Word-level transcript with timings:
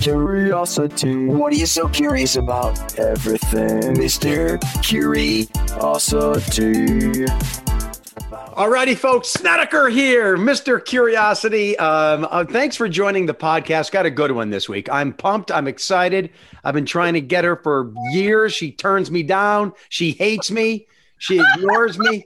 Curiosity. 0.00 1.26
What 1.26 1.52
are 1.52 1.56
you 1.56 1.66
so 1.66 1.88
curious 1.88 2.36
about? 2.36 2.98
Everything, 2.98 3.94
Mr. 3.94 4.60
Curiosity. 4.82 5.46
Alrighty, 8.56 8.96
folks, 8.96 9.28
Snedeker 9.28 9.88
here, 9.88 10.36
Mr. 10.36 10.82
Curiosity. 10.84 11.76
Um, 11.78 12.26
uh, 12.30 12.44
thanks 12.44 12.76
for 12.76 12.88
joining 12.88 13.26
the 13.26 13.34
podcast. 13.34 13.90
Got 13.92 14.06
a 14.06 14.10
good 14.10 14.32
one 14.32 14.50
this 14.50 14.68
week. 14.68 14.88
I'm 14.90 15.12
pumped. 15.12 15.50
I'm 15.50 15.68
excited. 15.68 16.30
I've 16.64 16.74
been 16.74 16.86
trying 16.86 17.14
to 17.14 17.20
get 17.20 17.44
her 17.44 17.56
for 17.56 17.92
years. 18.12 18.54
She 18.54 18.72
turns 18.72 19.10
me 19.10 19.22
down. 19.22 19.72
She 19.88 20.12
hates 20.12 20.50
me. 20.50 20.86
She 21.18 21.40
ignores 21.54 21.98
me. 21.98 22.24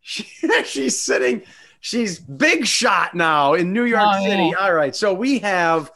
She, 0.00 0.24
she's 0.64 1.00
sitting. 1.00 1.42
She's 1.80 2.18
big 2.18 2.66
shot 2.66 3.14
now 3.14 3.54
in 3.54 3.72
New 3.72 3.84
York 3.84 4.02
Oh, 4.04 4.24
City. 4.24 4.48
yeah. 4.48 4.56
All 4.58 4.74
right, 4.74 4.94
so 4.94 5.14
we 5.14 5.38
have 5.38 5.90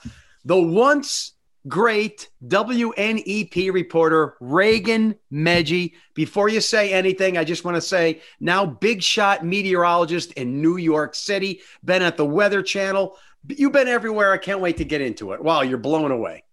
the 0.44 0.60
once 0.60 1.32
great 1.66 2.28
WNEP 2.46 3.72
reporter 3.72 4.36
Raegan 4.40 5.16
Medgie. 5.32 5.94
Before 6.14 6.48
you 6.48 6.60
say 6.60 6.92
anything, 6.92 7.38
I 7.38 7.44
just 7.44 7.64
want 7.64 7.76
to 7.76 7.80
say 7.80 8.20
now 8.40 8.66
big 8.66 9.02
shot 9.02 9.44
meteorologist 9.44 10.32
in 10.32 10.60
New 10.60 10.76
York 10.76 11.14
City, 11.14 11.62
been 11.82 12.02
at 12.02 12.16
the 12.16 12.26
Weather 12.26 12.62
Channel. 12.62 13.16
You've 13.48 13.72
been 13.72 13.88
everywhere. 13.88 14.32
I 14.32 14.38
can't 14.38 14.60
wait 14.60 14.78
to 14.78 14.84
get 14.84 15.00
into 15.00 15.32
it. 15.32 15.42
Wow, 15.42 15.62
you're 15.62 15.78
blown 15.78 16.10
away. 16.10 16.44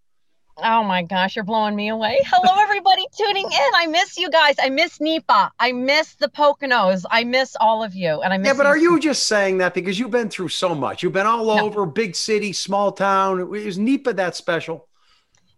Oh 0.63 0.83
my 0.83 1.01
gosh, 1.01 1.35
you're 1.35 1.45
blowing 1.45 1.75
me 1.75 1.89
away. 1.89 2.19
Hello, 2.25 2.61
everybody 2.61 3.03
tuning 3.17 3.45
in. 3.45 3.69
I 3.75 3.87
miss 3.87 4.17
you 4.17 4.29
guys. 4.29 4.55
I 4.61 4.69
miss 4.69 5.01
NEPA. 5.01 5.51
I 5.59 5.71
miss 5.71 6.15
the 6.15 6.27
Poconos. 6.27 7.03
I 7.09 7.23
miss 7.23 7.55
all 7.59 7.83
of 7.83 7.95
you. 7.95 8.21
And 8.21 8.31
I 8.31 8.37
miss 8.37 8.47
Yeah, 8.47 8.53
but 8.53 8.65
are 8.67 8.77
you 8.77 8.99
just 8.99 9.25
saying 9.25 9.57
that 9.59 9.73
because 9.73 9.97
you've 9.97 10.11
been 10.11 10.29
through 10.29 10.49
so 10.49 10.75
much? 10.75 11.01
You've 11.01 11.13
been 11.13 11.25
all 11.25 11.45
No. 11.45 11.65
over, 11.65 11.85
big 11.87 12.15
city, 12.15 12.53
small 12.53 12.91
town. 12.91 13.55
Is 13.55 13.79
NEPA 13.79 14.13
that 14.13 14.35
special? 14.35 14.87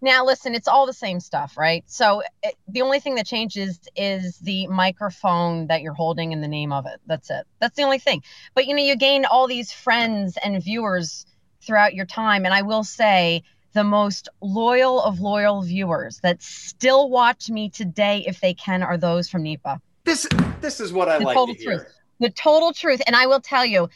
Now, 0.01 0.25
listen, 0.25 0.53
it's 0.53 0.67
all 0.67 0.85
the 0.85 0.93
same 0.93 1.19
stuff, 1.19 1.57
right? 1.57 1.83
So 1.87 2.23
it, 2.41 2.55
the 2.67 2.81
only 2.81 2.99
thing 2.99 3.15
that 3.15 3.25
changes 3.25 3.79
is 3.95 4.37
the 4.39 4.67
microphone 4.67 5.67
that 5.67 5.81
you're 5.81 5.93
holding 5.93 6.33
and 6.33 6.43
the 6.43 6.47
name 6.47 6.71
of 6.73 6.85
it. 6.85 6.99
That's 7.07 7.29
it. 7.29 7.45
That's 7.59 7.75
the 7.75 7.83
only 7.83 7.99
thing. 7.99 8.21
But 8.53 8.67
you 8.67 8.75
know, 8.75 8.83
you 8.83 8.95
gain 8.97 9.25
all 9.25 9.47
these 9.47 9.71
friends 9.71 10.37
and 10.43 10.61
viewers 10.63 11.25
throughout 11.61 11.93
your 11.93 12.05
time. 12.05 12.43
And 12.45 12.53
I 12.53 12.61
will 12.61 12.83
say, 12.83 13.43
the 13.73 13.83
most 13.83 14.29
loyal 14.41 15.01
of 15.01 15.19
loyal 15.19 15.61
viewers 15.63 16.19
that 16.21 16.41
still 16.41 17.09
watch 17.09 17.49
me 17.49 17.69
today, 17.69 18.23
if 18.27 18.39
they 18.39 18.53
can, 18.53 18.83
are 18.83 18.97
those 18.97 19.27
from 19.29 19.43
NEPA. 19.43 19.81
This 20.05 20.27
this 20.61 20.79
is 20.79 20.93
what 20.93 21.09
I 21.09 21.19
The 21.19 21.25
like 21.25 21.35
total 21.35 21.55
truth. 21.55 21.85
the 22.19 22.29
total 22.29 22.73
truth. 22.73 23.01
And 23.07 23.15
I 23.15 23.25
will 23.25 23.39
tell 23.41 23.65
you, 23.65 23.89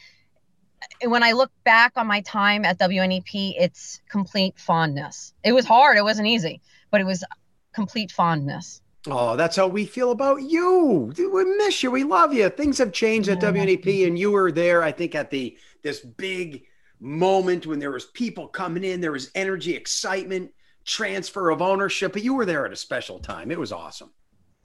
when 1.04 1.22
I 1.22 1.32
look 1.32 1.50
back 1.64 1.92
on 1.96 2.06
my 2.06 2.20
time 2.22 2.64
at 2.64 2.78
WNEP, 2.78 3.54
it's 3.58 4.00
complete 4.08 4.58
fondness. 4.58 5.32
It 5.44 5.52
was 5.52 5.64
hard, 5.64 5.96
it 5.96 6.04
wasn't 6.04 6.28
easy, 6.28 6.60
but 6.90 7.00
it 7.00 7.04
was 7.04 7.24
complete 7.72 8.10
fondness. 8.10 8.80
Oh, 9.06 9.36
that's 9.36 9.56
how 9.56 9.68
we 9.68 9.86
feel 9.86 10.10
about 10.10 10.42
you. 10.42 11.12
We 11.16 11.44
miss 11.56 11.82
you. 11.82 11.90
We 11.90 12.04
love 12.04 12.34
you. 12.34 12.48
Things 12.50 12.78
have 12.78 12.92
changed 12.92 13.28
at 13.28 13.40
Yeah. 13.42 13.52
WNEP, 13.52 14.06
and 14.06 14.18
you 14.18 14.32
were 14.32 14.50
there. 14.50 14.82
I 14.82 14.92
think 14.92 15.14
at 15.14 15.30
the 15.30 15.56
this 15.82 16.00
big 16.00 16.64
moment 17.00 17.66
when 17.66 17.78
there 17.78 17.90
was 17.90 18.06
people 18.06 18.48
coming 18.48 18.84
in, 18.84 19.00
there 19.00 19.12
was 19.12 19.30
energy, 19.34 19.74
excitement, 19.74 20.52
transfer 20.84 21.50
of 21.50 21.62
ownership. 21.62 22.12
But 22.12 22.22
you 22.24 22.34
were 22.34 22.46
there 22.46 22.66
at 22.66 22.72
a 22.72 22.76
special 22.76 23.18
time. 23.18 23.50
It 23.50 23.58
was 23.58 23.72
awesome. 23.72 24.10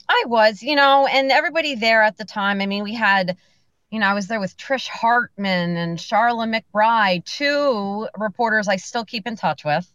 I 0.09 0.23
was, 0.27 0.61
you 0.61 0.75
know, 0.75 1.07
and 1.07 1.31
everybody 1.31 1.75
there 1.75 2.03
at 2.03 2.17
the 2.17 2.25
time. 2.25 2.61
I 2.61 2.65
mean, 2.65 2.83
we 2.83 2.93
had, 2.93 3.37
you 3.89 3.99
know, 3.99 4.07
I 4.07 4.13
was 4.13 4.27
there 4.27 4.39
with 4.39 4.57
Trish 4.57 4.87
Hartman 4.87 5.77
and 5.77 5.97
Charla 5.97 6.47
McBride, 6.47 7.25
two 7.25 8.07
reporters 8.17 8.67
I 8.67 8.75
still 8.75 9.05
keep 9.05 9.27
in 9.27 9.35
touch 9.35 9.63
with. 9.63 9.91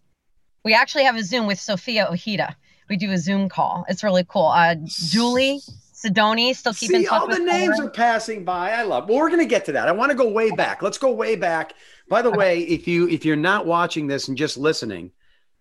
We 0.65 0.75
actually 0.75 1.05
have 1.05 1.17
a 1.17 1.23
Zoom 1.23 1.47
with 1.47 1.61
Sophia 1.61 2.09
Ojeda. 2.11 2.57
We 2.89 2.97
do 2.97 3.11
a 3.13 3.19
Zoom 3.19 3.49
call. 3.49 3.85
It's 3.89 4.03
really 4.03 4.25
cool. 4.27 4.47
Uh, 4.47 4.77
Julie 4.85 5.61
Sidoni, 5.99 6.55
still 6.55 6.73
keep 6.73 6.93
in 6.93 7.05
touch 7.05 7.21
all 7.21 7.27
the 7.27 7.41
names 7.41 7.81
are 7.81 7.91
passing 7.91 8.45
by. 8.45 8.71
I 8.71 8.83
love. 8.83 9.09
Well, 9.09 9.19
we're 9.19 9.31
gonna 9.31 9.47
get 9.47 9.65
to 9.65 9.73
that. 9.73 9.89
I 9.89 9.93
want 9.93 10.11
to 10.11 10.17
go 10.17 10.29
way 10.29 10.51
back. 10.53 10.81
Let's 10.81 10.99
go 10.99 11.11
way 11.11 11.35
back. 11.35 11.75
By 12.09 12.23
the 12.23 12.31
way, 12.31 12.61
if 12.61 12.87
you 12.87 13.09
if 13.09 13.25
you're 13.25 13.37
not 13.37 13.67
watching 13.67 14.07
this 14.07 14.29
and 14.29 14.39
just 14.39 14.57
listening, 14.57 15.11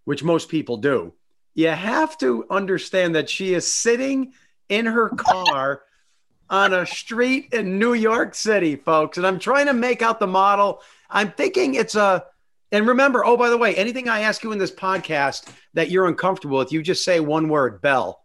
which 0.06 0.24
most 0.24 0.48
people 0.48 0.78
do, 0.78 1.14
you 1.56 1.70
have 1.70 2.18
to 2.20 2.46
understand 2.52 3.16
that 3.16 3.30
she 3.30 3.56
is 3.56 3.72
sitting 3.72 4.34
in 4.70 4.86
her 4.86 5.10
car 5.10 5.82
on 6.52 6.72
a 6.72 6.86
street 6.86 7.50
in 7.52 7.80
New 7.80 7.94
York 7.94 8.36
City, 8.36 8.76
folks. 8.76 9.18
And 9.18 9.26
I'm 9.26 9.40
trying 9.40 9.66
to 9.66 9.74
make 9.74 10.04
out 10.04 10.20
the 10.20 10.28
model. 10.28 10.82
I'm 11.10 11.32
thinking 11.32 11.74
it's 11.74 11.96
a. 11.96 12.26
And 12.72 12.86
remember, 12.86 13.26
oh, 13.26 13.38
by 13.38 13.50
the 13.50 13.58
way, 13.58 13.74
anything 13.76 14.08
I 14.08 14.20
ask 14.20 14.44
you 14.44 14.52
in 14.52 14.60
this 14.60 14.72
podcast 14.72 15.48
that 15.74 15.90
you're 15.90 16.06
uncomfortable 16.06 16.60
with, 16.60 16.72
you 16.72 16.84
just 16.84 17.04
say 17.04 17.20
one 17.22 17.50
word, 17.50 17.82
Bell. 17.82 18.22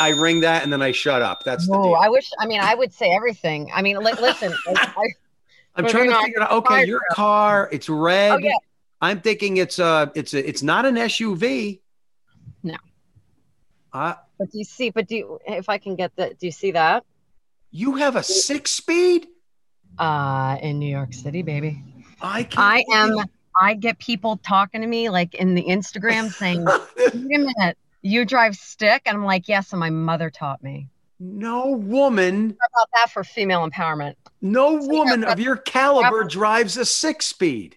I 0.00 0.10
ring 0.10 0.40
that 0.40 0.62
and 0.62 0.72
then 0.72 0.82
I 0.82 0.92
shut 0.92 1.22
up. 1.22 1.44
That's 1.44 1.66
the 1.66 1.74
deal. 1.74 1.94
I 1.94 2.08
wish. 2.08 2.30
I 2.38 2.46
mean, 2.46 2.60
I 2.60 2.74
would 2.74 2.92
say 2.92 3.10
everything. 3.14 3.70
I 3.74 3.82
mean, 3.82 3.96
li- 3.98 4.12
listen. 4.20 4.54
I, 4.66 5.06
I'm 5.74 5.86
trying 5.86 6.10
to 6.10 6.20
figure 6.20 6.42
out. 6.42 6.52
Okay, 6.52 6.86
your 6.86 7.00
car, 7.12 7.68
it's 7.72 7.88
red. 7.88 8.32
oh 8.32 8.38
yeah, 8.38 8.52
I'm 9.00 9.20
thinking 9.20 9.58
it's 9.58 9.78
a, 9.78 10.10
it's 10.14 10.34
a, 10.34 10.48
it's 10.48 10.62
not 10.62 10.86
an 10.86 10.96
SUV. 10.96 11.80
No. 12.62 12.76
Uh, 13.92 14.14
but 14.38 14.50
do 14.50 14.58
you 14.58 14.64
see? 14.64 14.90
But 14.90 15.06
do 15.08 15.16
you, 15.16 15.38
if 15.46 15.68
I 15.68 15.78
can 15.78 15.96
get 15.96 16.14
the? 16.16 16.34
Do 16.38 16.46
you 16.46 16.52
see 16.52 16.72
that? 16.72 17.04
you 17.70 17.96
have 17.96 18.16
a 18.16 18.22
six 18.22 18.72
speed. 18.72 19.28
Uh, 19.98 20.56
in 20.62 20.78
New 20.78 20.88
York 20.88 21.12
City, 21.12 21.42
baby. 21.42 21.82
I 22.20 22.44
can't. 22.44 22.58
I 22.58 22.84
am. 22.92 23.16
I 23.60 23.74
get 23.74 23.98
people 23.98 24.36
talking 24.36 24.80
to 24.80 24.86
me 24.86 25.10
like 25.10 25.34
in 25.34 25.56
the 25.56 25.64
Instagram 25.64 26.30
saying, 26.30 26.64
"Wait 26.96 27.14
a 27.14 27.16
minute, 27.16 27.76
you 28.02 28.24
drive 28.24 28.56
stick," 28.56 29.02
and 29.06 29.16
I'm 29.16 29.24
like, 29.24 29.48
"Yes," 29.48 29.72
and 29.72 29.80
my 29.80 29.90
mother 29.90 30.30
taught 30.30 30.62
me. 30.62 30.88
no 31.20 31.70
woman, 31.72 32.56
How 32.60 32.66
about 32.82 32.88
that 32.94 33.10
for 33.10 33.24
female 33.24 33.68
empowerment? 33.68 34.14
no 34.40 34.80
So, 34.80 34.86
woman 34.88 35.24
of 35.24 35.40
your 35.40 35.56
caliber 35.56 36.22
but- 36.22 36.30
drives 36.30 36.76
a 36.76 36.84
six 36.84 37.26
speed. 37.26 37.76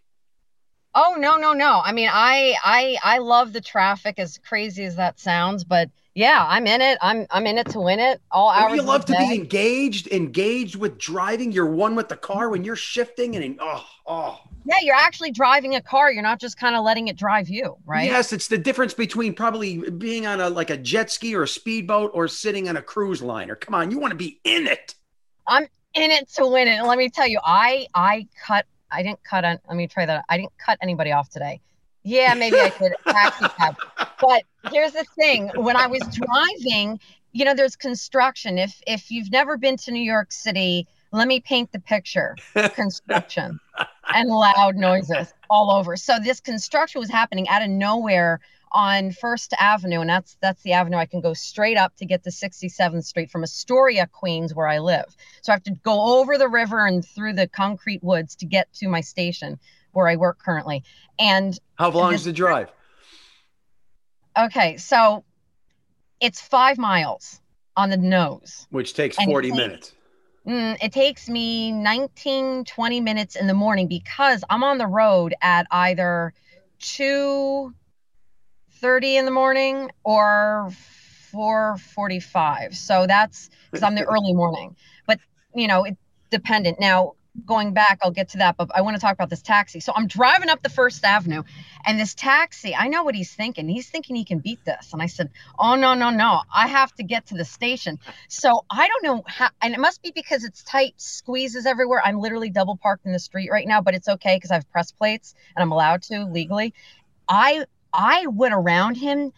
Oh 0.93 1.15
no, 1.17 1.37
no, 1.37 1.53
no. 1.53 1.81
I 1.83 1.93
mean, 1.93 2.09
I, 2.11 2.53
I, 2.65 2.97
I 3.01 3.17
love 3.19 3.53
the 3.53 3.61
traffic. 3.61 4.19
As 4.19 4.37
crazy 4.39 4.83
as 4.83 4.97
that 4.97 5.19
sounds, 5.21 5.63
but 5.63 5.89
yeah, 6.15 6.45
I'm 6.47 6.67
in 6.67 6.81
it. 6.81 6.97
I'm, 7.01 7.25
I'm 7.31 7.47
in 7.47 7.57
it 7.57 7.67
to 7.69 7.79
win 7.79 7.99
it. 7.99 8.21
All 8.29 8.49
hours. 8.49 8.73
you 8.73 8.81
of 8.81 8.85
love 8.87 9.05
to 9.05 9.13
day. 9.13 9.29
be 9.29 9.35
engaged, 9.35 10.07
engaged 10.11 10.75
with 10.75 10.97
driving. 10.97 11.53
You're 11.53 11.71
one 11.71 11.95
with 11.95 12.09
the 12.09 12.17
car 12.17 12.49
when 12.49 12.65
you're 12.65 12.75
shifting 12.75 13.37
and 13.37 13.57
oh, 13.61 13.85
oh. 14.05 14.39
Yeah, 14.65 14.75
you're 14.81 14.95
actually 14.95 15.31
driving 15.31 15.75
a 15.75 15.81
car. 15.81 16.11
You're 16.11 16.23
not 16.23 16.39
just 16.39 16.57
kind 16.57 16.75
of 16.75 16.83
letting 16.83 17.07
it 17.07 17.15
drive 17.15 17.49
you, 17.49 17.77
right? 17.85 18.05
Yes, 18.05 18.31
it's 18.31 18.47
the 18.47 18.57
difference 18.57 18.93
between 18.93 19.33
probably 19.33 19.89
being 19.89 20.27
on 20.27 20.39
a 20.39 20.49
like 20.49 20.69
a 20.69 20.77
jet 20.77 21.09
ski 21.09 21.35
or 21.35 21.43
a 21.43 21.47
speedboat 21.47 22.11
or 22.13 22.27
sitting 22.27 22.69
on 22.69 22.77
a 22.77 22.81
cruise 22.81 23.21
liner. 23.21 23.55
Come 23.55 23.73
on, 23.73 23.91
you 23.91 23.99
want 23.99 24.11
to 24.11 24.17
be 24.17 24.39
in 24.43 24.67
it. 24.67 24.95
I'm 25.47 25.67
in 25.93 26.11
it 26.11 26.29
to 26.33 26.47
win 26.47 26.67
it. 26.67 26.77
And 26.77 26.87
let 26.87 26.97
me 26.97 27.09
tell 27.09 27.27
you, 27.27 27.39
I 27.43 27.87
I 27.95 28.27
cut 28.45 28.65
I 28.91 29.03
didn't 29.03 29.23
cut 29.23 29.43
on 29.45 29.59
let 29.67 29.77
me 29.77 29.87
try 29.87 30.05
that. 30.05 30.25
I 30.29 30.37
didn't 30.37 30.53
cut 30.57 30.77
anybody 30.81 31.11
off 31.11 31.29
today. 31.29 31.59
Yeah, 32.03 32.33
maybe 32.33 32.59
I 32.59 32.69
could 32.69 32.93
taxi 33.07 33.47
cab. 33.57 33.75
But 34.19 34.43
here's 34.71 34.93
the 34.93 35.05
thing. 35.15 35.51
When 35.55 35.75
I 35.75 35.87
was 35.87 36.01
driving, 36.11 36.99
you 37.31 37.45
know, 37.45 37.53
there's 37.53 37.75
construction. 37.75 38.57
If 38.57 38.81
if 38.85 39.09
you've 39.11 39.31
never 39.31 39.57
been 39.57 39.77
to 39.77 39.91
New 39.91 40.03
York 40.03 40.31
City, 40.31 40.87
let 41.11 41.27
me 41.27 41.39
paint 41.39 41.71
the 41.71 41.79
picture. 41.79 42.35
Construction 42.75 43.59
and 44.13 44.29
loud 44.29 44.75
noises 44.75 45.33
all 45.49 45.71
over. 45.71 45.95
So 45.97 46.17
this 46.23 46.39
construction 46.39 46.99
was 46.99 47.09
happening 47.09 47.47
out 47.49 47.61
of 47.61 47.69
nowhere 47.69 48.39
on 48.73 49.11
First 49.11 49.53
Avenue, 49.59 49.99
and 49.99 50.09
that's 50.09 50.37
that's 50.41 50.61
the 50.63 50.71
avenue 50.73 50.95
I 50.97 51.05
can 51.05 51.19
go 51.19 51.33
straight 51.33 51.77
up 51.77 51.93
to 51.97 52.05
get 52.05 52.23
to 52.23 52.29
67th 52.29 53.03
Street 53.03 53.29
from 53.29 53.43
Astoria, 53.43 54.07
Queens, 54.07 54.55
where 54.55 54.67
I 54.67 54.79
live. 54.79 55.13
So 55.41 55.51
I 55.51 55.55
have 55.55 55.63
to 55.63 55.75
go 55.83 56.19
over 56.19 56.37
the 56.37 56.47
river 56.47 56.85
and 56.87 57.03
through 57.05 57.33
the 57.33 57.47
concrete 57.47 58.01
woods 58.01 58.35
to 58.37 58.45
get 58.45 58.71
to 58.75 58.87
my 58.87 59.01
station 59.01 59.59
where 59.91 60.07
I 60.07 60.15
work 60.15 60.39
currently. 60.39 60.83
And 61.19 61.59
How 61.75 61.89
long 61.91 62.11
this- 62.11 62.21
is 62.21 62.25
the 62.25 62.31
drive? 62.33 62.71
okay, 64.39 64.77
so 64.77 65.25
it's 66.21 66.39
five 66.39 66.77
miles 66.77 67.41
on 67.75 67.89
the 67.89 67.97
nose. 67.97 68.67
Which 68.69 68.93
takes 68.93 69.17
40 69.17 69.49
takes- 69.49 69.57
minutes. 69.57 69.91
Mm, 70.47 70.77
it 70.81 70.91
takes 70.91 71.29
me 71.29 71.71
19, 71.71 72.65
20 72.65 73.01
minutes 73.01 73.35
in 73.35 73.47
the 73.47 73.53
morning 73.53 73.87
because 73.87 74.43
I'm 74.49 74.63
on 74.63 74.77
the 74.79 74.87
road 74.87 75.35
at 75.41 75.67
either 75.71 76.33
2 76.79 77.73
30 78.81 79.17
in 79.17 79.25
the 79.25 79.31
morning 79.31 79.91
or 80.03 80.69
445. 81.31 82.75
So 82.75 83.05
that's 83.05 83.49
because 83.69 83.83
I'm 83.83 83.95
the 83.95 84.03
early 84.09 84.33
morning. 84.33 84.75
But 85.05 85.19
you 85.53 85.67
know, 85.67 85.83
it's 85.83 85.97
dependent. 86.31 86.79
Now 86.79 87.13
going 87.45 87.73
back, 87.73 87.99
I'll 88.03 88.11
get 88.11 88.29
to 88.29 88.39
that, 88.39 88.57
but 88.57 88.69
I 88.75 88.81
want 88.81 88.95
to 88.95 89.01
talk 89.01 89.13
about 89.13 89.29
this 89.29 89.41
taxi. 89.41 89.79
So 89.79 89.93
I'm 89.95 90.07
driving 90.07 90.49
up 90.49 90.61
the 90.61 90.69
first 90.69 91.03
avenue 91.03 91.43
and 91.85 91.99
this 91.99 92.13
taxi, 92.13 92.75
I 92.75 92.87
know 92.87 93.03
what 93.03 93.15
he's 93.15 93.33
thinking. 93.33 93.67
He's 93.69 93.89
thinking 93.89 94.15
he 94.15 94.25
can 94.25 94.39
beat 94.39 94.63
this. 94.65 94.89
And 94.93 95.01
I 95.01 95.05
said, 95.07 95.29
Oh 95.57 95.75
no, 95.75 95.93
no, 95.93 96.09
no. 96.09 96.41
I 96.53 96.67
have 96.67 96.93
to 96.95 97.03
get 97.03 97.27
to 97.27 97.35
the 97.35 97.45
station. 97.45 97.99
So 98.27 98.65
I 98.69 98.87
don't 98.87 99.03
know 99.03 99.23
how, 99.27 99.49
and 99.61 99.73
it 99.73 99.79
must 99.79 100.01
be 100.01 100.11
because 100.13 100.43
it's 100.43 100.63
tight 100.63 100.93
squeezes 100.97 101.65
everywhere. 101.65 102.01
I'm 102.03 102.19
literally 102.19 102.49
double 102.49 102.77
parked 102.77 103.05
in 103.05 103.13
the 103.13 103.19
street 103.19 103.49
right 103.51 103.67
now, 103.67 103.81
but 103.81 103.93
it's 103.93 104.07
okay 104.07 104.35
because 104.35 104.51
I 104.51 104.55
have 104.55 104.69
press 104.71 104.91
plates 104.91 105.33
and 105.55 105.63
I'm 105.63 105.71
allowed 105.71 106.03
to 106.03 106.25
legally. 106.25 106.73
I 107.27 107.65
I 107.93 108.27
went 108.27 108.53
around 108.53 108.95
him, 108.95 109.31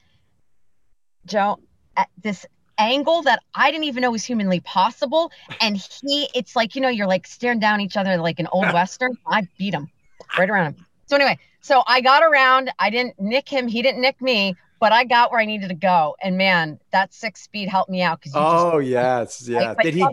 Joe, 1.25 1.59
at 1.95 2.09
this 2.21 2.45
angle 2.77 3.21
that 3.23 3.41
I 3.55 3.71
didn't 3.71 3.85
even 3.85 4.01
know 4.01 4.11
was 4.11 4.23
humanly 4.23 4.59
possible. 4.61 5.31
And 5.61 5.77
he, 5.77 6.29
it's 6.33 6.55
like, 6.55 6.75
you 6.75 6.81
know, 6.81 6.89
you're 6.89 7.07
like 7.07 7.27
staring 7.27 7.59
down 7.59 7.81
each 7.81 7.97
other 7.97 8.17
like 8.17 8.39
an 8.39 8.47
old 8.51 8.65
Western. 8.73 9.17
I 9.27 9.47
beat 9.57 9.73
him 9.73 9.89
right 10.37 10.49
around 10.49 10.75
him. 10.75 10.85
So, 11.05 11.15
anyway, 11.15 11.37
so 11.61 11.83
I 11.87 12.01
got 12.01 12.23
around. 12.23 12.71
I 12.79 12.89
didn't 12.89 13.19
nick 13.19 13.47
him. 13.47 13.67
He 13.67 13.81
didn't 13.81 14.01
nick 14.01 14.21
me, 14.21 14.55
but 14.79 14.91
I 14.91 15.03
got 15.03 15.31
where 15.31 15.39
I 15.39 15.45
needed 15.45 15.69
to 15.69 15.75
go. 15.75 16.15
And 16.21 16.37
man, 16.37 16.79
that 16.91 17.13
six 17.13 17.41
speed 17.41 17.69
helped 17.69 17.89
me 17.89 18.01
out. 18.01 18.21
Cause 18.21 18.33
oh, 18.35 18.79
just, 18.79 18.89
yes. 18.89 19.47
Yeah. 19.47 19.73
Like, 19.73 19.83
Did 19.83 19.93
he? 19.93 20.05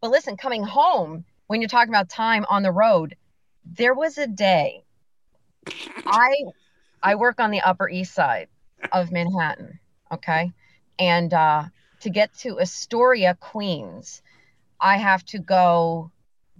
But 0.00 0.10
listen, 0.10 0.36
coming 0.36 0.62
home, 0.62 1.24
when 1.48 1.60
you're 1.60 1.68
talking 1.68 1.92
about 1.92 2.08
time 2.08 2.46
on 2.48 2.62
the 2.62 2.70
road, 2.70 3.16
there 3.64 3.94
was 3.94 4.16
a 4.16 4.26
day 4.26 4.84
I 6.06 6.34
I 7.02 7.14
work 7.14 7.40
on 7.40 7.50
the 7.50 7.60
Upper 7.60 7.88
East 7.88 8.14
Side 8.14 8.48
of 8.92 9.12
Manhattan. 9.12 9.78
Okay. 10.12 10.52
And 10.98 11.32
uh, 11.32 11.64
to 12.00 12.10
get 12.10 12.34
to 12.38 12.60
Astoria, 12.60 13.36
Queens, 13.38 14.22
I 14.80 14.96
have 14.96 15.24
to 15.26 15.38
go 15.38 16.10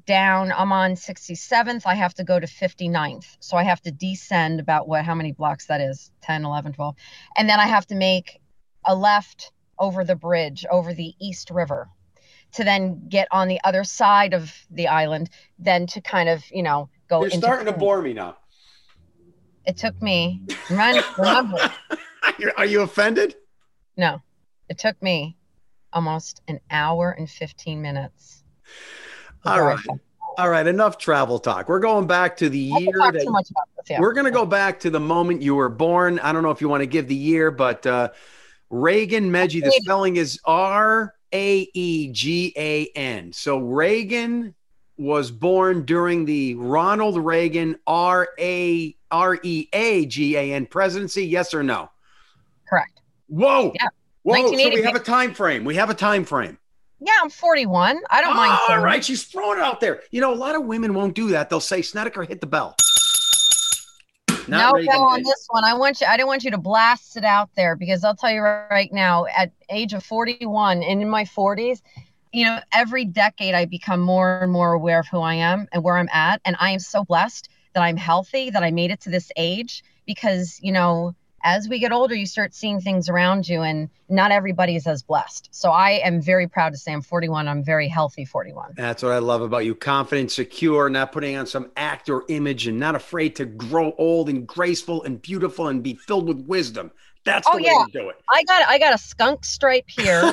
down. 0.06 0.52
I'm 0.52 0.72
on 0.72 0.92
67th. 0.92 1.82
I 1.84 1.94
have 1.94 2.14
to 2.14 2.24
go 2.24 2.40
to 2.40 2.46
59th. 2.46 3.36
So 3.40 3.56
I 3.56 3.62
have 3.62 3.80
to 3.82 3.90
descend 3.90 4.58
about 4.60 4.88
what, 4.88 5.04
how 5.04 5.14
many 5.14 5.32
blocks 5.32 5.66
that 5.66 5.80
is 5.80 6.10
10, 6.22 6.44
11, 6.44 6.72
12. 6.72 6.96
And 7.36 7.48
then 7.48 7.60
I 7.60 7.66
have 7.66 7.86
to 7.88 7.94
make 7.94 8.40
a 8.84 8.94
left 8.94 9.52
over 9.78 10.04
the 10.04 10.16
bridge 10.16 10.64
over 10.70 10.92
the 10.92 11.14
East 11.20 11.50
River 11.50 11.88
to 12.54 12.64
then 12.64 13.08
get 13.08 13.28
on 13.30 13.48
the 13.48 13.60
other 13.62 13.84
side 13.84 14.32
of 14.32 14.52
the 14.70 14.88
island, 14.88 15.28
then 15.58 15.86
to 15.88 16.00
kind 16.00 16.28
of, 16.28 16.42
you 16.50 16.62
know, 16.62 16.88
go. 17.08 17.20
You're 17.20 17.30
starting 17.30 17.66
to 17.66 17.78
bore 17.78 18.00
me 18.00 18.14
now. 18.14 18.38
It 19.66 19.76
took 19.76 20.00
me, 20.00 20.40
remember. 20.70 21.70
Are 22.56 22.64
you 22.64 22.80
offended? 22.80 23.34
No, 23.96 24.22
it 24.68 24.78
took 24.78 25.00
me 25.02 25.36
almost 25.92 26.42
an 26.48 26.60
hour 26.70 27.10
and 27.10 27.28
15 27.28 27.80
minutes. 27.80 28.44
All 29.44 29.62
right. 29.62 29.78
All 30.36 30.48
right, 30.48 30.68
enough 30.68 30.98
travel 30.98 31.40
talk. 31.40 31.68
We're 31.68 31.80
going 31.80 32.06
back 32.06 32.36
to 32.36 32.48
the 32.48 32.58
year 32.58 32.92
that 32.98 33.12
this, 33.12 33.26
yeah. 33.90 33.98
we're 33.98 34.12
going 34.12 34.26
to 34.26 34.30
go 34.30 34.46
back 34.46 34.78
to 34.80 34.90
the 34.90 35.00
moment 35.00 35.42
you 35.42 35.56
were 35.56 35.68
born. 35.68 36.20
I 36.20 36.30
don't 36.30 36.44
know 36.44 36.52
if 36.52 36.60
you 36.60 36.68
want 36.68 36.82
to 36.82 36.86
give 36.86 37.08
the 37.08 37.14
year, 37.16 37.50
but 37.50 37.84
uh, 37.84 38.10
Raegan 38.70 39.30
Medgie, 39.30 39.64
the 39.64 39.72
spelling 39.82 40.14
is 40.14 40.38
R 40.44 41.12
A 41.32 41.68
E 41.74 42.12
G 42.12 42.52
A 42.56 42.86
N. 42.94 43.32
So 43.32 43.60
Raegan 43.60 44.54
was 44.96 45.32
born 45.32 45.84
during 45.84 46.24
the 46.24 46.54
Ronald 46.54 47.16
Reagan 47.18 47.76
R 47.88 48.28
A 48.38 48.94
R 49.10 49.40
E 49.42 49.68
A 49.72 50.06
G 50.06 50.36
A 50.36 50.52
N 50.52 50.66
presidency. 50.66 51.26
Yes 51.26 51.52
or 51.52 51.64
no? 51.64 51.90
Correct. 52.68 53.00
Whoa. 53.26 53.72
Yeah. 53.74 53.88
Whoa. 54.28 54.46
So 54.48 54.52
we 54.52 54.82
have 54.82 54.94
a 54.94 55.00
time 55.00 55.32
frame. 55.32 55.64
We 55.64 55.76
have 55.76 55.90
a 55.90 55.94
time 55.94 56.24
frame. 56.24 56.58
Yeah, 57.00 57.12
I'm 57.22 57.30
41. 57.30 58.00
I 58.10 58.20
don't 58.20 58.32
oh, 58.32 58.34
mind. 58.34 58.52
Ah, 58.52 58.72
All 58.72 58.82
right, 58.82 59.04
she's 59.04 59.24
throwing 59.24 59.58
it 59.58 59.62
out 59.62 59.80
there. 59.80 60.02
You 60.10 60.20
know, 60.20 60.32
a 60.32 60.36
lot 60.36 60.56
of 60.56 60.64
women 60.64 60.94
won't 60.94 61.14
do 61.14 61.28
that. 61.28 61.48
They'll 61.48 61.60
say, 61.60 61.80
Snedeker, 61.80 62.24
hit 62.24 62.40
the 62.40 62.46
bell. 62.46 62.76
Not 64.48 64.74
no 64.74 64.84
bell 64.84 65.04
on 65.04 65.22
this 65.22 65.46
one. 65.50 65.64
I 65.64 65.74
want 65.74 66.00
you. 66.00 66.06
I 66.06 66.16
don't 66.16 66.26
want 66.26 66.42
you 66.42 66.50
to 66.50 66.58
blast 66.58 67.16
it 67.16 67.24
out 67.24 67.50
there 67.54 67.76
because 67.76 68.02
I'll 68.02 68.16
tell 68.16 68.30
you 68.30 68.40
right 68.40 68.92
now, 68.92 69.26
at 69.36 69.52
age 69.70 69.92
of 69.92 70.02
41 70.02 70.82
and 70.82 71.02
in 71.02 71.08
my 71.08 71.24
40s, 71.24 71.82
you 72.32 72.44
know, 72.44 72.58
every 72.72 73.04
decade 73.04 73.54
I 73.54 73.66
become 73.66 74.00
more 74.00 74.40
and 74.40 74.50
more 74.50 74.72
aware 74.72 75.00
of 75.00 75.06
who 75.06 75.20
I 75.20 75.34
am 75.34 75.68
and 75.72 75.82
where 75.82 75.98
I'm 75.98 76.08
at, 76.12 76.40
and 76.44 76.56
I 76.58 76.70
am 76.70 76.80
so 76.80 77.04
blessed 77.04 77.48
that 77.74 77.82
I'm 77.82 77.96
healthy, 77.96 78.50
that 78.50 78.62
I 78.62 78.70
made 78.70 78.90
it 78.90 79.00
to 79.02 79.10
this 79.10 79.30
age 79.36 79.84
because 80.06 80.58
you 80.62 80.72
know 80.72 81.14
as 81.42 81.68
we 81.68 81.78
get 81.78 81.92
older, 81.92 82.14
you 82.14 82.26
start 82.26 82.54
seeing 82.54 82.80
things 82.80 83.08
around 83.08 83.48
you, 83.48 83.62
and 83.62 83.88
not 84.08 84.32
everybody 84.32 84.76
is 84.76 84.86
as 84.86 85.02
blessed. 85.02 85.48
So 85.52 85.70
I 85.70 86.00
am 86.04 86.20
very 86.20 86.48
proud 86.48 86.72
to 86.72 86.78
say 86.78 86.92
I'm 86.92 87.02
41. 87.02 87.46
I'm 87.46 87.62
very 87.62 87.88
healthy 87.88 88.24
41. 88.24 88.74
That's 88.76 89.02
what 89.02 89.12
I 89.12 89.18
love 89.18 89.42
about 89.42 89.64
you 89.64 89.74
confident, 89.74 90.32
secure, 90.32 90.88
not 90.88 91.12
putting 91.12 91.36
on 91.36 91.46
some 91.46 91.70
act 91.76 92.08
or 92.08 92.24
image, 92.28 92.66
and 92.66 92.78
not 92.78 92.94
afraid 92.94 93.36
to 93.36 93.44
grow 93.44 93.94
old 93.98 94.28
and 94.28 94.46
graceful 94.46 95.02
and 95.04 95.20
beautiful 95.20 95.68
and 95.68 95.82
be 95.82 95.94
filled 95.94 96.26
with 96.26 96.40
wisdom. 96.46 96.90
That's 97.24 97.46
oh, 97.46 97.58
the 97.58 97.64
oh, 97.64 97.66
way 97.66 97.74
yeah. 97.78 97.84
to 97.84 98.04
do 98.04 98.08
it. 98.08 98.16
I 98.32 98.42
got 98.44 98.68
I 98.68 98.78
got 98.78 98.94
a 98.94 98.98
skunk 98.98 99.44
stripe 99.44 99.84
here, 99.86 100.22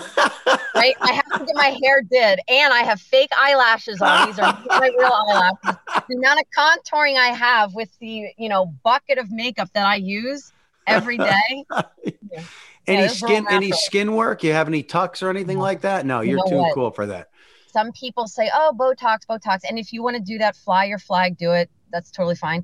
right? 0.75 0.95
I 1.01 1.11
have 1.11 1.39
to 1.39 1.45
get 1.45 1.55
my 1.55 1.77
hair 1.83 2.01
did, 2.09 2.39
and 2.47 2.73
I 2.73 2.83
have 2.83 3.01
fake 3.01 3.31
eyelashes 3.37 4.01
on. 4.01 4.27
These 4.27 4.39
are 4.39 4.57
my 4.67 4.91
real 4.97 5.11
eyelashes. 5.11 5.79
The 6.07 6.15
amount 6.15 6.39
of 6.39 6.45
contouring 6.57 7.17
I 7.17 7.27
have 7.27 7.73
with 7.75 7.89
the 7.99 8.29
you 8.37 8.47
know 8.47 8.67
bucket 8.83 9.17
of 9.17 9.29
makeup 9.29 9.69
that 9.73 9.85
I 9.85 9.95
use 9.95 10.53
every 10.87 11.17
day. 11.17 11.65
Yeah. 12.31 12.43
Any 12.87 13.01
yeah, 13.01 13.07
skin 13.07 13.45
any 13.49 13.71
skin 13.71 14.13
work? 14.13 14.43
You 14.43 14.53
have 14.53 14.67
any 14.67 14.83
tucks 14.83 15.23
or 15.23 15.29
anything 15.29 15.57
no. 15.57 15.63
like 15.63 15.81
that? 15.81 16.05
No, 16.05 16.21
you're 16.21 16.37
you 16.37 16.43
know 16.43 16.49
too 16.49 16.57
what? 16.57 16.73
cool 16.75 16.91
for 16.91 17.07
that. 17.07 17.29
Some 17.71 17.91
people 17.93 18.27
say, 18.27 18.49
"Oh, 18.53 18.73
Botox, 18.77 19.25
Botox," 19.27 19.61
and 19.67 19.79
if 19.79 19.91
you 19.91 20.03
want 20.03 20.17
to 20.17 20.21
do 20.21 20.37
that, 20.37 20.55
fly 20.55 20.85
your 20.85 20.99
flag, 20.99 21.37
do 21.37 21.51
it. 21.51 21.69
That's 21.91 22.11
totally 22.11 22.35
fine. 22.35 22.63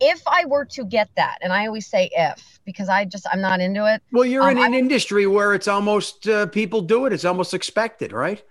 If 0.00 0.22
I 0.26 0.44
were 0.44 0.64
to 0.66 0.84
get 0.84 1.08
that, 1.16 1.38
and 1.40 1.52
I 1.52 1.66
always 1.66 1.86
say 1.86 2.10
if 2.12 2.60
because 2.64 2.88
I 2.88 3.04
just 3.04 3.26
I'm 3.32 3.40
not 3.40 3.60
into 3.60 3.92
it. 3.92 4.02
Well, 4.12 4.24
you're 4.24 4.42
um, 4.42 4.50
in 4.50 4.58
an 4.58 4.74
I, 4.74 4.78
industry 4.78 5.26
where 5.26 5.54
it's 5.54 5.68
almost 5.68 6.28
uh, 6.28 6.46
people 6.46 6.82
do 6.82 7.06
it. 7.06 7.12
It's 7.12 7.24
almost 7.24 7.54
expected, 7.54 8.12
right? 8.12 8.42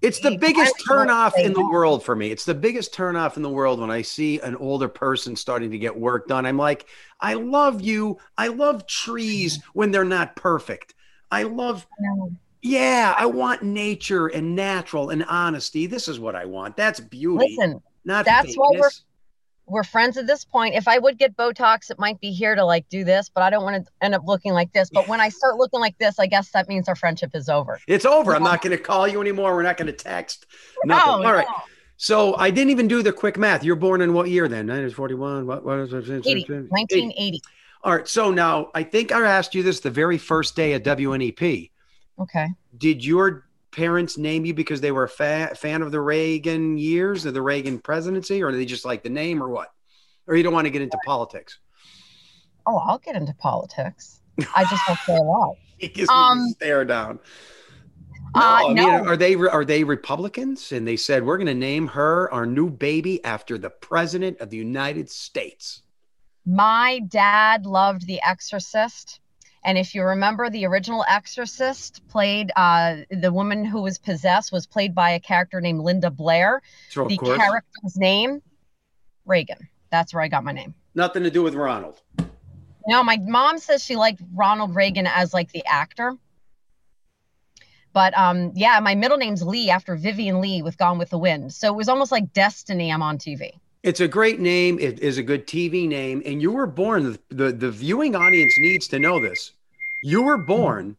It's 0.00 0.20
the 0.20 0.36
biggest 0.36 0.74
turnoff 0.88 1.32
in 1.36 1.52
the 1.52 1.66
world 1.66 2.04
for 2.04 2.16
me. 2.16 2.30
It's 2.30 2.44
the 2.44 2.54
biggest 2.54 2.94
turnoff 2.94 3.36
in 3.36 3.42
the 3.42 3.50
world 3.50 3.80
when 3.80 3.90
I 3.90 4.02
see 4.02 4.40
an 4.40 4.56
older 4.56 4.88
person 4.88 5.36
starting 5.36 5.70
to 5.70 5.78
get 5.78 5.96
work 5.96 6.28
done. 6.28 6.46
I'm 6.46 6.56
like, 6.56 6.86
I 7.20 7.34
love 7.34 7.80
you. 7.80 8.18
I 8.38 8.48
love 8.48 8.86
trees 8.86 9.58
mm-hmm. 9.58 9.70
when 9.74 9.90
they're 9.90 10.04
not 10.04 10.36
perfect. 10.36 10.94
I 11.30 11.44
love, 11.44 11.86
yeah, 12.62 13.14
I 13.16 13.26
want 13.26 13.62
nature 13.62 14.28
and 14.28 14.54
natural 14.54 15.10
and 15.10 15.24
honesty. 15.24 15.86
This 15.86 16.08
is 16.08 16.20
what 16.20 16.36
I 16.36 16.44
want. 16.44 16.76
That's 16.76 17.00
beauty. 17.00 17.56
Listen, 17.58 17.82
not 18.04 18.24
that's 18.24 18.54
what 18.54 18.78
we're 18.78 18.90
we're 19.66 19.84
friends 19.84 20.16
at 20.16 20.26
this 20.26 20.44
point. 20.44 20.74
If 20.74 20.88
I 20.88 20.98
would 20.98 21.18
get 21.18 21.36
Botox, 21.36 21.90
it 21.90 21.98
might 21.98 22.20
be 22.20 22.30
here 22.30 22.54
to 22.54 22.64
like 22.64 22.88
do 22.88 23.04
this, 23.04 23.28
but 23.28 23.42
I 23.42 23.50
don't 23.50 23.62
want 23.62 23.84
to 23.84 23.92
end 24.02 24.14
up 24.14 24.22
looking 24.26 24.52
like 24.52 24.72
this. 24.72 24.90
But 24.90 25.08
when 25.08 25.20
I 25.20 25.28
start 25.28 25.56
looking 25.56 25.80
like 25.80 25.96
this, 25.98 26.18
I 26.18 26.26
guess 26.26 26.50
that 26.50 26.68
means 26.68 26.88
our 26.88 26.96
friendship 26.96 27.30
is 27.34 27.48
over. 27.48 27.80
It's 27.86 28.04
over. 28.04 28.34
I'm 28.34 28.42
not 28.42 28.62
going 28.62 28.76
to 28.76 28.82
call 28.82 29.06
you 29.08 29.20
anymore. 29.20 29.54
We're 29.54 29.62
not 29.62 29.76
going 29.76 29.86
to 29.86 29.92
text. 29.92 30.46
Nothing. 30.84 31.22
No, 31.22 31.28
All 31.28 31.34
right. 31.34 31.46
No. 31.48 31.62
So 31.96 32.36
I 32.36 32.50
didn't 32.50 32.70
even 32.70 32.88
do 32.88 33.02
the 33.02 33.12
quick 33.12 33.38
math. 33.38 33.62
You're 33.62 33.76
born 33.76 34.00
in 34.00 34.12
what 34.12 34.28
year 34.28 34.48
then? 34.48 34.66
1941. 34.66 35.46
What, 35.46 35.64
what 35.64 35.78
is 35.78 35.92
it? 35.92 36.26
80, 36.26 36.46
1980. 36.68 37.40
All 37.84 37.96
right. 37.96 38.08
So 38.08 38.32
now 38.32 38.70
I 38.74 38.82
think 38.82 39.12
I 39.12 39.24
asked 39.24 39.54
you 39.54 39.62
this 39.62 39.80
the 39.80 39.90
very 39.90 40.18
first 40.18 40.56
day 40.56 40.72
at 40.72 40.82
WNEP. 40.82 41.70
Okay. 42.18 42.48
Did 42.76 43.04
your 43.04 43.46
parents 43.72 44.16
name 44.18 44.44
you 44.44 44.54
because 44.54 44.80
they 44.80 44.92
were 44.92 45.04
a 45.04 45.08
fa- 45.08 45.54
fan 45.56 45.82
of 45.82 45.90
the 45.90 46.00
Reagan 46.00 46.78
years 46.78 47.26
of 47.26 47.34
the 47.34 47.42
Reagan 47.42 47.78
presidency, 47.78 48.42
or 48.42 48.52
they 48.52 48.64
just 48.64 48.84
like 48.84 49.02
the 49.02 49.10
name, 49.10 49.42
or 49.42 49.48
what? 49.48 49.72
Or 50.26 50.36
you 50.36 50.42
don't 50.42 50.52
want 50.52 50.66
to 50.66 50.70
get 50.70 50.82
into 50.82 50.98
politics? 51.04 51.58
Oh, 52.66 52.76
I'll 52.76 52.98
get 52.98 53.16
into 53.16 53.34
politics. 53.34 54.20
I 54.54 54.64
just 54.64 54.82
don't 54.86 54.98
say 55.00 55.16
a 55.16 55.22
lot. 55.22 55.56
he 55.78 55.88
gives 55.88 56.08
um, 56.10 56.44
me 56.44 56.50
stare 56.52 56.84
down. 56.84 57.18
No, 58.34 58.40
uh, 58.40 58.44
I 58.44 58.66
mean, 58.68 58.76
no. 58.76 59.04
are 59.04 59.16
they 59.16 59.34
are 59.34 59.64
they 59.64 59.84
Republicans? 59.84 60.72
And 60.72 60.86
they 60.86 60.96
said 60.96 61.24
we're 61.24 61.36
going 61.36 61.48
to 61.48 61.54
name 61.54 61.88
her 61.88 62.32
our 62.32 62.46
new 62.46 62.70
baby 62.70 63.22
after 63.24 63.58
the 63.58 63.70
president 63.70 64.40
of 64.40 64.48
the 64.48 64.56
United 64.56 65.10
States. 65.10 65.82
My 66.46 67.00
dad 67.08 67.66
loved 67.66 68.06
The 68.06 68.20
Exorcist. 68.22 69.20
And 69.64 69.78
if 69.78 69.94
you 69.94 70.02
remember, 70.02 70.50
the 70.50 70.66
original 70.66 71.04
Exorcist 71.08 72.06
played 72.08 72.50
uh, 72.56 72.96
the 73.10 73.32
woman 73.32 73.64
who 73.64 73.82
was 73.82 73.96
possessed 73.98 74.50
was 74.50 74.66
played 74.66 74.94
by 74.94 75.10
a 75.10 75.20
character 75.20 75.60
named 75.60 75.80
Linda 75.80 76.10
Blair. 76.10 76.62
Sure, 76.90 77.06
the 77.06 77.16
character's 77.16 77.96
name, 77.96 78.42
Reagan. 79.24 79.68
That's 79.90 80.12
where 80.12 80.22
I 80.22 80.28
got 80.28 80.42
my 80.42 80.52
name. 80.52 80.74
Nothing 80.94 81.22
to 81.22 81.30
do 81.30 81.42
with 81.42 81.54
Ronald. 81.54 82.00
No, 82.88 83.04
my 83.04 83.16
mom 83.18 83.58
says 83.58 83.84
she 83.84 83.94
liked 83.94 84.20
Ronald 84.34 84.74
Reagan 84.74 85.06
as 85.06 85.32
like 85.32 85.52
the 85.52 85.64
actor. 85.64 86.16
But 87.92 88.16
um, 88.16 88.52
yeah, 88.54 88.80
my 88.80 88.94
middle 88.94 89.18
name's 89.18 89.42
Lee 89.42 89.70
after 89.70 89.96
Vivien 89.96 90.40
Leigh 90.40 90.62
with 90.62 90.78
Gone 90.78 90.98
with 90.98 91.10
the 91.10 91.18
Wind. 91.18 91.52
So 91.52 91.68
it 91.68 91.76
was 91.76 91.88
almost 91.88 92.10
like 92.10 92.32
destiny. 92.32 92.90
I'm 92.90 93.02
on 93.02 93.18
TV. 93.18 93.52
It's 93.82 94.00
a 94.00 94.06
great 94.06 94.38
name. 94.38 94.78
It 94.78 95.00
is 95.00 95.18
a 95.18 95.22
good 95.22 95.46
TV 95.46 95.88
name. 95.88 96.22
And 96.24 96.40
you 96.40 96.52
were 96.52 96.68
born, 96.68 97.18
the, 97.30 97.52
the, 97.52 97.70
viewing 97.70 98.14
audience 98.14 98.54
needs 98.58 98.86
to 98.88 99.00
know 99.00 99.20
this. 99.20 99.52
You 100.04 100.22
were 100.22 100.38
born 100.38 100.96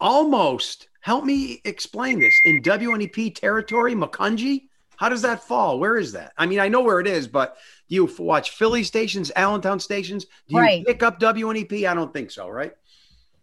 almost, 0.00 0.88
help 1.00 1.24
me 1.24 1.62
explain 1.64 2.20
this, 2.20 2.34
in 2.44 2.62
WNEP 2.62 3.34
territory, 3.34 3.94
Macungie. 3.94 4.64
How 4.96 5.08
does 5.08 5.22
that 5.22 5.42
fall? 5.42 5.78
Where 5.78 5.96
is 5.96 6.12
that? 6.12 6.32
I 6.36 6.44
mean, 6.44 6.60
I 6.60 6.68
know 6.68 6.82
where 6.82 7.00
it 7.00 7.06
is, 7.06 7.26
but 7.26 7.56
do 7.88 7.94
you 7.94 8.14
watch 8.18 8.50
Philly 8.50 8.84
stations, 8.84 9.32
Allentown 9.34 9.80
stations? 9.80 10.24
Do 10.24 10.56
you 10.56 10.60
right. 10.60 10.84
pick 10.84 11.02
up 11.02 11.18
WNEP? 11.20 11.88
I 11.88 11.94
don't 11.94 12.12
think 12.12 12.30
so, 12.30 12.50
right? 12.50 12.72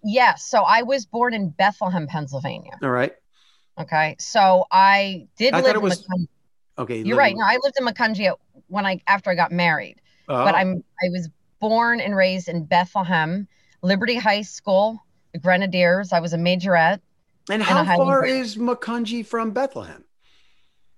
Yes. 0.03 0.46
So 0.46 0.62
I 0.62 0.84
was 0.84 1.07
born 1.07 1.34
in 1.34 1.50
Bethlehem, 1.50 2.05
Pennsylvania. 2.05 2.74
All 2.84 2.91
right. 2.91 3.13
Okay. 3.79 4.15
So 4.19 4.65
I 4.72 5.27
did 5.36 5.55
I 5.55 5.62
live 5.62 5.77
in 5.77 5.81
was, 5.81 6.07
Okay. 6.79 7.01
You're 7.01 7.17
right. 7.17 7.36
No, 7.36 7.43
I 7.46 7.57
lived 7.63 7.75
in 7.79 7.86
Macungie 7.86 8.34
when 8.67 8.86
I 8.86 9.01
after 9.07 9.29
I 9.29 9.36
got 9.36 9.51
married. 9.51 10.01
Oh. 10.29 10.43
But 10.43 10.55
I'm 10.55 10.84
I 11.03 11.10
was 11.10 11.29
born 11.60 12.00
and 12.00 12.15
raised 12.15 12.48
in 12.48 12.65
Bethlehem, 12.65 13.48
Liberty 13.81 14.15
High 14.15 14.41
School, 14.41 15.01
the 15.34 15.39
Grenadiers. 15.39 16.13
I 16.13 16.19
was 16.19 16.34
a 16.34 16.38
majorette. 16.38 17.00
And 17.50 17.63
how 17.63 17.86
far 17.86 18.22
Grade. 18.22 18.41
is 18.41 18.57
Macungie 18.57 19.25
from 19.25 19.51
Bethlehem? 19.51 20.03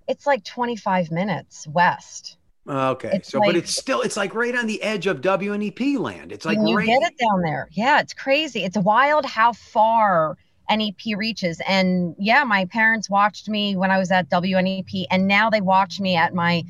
It's 0.08 0.26
like 0.26 0.44
25 0.44 1.12
minutes 1.12 1.68
west. 1.68 2.38
Oh, 2.66 2.90
okay, 2.92 3.12
It's 3.14 3.30
so 3.30 3.40
but 3.40 3.56
it's 3.56 3.76
still 3.76 4.02
it's 4.02 4.18
like 4.18 4.36
right 4.36 4.56
on 4.56 4.68
the 4.68 4.82
edge 4.84 5.08
of 5.08 5.22
WNEP 5.22 5.98
land. 5.98 6.32
It's 6.32 6.46
like 6.46 6.58
you 6.58 6.76
right. 6.76 6.86
get 6.86 7.02
it 7.02 7.18
down 7.18 7.42
there. 7.42 7.68
Yeah, 7.72 8.00
it's 8.00 8.14
crazy. 8.14 8.64
It's 8.64 8.78
wild 8.78 9.26
how 9.26 9.54
far 9.54 10.38
NEP 10.70 11.18
reaches. 11.18 11.62
And 11.68 12.16
yeah, 12.18 12.44
my 12.44 12.66
parents 12.66 13.10
watched 13.10 13.50
me 13.50 13.76
when 13.76 13.92
I 13.92 13.98
was 13.98 14.12
at 14.12 14.30
WNEP, 14.30 15.06
and 15.12 15.28
now 15.28 15.50
they 15.50 15.62
watch 15.62 16.00
me 16.00 16.16
at 16.16 16.34
my 16.34 16.64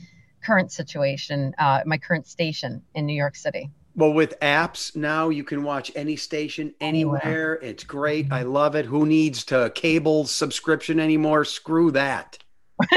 current 0.43 0.71
situation, 0.71 1.53
uh, 1.57 1.81
my 1.85 1.97
current 1.97 2.27
station 2.27 2.81
in 2.95 3.05
New 3.05 3.13
York 3.15 3.35
City. 3.35 3.69
Well, 3.95 4.13
with 4.13 4.39
apps 4.39 4.95
now, 4.95 5.27
you 5.29 5.43
can 5.43 5.63
watch 5.63 5.91
any 5.95 6.15
station 6.15 6.73
Anywhere. 6.79 7.19
anywhere. 7.23 7.53
It's 7.61 7.83
great. 7.83 8.31
I 8.31 8.43
love 8.43 8.75
it. 8.75 8.85
Who 8.85 9.05
needs 9.05 9.43
to 9.45 9.71
cable 9.75 10.25
subscription 10.25 10.99
anymore? 10.99 11.43
Screw 11.43 11.91
that. 11.91 12.37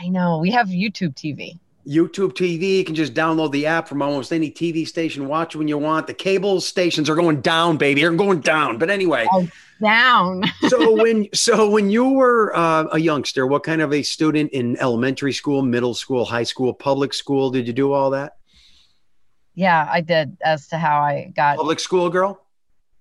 I 0.00 0.08
know 0.08 0.38
we 0.38 0.50
have 0.52 0.68
YouTube 0.68 1.14
TV. 1.14 1.58
YouTube 1.90 2.34
TV, 2.34 2.78
you 2.78 2.84
can 2.84 2.94
just 2.94 3.14
download 3.14 3.50
the 3.50 3.66
app 3.66 3.88
from 3.88 4.00
almost 4.00 4.32
any 4.32 4.48
TV 4.50 4.86
station, 4.86 5.26
watch 5.26 5.56
when 5.56 5.66
you 5.66 5.76
want. 5.76 6.06
The 6.06 6.14
cable 6.14 6.60
stations 6.60 7.10
are 7.10 7.16
going 7.16 7.40
down, 7.40 7.78
baby. 7.78 8.02
They're 8.02 8.12
going 8.12 8.40
down. 8.40 8.78
But 8.78 8.90
anyway, 8.90 9.26
Down. 9.82 10.44
so 10.68 10.92
when 11.02 11.28
so 11.34 11.68
when 11.68 11.90
you 11.90 12.10
were 12.10 12.54
uh, 12.54 12.84
a 12.92 12.98
youngster, 12.98 13.46
what 13.46 13.64
kind 13.64 13.82
of 13.82 13.92
a 13.92 14.02
student 14.02 14.52
in 14.52 14.76
elementary 14.78 15.32
school, 15.32 15.62
middle 15.62 15.94
school, 15.94 16.24
high 16.24 16.44
school, 16.44 16.72
public 16.72 17.12
school 17.12 17.50
did 17.50 17.66
you 17.66 17.72
do 17.72 17.92
all 17.92 18.10
that? 18.10 18.36
Yeah, 19.54 19.88
I 19.90 20.00
did 20.00 20.36
as 20.44 20.68
to 20.68 20.78
how 20.78 21.00
I 21.00 21.32
got 21.34 21.56
Public 21.56 21.80
school 21.80 22.08
girl? 22.08 22.40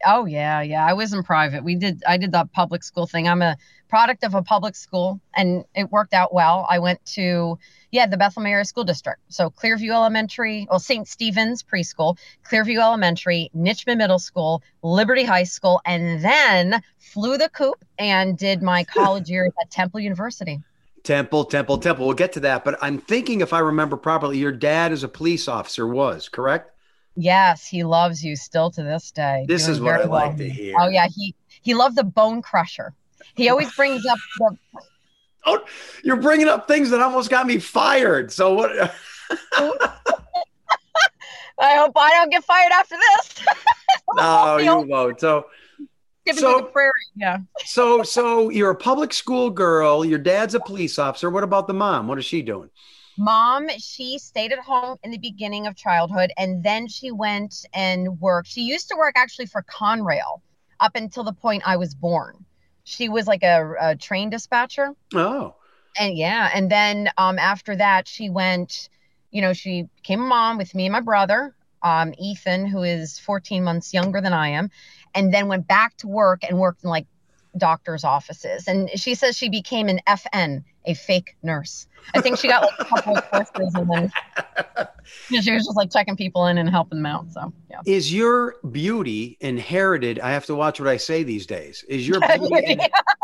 Oh 0.06 0.26
yeah, 0.26 0.62
yeah. 0.62 0.86
I 0.86 0.94
was 0.94 1.14
in 1.14 1.24
private. 1.24 1.64
We 1.64 1.76
did 1.76 2.04
I 2.08 2.18
did 2.18 2.32
the 2.32 2.48
public 2.54 2.84
school 2.84 3.08
thing. 3.08 3.28
I'm 3.28 3.42
a 3.42 3.58
product 3.90 4.24
of 4.24 4.36
a 4.36 4.42
public 4.42 4.76
school 4.76 5.20
and 5.36 5.66
it 5.76 5.92
worked 5.92 6.14
out 6.14 6.34
well. 6.34 6.66
I 6.70 6.80
went 6.80 7.04
to 7.14 7.58
yeah, 7.92 8.06
the 8.06 8.18
Bethlehem 8.18 8.52
Area 8.52 8.66
School 8.66 8.84
District. 8.84 9.20
So 9.30 9.50
Clearview 9.50 9.92
Elementary, 9.92 10.68
well 10.70 10.80
St. 10.80 11.08
Stephen's 11.08 11.64
Preschool, 11.64 12.18
Clearview 12.46 12.80
Elementary, 12.80 13.50
Nitschmann 13.56 13.98
Middle 13.98 14.20
School, 14.20 14.62
Liberty 14.84 15.24
High 15.24 15.44
School, 15.44 15.82
and 15.86 16.24
then 16.24 16.82
flew 17.00 17.38
the 17.38 17.50
coop 17.50 17.84
and 17.98 18.38
did 18.38 18.62
my 18.62 18.84
college 18.84 19.30
years 19.30 19.52
at 19.62 19.72
Temple 19.72 20.00
University. 20.00 20.60
Temple, 21.04 21.46
Temple, 21.46 21.78
Temple. 21.78 22.06
We'll 22.06 22.16
get 22.16 22.34
to 22.34 22.42
that. 22.42 22.64
But 22.64 22.78
I'm 22.82 23.00
thinking, 23.00 23.42
if 23.42 23.54
I 23.54 23.60
remember 23.60 23.98
properly, 23.98 24.38
your 24.38 24.52
dad 24.52 24.92
is 24.92 25.04
a 25.04 25.08
police 25.08 25.48
officer, 25.48 25.88
was 25.88 26.30
correct? 26.30 26.72
Yes, 27.16 27.66
he 27.68 27.84
loves 27.84 28.24
you 28.24 28.36
still 28.36 28.72
to 28.72 28.84
this 28.84 29.12
day. 29.12 29.46
This 29.48 29.64
doing 29.66 29.76
is 29.76 29.82
what 29.82 29.96
I 29.96 30.06
well. 30.06 30.28
like 30.28 30.38
to 30.38 30.50
hear. 30.50 30.76
Oh 30.80 30.88
yeah, 30.88 31.08
he 31.14 31.36
he 31.62 31.74
loved 31.74 31.96
the 31.96 32.04
bone 32.04 32.42
crusher. 32.42 32.94
He 33.36 33.50
always 33.50 33.74
brings 33.76 34.06
up 34.06 34.18
the 34.38 34.58
Oh, 35.46 35.64
you're 36.04 36.18
bringing 36.18 36.48
up 36.48 36.68
things 36.68 36.90
that 36.90 37.00
almost 37.02 37.30
got 37.30 37.48
me 37.48 37.60
fired. 37.60 38.32
So 38.32 38.54
what? 38.54 38.72
I 41.62 41.76
hope 41.76 41.92
I 41.96 42.10
don't 42.12 42.30
get 42.30 42.44
fired 42.44 42.72
after 42.74 42.96
this. 42.96 43.46
no, 44.16 44.58
you 44.58 44.82
won't. 44.88 45.20
So, 45.20 45.46
Giving 46.26 46.42
so- 46.42 46.56
me 46.58 46.62
the 46.62 46.68
prairie. 46.68 46.92
Yeah. 47.16 47.38
so, 47.66 48.04
so 48.04 48.50
you're 48.50 48.72
a 48.72 48.76
public 48.76 49.14
school 49.14 49.50
girl. 49.50 50.06
Your 50.06 50.20
dad's 50.20 50.56
a 50.56 50.60
police 50.60 51.00
officer. 51.00 51.30
What 51.30 51.44
about 51.44 51.68
the 51.68 51.74
mom? 51.74 52.08
What 52.08 52.20
is 52.20 52.26
she 52.26 52.42
doing? 52.42 52.70
Mom, 53.20 53.70
she 53.80 54.20
stayed 54.20 54.54
at 54.54 54.60
home 54.60 54.98
in 55.04 55.12
the 55.12 55.20
beginning 55.20 55.68
of 55.68 55.76
childhood 55.76 56.32
and 56.38 56.64
then 56.64 56.88
she 56.88 57.12
went 57.12 57.66
and 57.74 58.20
worked. 58.22 58.50
She 58.50 58.62
used 58.64 58.90
to 58.90 58.98
work 58.98 59.16
actually 59.18 59.48
for 59.48 59.64
Conrail 59.64 60.42
up 60.80 60.96
until 60.96 61.24
the 61.26 61.34
point 61.34 61.64
I 61.66 61.78
was 61.78 61.96
born. 61.96 62.46
She 62.86 63.10
was 63.10 63.28
like 63.28 63.44
a, 63.44 63.76
a 63.82 63.96
train 63.98 64.30
dispatcher. 64.30 64.96
Oh, 65.14 65.56
And 66.00 66.18
yeah, 66.18 66.50
and 66.54 66.72
then 66.72 67.10
um, 67.18 67.40
after 67.40 67.76
that, 67.76 68.08
she 68.08 68.30
went, 68.30 68.90
you 69.32 69.42
know, 69.42 69.54
she 69.54 69.84
became 69.98 70.22
a 70.22 70.26
mom 70.28 70.58
with 70.58 70.74
me 70.76 70.86
and 70.86 70.94
my 70.94 71.02
brother, 71.02 71.56
um, 71.84 72.14
Ethan, 72.20 72.68
who 72.68 72.84
is 72.84 73.20
14 73.20 73.64
months 73.64 73.94
younger 73.94 74.22
than 74.22 74.34
I 74.34 74.50
am, 74.50 74.70
and 75.14 75.34
then 75.34 75.48
went 75.48 75.68
back 75.68 75.98
to 75.98 76.08
work 76.08 76.44
and 76.44 76.60
worked 76.60 76.84
in 76.84 76.90
like 76.90 77.08
doctors' 77.58 78.04
offices. 78.04 78.68
And 78.68 78.90
she 78.96 79.16
says 79.16 79.38
she 79.38 79.50
became 79.50 79.90
an 79.90 80.00
FN, 80.08 80.64
a 80.86 80.94
fake 80.94 81.36
nurse. 81.44 81.88
I 82.16 82.22
think 82.22 82.38
she 82.38 82.48
got 82.48 82.64
like 82.64 82.74
a 82.80 82.86
couple 82.86 83.18
of 83.18 83.30
courses 83.30 83.76
and 83.76 83.90
then 83.90 84.12
you 85.30 85.36
know, 85.38 85.42
she 85.42 85.52
was 85.52 85.66
just 85.66 85.78
like 85.78 85.92
checking 85.92 86.16
people 86.16 86.48
in 86.48 86.58
and 86.58 86.70
helping 86.70 87.00
them 87.00 87.06
out. 87.06 87.32
So 87.32 87.54
yeah. 87.70 87.82
is 87.86 88.14
your 88.14 88.56
beauty 88.72 89.38
inherited? 89.42 90.20
I 90.20 90.32
have 90.32 90.46
to 90.46 90.56
watch 90.56 90.80
what 90.80 90.90
I 90.90 90.98
say 90.98 91.24
these 91.24 91.46
days. 91.46 91.84
Is 91.88 92.08
your 92.08 92.20
beauty 92.38 92.80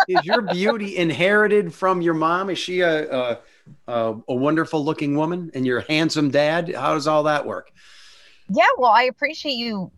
is 0.08 0.24
your 0.24 0.42
beauty 0.42 0.98
inherited 0.98 1.74
from 1.74 2.02
your 2.02 2.14
mom? 2.14 2.50
Is 2.50 2.60
she 2.60 2.82
a 2.82 3.12
a, 3.12 3.40
a, 3.88 4.16
a 4.28 4.34
wonderful 4.34 4.84
looking 4.84 5.16
woman 5.16 5.52
and 5.54 5.66
your 5.66 5.82
handsome 5.82 6.30
dad? 6.30 6.74
How 6.76 6.94
does 6.94 7.08
all 7.08 7.24
that 7.24 7.46
work? 7.46 7.72
Yeah, 8.50 8.68
well, 8.78 8.92
I 8.92 9.04
appreciate 9.04 9.54
you 9.54 9.92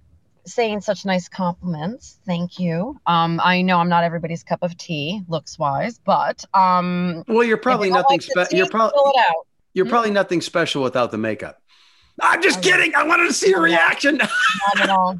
saying 0.47 0.81
such 0.81 1.05
nice 1.05 1.29
compliments. 1.29 2.19
Thank 2.25 2.57
you. 2.59 2.99
Um, 3.05 3.39
I 3.43 3.61
know 3.61 3.77
I'm 3.79 3.89
not 3.89 4.03
everybody's 4.03 4.43
cup 4.43 4.59
of 4.63 4.75
tea, 4.77 5.21
looks 5.27 5.59
wise, 5.59 5.99
but 6.03 6.43
um, 6.53 7.23
Well, 7.27 7.43
you're 7.43 7.57
probably 7.57 7.89
nothing 7.89 8.19
like 8.19 8.21
special. 8.23 8.57
You're 8.57 8.69
probably 8.69 8.97
fill 8.97 9.11
it 9.15 9.19
out. 9.29 9.35
you're 9.73 9.85
Mm. 9.85 9.89
probably 9.89 10.11
nothing 10.11 10.41
special 10.41 10.81
without 10.81 11.11
the 11.11 11.17
makeup. 11.17 11.61
I'm 12.21 12.41
just 12.41 12.65
yeah. 12.65 12.77
kidding. 12.77 12.95
I 12.95 13.03
wanted 13.03 13.27
to 13.27 13.33
see 13.33 13.49
your 13.49 13.61
reaction. 13.61 14.17
Not 14.17 14.79
at 14.81 14.89
all. 14.89 15.19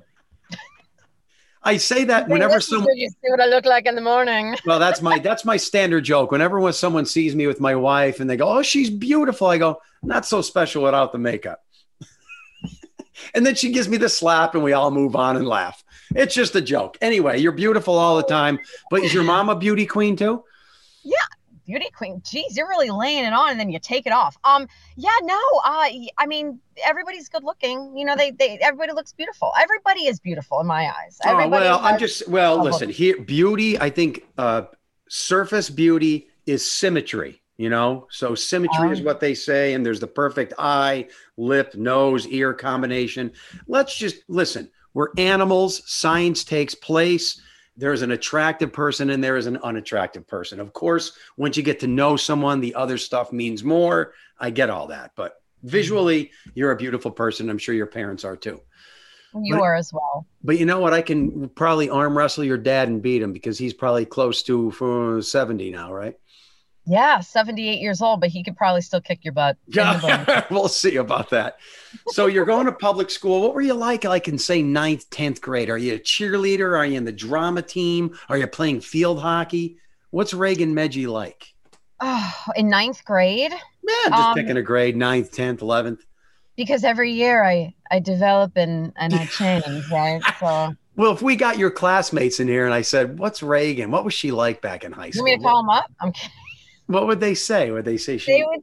I 1.63 1.77
say 1.77 2.05
that 2.05 2.27
whenever 2.29 2.59
someone. 2.61 2.95
you 2.95 3.09
see 3.09 3.29
what 3.29 3.41
I 3.41 3.45
look 3.47 3.65
like 3.65 3.85
in 3.85 3.95
the 3.95 4.01
morning. 4.01 4.55
Well, 4.65 4.79
that's 4.79 5.01
my 5.01 5.19
that's 5.19 5.43
my 5.45 5.57
standard 5.57 6.03
joke. 6.05 6.31
Whenever 6.31 6.59
when 6.59 6.73
someone 6.73 7.05
sees 7.05 7.35
me 7.35 7.45
with 7.47 7.59
my 7.59 7.75
wife 7.75 8.19
and 8.19 8.29
they 8.29 8.37
go, 8.37 8.47
"Oh, 8.49 8.61
she's 8.61 8.89
beautiful," 8.89 9.47
I 9.47 9.57
go, 9.57 9.81
"Not 10.01 10.25
so 10.25 10.41
special 10.41 10.83
without 10.83 11.11
the 11.11 11.17
makeup." 11.19 11.63
And 13.33 13.45
then 13.45 13.55
she 13.55 13.71
gives 13.71 13.87
me 13.87 13.97
the 13.97 14.09
slap, 14.09 14.55
and 14.55 14.63
we 14.63 14.73
all 14.73 14.91
move 14.91 15.15
on 15.15 15.35
and 15.35 15.47
laugh. 15.47 15.83
It's 16.15 16.33
just 16.33 16.55
a 16.55 16.61
joke. 16.61 16.97
Anyway, 17.01 17.39
you're 17.39 17.51
beautiful 17.51 17.95
all 17.95 18.17
the 18.17 18.23
time, 18.23 18.59
but 18.89 19.03
is 19.03 19.13
your 19.13 19.23
mom 19.31 19.49
a 19.49 19.55
beauty 19.55 19.85
queen 19.85 20.15
too? 20.15 20.43
Yeah, 21.03 21.17
beauty 21.65 21.89
queen. 21.95 22.21
Geez, 22.25 22.57
you're 22.57 22.67
really 22.67 22.89
laying 22.89 23.25
it 23.25 23.33
on 23.33 23.51
and 23.51 23.59
then 23.59 23.69
you 23.69 23.79
take 23.79 24.07
it 24.07 24.13
off. 24.13 24.37
Um, 24.43 24.67
yeah, 24.95 25.09
no, 25.23 25.39
uh, 25.63 25.89
I 26.17 26.25
mean, 26.25 26.59
everybody's 26.83 27.29
good 27.29 27.43
looking. 27.43 27.95
You 27.95 28.05
know, 28.05 28.15
they, 28.15 28.31
they, 28.31 28.57
everybody 28.61 28.93
looks 28.93 29.13
beautiful. 29.13 29.51
Everybody 29.59 30.07
is 30.07 30.19
beautiful 30.19 30.59
in 30.61 30.67
my 30.67 30.87
eyes. 30.87 31.19
Oh, 31.25 31.47
well, 31.47 31.79
I'm 31.81 31.99
just 31.99 32.27
well. 32.27 32.61
Listen, 32.63 32.89
here, 32.89 33.21
beauty. 33.21 33.79
I 33.79 33.89
think 33.89 34.25
uh, 34.37 34.63
surface 35.09 35.69
beauty 35.69 36.27
is 36.45 36.69
symmetry. 36.69 37.41
You 37.57 37.69
know, 37.69 38.05
so 38.11 38.35
symmetry 38.35 38.91
is 38.91 38.99
Um. 38.99 39.05
what 39.05 39.19
they 39.19 39.33
say, 39.33 39.73
and 39.73 39.83
there's 39.83 39.99
the 39.99 40.05
perfect 40.07 40.53
eye, 40.59 41.07
lip, 41.37 41.73
nose, 41.73 42.27
ear 42.27 42.53
combination. 42.53 43.31
Let's 43.67 43.97
just 43.97 44.17
listen. 44.27 44.69
We're 44.93 45.09
animals. 45.17 45.81
Science 45.85 46.43
takes 46.43 46.75
place. 46.75 47.41
There's 47.75 48.01
an 48.03 48.11
attractive 48.11 48.73
person 48.73 49.09
and 49.11 49.23
there 49.23 49.37
is 49.37 49.45
an 49.47 49.57
unattractive 49.57 50.27
person. 50.27 50.59
Of 50.59 50.73
course, 50.73 51.11
once 51.37 51.57
you 51.57 51.63
get 51.63 51.79
to 51.81 51.87
know 51.87 52.15
someone, 52.15 52.59
the 52.59 52.73
other 52.75 52.97
stuff 52.97 53.31
means 53.31 53.63
more. 53.63 54.13
I 54.39 54.49
get 54.51 54.69
all 54.71 54.87
that, 54.87 55.11
but 55.15 55.41
visually, 55.63 56.31
you're 56.55 56.71
a 56.71 56.75
beautiful 56.77 57.11
person. 57.11 57.49
I'm 57.49 57.57
sure 57.59 57.75
your 57.75 57.85
parents 57.87 58.23
are 58.23 58.35
too. 58.35 58.61
you 59.35 59.55
but- 59.55 59.61
are 59.61 59.75
as 59.75 59.91
well. 59.93 60.25
But 60.43 60.57
you 60.59 60.65
know 60.65 60.79
what? 60.79 60.93
I 60.93 61.01
can 61.01 61.49
probably 61.49 61.89
arm 61.89 62.17
wrestle 62.17 62.43
your 62.43 62.57
dad 62.57 62.87
and 62.87 63.01
beat 63.01 63.21
him 63.21 63.33
because 63.33 63.57
he's 63.59 63.73
probably 63.73 64.05
close 64.05 64.41
to 64.43 64.71
uh, 65.17 65.21
70 65.21 65.69
now, 65.71 65.91
right? 65.93 66.15
Yeah, 66.89 67.19
78 67.19 67.79
years 67.81 68.01
old, 68.01 68.21
but 68.21 68.29
he 68.29 68.43
could 68.43 68.55
probably 68.55 68.79
still 68.81 69.01
kick 69.01 69.25
your 69.25 69.33
butt. 69.33 69.57
in 69.67 69.73
the 69.73 69.99
bone. 70.01 70.09
Yeah, 70.27 70.45
we'll 70.51 70.69
see 70.69 70.95
about 70.95 71.29
that. 71.31 71.57
So 72.07 72.27
you're 72.27 72.45
going 72.45 72.65
to 72.67 72.71
public 72.71 73.09
school. 73.09 73.41
What 73.41 73.53
were 73.53 73.61
you 73.61 73.73
like, 73.73 74.05
like 74.05 74.27
in 74.29 74.37
say 74.37 74.61
ninth, 74.61 75.09
10th 75.09 75.41
grade? 75.41 75.69
Are 75.69 75.77
you 75.77 75.95
a 75.95 75.99
cheerleader? 75.99 76.77
Are 76.77 76.85
you 76.85 76.97
in 76.97 77.03
the 77.03 77.11
drama 77.11 77.61
team? 77.61 78.17
Are 78.29 78.37
you 78.37 78.47
playing 78.47 78.81
field 78.81 79.19
hockey? 79.21 79.77
What's 80.11 80.33
Raegan 80.33 80.71
Medgie 80.73 81.07
like? 81.07 81.53
Oh, 81.99 82.33
in 82.55 82.69
ninth 82.69 83.03
grade, 83.03 83.51
Man, 83.51 83.95
I'm 84.05 84.11
just 84.13 84.29
Um, 84.29 84.35
picking 84.35 84.57
a 84.57 84.61
grade, 84.61 84.95
ninth, 84.95 85.31
10th, 85.31 85.59
11th. 85.59 85.99
because 86.55 86.83
every 86.83 87.11
year 87.11 87.43
I 87.43 87.73
I 87.91 87.99
develop 87.99 88.53
and 88.55 88.93
and 88.97 89.13
I 89.13 89.25
change, 89.39 89.89
right? 89.91 90.21
So 90.39 90.73
Well, 90.95 91.11
if 91.11 91.21
we 91.21 91.35
got 91.35 91.57
your 91.57 91.71
classmates 91.71 92.39
in 92.39 92.47
here 92.47 92.65
and 92.65 92.73
I 92.73 92.81
said, 92.81 93.19
What's 93.19 93.41
Raegan? 93.41 93.89
What 93.89 94.05
was 94.05 94.13
she 94.13 94.31
like 94.31 94.61
back 94.61 94.83
in 94.85 94.91
high 94.93 95.07
you 95.07 95.11
school? 95.13 95.23
want 95.23 95.31
me 95.31 95.37
to 95.37 95.43
call 95.43 95.61
them 95.63 95.69
up? 95.69 95.91
I'm 95.99 96.11
kidding. 96.13 96.31
What 96.87 97.07
would 97.07 97.19
they 97.19 97.35
say? 97.35 97.71
Would 97.71 97.85
they 97.85 97.97
say 97.97 98.17
she 98.17 98.31
They 98.31 98.43
would 98.43 98.61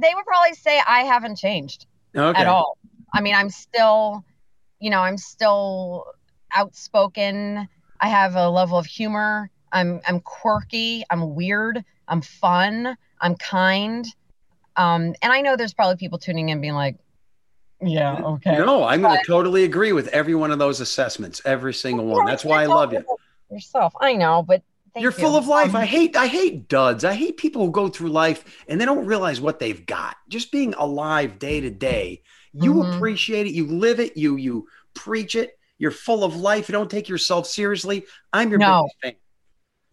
they 0.00 0.14
would 0.14 0.24
probably 0.24 0.54
say 0.54 0.80
I 0.86 1.00
haven't 1.00 1.36
changed. 1.36 1.86
okay. 2.16 2.40
at 2.40 2.46
all. 2.46 2.78
I 3.12 3.20
mean, 3.20 3.34
I'm 3.34 3.50
still, 3.50 4.24
you 4.80 4.90
know, 4.90 5.00
I'm 5.00 5.18
still 5.18 6.06
outspoken. 6.54 7.68
I 8.00 8.08
have 8.08 8.36
a 8.36 8.48
level 8.48 8.78
of 8.78 8.86
humor. 8.86 9.50
I'm 9.72 10.00
I'm 10.06 10.20
quirky. 10.20 11.04
I'm 11.10 11.34
weird. 11.34 11.84
I'm 12.08 12.20
fun. 12.20 12.96
I'm 13.20 13.36
kind. 13.36 14.06
Um, 14.76 15.14
and 15.22 15.32
I 15.32 15.40
know 15.40 15.56
there's 15.56 15.74
probably 15.74 15.96
people 15.96 16.18
tuning 16.18 16.48
in 16.48 16.60
being 16.60 16.74
like, 16.74 16.96
Yeah. 17.80 18.16
Okay. 18.22 18.56
No, 18.56 18.84
I'm 18.84 19.02
going 19.02 19.18
to 19.18 19.26
totally 19.26 19.64
agree 19.64 19.92
with 19.92 20.08
every 20.08 20.34
one 20.34 20.50
of 20.50 20.58
those 20.58 20.80
assessments, 20.80 21.42
every 21.44 21.74
single 21.74 22.06
one. 22.06 22.26
That's 22.26 22.44
why 22.44 22.62
I 22.62 22.66
love 22.66 22.92
you. 22.92 23.04
Yourself, 23.50 23.92
I 24.00 24.14
know, 24.14 24.42
but 24.42 24.62
you're 24.96 25.10
you. 25.16 25.16
full 25.18 25.36
of 25.36 25.46
life. 25.46 25.74
Um, 25.74 25.76
I 25.76 25.86
hate 25.86 26.16
I 26.16 26.26
hate 26.26 26.68
duds. 26.68 27.04
I 27.04 27.14
hate 27.14 27.36
people 27.36 27.64
who 27.66 27.72
go 27.72 27.88
through 27.88 28.10
life 28.10 28.44
and 28.68 28.80
they 28.80 28.84
don't 28.84 29.06
realize 29.06 29.40
what 29.40 29.58
they've 29.58 29.84
got. 29.86 30.16
Just 30.28 30.52
being 30.52 30.74
alive 30.74 31.38
day 31.38 31.60
to 31.60 31.70
day. 31.70 32.22
You 32.52 32.74
Mhm. 32.74 32.96
appreciate 32.96 33.46
it. 33.46 33.52
You 33.52 33.66
live 33.66 34.00
it. 34.00 34.16
You 34.16 34.36
you 34.36 34.66
preach 34.94 35.34
it. 35.34 35.58
You're 35.78 35.90
full 35.90 36.24
of 36.24 36.36
life. 36.36 36.68
You 36.68 36.72
don't 36.74 36.90
take 36.90 37.08
yourself 37.08 37.46
seriously. 37.46 38.04
I'm 38.32 38.50
your 38.50 38.58
No. 38.58 38.82
biggest 38.82 38.96
fan. 39.02 39.14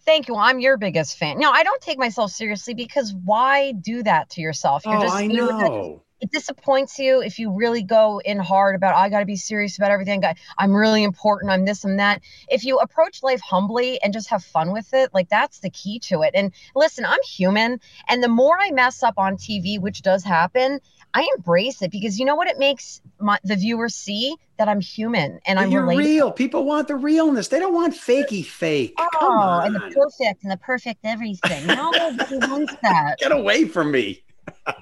Thank 0.06 0.28
you. 0.28 0.36
I'm 0.36 0.60
your 0.60 0.78
biggest 0.78 1.18
fan. 1.18 1.38
No, 1.40 1.52
I 1.52 1.64
don't 1.64 1.82
take 1.82 1.98
myself 2.00 2.32
seriously 2.32 2.74
because 2.74 3.14
why 3.14 3.74
do 3.74 4.02
that 4.04 4.30
to 4.32 4.42
yourself? 4.42 4.84
Oh, 4.86 4.92
I 4.92 5.24
you're 5.24 5.54
know. 5.54 6.04
It 6.22 6.32
disappoints 6.32 7.00
you 7.00 7.22
if 7.22 7.40
you 7.40 7.52
really 7.52 7.84
go 7.84 8.20
in 8.26 8.40
hard 8.40 8.76
about 8.76 8.96
I 8.96 9.10
got 9.10 9.20
to 9.20 9.26
be 9.26 9.36
serious 9.36 9.78
about 9.78 9.92
everything. 9.92 10.24
I- 10.26 10.36
I'm 10.58 10.74
really 10.74 11.04
important. 11.04 11.52
I'm 11.52 11.66
this 11.66 11.84
and 11.84 12.00
that. 12.00 12.22
If 12.50 12.64
you 12.66 12.78
approach 12.78 13.24
life 13.24 13.42
humbly 13.42 14.00
and 14.04 14.14
just 14.14 14.30
have 14.30 14.44
fun 14.44 14.72
with 14.74 14.94
it, 14.94 15.14
like 15.14 15.30
that's 15.30 15.60
the 15.60 15.70
key 15.70 16.00
to 16.00 16.22
it. 16.22 16.32
And 16.34 16.54
listen, 16.76 17.06
I'm 17.06 17.22
human, 17.24 17.80
and 18.08 18.22
the 18.24 18.28
more 18.28 18.58
I 18.60 18.72
mess 18.72 19.04
up 19.04 19.16
on 19.18 19.38
TV, 19.38 19.80
which 19.80 20.02
does 20.02 20.24
happen, 20.24 20.80
I 21.14 21.28
embrace 21.38 21.82
it 21.82 21.92
because 21.92 22.20
you 22.20 22.26
know 22.26 22.36
what 22.36 22.48
it 22.48 22.60
makes 22.60 23.02
my, 23.20 23.38
the 23.44 23.56
viewers 23.56 23.96
see 23.96 24.36
that 24.58 24.68
I'm 24.68 24.80
human 24.82 25.40
and 25.48 25.58
I'm 25.60 25.72
You're 25.72 25.84
relatable. 25.84 25.98
real. 25.98 26.32
People 26.32 26.66
want 26.66 26.88
the 26.88 26.96
realness. 26.96 27.48
They 27.48 27.60
don't 27.60 27.74
want 27.74 27.96
fakey 27.96 28.46
fake. 28.46 28.94
Oh, 29.00 29.08
Come 29.20 29.40
Oh, 29.40 29.60
and 29.62 29.74
the 29.76 29.80
perfect 29.80 30.44
and 30.44 30.52
the 30.52 30.58
perfect 30.58 31.00
everything. 31.04 31.66
No, 31.68 31.92
nobody 31.92 32.38
wants 32.38 32.76
that. 32.84 33.16
Get 33.20 33.32
away 33.32 33.66
from 33.66 33.92
me. 33.92 34.22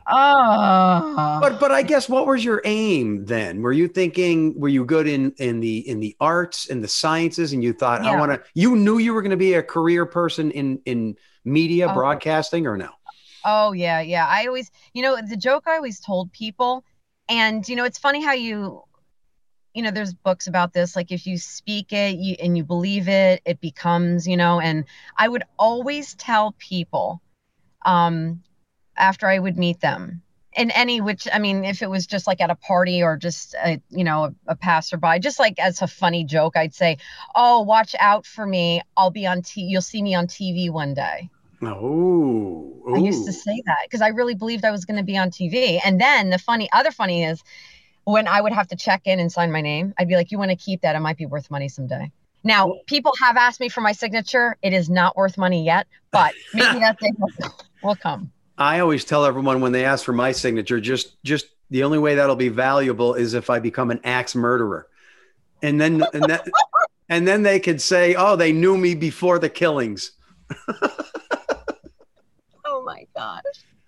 Oh, 0.09 1.41
But 1.41 1.59
but 1.59 1.71
I 1.71 1.83
guess 1.83 2.09
what 2.09 2.25
was 2.25 2.43
your 2.43 2.61
aim 2.65 3.25
then? 3.25 3.61
Were 3.61 3.71
you 3.71 3.87
thinking 3.87 4.59
were 4.59 4.69
you 4.69 4.85
good 4.85 5.07
in 5.07 5.33
in 5.37 5.59
the 5.59 5.87
in 5.87 5.99
the 5.99 6.15
arts 6.19 6.69
and 6.69 6.83
the 6.83 6.87
sciences 6.87 7.53
and 7.53 7.63
you 7.63 7.73
thought 7.73 8.01
I 8.05 8.11
want 8.11 8.31
to 8.31 8.43
you 8.55 8.75
knew 8.75 8.97
you 8.97 9.13
were 9.13 9.21
going 9.21 9.31
to 9.31 9.37
be 9.37 9.53
a 9.53 9.63
career 9.63 10.05
person 10.05 10.51
in 10.51 10.81
in 10.85 11.15
media 11.45 11.89
Oh. 11.89 11.93
broadcasting 11.93 12.65
or 12.65 12.75
no? 12.77 12.89
Oh 13.43 13.71
yeah, 13.71 14.01
yeah. 14.01 14.27
I 14.27 14.45
always, 14.47 14.71
you 14.93 15.01
know, 15.01 15.17
the 15.21 15.37
joke 15.37 15.63
I 15.67 15.75
always 15.77 15.99
told 15.99 16.31
people, 16.33 16.83
and 17.29 17.67
you 17.67 17.75
know, 17.75 17.85
it's 17.85 17.97
funny 17.99 18.23
how 18.23 18.33
you, 18.33 18.83
you 19.73 19.83
know, 19.83 19.91
there's 19.91 20.13
books 20.13 20.47
about 20.47 20.73
this. 20.73 20.95
Like 20.95 21.11
if 21.11 21.27
you 21.27 21.37
speak 21.37 21.93
it 21.93 22.17
you, 22.17 22.35
and 22.41 22.57
you 22.57 22.63
believe 22.65 23.09
it, 23.09 23.41
it 23.45 23.61
becomes, 23.61 24.27
you 24.27 24.37
know. 24.37 24.59
And 24.61 24.85
I 25.17 25.27
would 25.29 25.43
always 25.59 26.15
tell 26.15 26.53
people, 26.59 27.21
um, 27.85 28.43
after 28.97 29.27
I 29.27 29.39
would 29.39 29.57
meet 29.57 29.79
them, 29.81 30.21
in 30.53 30.71
any 30.71 31.01
which, 31.01 31.27
I 31.31 31.39
mean, 31.39 31.63
if 31.63 31.81
it 31.81 31.89
was 31.89 32.07
just 32.07 32.25
like 32.25 32.41
at 32.41 32.49
a 32.49 32.55
party 32.55 33.03
or 33.03 33.15
just, 33.15 33.53
a, 33.63 33.79
you 33.89 34.03
know, 34.03 34.25
a, 34.25 34.33
a 34.47 34.55
passerby, 34.55 35.19
just 35.19 35.39
like 35.39 35.59
as 35.59 35.81
a 35.81 35.87
funny 35.87 36.23
joke, 36.23 36.57
I'd 36.57 36.73
say, 36.73 36.97
"Oh, 37.35 37.61
watch 37.61 37.95
out 37.99 38.25
for 38.25 38.45
me. 38.45 38.81
I'll 38.97 39.11
be 39.11 39.27
on 39.27 39.43
T. 39.43 39.61
You'll 39.61 39.81
see 39.81 40.01
me 40.01 40.15
on 40.15 40.25
TV 40.27 40.69
one 40.71 40.93
day." 40.95 41.29
Oh, 41.61 42.95
I 42.95 42.99
used 42.99 43.25
to 43.25 43.33
say 43.33 43.61
that 43.65 43.79
because 43.83 44.01
I 44.01 44.09
really 44.09 44.33
believed 44.33 44.65
I 44.65 44.71
was 44.71 44.85
going 44.85 44.97
to 44.97 45.03
be 45.03 45.17
on 45.17 45.29
TV. 45.29 45.79
And 45.85 46.01
then 46.01 46.29
the 46.29 46.39
funny, 46.39 46.69
other 46.71 46.91
funny 46.91 47.23
is 47.23 47.43
when 48.05 48.27
I 48.27 48.41
would 48.41 48.53
have 48.53 48.67
to 48.69 48.75
check 48.75 49.01
in 49.05 49.19
and 49.19 49.31
sign 49.31 49.51
my 49.51 49.61
name, 49.61 49.93
I'd 49.97 50.07
be 50.07 50.15
like, 50.15 50.31
"You 50.31 50.39
want 50.39 50.51
to 50.51 50.57
keep 50.57 50.81
that? 50.81 50.95
It 50.95 50.99
might 51.01 51.17
be 51.17 51.25
worth 51.27 51.51
money 51.51 51.69
someday." 51.69 52.11
Now, 52.43 52.79
people 52.87 53.11
have 53.21 53.35
asked 53.37 53.59
me 53.59 53.69
for 53.69 53.81
my 53.81 53.91
signature. 53.91 54.57
It 54.61 54.73
is 54.73 54.89
not 54.89 55.17
worth 55.17 55.37
money 55.37 55.65
yet, 55.65 55.85
but 56.11 56.33
maybe 56.53 56.79
that 56.79 56.97
day 56.99 57.11
will- 57.17 57.29
will 57.83 57.95
come. 57.95 58.31
I 58.57 58.79
always 58.79 59.05
tell 59.05 59.25
everyone 59.25 59.61
when 59.61 59.71
they 59.71 59.85
ask 59.85 60.03
for 60.03 60.13
my 60.13 60.31
signature, 60.31 60.79
just 60.79 61.21
just 61.23 61.47
the 61.69 61.83
only 61.83 61.99
way 61.99 62.15
that'll 62.15 62.35
be 62.35 62.49
valuable 62.49 63.13
is 63.13 63.33
if 63.33 63.49
I 63.49 63.59
become 63.59 63.91
an 63.91 63.99
axe 64.03 64.35
murderer, 64.35 64.87
and 65.61 65.79
then 65.79 66.03
and 66.13 66.23
that 66.25 66.47
and 67.09 67.27
then 67.27 67.43
they 67.43 67.59
could 67.59 67.81
say, 67.81 68.15
oh, 68.15 68.35
they 68.35 68.51
knew 68.51 68.77
me 68.77 68.95
before 68.95 69.39
the 69.39 69.49
killings. 69.49 70.11
Oh 72.69 72.83
my 72.83 73.07
gosh. 73.15 73.41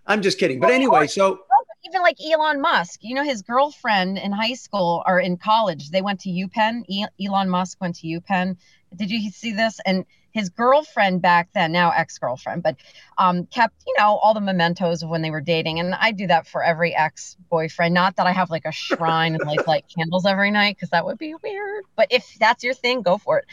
I'm 0.08 0.22
just 0.22 0.40
kidding, 0.40 0.60
but 0.60 0.72
anyway, 0.72 1.06
so 1.06 1.40
Even 1.86 2.02
like 2.02 2.18
Elon 2.24 2.62
Musk, 2.62 3.00
you 3.04 3.16
know, 3.16 3.24
his 3.24 3.42
girlfriend 3.42 4.18
in 4.18 4.32
high 4.32 4.54
school 4.54 5.04
or 5.08 5.20
in 5.20 5.38
college, 5.38 5.90
they 5.90 6.02
went 6.02 6.20
to 6.22 6.30
UPenn. 6.30 6.84
Elon 7.24 7.50
Musk 7.50 7.80
went 7.80 7.96
to 7.98 8.08
UPenn. 8.08 8.58
Did 8.96 9.12
you 9.12 9.30
see 9.32 9.54
this? 9.54 9.80
And 9.86 10.06
his 10.32 10.50
girlfriend 10.50 11.22
back 11.22 11.50
then, 11.54 11.72
now 11.72 11.92
ex-girlfriend, 11.92 12.62
but 12.62 12.76
um, 13.18 13.46
kept, 13.48 13.84
you 13.88 13.96
know, 13.98 14.18
all 14.18 14.34
the 14.34 14.42
mementos 14.42 15.02
of 15.02 15.10
when 15.10 15.22
they 15.22 15.32
were 15.32 15.42
dating. 15.42 15.80
And 15.80 15.96
I 15.96 16.12
do 16.12 16.28
that 16.28 16.48
for 16.48 16.64
every 16.64 16.96
ex-boyfriend. 16.96 17.94
Not 17.94 18.16
that 18.18 18.28
I 18.28 18.32
have 18.32 18.50
like 18.50 18.66
a 18.66 18.72
shrine 18.72 19.34
and 19.36 19.44
like 19.48 19.66
light 19.68 19.86
candles 19.96 20.26
every 20.26 20.52
night, 20.52 20.76
because 20.76 20.90
that 20.90 21.06
would 21.06 21.18
be 21.18 21.34
weird. 21.44 21.86
But 21.96 22.08
if 22.12 22.36
that's 22.40 22.64
your 22.64 22.74
thing, 22.74 23.02
go 23.02 23.18
for 23.18 23.40
it. 23.40 23.46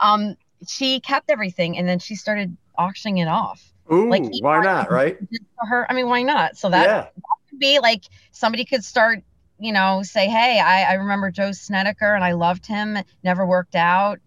Um, 0.00 0.36
she 0.66 1.00
kept 1.00 1.30
everything 1.30 1.78
and 1.78 1.88
then 1.88 1.98
she 1.98 2.14
started 2.14 2.56
auctioning 2.76 3.18
it 3.18 3.28
off. 3.28 3.72
ooh, 3.92 4.10
Like, 4.10 4.24
why 4.40 4.60
not, 4.60 4.90
right? 4.90 5.18
For 5.18 5.66
her, 5.66 5.90
I 5.90 5.94
mean, 5.94 6.08
why 6.08 6.22
not? 6.22 6.56
So 6.56 6.70
that 6.70 6.86
yeah. 6.86 7.08
could 7.50 7.58
be 7.58 7.78
like 7.78 8.04
somebody 8.32 8.64
could 8.64 8.84
start, 8.84 9.22
you 9.58 9.72
know, 9.72 10.02
say, 10.02 10.26
Hey, 10.26 10.58
I, 10.58 10.90
I 10.90 10.94
remember 10.94 11.30
Joe 11.30 11.52
Snedeker 11.52 12.14
and 12.14 12.24
I 12.24 12.32
loved 12.32 12.66
him, 12.66 12.98
never 13.22 13.46
worked 13.46 13.74
out. 13.76 14.18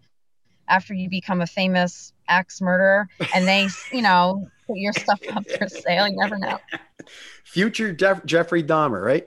After 0.68 0.94
you 0.94 1.08
become 1.08 1.40
a 1.40 1.46
famous 1.46 2.12
axe 2.28 2.60
murderer 2.60 3.08
and 3.34 3.46
they, 3.46 3.68
you 3.92 4.02
know, 4.02 4.48
put 4.66 4.76
your 4.76 4.92
stuff 4.92 5.20
up 5.34 5.48
for 5.50 5.68
sale, 5.68 6.08
you 6.08 6.16
never 6.16 6.38
know. 6.38 6.58
Future 7.44 7.92
Jeff- 7.92 8.24
Jeffrey 8.24 8.62
Dahmer, 8.62 9.04
right? 9.04 9.26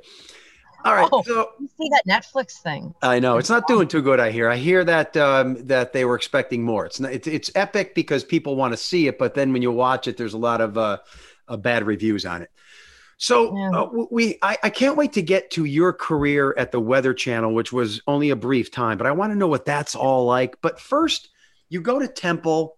All 0.84 0.96
right. 0.96 1.10
Oh. 1.12 1.22
So 1.24 1.50
You 1.60 1.70
see 1.80 1.90
that 1.90 2.04
Netflix 2.08 2.62
thing? 2.62 2.94
I 3.02 3.20
know 3.20 3.38
it's 3.38 3.50
not 3.50 3.68
doing 3.68 3.88
too 3.88 4.02
good. 4.02 4.20
I 4.20 4.32
hear. 4.32 4.50
I 4.50 4.58
hear 4.58 4.84
that 4.84 5.16
um, 5.18 5.64
that 5.68 5.94
they 5.94 6.06
were 6.06 6.16
expecting 6.16 6.64
more. 6.64 6.86
It's 6.86 7.00
not, 7.00 7.12
it's, 7.12 7.28
it's 7.28 7.52
epic 7.56 7.94
because 7.94 8.24
people 8.24 8.56
want 8.56 8.74
to 8.74 8.78
see 8.78 9.08
it, 9.08 9.18
but 9.20 9.34
then 9.34 9.54
when 9.54 9.62
you 9.62 9.72
watch 9.72 10.08
it, 10.08 10.18
there's 10.18 10.34
a 10.34 10.40
lot 10.40 10.62
of 10.62 10.78
uh, 10.78 10.98
uh, 11.48 11.58
bad 11.58 11.86
reviews 11.86 12.26
on 12.26 12.42
it. 12.42 12.50
So 13.22 13.56
Yeah. 13.56 13.70
uh, 13.80 14.06
we, 14.10 14.40
I, 14.42 14.58
I 14.64 14.70
can't 14.72 14.98
wait 14.98 15.14
to 15.14 15.22
get 15.22 15.52
to 15.52 15.66
your 15.66 15.94
career 15.94 16.56
at 16.58 16.72
the 16.72 16.80
Weather 16.80 17.14
Channel, 17.14 17.54
which 17.54 17.72
was 17.72 18.02
only 18.08 18.32
a 18.32 18.36
brief 18.36 18.72
time, 18.72 18.98
but 18.98 19.06
I 19.06 19.12
want 19.12 19.32
to 19.32 19.38
know 19.38 19.48
what 19.48 19.64
that's 19.64 19.94
all 19.94 20.26
like. 20.26 20.60
But 20.62 20.80
first, 20.80 21.30
you 21.70 21.82
go 21.82 22.00
to 22.00 22.08
Temple, 22.08 22.78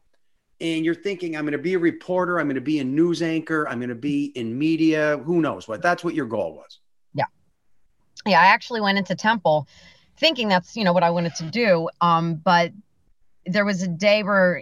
and 0.59 0.83
you're 0.83 0.95
thinking, 0.95 1.37
I'm 1.37 1.45
going 1.45 1.53
to 1.53 1.57
be 1.57 1.75
a 1.75 1.79
reporter, 1.79 2.39
I'm 2.39 2.47
going 2.47 2.55
to 2.55 2.61
be 2.61 2.79
a 2.79 2.83
news 2.83 3.21
anchor, 3.21 3.67
I'm 3.69 3.79
going 3.79 3.87
to 3.87 3.95
be 3.95 4.25
in 4.35 4.57
media. 4.57 5.17
Who 5.19 5.39
knows 5.39 5.65
what? 5.67 5.81
That's 5.81 6.03
what 6.03 6.13
your 6.13 6.25
goal 6.25 6.55
was. 6.55 6.79
Yeah, 7.13 7.25
yeah, 8.25 8.41
I 8.41 8.47
actually 8.47 8.81
went 8.81 8.97
into 8.97 9.15
Temple 9.15 9.65
thinking 10.17 10.49
that's, 10.49 10.75
you 10.75 10.83
know, 10.83 10.91
what 10.91 11.03
I 11.03 11.09
wanted 11.09 11.35
to 11.35 11.45
do. 11.45 11.87
Um, 12.01 12.35
but 12.35 12.73
there 13.45 13.63
was 13.63 13.81
a 13.81 13.87
day 13.87 14.23
where 14.23 14.61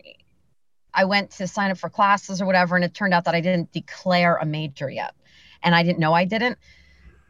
I 0.93 1.05
went 1.05 1.31
to 1.31 1.47
sign 1.47 1.71
up 1.71 1.79
for 1.79 1.89
classes 1.89 2.39
or 2.39 2.45
whatever, 2.45 2.75
and 2.75 2.85
it 2.85 2.93
turned 2.93 3.15
out 3.15 3.25
that 3.25 3.33
I 3.33 3.41
didn't 3.41 3.71
declare 3.71 4.35
a 4.35 4.45
major 4.45 4.87
yet. 4.87 5.15
And 5.63 5.75
I 5.75 5.83
didn't 5.83 5.99
know 5.99 6.13
I 6.13 6.25
didn't. 6.25 6.57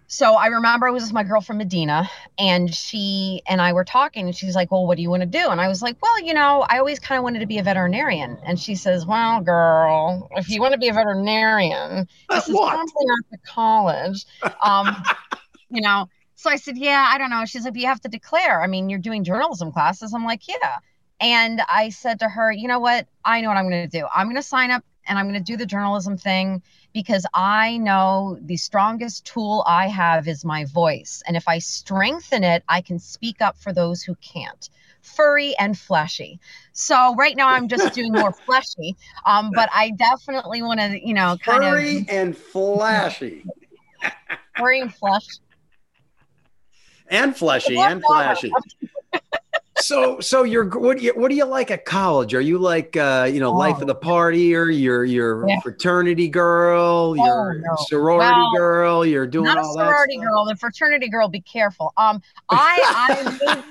So 0.07 0.33
I 0.33 0.47
remember 0.47 0.85
I 0.87 0.91
was 0.91 1.03
with 1.03 1.13
my 1.13 1.23
girl 1.23 1.39
from 1.39 1.57
Medina, 1.57 2.09
and 2.37 2.73
she 2.75 3.41
and 3.47 3.61
I 3.61 3.71
were 3.71 3.85
talking, 3.85 4.25
and 4.25 4.35
she's 4.35 4.55
like, 4.55 4.69
Well, 4.69 4.85
what 4.85 4.97
do 4.97 5.01
you 5.01 5.09
want 5.09 5.21
to 5.21 5.25
do? 5.25 5.47
And 5.49 5.61
I 5.61 5.69
was 5.69 5.81
like, 5.81 5.95
Well, 6.01 6.21
you 6.21 6.33
know, 6.33 6.65
I 6.69 6.79
always 6.79 6.99
kind 6.99 7.17
of 7.17 7.23
wanted 7.23 7.39
to 7.39 7.45
be 7.45 7.59
a 7.59 7.63
veterinarian. 7.63 8.37
And 8.45 8.59
she 8.59 8.75
says, 8.75 9.05
Well, 9.05 9.39
girl, 9.39 10.27
if 10.35 10.49
you 10.49 10.59
want 10.59 10.73
to 10.73 10.77
be 10.79 10.89
a 10.89 10.93
veterinarian, 10.93 12.09
this 12.29 12.49
is 12.49 12.53
What? 12.53 12.71
probably 12.71 13.05
not 13.05 13.23
the 13.31 13.37
college. 13.47 14.25
Um, 14.61 15.01
you 15.69 15.79
know, 15.81 16.09
so 16.35 16.49
I 16.49 16.57
said, 16.57 16.77
Yeah, 16.77 17.07
I 17.09 17.17
don't 17.17 17.29
know. 17.29 17.45
She's 17.45 17.63
like, 17.63 17.73
"But 17.73 17.79
You 17.79 17.87
have 17.87 18.01
to 18.01 18.09
declare. 18.09 18.61
I 18.61 18.67
mean, 18.67 18.89
you're 18.89 18.99
doing 18.99 19.23
journalism 19.23 19.71
classes. 19.71 20.13
I'm 20.13 20.25
like, 20.25 20.45
Yeah. 20.45 20.79
And 21.21 21.61
I 21.69 21.87
said 21.87 22.19
to 22.19 22.27
her, 22.27 22.51
You 22.51 22.67
know 22.67 22.79
what? 22.79 23.07
I 23.23 23.39
know 23.39 23.47
what 23.47 23.55
I'm 23.55 23.69
going 23.69 23.89
to 23.89 23.99
do. 23.99 24.05
I'm 24.13 24.25
going 24.25 24.35
to 24.35 24.43
sign 24.43 24.71
up 24.71 24.83
and 25.07 25.17
I'm 25.17 25.27
going 25.29 25.41
to 25.41 25.51
do 25.51 25.55
the 25.55 25.65
journalism 25.65 26.17
thing 26.17 26.61
because 26.93 27.25
I 27.33 27.77
know 27.77 28.37
the 28.41 28.57
strongest 28.57 29.25
tool 29.25 29.63
I 29.65 29.87
have 29.87 30.27
is 30.27 30.43
my 30.43 30.65
voice. 30.65 31.23
And 31.25 31.37
if 31.37 31.47
I 31.47 31.59
strengthen 31.59 32.43
it, 32.43 32.63
I 32.67 32.81
can 32.81 32.99
speak 32.99 33.41
up 33.41 33.57
for 33.57 33.73
those 33.73 34.03
who 34.03 34.15
can't. 34.15 34.69
Furry 35.01 35.55
and 35.57 35.77
fleshy. 35.77 36.39
So 36.73 37.15
right 37.15 37.35
now 37.35 37.49
I'm 37.49 37.67
just 37.67 37.93
doing 37.93 38.11
more 38.13 38.31
fleshy. 38.45 38.95
Um, 39.25 39.51
but 39.53 39.69
I 39.73 39.91
definitely 39.91 40.61
want 40.61 40.79
to, 40.79 40.99
you 41.05 41.13
know, 41.13 41.37
kind 41.43 41.63
Furry 41.63 41.97
of 41.99 42.07
furry 42.07 42.17
and 42.17 42.37
flashy. 42.37 43.45
furry 44.57 44.81
and 44.81 44.93
flesh. 44.93 45.25
and 47.09 47.35
fleshy 47.35 47.77
and 47.77 48.03
flashy. 48.03 48.51
So, 49.81 50.19
so 50.19 50.43
you're 50.43 50.65
what 50.65 50.97
do 50.97 51.03
you 51.03 51.13
what 51.13 51.29
do 51.29 51.35
you 51.35 51.45
like 51.45 51.71
at 51.71 51.85
college? 51.85 52.33
Are 52.33 52.41
you 52.41 52.57
like 52.57 52.95
uh, 52.97 53.29
you 53.31 53.39
know 53.39 53.51
life 53.51 53.81
of 53.81 53.87
the 53.87 53.95
party, 53.95 54.55
or 54.55 54.69
you're 54.69 55.03
you're 55.03 55.47
Yeah. 55.47 55.59
fraternity 55.61 56.27
girl, 56.29 57.15
you're 57.17 57.55
no. 57.55 57.75
sorority 57.87 58.41
Well, 58.41 58.51
girl, 58.51 59.05
you're 59.05 59.27
doing 59.27 59.47
Not 59.47 59.57
a 59.57 59.63
all 59.63 59.73
sorority 59.73 60.17
that. 60.17 60.23
girl, 60.23 60.45
the 60.45 60.55
fraternity 60.55 61.09
girl. 61.09 61.27
Be 61.27 61.41
careful. 61.41 61.93
Um, 61.97 62.21
I, 62.49 62.83
I, 62.87 63.25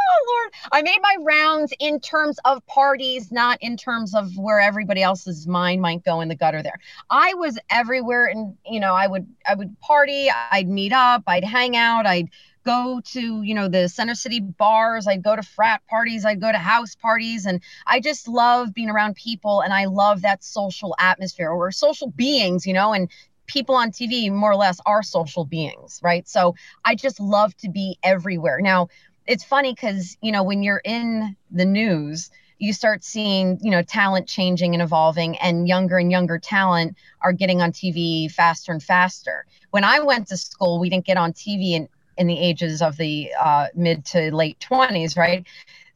oh 0.00 0.26
Lord. 0.28 0.52
I 0.72 0.82
made 0.82 0.98
my 1.02 1.16
rounds 1.20 1.72
in 1.78 2.00
terms 2.00 2.38
of 2.44 2.64
parties, 2.66 3.30
not 3.32 3.58
in 3.62 3.76
terms 3.76 4.14
of 4.14 4.36
where 4.36 4.60
everybody 4.60 5.02
else's 5.02 5.46
mind 5.46 5.80
might 5.80 6.04
go 6.04 6.20
in 6.20 6.28
the 6.28 6.36
gutter 6.36 6.62
there. 6.62 6.78
I 7.10 7.34
was 7.34 7.58
everywhere 7.70 8.26
and 8.26 8.56
you 8.68 8.80
know, 8.80 8.94
I 8.94 9.06
would 9.06 9.26
I 9.48 9.54
would 9.54 9.78
party, 9.80 10.30
I'd 10.50 10.68
meet 10.68 10.92
up, 10.92 11.22
I'd 11.26 11.44
hang 11.44 11.76
out, 11.76 12.06
I'd 12.06 12.28
go 12.66 13.00
to 13.04 13.42
you 13.42 13.54
know 13.54 13.68
the 13.68 13.88
center 13.88 14.14
city 14.14 14.40
bars 14.40 15.06
i'd 15.06 15.22
go 15.22 15.36
to 15.36 15.42
frat 15.42 15.80
parties 15.88 16.24
i'd 16.24 16.40
go 16.40 16.50
to 16.50 16.58
house 16.58 16.94
parties 16.96 17.46
and 17.46 17.62
i 17.86 18.00
just 18.00 18.28
love 18.28 18.74
being 18.74 18.90
around 18.90 19.14
people 19.14 19.60
and 19.60 19.72
i 19.72 19.84
love 19.84 20.22
that 20.22 20.42
social 20.44 20.94
atmosphere 20.98 21.54
we're 21.54 21.70
social 21.70 22.10
beings 22.10 22.66
you 22.66 22.74
know 22.74 22.92
and 22.92 23.08
people 23.46 23.74
on 23.74 23.90
tv 23.90 24.30
more 24.30 24.50
or 24.50 24.56
less 24.56 24.80
are 24.86 25.02
social 25.02 25.44
beings 25.44 26.00
right? 26.02 26.28
So 26.28 26.54
i 26.84 26.94
just 26.94 27.20
love 27.20 27.56
to 27.58 27.68
be 27.68 27.98
everywhere. 28.02 28.60
Now 28.60 28.88
it's 29.26 29.44
funny 29.44 29.72
because 29.72 30.16
you 30.20 30.32
know 30.32 30.42
when 30.42 30.62
you're 30.62 30.82
in 30.84 31.36
the 31.50 31.64
news 31.64 32.30
you 32.58 32.72
start 32.72 33.04
seeing 33.04 33.58
you 33.62 33.70
know 33.70 33.82
talent 33.82 34.28
changing 34.28 34.74
and 34.74 34.82
evolving 34.82 35.36
and 35.38 35.68
younger 35.68 35.98
and 35.98 36.10
younger 36.10 36.38
talent 36.38 36.96
are 37.20 37.32
getting 37.32 37.60
on 37.60 37.72
tv 37.72 38.30
faster 38.30 38.72
and 38.72 38.82
faster. 38.82 39.46
When 39.70 39.84
i 39.84 40.00
went 40.00 40.28
to 40.28 40.36
school 40.36 40.80
we 40.80 40.90
didn't 40.90 41.06
get 41.06 41.16
on 41.16 41.32
tv 41.32 41.72
in, 41.72 41.88
in 42.16 42.26
the 42.26 42.38
ages 42.38 42.82
of 42.82 42.96
the 42.96 43.32
uh, 43.40 43.66
mid 43.74 44.04
to 44.06 44.34
late 44.34 44.58
20s 44.60 45.16
right 45.16 45.46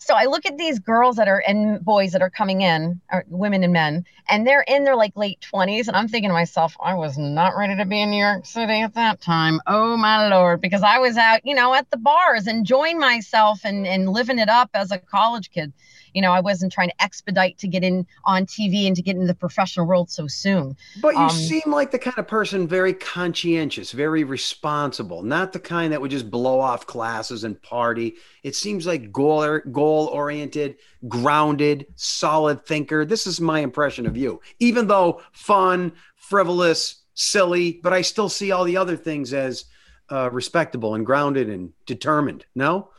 so 0.02 0.14
I 0.14 0.24
look 0.24 0.46
at 0.46 0.56
these 0.56 0.78
girls 0.78 1.16
that 1.16 1.28
are 1.28 1.42
and 1.46 1.84
boys 1.84 2.12
that 2.12 2.22
are 2.22 2.30
coming 2.30 2.62
in, 2.62 3.00
or 3.12 3.24
women 3.28 3.62
and 3.62 3.72
men, 3.72 4.06
and 4.30 4.46
they're 4.46 4.64
in 4.66 4.84
their 4.84 4.96
like 4.96 5.14
late 5.14 5.38
20s. 5.52 5.88
And 5.88 5.96
I'm 5.96 6.08
thinking 6.08 6.30
to 6.30 6.34
myself, 6.34 6.74
I 6.82 6.94
was 6.94 7.18
not 7.18 7.54
ready 7.54 7.76
to 7.76 7.84
be 7.84 8.00
in 8.00 8.10
New 8.10 8.16
York 8.24 8.46
City 8.46 8.80
at 8.80 8.94
that 8.94 9.20
time. 9.20 9.60
Oh 9.66 9.98
my 9.98 10.26
lord, 10.28 10.62
because 10.62 10.82
I 10.82 10.98
was 10.98 11.18
out, 11.18 11.44
you 11.44 11.54
know, 11.54 11.74
at 11.74 11.90
the 11.90 11.98
bars 11.98 12.46
enjoying 12.46 12.98
myself 12.98 13.60
and, 13.62 13.86
and 13.86 14.08
living 14.08 14.38
it 14.38 14.48
up 14.48 14.70
as 14.72 14.90
a 14.90 14.98
college 14.98 15.50
kid 15.50 15.70
you 16.14 16.22
know, 16.22 16.32
I 16.32 16.40
wasn't 16.40 16.72
trying 16.72 16.88
to 16.88 17.02
expedite 17.02 17.58
to 17.58 17.68
get 17.68 17.84
in 17.84 18.06
on 18.24 18.46
TV 18.46 18.86
and 18.86 18.96
to 18.96 19.02
get 19.02 19.14
into 19.14 19.26
the 19.26 19.34
professional 19.34 19.86
world 19.86 20.10
so 20.10 20.26
soon. 20.26 20.76
But 21.00 21.14
you 21.14 21.20
um, 21.20 21.30
seem 21.30 21.62
like 21.66 21.90
the 21.90 21.98
kind 21.98 22.18
of 22.18 22.26
person 22.26 22.66
very 22.66 22.92
conscientious, 22.92 23.92
very 23.92 24.24
responsible, 24.24 25.22
not 25.22 25.52
the 25.52 25.58
kind 25.60 25.92
that 25.92 26.00
would 26.00 26.10
just 26.10 26.30
blow 26.30 26.60
off 26.60 26.86
classes 26.86 27.44
and 27.44 27.60
party. 27.62 28.14
It 28.42 28.56
seems 28.56 28.86
like 28.86 29.12
goal 29.12 29.60
goal 29.72 30.06
oriented, 30.06 30.76
grounded, 31.08 31.86
solid 31.96 32.64
thinker. 32.64 33.04
This 33.04 33.26
is 33.26 33.40
my 33.40 33.60
impression 33.60 34.06
of 34.06 34.16
you. 34.16 34.40
Even 34.58 34.86
though 34.86 35.22
fun, 35.32 35.92
frivolous, 36.16 37.02
silly, 37.14 37.80
but 37.82 37.92
I 37.92 38.02
still 38.02 38.28
see 38.28 38.50
all 38.50 38.64
the 38.64 38.76
other 38.76 38.96
things 38.96 39.32
as 39.32 39.66
uh, 40.10 40.30
respectable 40.32 40.94
and 40.94 41.06
grounded 41.06 41.48
and 41.48 41.72
determined. 41.86 42.44
No? 42.54 42.90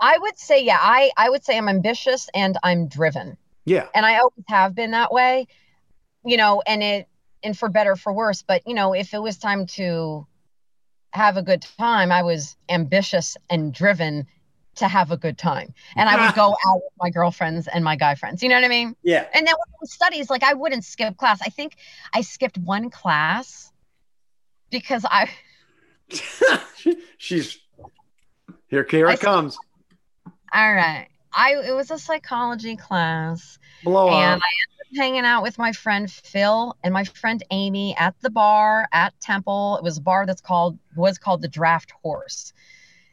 I 0.00 0.18
would 0.18 0.38
say, 0.38 0.62
yeah, 0.62 0.78
I, 0.80 1.10
I 1.16 1.30
would 1.30 1.44
say 1.44 1.56
I'm 1.56 1.68
ambitious 1.68 2.28
and 2.34 2.56
I'm 2.62 2.88
driven. 2.88 3.36
Yeah. 3.64 3.88
And 3.94 4.04
I 4.06 4.18
always 4.18 4.44
have 4.48 4.74
been 4.74 4.92
that 4.92 5.12
way, 5.12 5.46
you 6.24 6.36
know, 6.36 6.62
and 6.66 6.82
it, 6.82 7.08
and 7.42 7.56
for 7.56 7.68
better, 7.68 7.96
for 7.96 8.12
worse. 8.12 8.42
But, 8.42 8.62
you 8.66 8.74
know, 8.74 8.92
if 8.92 9.14
it 9.14 9.22
was 9.22 9.38
time 9.38 9.66
to 9.68 10.26
have 11.10 11.36
a 11.36 11.42
good 11.42 11.62
time, 11.78 12.12
I 12.12 12.22
was 12.22 12.56
ambitious 12.68 13.36
and 13.48 13.72
driven 13.72 14.26
to 14.76 14.88
have 14.88 15.10
a 15.10 15.16
good 15.16 15.38
time. 15.38 15.74
And 15.96 16.08
I 16.08 16.24
would 16.26 16.34
go 16.34 16.50
out 16.66 16.76
with 16.76 16.92
my 17.00 17.10
girlfriends 17.10 17.66
and 17.66 17.82
my 17.82 17.96
guy 17.96 18.14
friends. 18.14 18.42
You 18.42 18.48
know 18.48 18.56
what 18.56 18.64
I 18.64 18.68
mean? 18.68 18.94
Yeah. 19.02 19.26
And 19.34 19.46
then 19.46 19.54
with 19.80 19.90
studies, 19.90 20.30
like 20.30 20.42
I 20.42 20.54
wouldn't 20.54 20.84
skip 20.84 21.16
class. 21.16 21.40
I 21.42 21.48
think 21.48 21.76
I 22.14 22.20
skipped 22.20 22.58
one 22.58 22.90
class 22.90 23.72
because 24.70 25.04
I. 25.08 25.30
She's 27.18 27.58
here. 28.68 28.86
Here 28.88 29.08
it 29.08 29.20
comes. 29.20 29.58
All 30.56 30.72
right. 30.72 31.08
I 31.34 31.54
it 31.66 31.74
was 31.74 31.90
a 31.90 31.98
psychology 31.98 32.76
class. 32.76 33.58
Blow 33.84 34.06
and 34.08 34.14
on. 34.14 34.22
I 34.22 34.32
ended 34.32 34.40
up 34.80 34.96
hanging 34.96 35.24
out 35.26 35.42
with 35.42 35.58
my 35.58 35.72
friend 35.72 36.10
Phil 36.10 36.74
and 36.82 36.94
my 36.94 37.04
friend 37.04 37.44
Amy 37.50 37.94
at 37.98 38.14
the 38.22 38.30
bar 38.30 38.88
at 38.90 39.12
Temple. 39.20 39.76
It 39.76 39.84
was 39.84 39.98
a 39.98 40.00
bar 40.00 40.24
that's 40.24 40.40
called 40.40 40.78
was 40.96 41.18
called 41.18 41.42
the 41.42 41.48
Draught 41.48 41.90
Horse. 42.02 42.54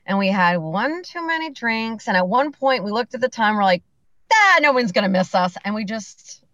And 0.05 0.17
we 0.17 0.29
had 0.29 0.57
one 0.57 1.03
too 1.03 1.25
many 1.27 1.49
drinks. 1.49 2.07
And 2.07 2.15
at 2.15 2.29
one 2.29 2.53
point 2.53 2.85
we 2.85 2.91
looked 2.91 3.13
at 3.13 3.19
the 3.19 3.27
time, 3.27 3.55
we're 3.57 3.63
like, 3.63 3.83
ah, 4.31 4.59
no 4.61 4.71
one's 4.71 4.93
gonna 4.93 5.09
miss 5.09 5.35
us. 5.35 5.57
And 5.65 5.75
we 5.75 5.83
just 5.83 6.45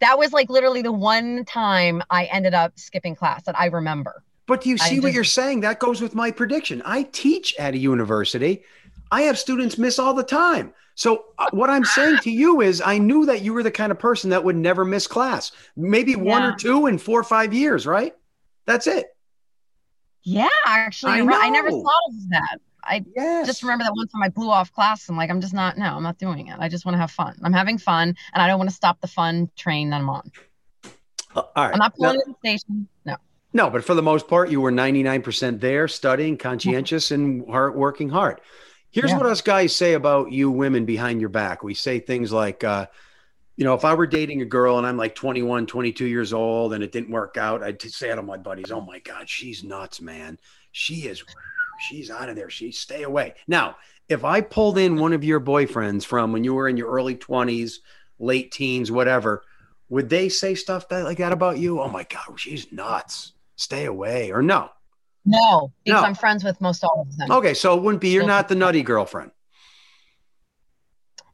that 0.00 0.18
was 0.18 0.32
like 0.32 0.48
literally 0.48 0.80
the 0.80 0.92
one 0.92 1.44
time 1.44 2.02
I 2.08 2.24
ended 2.24 2.54
up 2.54 2.78
skipping 2.78 3.14
class 3.14 3.42
that 3.42 3.60
I 3.60 3.66
remember. 3.66 4.22
But 4.46 4.62
do 4.62 4.70
you 4.70 4.78
see 4.78 4.96
I 4.96 4.98
what 5.00 5.02
just- 5.08 5.14
you're 5.14 5.24
saying? 5.24 5.60
That 5.60 5.80
goes 5.80 6.00
with 6.00 6.14
my 6.14 6.30
prediction. 6.30 6.80
I 6.86 7.02
teach 7.02 7.54
at 7.58 7.74
a 7.74 7.78
university. 7.78 8.62
I 9.14 9.22
have 9.22 9.38
students 9.38 9.78
miss 9.78 10.00
all 10.00 10.12
the 10.12 10.24
time. 10.24 10.74
So 10.96 11.26
uh, 11.38 11.46
what 11.52 11.70
I'm 11.70 11.84
saying 11.84 12.18
to 12.22 12.32
you 12.32 12.60
is, 12.60 12.82
I 12.84 12.98
knew 12.98 13.24
that 13.26 13.42
you 13.42 13.52
were 13.52 13.62
the 13.62 13.70
kind 13.70 13.92
of 13.92 13.98
person 13.98 14.30
that 14.30 14.42
would 14.42 14.56
never 14.56 14.84
miss 14.84 15.06
class. 15.06 15.52
Maybe 15.76 16.16
one 16.16 16.42
or 16.42 16.56
two 16.56 16.88
in 16.88 16.98
four 16.98 17.20
or 17.20 17.24
five 17.24 17.54
years, 17.54 17.86
right? 17.86 18.12
That's 18.66 18.88
it. 18.88 19.06
Yeah, 20.24 20.48
actually, 20.66 21.12
I. 21.12 21.18
I 21.20 21.48
never 21.48 21.70
thought 21.70 22.08
of 22.08 22.30
that. 22.30 22.58
I 22.82 23.04
Yes. 23.14 23.46
just 23.46 23.62
remember 23.62 23.84
that 23.84 23.92
one 23.94 24.08
time 24.08 24.22
I 24.24 24.30
blew 24.30 24.50
off 24.50 24.72
class. 24.72 25.08
I'm 25.08 25.16
like, 25.16 25.30
I'm 25.30 25.40
just 25.40 25.54
not, 25.54 25.78
no, 25.78 25.84
I'm 25.96 26.02
not 26.02 26.18
doing 26.18 26.48
it. 26.48 26.56
I 26.58 26.68
just 26.68 26.84
want 26.84 26.94
to 26.94 26.98
have 26.98 27.12
fun. 27.12 27.38
I'm 27.44 27.52
having 27.52 27.78
fun 27.78 28.08
and 28.32 28.42
I 28.42 28.48
don't 28.48 28.58
want 28.58 28.68
to 28.68 28.74
stop 28.76 29.00
the 29.00 29.06
fun 29.06 29.48
train 29.56 29.90
that 29.90 30.00
I'm 30.00 30.10
on. 30.10 30.32
Uh, 30.84 30.88
all 31.40 31.46
right. 31.56 31.72
I'm 31.72 31.78
not 31.78 31.94
pulling 31.96 32.20
in 32.26 32.32
the 32.32 32.34
station. 32.40 32.88
No. 33.04 33.16
No, 33.52 33.70
but 33.70 33.84
for 33.84 33.94
the 33.94 34.02
most 34.02 34.26
part, 34.28 34.50
you 34.50 34.60
were 34.60 34.72
99% 34.72 35.60
there, 35.60 35.86
studying, 35.88 36.36
conscientious, 36.36 37.10
and 37.12 37.48
hard, 37.48 37.74
working 37.76 38.08
hard. 38.10 38.40
Here's 38.94 39.10
Yeah. 39.10 39.16
what 39.18 39.26
us 39.26 39.40
guys 39.40 39.74
say 39.74 39.94
about 39.94 40.30
you 40.30 40.52
women 40.52 40.84
behind 40.84 41.20
your 41.20 41.28
back. 41.28 41.64
We 41.64 41.74
say 41.74 41.98
things 41.98 42.32
like, 42.32 42.62
uh, 42.62 42.86
you 43.56 43.64
know, 43.64 43.74
if 43.74 43.84
I 43.84 43.92
were 43.94 44.06
dating 44.06 44.40
a 44.40 44.44
girl 44.44 44.78
and 44.78 44.86
I'm 44.86 44.96
like 44.96 45.16
21, 45.16 45.66
22 45.66 46.06
years 46.06 46.32
old 46.32 46.72
and 46.72 46.84
it 46.84 46.92
didn't 46.92 47.10
work 47.10 47.36
out, 47.36 47.64
I'd 47.64 47.82
say 47.82 48.14
to 48.14 48.22
my 48.22 48.36
buddies, 48.36 48.70
oh 48.70 48.80
my 48.80 49.00
God, 49.00 49.28
she's 49.28 49.64
nuts, 49.64 50.00
man. 50.00 50.38
She 50.70 51.08
is, 51.08 51.24
she's 51.88 52.08
out 52.08 52.28
of 52.28 52.36
there. 52.36 52.50
She 52.50 52.70
stay 52.70 53.02
away. 53.02 53.34
Now, 53.48 53.76
if 54.08 54.24
I 54.24 54.40
pulled 54.40 54.78
in 54.78 54.94
one 54.94 55.12
of 55.12 55.24
your 55.24 55.40
boyfriends 55.40 56.04
from 56.04 56.32
when 56.32 56.44
you 56.44 56.54
were 56.54 56.68
in 56.68 56.76
your 56.76 56.90
early 56.90 57.16
20s, 57.16 57.78
late 58.20 58.52
teens, 58.52 58.92
whatever, 58.92 59.42
would 59.88 60.08
they 60.08 60.28
say 60.28 60.54
stuff 60.54 60.88
that, 60.90 61.02
like 61.04 61.18
that 61.18 61.32
about 61.32 61.58
you? 61.58 61.80
Oh 61.80 61.88
my 61.88 62.04
God, 62.04 62.38
she's 62.38 62.70
nuts. 62.70 63.32
Stay 63.56 63.86
away. 63.86 64.30
Or 64.30 64.40
no? 64.40 64.70
No, 65.24 65.72
because 65.84 66.02
No. 66.02 66.06
I'm 66.06 66.14
friends 66.14 66.44
with 66.44 66.60
most 66.60 66.84
all 66.84 67.00
of 67.08 67.16
them. 67.16 67.30
Okay, 67.30 67.54
so 67.54 67.76
it 67.76 67.82
wouldn't 67.82 68.00
be 68.02 68.10
you're 68.10 68.26
not 68.26 68.48
the 68.48 68.54
nutty 68.54 68.82
girlfriend. 68.82 69.30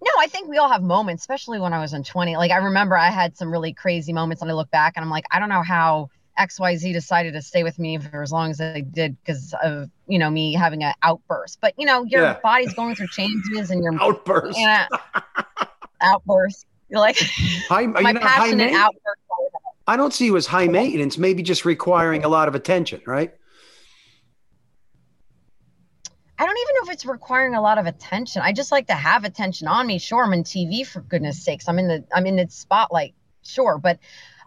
No, 0.02 0.10
I 0.18 0.28
think 0.28 0.48
we 0.48 0.56
all 0.56 0.70
have 0.70 0.82
moments, 0.82 1.22
especially 1.22 1.58
when 1.60 1.72
I 1.74 1.80
was 1.80 1.92
in 1.92 2.02
20. 2.04 2.36
Like 2.36 2.50
I 2.50 2.56
remember 2.56 2.96
I 2.96 3.10
had 3.10 3.36
some 3.36 3.50
really 3.52 3.74
crazy 3.74 4.12
moments 4.12 4.40
and 4.40 4.50
I 4.50 4.54
look 4.54 4.70
back 4.70 4.94
and 4.96 5.04
I'm 5.04 5.10
like, 5.10 5.24
I 5.30 5.38
don't 5.38 5.50
know 5.50 5.62
how 5.62 6.08
XYZ 6.38 6.92
decided 6.94 7.34
to 7.34 7.42
stay 7.42 7.62
with 7.64 7.78
me 7.78 7.98
for 7.98 8.22
as 8.22 8.32
long 8.32 8.50
as 8.50 8.58
they 8.58 8.80
did 8.80 9.16
because 9.20 9.54
of, 9.62 9.90
you 10.06 10.18
know, 10.18 10.30
me 10.30 10.54
having 10.54 10.82
an 10.84 10.94
outburst. 11.02 11.58
But 11.60 11.74
you 11.76 11.84
know, 11.84 12.04
your 12.04 12.22
Yeah. 12.22 12.38
body's 12.42 12.72
going 12.72 12.94
through 12.94 13.08
changes 13.08 13.70
and 13.70 13.82
your 13.82 13.92
Outburst. 14.00 14.58
yeah, 14.58 14.86
outburst. 16.00 16.66
You're 16.88 17.00
like 17.00 17.18
High, 17.68 17.84
are 17.84 17.88
my 18.02 18.12
you 18.12 18.18
passionate 18.20 18.72
outburst. 18.72 19.20
I 19.86 19.96
don't 19.96 20.14
see 20.14 20.26
you 20.26 20.36
as 20.36 20.46
high 20.46 20.68
maintenance, 20.68 21.18
maybe 21.18 21.42
just 21.42 21.64
requiring 21.64 22.24
a 22.24 22.28
lot 22.28 22.48
of 22.48 22.54
attention, 22.54 23.02
right? 23.06 23.34
I 26.40 26.46
don't 26.46 26.56
even 26.58 26.74
know 26.76 26.88
if 26.88 26.94
it's 26.94 27.04
requiring 27.04 27.54
a 27.54 27.60
lot 27.60 27.76
of 27.76 27.84
attention. 27.84 28.40
I 28.42 28.52
just 28.54 28.72
like 28.72 28.86
to 28.86 28.94
have 28.94 29.24
attention 29.24 29.68
on 29.68 29.86
me. 29.86 29.98
Sure, 29.98 30.24
I'm 30.24 30.32
in 30.32 30.42
TV 30.42 30.84
for 30.84 31.02
goodness 31.02 31.44
sakes. 31.44 31.68
I'm 31.68 31.78
in 31.78 31.86
the 31.86 32.04
I'm 32.14 32.26
in 32.26 32.36
the 32.36 32.48
spotlight. 32.48 33.14
Sure, 33.42 33.76
but 33.76 33.98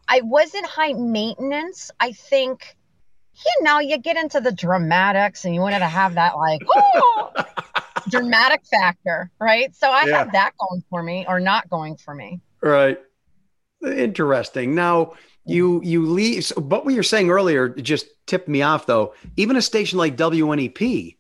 I 0.08 0.22
wasn't 0.22 0.66
high 0.66 0.94
maintenance. 0.94 1.92
I 2.00 2.14
think 2.14 2.76
you 3.36 3.64
know, 3.64 3.80
you 3.80 4.00
get 4.00 4.18
into 4.18 4.42
the 4.42 4.52
dramatics 4.52 5.46
and 5.46 5.54
you 5.54 5.62
wanted 5.62 5.80
to 5.80 5.88
have 5.88 6.16
that 6.16 6.36
like 6.36 6.64
oh, 6.68 7.32
dramatic 8.10 8.66
factor, 8.66 9.32
right? 9.40 9.76
So 9.76 9.92
I 9.92 10.06
Yeah. 10.06 10.18
have 10.18 10.32
that 10.32 10.54
going 10.60 10.84
for 10.90 11.04
me 11.04 11.26
or 11.28 11.40
not 11.40 11.70
going 11.70 11.98
for 11.98 12.16
me. 12.16 12.42
Right. 12.62 13.00
Interesting. 13.86 14.76
Now 14.76 15.14
you 15.46 15.82
you 15.84 16.06
leave 16.06 16.46
so, 16.46 16.62
but 16.62 16.86
what 16.86 16.94
you're 16.94 17.04
saying 17.04 17.30
earlier 17.30 17.70
just 17.70 18.08
tipped 18.28 18.48
me 18.48 18.62
off 18.62 18.86
though. 18.86 19.14
Even 19.36 19.58
a 19.58 19.62
station 19.62 19.98
like 20.00 20.16
WNEP, 20.16 21.18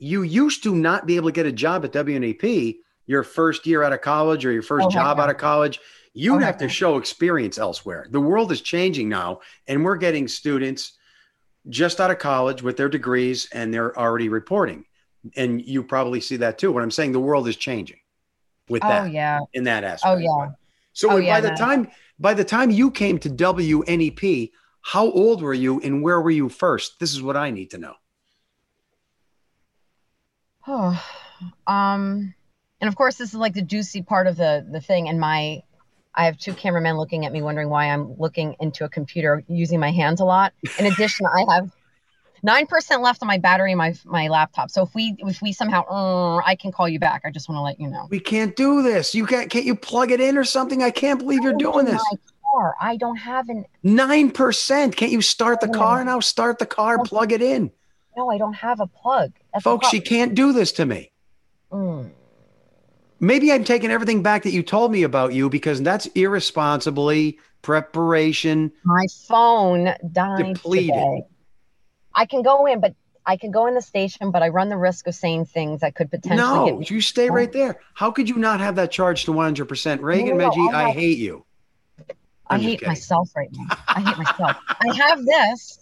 you 0.00 0.22
used 0.22 0.62
to 0.62 0.74
not 0.74 1.06
be 1.06 1.16
able 1.16 1.28
to 1.28 1.32
get 1.32 1.46
a 1.46 1.52
job 1.52 1.84
at 1.84 1.92
WNEP 1.92 2.78
your 3.06 3.22
first 3.22 3.66
year 3.66 3.82
out 3.82 3.92
of 3.92 4.00
college 4.00 4.46
or 4.46 4.52
your 4.52 4.62
first 4.62 4.86
Oh, 4.86 4.90
job 4.90 5.18
no. 5.18 5.22
out 5.24 5.30
of 5.30 5.36
college. 5.36 5.78
You'd 6.14 6.36
Oh, 6.36 6.38
have 6.38 6.56
to 6.58 6.64
no. 6.64 6.68
show 6.68 6.96
experience 6.96 7.58
elsewhere. 7.58 8.06
The 8.10 8.20
world 8.20 8.50
is 8.50 8.62
changing 8.62 9.08
now, 9.08 9.40
and 9.68 9.84
we're 9.84 9.96
getting 9.96 10.26
students 10.26 10.92
just 11.68 12.00
out 12.00 12.10
of 12.10 12.18
college 12.18 12.62
with 12.62 12.76
their 12.78 12.88
degrees 12.88 13.46
and 13.52 13.72
they're 13.72 13.96
already 13.98 14.28
reporting. 14.30 14.86
And 15.36 15.60
you 15.60 15.82
probably 15.82 16.20
see 16.20 16.36
that 16.38 16.56
too. 16.56 16.72
What 16.72 16.82
I'm 16.82 16.90
saying, 16.90 17.12
the 17.12 17.20
world 17.20 17.46
is 17.46 17.56
changing 17.56 17.98
with 18.70 18.82
Oh 18.82 18.88
that 18.88 19.12
yeah. 19.12 19.40
in 19.52 19.64
that 19.64 19.84
aspect. 19.84 20.10
Oh, 20.10 20.16
yeah. 20.16 20.52
So 20.94 21.10
Oh, 21.10 21.18
by 21.18 21.20
yeah, 21.26 21.40
the 21.40 21.50
no. 21.50 21.56
time 21.56 21.88
by 22.18 22.32
the 22.32 22.44
time 22.44 22.70
you 22.70 22.90
came 22.90 23.18
to 23.18 23.28
WNEP, 23.28 24.50
how 24.82 25.10
old 25.10 25.42
were 25.42 25.54
you 25.54 25.80
and 25.82 26.02
where 26.02 26.20
were 26.22 26.30
you 26.30 26.48
first? 26.48 26.98
This 27.00 27.12
is 27.12 27.22
what 27.22 27.36
I 27.36 27.50
need 27.50 27.70
to 27.72 27.78
know. 27.78 27.94
Oh, 30.66 31.02
um, 31.66 32.34
And 32.80 32.88
of 32.88 32.96
course, 32.96 33.16
this 33.16 33.30
is 33.30 33.34
like 33.34 33.54
the 33.54 33.62
juicy 33.62 34.02
part 34.02 34.26
of 34.26 34.36
the 34.36 34.66
the 34.70 34.80
thing. 34.80 35.08
And 35.08 35.20
my, 35.20 35.62
I 36.14 36.24
have 36.24 36.38
two 36.38 36.54
cameramen 36.54 36.96
looking 36.96 37.26
at 37.26 37.32
me, 37.32 37.42
wondering 37.42 37.68
why 37.68 37.86
I'm 37.86 38.16
looking 38.18 38.56
into 38.60 38.84
a 38.84 38.88
computer 38.88 39.42
using 39.48 39.80
my 39.80 39.90
hands 39.90 40.20
a 40.20 40.24
lot. 40.24 40.52
In 40.78 40.86
addition, 40.86 41.26
I 41.26 41.44
have 41.54 41.70
nine 42.42 42.66
percent 42.66 43.02
left 43.02 43.22
on 43.22 43.28
my 43.28 43.38
battery, 43.38 43.74
my 43.74 43.94
my 44.04 44.28
laptop. 44.28 44.70
So 44.70 44.82
if 44.82 44.94
we 44.94 45.14
if 45.18 45.42
we 45.42 45.52
somehow, 45.52 45.84
uh, 45.88 46.36
I 46.44 46.56
can 46.56 46.72
call 46.72 46.88
you 46.88 46.98
back. 46.98 47.22
I 47.24 47.30
just 47.30 47.48
want 47.48 47.58
to 47.58 47.62
let 47.62 47.78
you 47.80 47.88
know. 47.88 48.06
We 48.10 48.20
can't 48.20 48.56
do 48.56 48.82
this. 48.82 49.14
You 49.14 49.26
can't. 49.26 49.50
Can't 49.50 49.64
you 49.64 49.76
plug 49.76 50.10
it 50.10 50.20
in 50.20 50.36
or 50.36 50.44
something? 50.44 50.82
I 50.82 50.90
can't 50.90 51.18
believe 51.18 51.42
you're 51.42 51.52
doing 51.52 51.86
this. 51.86 52.02
Car. 52.52 52.74
I 52.80 52.96
don't 52.96 53.16
have 53.16 53.48
an. 53.48 53.64
Nine 53.82 54.30
percent. 54.30 54.96
Can't 54.96 55.12
you 55.12 55.22
start 55.22 55.60
the 55.60 55.68
car 55.68 56.04
now? 56.04 56.18
Start 56.20 56.58
the 56.58 56.66
car. 56.66 56.98
Plug 57.04 57.30
it 57.32 57.42
in, 57.42 57.70
No, 58.16 58.30
I 58.30 58.38
don't 58.38 58.54
have 58.54 58.80
a 58.80 58.86
plug. 58.86 59.32
That's 59.52 59.64
folks. 59.64 59.88
She 59.88 60.00
can't 60.00 60.34
do 60.34 60.52
this 60.52 60.72
to 60.72 60.86
me. 60.86 61.12
Mm. 61.72 62.10
Maybe 63.20 63.52
I'm 63.52 63.64
taking 63.64 63.90
everything 63.90 64.22
back 64.22 64.44
that 64.44 64.52
you 64.52 64.62
told 64.62 64.92
me 64.92 65.02
about 65.02 65.34
you 65.34 65.48
because 65.50 65.82
that's 65.82 66.06
irresponsibly 66.14 67.38
preparation. 67.62 68.72
My 68.84 69.06
phone 69.28 69.94
died 70.12 70.54
Depleted. 70.54 70.94
today. 70.94 71.22
I 72.14 72.24
can 72.26 72.42
go 72.42 72.66
in, 72.66 72.80
but 72.80 72.94
I 73.26 73.36
can 73.36 73.50
go 73.50 73.66
in 73.66 73.74
the 73.74 73.82
station, 73.82 74.30
but 74.30 74.42
I 74.42 74.48
run 74.48 74.70
the 74.70 74.78
risk 74.78 75.06
of 75.06 75.14
saying 75.14 75.44
things 75.46 75.82
that 75.82 75.94
could 75.94 76.10
potentially 76.10 76.36
No, 76.72 76.78
me. 76.78 76.86
you 76.88 77.00
stay 77.02 77.28
right 77.28 77.52
there. 77.52 77.78
How 77.94 78.10
could 78.10 78.28
you 78.28 78.36
not 78.36 78.60
have 78.60 78.76
that 78.76 78.90
charged 78.90 79.26
to 79.26 79.32
100%? 79.32 79.66
Raegan 80.00 80.36
No, 80.36 80.50
Medgie, 80.50 80.72
I 80.72 80.90
hate 80.90 81.18
you. 81.18 81.44
I 82.48 82.54
I'm 82.54 82.60
just 82.60 82.68
hate 82.70 82.78
kidding. 82.78 82.88
myself 82.88 83.30
right 83.36 83.50
now. 83.52 83.76
I 83.88 84.00
hate 84.00 84.16
myself. 84.18 84.56
I 84.68 84.94
have 84.96 85.24
this. 85.24 85.79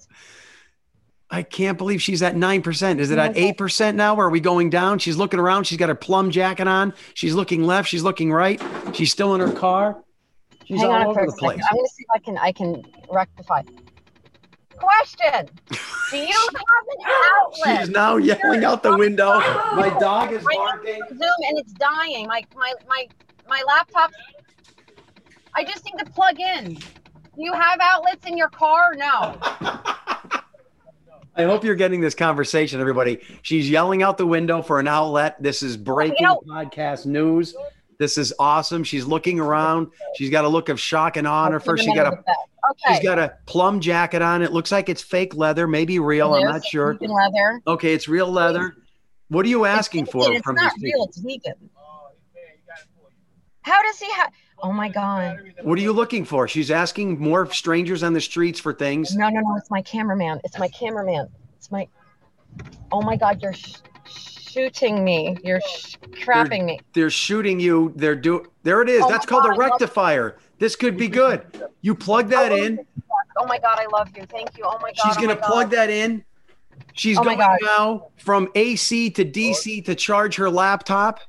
I 1.31 1.43
can't 1.43 1.77
believe 1.77 2.01
she's 2.01 2.23
at 2.23 2.37
9%. 2.37 2.99
Is 2.99 3.11
it 3.11 3.19
at 3.19 3.35
8% 3.35 3.95
now? 3.95 4.17
Or 4.17 4.27
are 4.27 4.31
we 4.31 4.41
going 4.41 4.71
down? 4.71 4.99
She's 4.99 5.17
looking 5.17 5.38
around. 5.38 5.64
She's 5.64 5.77
got 5.77 5.91
her 5.91 5.95
plum 5.95 6.31
jacket 6.31 6.67
on. 6.67 6.95
She's 7.14 7.35
looking 7.35 7.64
left. 7.64 7.88
She's 7.88 8.03
looking 8.03 8.33
right. 8.33 8.62
She's 8.95 9.12
still 9.12 9.35
in 9.35 9.41
her 9.41 9.53
car. 9.53 10.03
She's 10.64 10.81
Hang 10.81 10.91
all 10.91 10.97
on 10.97 11.07
over 11.07 11.21
a 11.21 11.27
the 11.27 11.33
place. 11.33 11.61
I'm 11.71 11.77
gonna 11.77 11.88
see 11.88 12.03
if 12.03 12.09
I 12.14 12.19
can 12.19 12.38
I 12.38 12.53
can 12.53 12.83
rectify. 13.11 13.62
Question: 14.77 15.49
Do 16.11 16.17
you 16.19 16.27
have 16.27 16.55
an 16.55 17.12
outlet? 17.37 17.81
She's 17.81 17.88
now 17.88 18.17
yelling 18.17 18.64
out 18.64 18.83
the 18.83 18.97
window. 18.97 19.38
My 19.38 19.97
dog 19.99 20.33
is 20.33 20.45
barking. 20.45 21.01
Zoom 21.09 21.21
and 21.49 21.59
it's 21.59 21.73
dying. 21.73 22.27
My 22.27 22.45
my 22.55 22.75
my 22.87 23.07
my 23.49 23.62
laptop. 23.67 24.12
I 25.55 25.64
just 25.64 25.87
need 25.87 25.99
to 25.99 26.05
plug 26.05 26.38
in. 26.38 26.75
Do 26.75 27.45
you 27.45 27.55
have 27.55 27.79
outlets 27.81 28.27
in 28.27 28.37
your 28.37 28.51
car? 28.51 28.95
No. 28.95 29.38
I 31.38 31.44
hope 31.44 31.64
you're 31.64 31.77
getting 31.77 32.01
this 32.01 32.16
conversation, 32.16 32.81
everybody. 32.81 33.20
She's 33.42 33.70
yelling 33.70 34.03
out 34.03 34.18
the 34.18 34.27
window 34.27 34.61
for 34.61 34.81
an 34.81 34.88
outlet. 34.88 35.40
This 35.40 35.62
is 35.62 35.77
breaking 35.77 36.27
podcast 36.27 37.07
news. 37.07 37.55
This 37.98 38.18
is 38.18 38.35
awesome. 38.40 38.83
She's 38.83 39.05
looking 39.05 39.38
around. 39.38 39.88
She's 40.16 40.31
got 40.31 40.44
a 40.44 40.48
look 40.48 40.68
of 40.68 40.81
shock 40.81 41.16
and 41.16 41.27
awe 41.29 41.44
on 41.44 41.53
her. 41.53 41.61
First, 41.61 41.85
she 41.85 41.94
got 41.94 42.12
a 42.12 42.24
Okay. 42.70 42.96
she's 42.96 43.03
got 43.05 43.18
a 43.18 43.35
plum 43.46 43.81
jacket 43.81 44.20
on. 44.20 44.42
It 44.42 44.53
looks 44.53 44.70
like 44.70 44.88
it's 44.90 45.01
fake 45.01 45.35
leather, 45.35 45.66
maybe 45.66 45.98
real. 46.01 46.35
I'm 46.35 46.44
not 46.44 46.64
sure. 46.64 46.98
leather. 47.01 47.62
Okay, 47.66 47.94
it's 47.94 48.09
real 48.09 48.31
leather. 48.31 48.74
What 49.29 49.46
are 49.46 49.48
you 49.48 49.64
asking 49.64 50.03
It's 50.05 50.12
for. 50.12 50.33
It's 50.33 50.42
from 50.42 50.57
not 50.57 50.72
real. 50.81 50.92
people? 50.92 51.05
It's 51.07 51.18
vegan. 51.18 51.70
How 53.62 53.81
does 53.83 53.98
he 54.01 54.11
have? 54.12 54.33
Oh 54.62 54.73
my 54.73 54.88
god! 54.88 55.53
What 55.62 55.79
are 55.79 55.83
you 55.83 55.92
looking 55.92 56.25
for? 56.25 56.49
She's 56.49 56.71
asking 56.71 57.18
more 57.21 57.51
strangers 57.53 58.03
on 58.03 58.12
the 58.12 58.21
streets 58.21 58.59
for 58.59 58.73
things. 58.73 59.14
No, 59.14 59.29
no, 59.29 59.40
no! 59.40 59.57
It's 59.57 59.71
my 59.71 59.83
cameraman. 59.83 60.40
It's 60.44 60.59
my 60.59 60.68
cameraman. 60.68 61.29
It's 61.57 61.71
my. 61.71 61.87
Oh 62.90 63.03
my 63.03 63.16
god! 63.16 63.40
You're 63.40 63.53
sh- 63.53 63.77
shooting 64.07 65.05
me. 65.05 65.37
You're 65.44 65.61
sh- 65.61 65.97
crapping 66.11 66.64
me. 66.64 66.81
They're 66.92 67.11
shooting 67.11 67.61
you. 67.61 67.92
They're 67.94 68.16
do. 68.16 68.47
There 68.64 68.83
it 68.83 68.88
is. 68.88 69.03
Oh 69.05 69.09
That's 69.09 69.27
called 69.27 69.44
God, 69.44 69.57
a 69.57 69.59
rectifier. 69.59 70.38
This 70.59 70.75
could 70.75 70.97
be 70.97 71.09
good. 71.09 71.68
You 71.83 71.94
plug 71.94 72.27
oh, 72.27 72.31
that 72.31 72.51
in. 72.53 72.81
Oh 73.38 73.47
my 73.47 73.59
god! 73.59 73.79
I 73.79 73.87
love 73.92 74.09
you. 74.16 74.25
Thank 74.25 74.59
you. 74.59 74.64
Oh 74.66 74.79
my 74.83 74.90
god! 74.90 75.07
She's 75.07 75.16
oh 75.16 75.21
gonna 75.21 75.40
my 75.40 75.47
plug 75.47 75.71
God. 75.71 75.77
that 75.77 75.90
in. 75.90 76.25
She's 76.94 77.16
Oh 77.18 77.23
going 77.23 77.38
now 77.38 78.09
from 78.16 78.49
AC 78.55 79.11
to 79.11 79.25
DC 79.25 79.85
to 79.85 79.94
charge 79.94 80.35
her 80.37 80.51
laptop. 80.51 81.21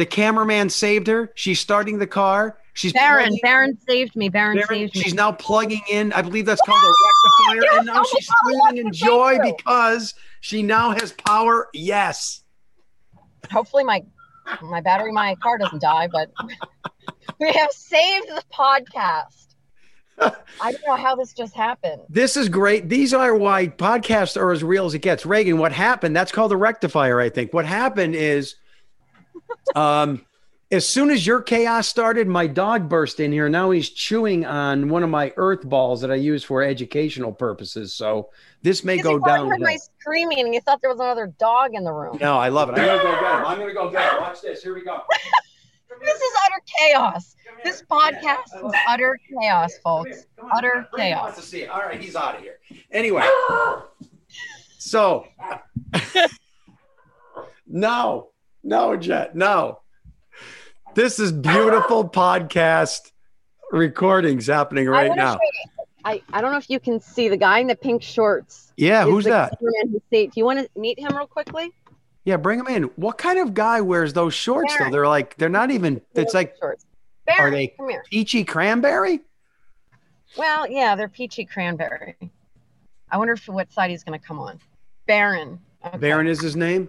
The 0.00 0.06
cameraman 0.06 0.70
saved 0.70 1.08
her. 1.08 1.30
She's 1.34 1.60
starting 1.60 1.98
the 1.98 2.06
car. 2.06 2.56
She's 2.72 2.94
Baron, 2.94 3.36
Baron 3.42 3.76
saved 3.86 4.16
me. 4.16 4.30
Baron, 4.30 4.56
Baron, 4.56 4.66
saved 4.66 4.96
me. 4.96 5.02
she's 5.02 5.12
now 5.12 5.30
plugging 5.30 5.82
in. 5.90 6.10
I 6.14 6.22
believe 6.22 6.46
that's 6.46 6.62
called 6.62 6.82
a 6.82 7.52
rectifier. 7.52 7.78
And 7.78 7.86
now 7.86 8.00
oh, 8.00 8.10
she's 8.10 8.26
screaming 8.26 8.86
in 8.86 8.92
joy 8.94 9.36
because 9.44 10.14
she 10.40 10.62
now 10.62 10.92
has 10.92 11.12
power. 11.12 11.68
Yes. 11.74 12.44
Hopefully 13.52 13.84
my 13.84 14.02
my 14.62 14.80
battery, 14.80 15.12
my 15.12 15.34
car 15.34 15.58
doesn't 15.58 15.82
die, 15.82 16.08
but 16.10 16.32
we 17.38 17.52
have 17.52 17.70
saved 17.70 18.28
the 18.28 18.42
podcast. 18.50 19.48
I 20.62 20.72
don't 20.72 20.86
know 20.86 20.96
how 20.96 21.14
this 21.14 21.34
just 21.34 21.54
happened. 21.54 22.00
This 22.08 22.38
is 22.38 22.48
great. 22.48 22.88
These 22.88 23.12
are 23.12 23.34
why 23.34 23.66
podcasts 23.66 24.38
are 24.38 24.50
as 24.50 24.64
real 24.64 24.86
as 24.86 24.94
it 24.94 25.00
gets. 25.00 25.24
Raegan, 25.24 25.58
what 25.58 25.72
happened? 25.72 26.16
That's 26.16 26.32
called 26.32 26.52
a 26.52 26.56
rectifier, 26.56 27.20
I 27.20 27.28
think. 27.28 27.52
What 27.52 27.66
happened 27.66 28.14
is 28.14 28.56
um 29.74 30.24
as 30.72 30.88
soon 30.88 31.10
as 31.10 31.26
your 31.26 31.42
chaos 31.42 31.88
started, 31.88 32.28
my 32.28 32.46
dog 32.46 32.88
burst 32.88 33.18
in 33.18 33.32
here. 33.32 33.48
Now 33.48 33.70
he's 33.72 33.90
chewing 33.90 34.46
on 34.46 34.88
one 34.88 35.02
of 35.02 35.10
my 35.10 35.32
earth 35.36 35.68
balls 35.68 36.00
that 36.00 36.12
I 36.12 36.14
use 36.14 36.44
for 36.44 36.62
educational 36.62 37.32
purposes. 37.32 37.92
So 37.92 38.30
this 38.62 38.84
may 38.84 38.98
go 38.98 39.14
you 39.14 39.20
down. 39.20 39.48
heard 39.48 39.60
my 39.60 39.76
screaming 39.76 40.38
and 40.38 40.54
you 40.54 40.60
thought 40.60 40.80
there 40.80 40.90
was 40.90 41.00
another 41.00 41.26
dog 41.38 41.74
in 41.74 41.82
the 41.82 41.92
room. 41.92 42.18
No, 42.20 42.38
I 42.38 42.50
love 42.50 42.68
it. 42.68 42.78
I'm 42.78 42.86
gonna 42.86 43.02
go 43.02 43.20
get 43.20 43.40
him. 43.40 43.46
I'm 43.46 43.58
gonna 43.58 43.74
go 43.74 43.90
get 43.90 44.12
him. 44.12 44.20
Watch 44.20 44.42
this. 44.42 44.62
Here 44.62 44.74
we 44.74 44.84
go. 44.84 45.00
This 46.00 46.20
is 46.20 46.32
utter 46.46 46.62
chaos. 46.78 47.36
This 47.64 47.82
podcast 47.82 48.64
is 48.64 48.72
utter 48.88 49.18
chaos, 49.28 49.76
folks. 49.82 50.26
Utter 50.52 50.88
chaos. 50.96 51.22
wants 51.22 51.40
to 51.40 51.44
see 51.44 51.62
it. 51.62 51.68
All 51.68 51.80
right, 51.80 52.00
he's 52.00 52.16
out 52.16 52.36
of 52.36 52.42
here. 52.42 52.58
Anyway, 52.90 53.26
so 54.78 55.26
no, 57.66 58.29
no, 58.62 58.96
Jet, 58.96 59.34
no. 59.34 59.80
This 60.94 61.18
is 61.18 61.32
beautiful 61.32 62.08
podcast 62.08 63.12
recordings 63.70 64.46
happening 64.46 64.88
right 64.88 65.14
now. 65.14 65.38
I, 66.04 66.22
I 66.32 66.40
don't 66.40 66.50
know 66.52 66.58
if 66.58 66.70
you 66.70 66.80
can 66.80 66.98
see 66.98 67.28
the 67.28 67.36
guy 67.36 67.58
in 67.58 67.66
the 67.66 67.76
pink 67.76 68.02
shorts. 68.02 68.72
Yeah, 68.76 69.04
who's 69.04 69.24
that? 69.26 69.58
who 69.60 70.00
Do 70.10 70.30
you 70.34 70.44
want 70.44 70.60
to 70.60 70.80
meet 70.80 70.98
him 70.98 71.16
real 71.16 71.26
quickly? 71.26 71.72
Yeah, 72.24 72.36
bring 72.36 72.58
him 72.58 72.66
in. 72.68 72.84
What 72.96 73.18
kind 73.18 73.38
of 73.38 73.54
guy 73.54 73.80
wears 73.80 74.12
those 74.12 74.34
shorts 74.34 74.74
though? 74.78 74.90
They're 74.90 75.08
like 75.08 75.36
they're 75.36 75.48
not 75.48 75.70
even. 75.70 76.00
It's 76.14 76.34
like 76.34 76.54
shorts. 76.60 76.86
Baron, 77.26 77.52
they- 77.52 77.74
peachy 78.10 78.44
cranberry. 78.44 79.20
Well, 80.36 80.70
yeah, 80.70 80.94
they're 80.96 81.08
peachy 81.08 81.44
cranberry. 81.44 82.16
I 83.10 83.18
wonder 83.18 83.32
if 83.34 83.48
what 83.48 83.72
side 83.72 83.90
he's 83.90 84.04
going 84.04 84.18
to 84.18 84.24
come 84.24 84.38
on. 84.38 84.60
Baron. 85.06 85.58
Okay. 85.84 85.98
Baron 85.98 86.26
is 86.26 86.40
his 86.40 86.54
name. 86.56 86.88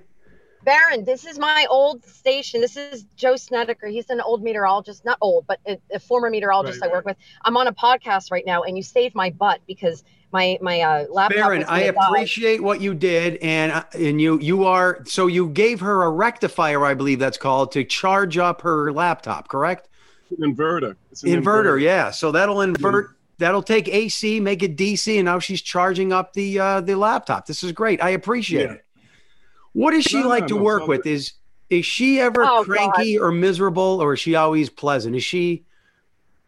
Baron, 0.63 1.03
this 1.05 1.25
is 1.25 1.39
my 1.39 1.65
old 1.69 2.05
station. 2.05 2.61
This 2.61 2.77
is 2.77 3.03
Joe 3.15 3.35
Snedeker. 3.35 3.87
He's 3.87 4.09
an 4.09 4.21
old 4.21 4.43
meteorologist, 4.43 5.03
not 5.05 5.17
old, 5.21 5.45
but 5.47 5.59
a, 5.67 5.77
a 5.91 5.99
former 5.99 6.29
meteorologist 6.29 6.81
Right, 6.81 6.89
I 6.89 6.93
work 6.93 7.05
with. 7.05 7.17
I'm 7.43 7.57
on 7.57 7.67
a 7.67 7.73
podcast 7.73 8.31
right 8.31 8.45
now, 8.45 8.63
and 8.63 8.77
you 8.77 8.83
saved 8.83 9.15
my 9.15 9.29
butt 9.31 9.61
because 9.67 10.03
my 10.31 10.57
my 10.61 10.81
uh, 10.81 11.05
laptop. 11.09 11.35
Baron, 11.37 11.63
I 11.63 11.81
gonna 11.81 11.93
die. 11.93 12.07
appreciate 12.07 12.61
what 12.63 12.79
you 12.81 12.93
did, 12.93 13.37
and 13.41 13.71
uh, 13.71 13.83
and 13.93 14.21
you 14.21 14.39
you 14.39 14.65
are 14.65 15.03
so 15.05 15.27
you 15.27 15.49
gave 15.49 15.79
her 15.81 16.03
a 16.03 16.09
rectifier, 16.09 16.85
I 16.85 16.93
believe 16.93 17.19
that's 17.19 17.37
called, 17.37 17.71
to 17.73 17.83
charge 17.83 18.37
up 18.37 18.61
her 18.61 18.91
laptop, 18.91 19.47
correct? 19.47 19.87
an 20.39 20.55
inverter. 20.55 20.95
It's 21.11 21.23
an 21.23 21.29
Inverter, 21.29 21.81
yeah. 21.81 22.09
So 22.11 22.31
that'll 22.31 22.61
invert. 22.61 23.17
That'll 23.37 23.63
take 23.63 23.87
AC, 23.89 24.39
make 24.39 24.61
it 24.63 24.77
DC, 24.77 25.15
and 25.17 25.25
now 25.25 25.39
she's 25.39 25.61
charging 25.63 26.13
up 26.13 26.33
the 26.33 26.59
uh, 26.59 26.81
the 26.81 26.95
laptop. 26.95 27.47
This 27.47 27.63
is 27.63 27.71
great. 27.71 28.01
I 28.01 28.11
appreciate 28.11 28.65
Yeah. 28.65 28.73
it. 28.73 28.85
What 29.73 29.91
does 29.91 30.03
she 30.03 30.17
No, 30.17 30.23
no, 30.23 30.29
like 30.29 30.47
to 30.47 30.55
no, 30.55 30.63
work 30.63 30.87
with? 30.87 31.05
Is 31.05 31.33
is 31.69 31.85
she 31.85 32.19
ever 32.19 32.43
Oh, 32.45 32.63
cranky 32.65 33.17
or 33.17 33.31
miserable, 33.31 34.01
or 34.01 34.13
is 34.13 34.19
she 34.19 34.35
always 34.35 34.69
pleasant? 34.69 35.15
Is 35.15 35.23
she 35.23 35.63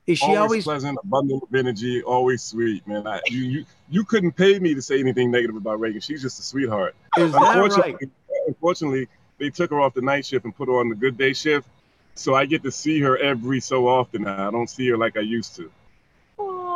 is 0.06 0.18
she 0.18 0.26
always, 0.26 0.40
always, 0.40 0.64
pleasant, 0.66 1.00
abundant 1.02 1.44
of 1.44 1.56
energy, 1.56 2.04
always 2.04 2.44
sweet, 2.44 2.86
man. 2.86 3.08
I, 3.08 3.22
you, 3.28 3.42
you 3.42 3.66
you 3.90 4.04
couldn't 4.04 4.34
pay 4.34 4.60
me 4.60 4.74
to 4.76 4.82
say 4.82 5.00
anything 5.00 5.32
negative 5.32 5.56
about 5.56 5.80
Raegan. 5.80 6.04
She's 6.04 6.22
just 6.22 6.40
a 6.40 6.44
sweetheart. 6.44 6.96
is 7.18 7.32
that 7.32 7.40
right? 7.40 7.56
Unfortunately, 7.56 8.10
unfortunately, 8.48 9.08
they 9.38 9.50
took 9.50 9.72
her 9.72 9.80
off 9.80 9.94
the 9.94 10.02
night 10.02 10.26
shift 10.26 10.44
and 10.44 10.56
put 10.56 10.68
her 10.68 10.78
on 10.78 10.90
the 10.90 10.96
good 10.96 11.18
day 11.18 11.32
shift. 11.32 11.68
So 12.16 12.36
I 12.36 12.46
get 12.46 12.64
to 12.64 12.72
see 12.72 13.00
her 13.00 13.18
every 13.18 13.62
so 13.62 13.88
often 13.88 14.24
now. 14.24 14.50
I 14.50 14.52
don't 14.52 14.70
see 14.70 14.90
her 14.90 14.98
like 14.98 15.16
I 15.16 15.22
used 15.22 15.56
to. 15.56 15.72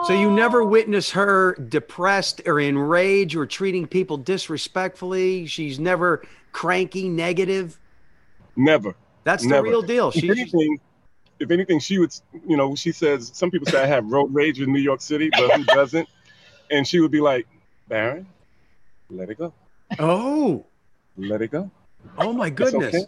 So 0.05 0.13
you 0.13 0.31
never 0.31 0.63
witness 0.63 1.11
her 1.11 1.55
depressed 1.55 2.41
or 2.45 2.59
in 2.59 2.77
rage 2.77 3.35
or 3.35 3.45
treating 3.45 3.87
people 3.87 4.17
disrespectfully. 4.17 5.45
She's 5.47 5.79
never 5.79 6.23
cranky, 6.51 7.09
negative. 7.09 7.79
Never. 8.55 8.95
That's 9.23 9.43
the 9.43 9.49
Never. 9.49 9.67
real 9.67 9.81
deal. 9.81 10.11
If 10.15 10.23
anything, 10.23 10.79
if 11.39 11.51
anything, 11.51 11.79
she 11.79 11.99
would, 11.99 12.13
you 12.47 12.55
know, 12.55 12.75
she 12.75 12.91
says 12.91 13.29
some 13.33 13.51
people 13.51 13.67
say 13.67 13.83
I 13.83 13.85
have 13.85 14.05
road 14.05 14.33
rage 14.33 14.61
in 14.61 14.71
New 14.71 14.79
York 14.79 15.01
City, 15.01 15.29
but 15.31 15.51
who 15.51 15.65
doesn't? 15.65 16.07
And 16.71 16.87
she 16.87 16.99
would 16.99 17.11
be 17.11 17.19
like, 17.19 17.45
Baron, 17.89 18.25
let 19.09 19.29
it 19.29 19.37
go, 19.37 19.53
oh, 19.99 20.65
let 21.17 21.41
it 21.41 21.51
go. 21.51 21.69
oh 22.17 22.33
my 22.33 22.49
goodness. 22.49 22.95
okay. 22.95 23.05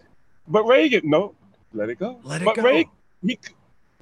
But 0.47 0.65
Raegan, 0.65 1.04
no, 1.06 1.36
let 1.73 1.89
it 1.89 1.99
go. 1.99 2.19
Let 2.23 2.41
it 2.41 2.45
but 2.45 2.56
go. 2.58 2.63
Ray, 2.63 2.89
he, 3.25 3.39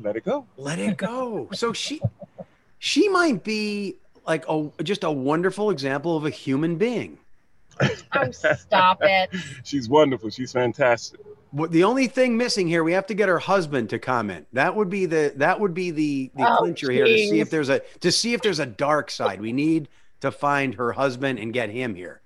let 0.02 0.16
it 0.16 0.26
go. 0.26 0.46
Let 0.58 0.80
it 0.80 0.98
go. 0.98 1.50
So 1.54 1.72
she 1.72 2.02
she 2.80 3.10
might 3.10 3.44
be 3.44 3.98
like 4.26 4.46
a 4.50 4.70
just 4.84 5.04
a 5.04 5.12
wonderful 5.12 5.70
example 5.70 6.16
of 6.18 6.26
a 6.26 6.30
human 6.30 6.76
being. 6.76 7.18
Oh, 8.16 8.32
stop 8.32 9.00
it. 9.02 9.30
She's 9.64 9.88
wonderful. 9.88 10.30
She's 10.30 10.52
fantastic. 10.52 11.20
What 11.52 11.72
the 11.72 11.84
only 11.84 12.08
thing 12.08 12.36
missing 12.36 12.68
here, 12.68 12.84
we 12.84 12.92
have 12.92 13.08
to 13.08 13.14
get 13.14 13.30
her 13.30 13.40
husband 13.40 13.90
to 13.92 14.00
comment. 14.00 14.48
That 14.54 14.76
would 14.76 14.90
be 14.90 15.06
the 15.06 15.34
that 15.38 15.60
would 15.60 15.74
be 15.74 15.92
the 15.92 16.32
the 16.36 16.52
Oh, 16.52 16.58
clincher 16.58 16.92
here 16.92 17.06
to 17.06 17.18
see 17.18 17.40
if 17.40 17.50
there's 17.50 17.70
a 17.70 17.80
to 18.02 18.12
see 18.12 18.34
if 18.34 18.42
there's 18.42 18.60
a 18.60 18.66
dark 18.66 19.12
side. 19.12 19.40
We 19.40 19.54
need 19.54 19.90
to 20.22 20.32
find 20.32 20.74
her 20.76 20.92
husband 20.92 21.40
and 21.40 21.54
get 21.54 21.70
him 21.70 21.96
here. 21.96 22.22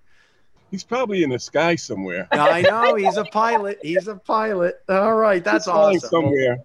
He's 0.71 0.83
probably 0.85 1.21
in 1.23 1.29
the 1.29 1.37
sky 1.37 1.75
somewhere. 1.75 2.27
I 2.31 2.61
know 2.61 2.95
he's 2.95 3.17
a 3.17 3.25
pilot. 3.25 3.79
He's 3.81 4.07
a 4.07 4.15
pilot. 4.15 4.75
All 4.87 5.15
right, 5.15 5.43
that's 5.43 5.65
He's 5.65 5.73
awesome. 5.73 6.09
Somewhere. 6.09 6.59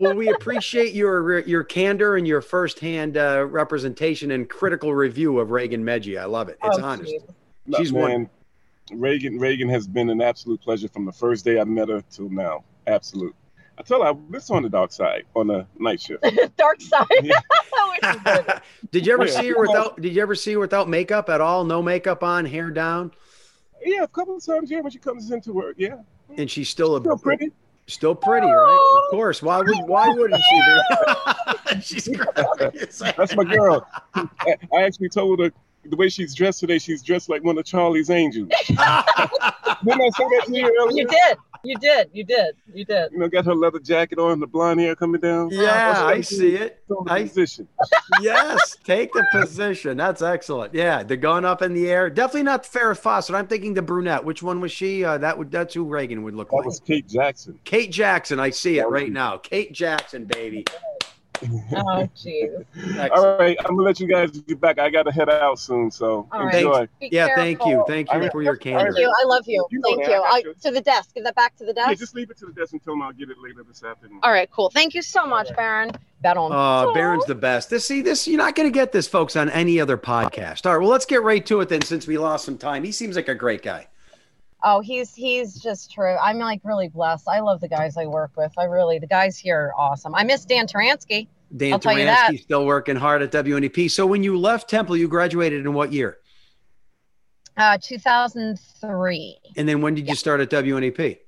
Well, 0.00 0.14
we 0.14 0.28
appreciate 0.30 0.94
your 0.94 1.40
your 1.40 1.62
candor 1.62 2.16
and 2.16 2.26
your 2.26 2.40
firsthand 2.40 3.16
uh, 3.18 3.46
representation 3.48 4.30
and 4.30 4.48
critical 4.48 4.94
review 4.94 5.38
of 5.38 5.48
Raegan 5.48 5.82
Medgie. 5.82 6.18
I 6.18 6.24
love 6.24 6.48
it. 6.48 6.58
It's 6.64 6.78
Oh, 6.78 6.84
honest. 6.84 7.10
geez. 7.12 7.22
No, 7.66 7.78
She's 7.78 7.92
man. 7.92 8.30
Raegan 8.92 9.38
Raegan 9.38 9.68
has 9.70 9.86
been 9.86 10.08
an 10.08 10.22
absolute 10.22 10.62
pleasure 10.62 10.88
from 10.88 11.04
the 11.04 11.12
first 11.12 11.44
day 11.44 11.60
I 11.60 11.64
met 11.64 11.90
her 11.90 12.02
till 12.10 12.30
now. 12.30 12.64
Absolute. 12.86 13.34
I 13.78 13.82
tell 13.82 14.02
her 14.02 14.08
I 14.08 14.14
listen 14.28 14.56
on 14.56 14.62
the 14.64 14.68
dark 14.68 14.90
side 14.92 15.24
on 15.36 15.46
the 15.46 15.66
night 15.78 16.00
shift. 16.00 16.24
Dark 16.56 16.80
side. 16.80 17.06
Yeah. 17.22 17.38
Which 17.90 18.16
is 18.16 18.22
good. 18.22 18.60
did 18.90 19.06
you 19.06 19.12
ever 19.12 19.26
Yeah. 19.26 19.40
see 19.40 19.48
her 19.48 19.60
without? 19.60 20.00
Did 20.00 20.14
you 20.14 20.22
ever 20.22 20.34
see 20.34 20.54
her 20.54 20.58
without 20.58 20.88
makeup 20.88 21.28
at 21.28 21.40
all? 21.40 21.64
No 21.64 21.80
makeup 21.82 22.22
on, 22.24 22.44
hair 22.44 22.70
down, 22.70 23.12
Yeah, 23.84 24.02
a 24.02 24.08
couple 24.08 24.36
of 24.36 24.44
times, 24.44 24.70
yeah, 24.70 24.80
when 24.80 24.90
she 24.90 24.98
comes 24.98 25.30
into 25.30 25.52
work, 25.52 25.76
yeah. 25.78 25.98
and 26.36 26.50
she's 26.50 26.68
still 26.68 26.96
a 26.96 27.00
Still 27.00 27.18
pretty. 27.18 27.52
Still 27.86 28.14
pretty, 28.14 28.46
right? 28.46 28.52
Of 28.52 28.68
oh. 28.78 29.08
course. 29.12 29.42
Why 29.42 29.58
would 29.58 29.76
why 29.86 30.08
wouldn't 30.08 30.42
she 30.50 30.60
be? 30.60 31.80
she's 31.80 32.08
great. 32.08 32.34
That's 33.16 33.34
my 33.36 33.44
girl. 33.44 33.86
I, 34.14 34.28
I 34.74 34.82
actually 34.82 35.08
told 35.08 35.38
her 35.40 35.52
the 35.84 35.96
way 35.96 36.08
she's 36.08 36.34
dressed 36.34 36.60
today, 36.60 36.78
she's 36.78 37.02
dressed 37.02 37.28
like 37.28 37.42
one 37.44 37.56
of 37.56 37.64
Charlie's 37.64 38.10
angels. 38.10 38.48
Didn't 38.66 38.78
I 38.78 39.04
say 39.84 40.24
that 40.24 40.44
to 40.46 40.56
you 40.56 40.76
earlier? 40.80 41.02
You 41.02 41.06
did. 41.08 41.38
You 41.64 41.76
did. 41.78 42.10
You 42.12 42.24
did. 42.24 42.54
You 42.72 42.84
did. 42.84 43.12
You 43.12 43.18
know, 43.18 43.28
got 43.28 43.44
her 43.44 43.54
leather 43.54 43.78
jacket 43.80 44.18
on, 44.18 44.40
the 44.40 44.46
blonde 44.46 44.80
hair 44.80 44.94
coming 44.94 45.20
down. 45.20 45.50
yeah, 45.50 46.04
I 46.04 46.20
see 46.20 46.54
it. 46.56 46.82
The 46.88 46.96
I- 47.08 47.22
position. 47.24 47.68
Yes, 48.22 48.76
take 48.84 49.12
the 49.12 49.24
position. 49.30 49.96
That's 49.98 50.22
excellent. 50.22 50.72
Yeah, 50.74 51.02
the 51.02 51.16
gun 51.16 51.44
up 51.44 51.60
in 51.62 51.74
the 51.74 51.88
air. 51.90 52.08
Definitely 52.08 52.44
not 52.44 52.64
Farrah 52.64 52.96
Fawcett. 52.96 53.34
I'm 53.36 53.46
thinking 53.46 53.74
the 53.74 53.82
brunette. 53.82 54.24
Which 54.24 54.42
one 54.42 54.60
was 54.60 54.72
she? 54.72 55.04
Uh, 55.04 55.18
that 55.18 55.36
would 55.36 55.50
that's 55.52 55.74
who 55.74 55.84
Raegan 55.86 56.22
would 56.22 56.34
look 56.34 56.48
That 56.50 56.56
like. 56.56 56.62
That 56.64 56.68
was 56.68 56.80
Kate 56.80 57.06
Jackson. 57.06 57.58
Kate 57.64 57.92
Jackson. 57.92 58.40
I 58.40 58.48
see 58.50 58.78
it 58.78 58.88
right 58.88 59.12
now. 59.12 59.36
Kate 59.36 59.72
Jackson, 59.72 60.24
baby. 60.24 60.64
Oh, 61.72 62.08
jeez. 62.16 62.64
All 63.12 63.38
right, 63.38 63.56
I'm 63.60 63.76
gonna 63.76 63.82
let 63.82 64.00
you 64.00 64.08
guys 64.08 64.30
get 64.30 64.60
back. 64.60 64.78
I 64.78 64.90
gotta 64.90 65.12
head 65.12 65.28
out 65.28 65.58
soon, 65.58 65.90
so 65.90 66.26
All 66.32 66.46
right. 66.46 66.54
enjoy. 66.54 66.88
Be 67.00 67.08
Yeah, 67.12 67.34
thank 67.34 67.64
you. 67.64 67.84
Thank 67.86 68.12
you 68.12 68.20
All 68.20 68.30
for 68.30 68.42
your 68.42 68.54
right. 68.54 68.60
candor. 68.60 68.92
Thank 68.92 68.98
you. 68.98 69.12
I 69.20 69.24
love 69.24 69.46
you. 69.46 69.64
You 69.70 69.80
Thank 69.84 70.04
there. 70.04 70.16
you. 70.16 70.22
I 70.22 70.28
got 70.28 70.32
I, 70.32 70.38
you. 70.38 70.54
to 70.62 70.70
the 70.70 70.80
desk. 70.80 71.14
Give 71.14 71.24
that 71.24 71.34
back 71.34 71.56
to 71.56 71.64
the 71.64 71.72
Yeah, 71.76 71.86
desk. 71.88 72.00
just 72.00 72.14
leave 72.14 72.30
it 72.30 72.38
to 72.38 72.46
the 72.46 72.52
desk 72.52 72.72
and 72.72 72.82
tell 72.82 72.94
them 72.94 73.02
I'll 73.02 73.12
get 73.12 73.30
it 73.30 73.36
later 73.40 73.62
this 73.66 73.84
afternoon. 73.84 74.20
All 74.22 74.32
right, 74.32 74.50
cool. 74.50 74.70
Thank 74.70 74.94
you 74.94 75.02
so 75.02 75.26
much, 75.26 75.54
Baron. 75.54 75.90
Baron. 76.22 76.50
Uh, 76.52 76.92
Baron's 76.92 77.24
the 77.26 77.34
best. 77.34 77.70
This 77.70 77.86
see 77.86 78.02
this 78.02 78.26
you're 78.26 78.38
not 78.38 78.54
going 78.56 78.68
to 78.68 78.74
get 78.74 78.90
this, 78.92 79.06
folks, 79.06 79.36
on 79.36 79.48
any 79.50 79.78
other 79.80 79.96
podcast. 79.96 80.66
All 80.66 80.72
right, 80.72 80.80
well, 80.80 80.90
let's 80.90 81.06
get 81.06 81.22
right 81.22 81.44
to 81.46 81.60
it 81.60 81.68
then, 81.68 81.82
since 81.82 82.06
we 82.06 82.18
lost 82.18 82.44
some 82.44 82.58
time. 82.58 82.82
He 82.82 82.92
seems 82.92 83.14
like 83.16 83.28
a 83.28 83.34
great 83.34 83.62
guy. 83.62 83.86
Oh, 84.62 84.80
he's 84.80 85.14
he's 85.14 85.60
just 85.62 85.92
true. 85.92 86.16
I'm 86.16 86.38
like 86.38 86.60
really 86.64 86.88
blessed. 86.88 87.28
I 87.28 87.40
love 87.40 87.60
the 87.60 87.68
guys 87.68 87.96
I 87.96 88.06
work 88.06 88.32
with. 88.36 88.52
I 88.58 88.64
really 88.64 88.98
the 88.98 89.06
guys 89.06 89.38
here 89.38 89.68
are 89.68 89.74
awesome. 89.76 90.14
I 90.14 90.24
miss 90.24 90.44
Dan 90.44 90.66
Taransky. 90.66 91.28
Dan 91.56 91.74
I'll 91.74 91.78
tell 91.78 91.96
you 91.96 92.04
that. 92.06 92.30
Taransky 92.30 92.40
still 92.40 92.66
working 92.66 92.96
hard 92.96 93.22
at 93.22 93.30
WNEP. 93.30 93.90
So 93.90 94.04
when 94.06 94.22
you 94.24 94.36
left 94.36 94.68
Temple, 94.68 94.96
you 94.96 95.06
graduated 95.08 95.64
in 95.64 95.72
what 95.74 95.92
year? 95.92 96.18
Uh 97.56 97.78
2003. 97.80 99.38
And 99.56 99.68
then 99.68 99.80
when 99.80 99.94
did 99.94 100.08
you 100.08 100.14
start 100.16 100.40
at 100.40 100.50
WNEP? 100.50 101.18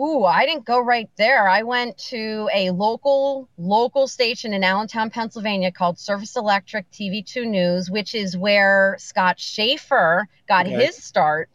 Ooh, 0.00 0.22
I 0.24 0.46
didn't 0.46 0.64
go 0.64 0.78
right 0.78 1.10
there. 1.16 1.48
I 1.48 1.64
went 1.64 1.98
to 1.98 2.48
a 2.54 2.70
local 2.70 3.48
local 3.58 4.06
station 4.06 4.52
in 4.54 4.62
Allentown, 4.62 5.10
Pennsylvania 5.10 5.72
called 5.72 5.98
Service 5.98 6.36
Electric 6.36 6.88
TV2 6.92 7.46
News, 7.48 7.90
which 7.90 8.14
is 8.14 8.36
where 8.36 8.96
Scott 9.00 9.40
Schaefer 9.40 10.28
got 10.48 10.66
Okay. 10.66 10.84
his 10.86 10.96
start. 10.96 11.50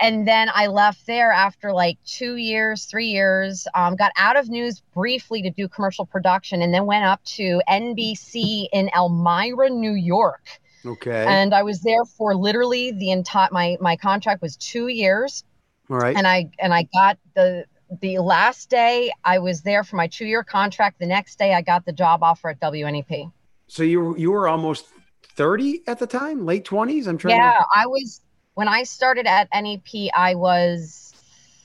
And 0.00 0.26
then 0.26 0.48
I 0.54 0.66
left 0.66 1.06
there 1.06 1.32
after 1.32 1.72
like 1.72 1.98
two 2.06 2.36
years, 2.36 2.84
three 2.84 3.08
years. 3.08 3.66
Um, 3.74 3.96
got 3.96 4.12
out 4.16 4.36
of 4.36 4.48
news 4.48 4.82
briefly 4.94 5.42
to 5.42 5.50
do 5.50 5.68
commercial 5.68 6.06
production, 6.06 6.62
and 6.62 6.72
then 6.72 6.86
went 6.86 7.04
up 7.04 7.22
to 7.24 7.60
NBC 7.68 8.68
in 8.72 8.90
Elmira, 8.94 9.70
New 9.70 9.92
York. 9.92 10.60
Okay. 10.84 11.24
And 11.26 11.54
I 11.54 11.62
was 11.62 11.80
there 11.80 12.04
for 12.04 12.34
literally 12.34 12.92
the 12.92 13.10
entire 13.10 13.48
my 13.50 13.76
my 13.80 13.96
contract 13.96 14.42
was 14.42 14.56
two 14.56 14.88
years 14.88 15.44
All 15.90 15.98
right. 15.98 16.16
and 16.16 16.26
I 16.26 16.50
and 16.60 16.72
I 16.72 16.88
got 16.94 17.18
the 17.34 17.64
the 18.00 18.18
last 18.18 18.68
day 18.70 19.10
I 19.24 19.38
was 19.38 19.62
there 19.62 19.82
for 19.82 19.96
my 19.96 20.06
two 20.06 20.26
year 20.26 20.44
contract. 20.44 20.98
The 20.98 21.06
next 21.06 21.38
day 21.38 21.54
I 21.54 21.62
got 21.62 21.84
the 21.84 21.92
job 21.92 22.22
offer 22.22 22.50
at 22.50 22.60
WNEP. 22.60 23.30
So 23.66 23.82
you 23.82 24.00
were 24.00 24.18
you 24.18 24.30
were 24.30 24.48
almost 24.48 24.86
30 25.22 25.82
at 25.86 25.98
the 25.98 26.06
time, 26.06 26.44
late 26.44 26.64
20s? 26.64 27.06
I'm 27.06 27.18
trying 27.18 27.36
Yeah, 27.36 27.62
I 27.74 27.86
was 27.86 28.20
when 28.58 28.66
I 28.66 28.82
started 28.82 29.28
at 29.28 29.46
NEP. 29.54 30.10
I 30.12 30.34
was 30.34 31.14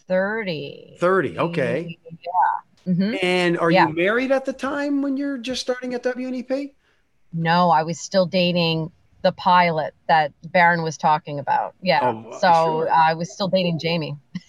thirty. 0.07 0.95
30. 0.99 1.39
Okay. 1.39 1.97
Yeah. 2.85 2.93
hmm 2.93 3.15
And 3.19 3.57
are 3.57 3.71
Yeah. 3.71 3.87
you 3.87 3.95
married 3.95 4.31
at 4.31 4.45
the 4.45 4.53
time 4.53 5.01
when 5.01 5.17
you're 5.17 5.39
just 5.39 5.59
starting 5.59 5.95
at 5.95 6.03
WNEP? 6.03 6.75
No, 7.33 7.71
I 7.71 7.81
was 7.81 7.99
still 7.99 8.27
dating 8.27 8.91
the 9.23 9.31
pilot 9.31 9.95
that 10.07 10.33
Baron 10.51 10.83
was 10.83 10.95
talking 10.95 11.39
about. 11.39 11.73
Yeah. 11.81 12.01
Oh, 12.03 12.31
so 12.33 12.83
sure. 12.83 12.91
I 12.91 13.15
was 13.15 13.33
still 13.33 13.47
dating 13.47 13.79
Jamie. 13.79 14.15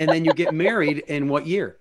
And 0.00 0.10
then 0.10 0.24
you 0.24 0.32
get 0.32 0.52
married 0.54 0.98
in 1.08 1.28
what 1.28 1.46
year? 1.46 1.76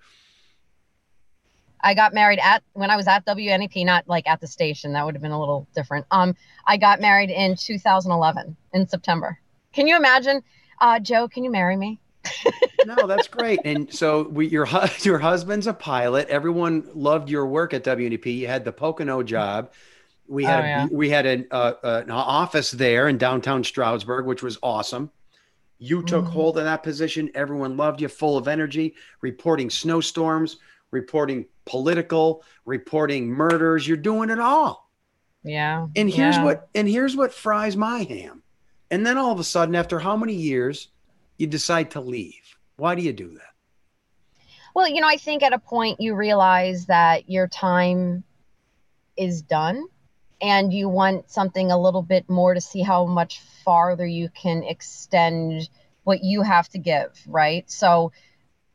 I 1.81 1.93
got 1.93 2.13
married 2.13 2.39
at 2.41 2.63
when 2.73 2.89
I 2.89 2.95
was 2.95 3.07
at 3.07 3.25
WNEP, 3.25 3.85
not 3.85 4.07
like 4.07 4.27
at 4.27 4.41
the 4.41 4.47
station. 4.47 4.93
That 4.93 5.05
would 5.05 5.13
have 5.15 5.21
been 5.21 5.31
a 5.31 5.39
little 5.39 5.67
different. 5.75 6.05
Um, 6.09 6.35
I 6.65 6.77
got 6.77 6.99
married 6.99 7.29
in 7.29 7.55
2011 7.55 8.57
in 8.73 8.87
September. 8.87 9.39
Can 9.73 9.87
you 9.87 9.95
imagine, 9.97 10.41
uh, 10.81 10.99
Joe? 10.99 11.27
Can 11.27 11.43
you 11.43 11.51
marry 11.51 11.77
me? 11.77 11.99
No, 12.85 13.07
that's 13.07 13.27
great. 13.27 13.59
And 13.65 13.91
so 13.93 14.27
we, 14.29 14.47
your 14.47 14.65
hu- 14.65 14.87
your 15.09 15.17
husband's 15.19 15.67
a 15.67 15.73
pilot. 15.73 16.27
Everyone 16.29 16.87
loved 16.93 17.29
your 17.29 17.45
work 17.45 17.73
at 17.73 17.83
WNEP. 17.83 18.25
You 18.37 18.47
had 18.47 18.65
the 18.65 18.71
Pocono 18.71 19.23
job. 19.23 19.71
We 20.27 20.45
Oh, 20.45 20.49
had 20.49 20.63
a- 20.63 20.67
yeah. 20.67 20.87
we 20.91 21.09
had 21.09 21.25
an, 21.25 21.47
uh, 21.51 21.73
an 21.83 22.11
office 22.11 22.71
there 22.71 23.07
in 23.07 23.17
downtown 23.17 23.63
Stroudsburg, 23.63 24.25
which 24.25 24.43
was 24.43 24.57
awesome. 24.61 25.09
You 25.79 26.01
took 26.03 26.25
Mhm. 26.25 26.29
hold 26.31 26.57
of 26.57 26.63
that 26.65 26.81
position. 26.83 27.29
Everyone 27.35 27.77
loved 27.77 28.01
you, 28.01 28.07
full 28.07 28.35
of 28.37 28.47
energy, 28.47 28.95
reporting 29.21 29.69
snowstorms, 29.69 30.57
reporting 30.91 31.45
political, 31.65 32.43
reporting 32.65 33.27
murders. 33.27 33.87
You're 33.87 33.97
doing 33.97 34.29
it 34.29 34.39
all. 34.39 34.89
Yeah. 35.43 35.87
And 35.95 36.09
here's 36.09 36.35
yeah. 36.35 36.43
what 36.43 36.67
and 36.75 36.89
here's 36.89 37.15
what 37.15 37.33
fries 37.33 37.77
my 37.77 37.99
ham. 38.03 38.41
And 38.89 39.05
then 39.05 39.17
all 39.17 39.31
of 39.31 39.39
a 39.39 39.43
sudden, 39.43 39.75
after 39.75 39.99
how 39.99 40.15
many 40.15 40.33
years, 40.33 40.89
you 41.37 41.47
decide 41.47 41.91
to 41.91 42.01
leave. 42.01 42.57
Why 42.77 42.95
do 42.95 43.01
you 43.01 43.13
do 43.13 43.29
that? 43.33 43.53
Well, 44.73 44.87
you 44.87 45.01
know, 45.01 45.07
I 45.07 45.17
think 45.17 45.43
at 45.43 45.53
a 45.53 45.59
point 45.59 45.99
you 45.99 46.15
realize 46.15 46.85
that 46.85 47.29
your 47.29 47.47
time 47.47 48.23
is 49.17 49.41
done 49.41 49.87
and 50.39 50.71
you 50.71 50.87
want 50.87 51.31
something 51.31 51.71
a 51.71 51.79
little 51.79 52.03
bit 52.03 52.29
more 52.29 52.53
to 52.53 52.61
see 52.61 52.81
how 52.81 53.05
much 53.05 53.41
farther 53.65 54.05
you 54.05 54.29
can 54.29 54.63
extend 54.63 55.67
what 56.03 56.23
you 56.23 56.43
have 56.43 56.69
to 56.69 56.77
give, 56.77 57.19
right? 57.25 57.69
So 57.69 58.11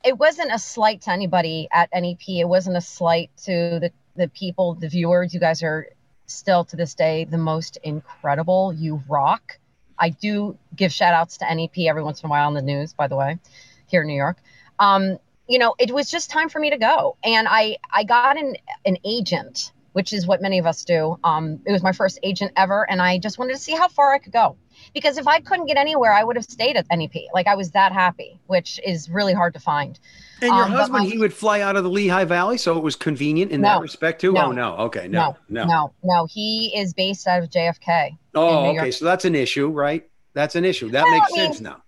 it 0.05 0.19
wasn't 0.19 0.53
a 0.53 0.59
slight 0.59 1.03
to 1.03 1.13
anybody 1.13 1.69
at 1.73 1.89
NEP. 1.95 2.29
It 2.29 2.49
wasn't 2.49 2.77
a 2.77 2.81
slight 2.81 3.31
to 3.45 3.79
the, 3.81 3.93
the 4.17 4.29
people, 4.29 4.75
the 4.75 4.89
viewers. 4.89 5.33
You 5.33 5.41
guys 5.41 5.63
are 5.63 5.87
still 6.27 6.65
to 6.65 6.77
this 6.77 6.95
day 6.95 7.25
the 7.25 7.39
most 7.39 7.79
incredible. 7.83 8.73
You 8.73 9.03
rock. 9.09 9.59
I 10.03 10.09
do 10.09 10.59
give 10.75 10.93
shout 10.93 11.15
outs 11.15 11.39
to 11.39 11.55
NEP 11.55 11.79
every 11.89 12.03
once 12.03 12.23
in 12.23 12.27
a 12.27 12.31
while 12.31 12.49
on 12.49 12.55
the 12.55 12.63
news, 12.63 12.93
by 12.93 13.07
the 13.07 13.15
way, 13.15 13.39
here 13.87 14.03
in 14.03 14.09
New 14.09 14.17
York. 14.17 14.37
Um, 14.81 15.19
you 15.47 15.61
know, 15.61 15.77
it 15.79 15.93
was 15.93 16.11
just 16.11 16.29
time 16.29 16.49
for 16.49 16.59
me 16.59 16.71
to 16.71 16.77
go. 16.77 17.17
And 17.23 17.47
I 17.49 17.77
I 17.89 18.03
got 18.03 18.37
an 18.37 18.57
an 18.85 18.97
agent, 19.05 19.73
which 19.93 20.13
is 20.13 20.27
what 20.27 20.43
many 20.43 20.59
of 20.59 20.67
us 20.67 20.85
do. 20.85 21.21
Um, 21.23 21.61
it 21.65 21.71
was 21.71 21.85
my 21.85 21.93
first 21.93 22.19
agent 22.25 22.51
ever, 22.57 22.89
and 22.91 23.01
I 23.01 23.19
just 23.19 23.39
wanted 23.39 23.53
to 23.53 23.61
see 23.61 23.73
how 23.77 23.87
far 23.87 24.13
I 24.13 24.19
could 24.19 24.33
go. 24.33 24.57
Because 24.95 25.19
if 25.19 25.27
I 25.27 25.41
couldn't 25.41 25.67
get 25.67 25.77
anywhere, 25.77 26.13
I 26.13 26.25
would 26.25 26.37
have 26.37 26.45
stayed 26.45 26.77
at 26.77 26.87
NEP. 26.91 27.15
Like 27.33 27.47
I 27.47 27.55
was 27.55 27.71
that 27.73 27.93
happy, 27.93 28.39
which 28.47 28.81
is 28.85 29.09
really 29.09 29.33
hard 29.33 29.55
to 29.55 29.61
find. 29.61 29.99
And 30.41 30.49
your 30.55 30.65
Um, 30.65 30.73
husband, 30.73 31.05
my- 31.05 31.11
he 31.11 31.19
would 31.19 31.33
fly 31.33 31.61
out 31.61 31.77
of 31.77 31.85
the 31.85 31.91
Lehigh 31.91 32.25
Valley, 32.25 32.59
so 32.59 32.77
it 32.77 32.83
was 32.83 32.97
convenient 32.97 33.53
in 33.53 33.61
that 33.63 33.81
respect 33.81 34.21
too. 34.21 34.33
No. 34.33 34.47
Oh 34.47 34.53
no, 34.53 34.75
okay, 34.77 35.09
no, 35.09 35.37
no. 35.49 35.65
no, 35.65 35.93
no. 36.03 36.27
He 36.27 36.73
is 36.77 36.93
based 36.95 37.27
out 37.29 37.43
of 37.43 37.51
JFK. 37.51 38.17
Oh, 38.35 38.67
okay, 38.77 38.91
so 38.91 39.05
that's 39.05 39.25
an 39.25 39.35
issue, 39.35 39.69
right? 39.69 40.09
That's 40.35 40.55
an 40.57 40.65
issue. 40.65 40.91
That 40.91 41.05
Well, 41.05 41.13
makes 41.13 41.33
I 41.33 41.37
mean- 41.37 41.47
sense 41.53 41.61
now. 41.61 41.83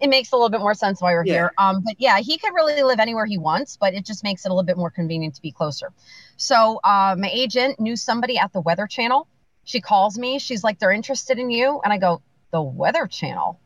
it 0.00 0.08
makes 0.08 0.32
a 0.32 0.36
little 0.36 0.48
bit 0.50 0.60
more 0.60 0.72
sense 0.74 1.02
why 1.02 1.12
we're 1.12 1.24
Yeah. 1.26 1.32
here. 1.34 1.52
Um, 1.58 1.82
but 1.84 1.94
yeah, 1.98 2.18
he 2.20 2.38
could 2.38 2.54
really 2.54 2.82
live 2.82 3.00
anywhere 3.00 3.26
he 3.26 3.36
wants, 3.38 3.76
but 3.76 3.92
it 3.92 4.06
just 4.06 4.22
makes 4.24 4.44
it 4.46 4.50
a 4.50 4.54
little 4.54 4.64
bit 4.66 4.78
more 4.78 4.90
convenient 4.90 5.34
to 5.34 5.42
be 5.42 5.50
closer. 5.52 5.92
So 6.38 6.80
uh, 6.84 7.16
my 7.18 7.28
agent 7.30 7.78
knew 7.80 7.96
somebody 7.96 8.38
at 8.38 8.52
the 8.52 8.60
Weather 8.62 8.86
Channel. 8.86 9.26
She 9.70 9.80
calls 9.80 10.18
me. 10.18 10.40
She's 10.40 10.64
like, 10.64 10.80
"They're 10.80 10.90
interested 10.90 11.38
in 11.38 11.48
you," 11.48 11.80
and 11.84 11.92
I 11.92 11.98
go, 11.98 12.22
"The 12.50 12.60
Weather 12.60 13.06
Channel." 13.06 13.60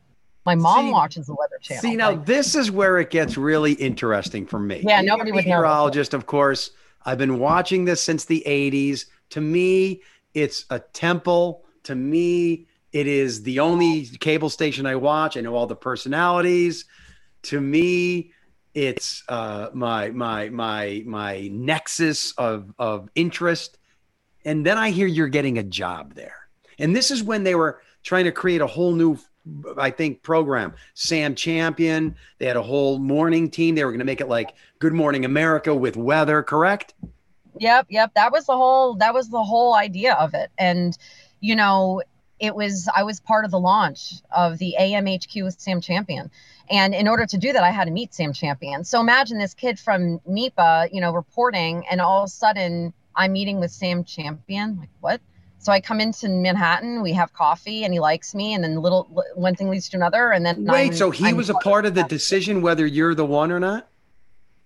My 0.45 0.53
mom 0.53 0.85
See- 0.85 0.91
watches 0.91 1.25
the 1.25 1.33
Weather 1.33 1.57
Channel. 1.59 1.81
See, 1.81 1.95
now 1.95 2.11
Like, 2.11 2.27
this 2.27 2.53
is 2.53 2.69
where 2.69 2.99
it 2.99 3.09
gets 3.09 3.35
really 3.35 3.73
interesting 3.73 4.45
for 4.45 4.59
me. 4.59 4.83
Yeah, 4.87 5.01
nobody 5.01 5.31
would 5.31 5.45
know 5.45 5.55
meteorologist, 5.55 6.13
of 6.13 6.27
course. 6.27 6.69
I've 7.03 7.17
been 7.17 7.39
watching 7.39 7.85
this 7.85 8.01
since 8.03 8.25
the 8.25 8.43
80s. 8.45 9.07
To 9.31 9.41
me, 9.41 10.01
it's 10.35 10.65
a 10.69 10.77
temple. 10.79 11.65
To 11.85 11.95
me, 11.95 12.67
it 12.93 13.07
is 13.07 13.41
the 13.41 13.59
only 13.59 14.05
cable 14.19 14.51
station 14.51 14.85
I 14.85 14.95
watch. 14.95 15.35
I 15.37 15.41
know 15.41 15.55
all 15.55 15.65
the 15.65 15.75
personalities. 15.75 16.85
To 17.43 17.59
me, 17.59 18.31
it's 18.75 19.23
uh, 19.27 19.69
my 19.73 20.11
my 20.11 20.49
my 20.49 21.01
my 21.07 21.49
nexus 21.51 22.33
of 22.37 22.71
of 22.77 23.09
interest. 23.15 23.79
And 24.45 24.65
then 24.65 24.77
I 24.77 24.91
hear 24.91 25.07
you're 25.07 25.27
getting 25.27 25.57
a 25.57 25.63
job 25.63 26.13
there. 26.13 26.47
And 26.79 26.95
this 26.95 27.11
is 27.11 27.23
when 27.23 27.43
they 27.43 27.55
were 27.55 27.81
trying 28.03 28.25
to 28.25 28.31
create 28.31 28.61
a 28.61 28.67
whole 28.67 28.93
new 28.93 29.17
I 29.77 29.91
think 29.91 30.23
program. 30.23 30.73
Sam 30.95 31.35
Champion, 31.35 32.15
they 32.39 32.45
had 32.45 32.57
a 32.57 32.63
whole 32.63 32.97
morning 32.97 33.49
team. 33.49 33.75
They 33.75 33.85
were 33.85 33.91
going 33.91 33.99
to 33.99 34.05
make 34.05 34.21
it 34.21 34.27
like 34.27 34.55
Good 34.79 34.93
Morning 34.93 35.25
America 35.25 35.73
with 35.73 35.95
weather, 35.95 36.41
correct? 36.41 36.93
Yep, 37.59 37.87
yep. 37.89 38.13
That 38.15 38.31
was 38.31 38.45
the 38.45 38.55
whole 38.55 38.95
that 38.95 39.13
was 39.13 39.29
the 39.29 39.43
whole 39.43 39.75
idea 39.75 40.13
of 40.15 40.33
it. 40.33 40.49
And 40.57 40.97
you 41.39 41.55
know, 41.55 42.01
it 42.39 42.55
was 42.55 42.89
I 42.95 43.03
was 43.03 43.19
part 43.19 43.45
of 43.45 43.51
the 43.51 43.59
launch 43.59 44.15
of 44.35 44.57
the 44.57 44.75
AMHQ 44.79 45.43
with 45.43 45.59
Sam 45.59 45.79
Champion. 45.79 46.31
And 46.69 46.95
in 46.95 47.07
order 47.07 47.25
to 47.27 47.37
do 47.37 47.53
that, 47.53 47.63
I 47.63 47.69
had 47.69 47.85
to 47.85 47.91
meet 47.91 48.13
Sam 48.13 48.33
Champion. 48.33 48.83
So 48.83 48.99
imagine 48.99 49.37
this 49.37 49.53
kid 49.53 49.79
from 49.79 50.19
NEPA, 50.25 50.89
you 50.91 50.99
know, 50.99 51.13
reporting, 51.13 51.85
and 51.89 52.01
all 52.01 52.23
of 52.23 52.27
a 52.27 52.31
sudden 52.31 52.93
I'm 53.15 53.33
meeting 53.33 53.59
with 53.59 53.71
Sam 53.71 54.03
Champion. 54.03 54.77
Like, 54.79 54.89
what? 54.99 55.21
So 55.59 55.71
I 55.71 55.79
come 55.81 55.99
into 55.99 56.29
Manhattan, 56.29 57.01
we 57.01 57.13
have 57.13 57.33
coffee, 57.33 57.83
and 57.85 57.93
he 57.93 57.99
likes 57.99 58.35
me, 58.35 58.53
and 58.53 58.63
then 58.63 58.75
little 58.81 59.05
one 59.33 59.55
thing 59.55 59.69
leads 59.69 59.89
to 59.89 59.97
another, 59.97 60.31
and 60.31 60.45
then 60.45 60.63
Wait, 60.65 60.83
I'm- 60.89 60.93
so 60.93 61.09
he 61.09 61.25
I'm 61.29 61.37
was 61.37 61.49
a 61.49 61.55
part 61.55 61.85
of 61.85 61.95
the 61.95 62.03
decision 62.07 62.61
whether 62.61 62.85
you're 62.85 63.15
the 63.15 63.25
one 63.25 63.51
or 63.51 63.59
not? 63.59 63.87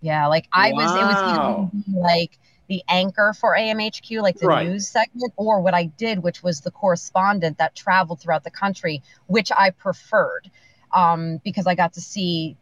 Yeah, 0.02 0.28
like 0.28 0.47
I 0.52 0.72
was, 0.74 0.95
it 0.95 1.06
was 1.06 1.22
either 1.24 1.70
like 2.02 2.38
the 2.68 2.84
anchor 2.88 3.34
for 3.38 3.56
AMHQ, 3.56 4.22
like 4.22 4.38
the 4.38 4.47
Right. 4.47 4.68
news 4.68 4.88
segment, 4.88 5.34
or 5.38 5.60
what 5.62 5.74
I 5.74 5.86
did, 5.86 6.22
which 6.24 6.41
was 6.43 6.62
the 6.62 6.72
correspondent 6.72 7.58
that 7.58 7.76
traveled 7.76 8.20
throughout 8.22 8.43
the 8.43 8.52
country, 8.52 9.02
which 9.28 9.52
I 9.58 9.72
preferred 9.72 10.50
um, 10.93 11.38
because 11.43 11.68
I 11.68 11.76
got 11.76 11.93
to 11.93 12.02
see 12.02 12.58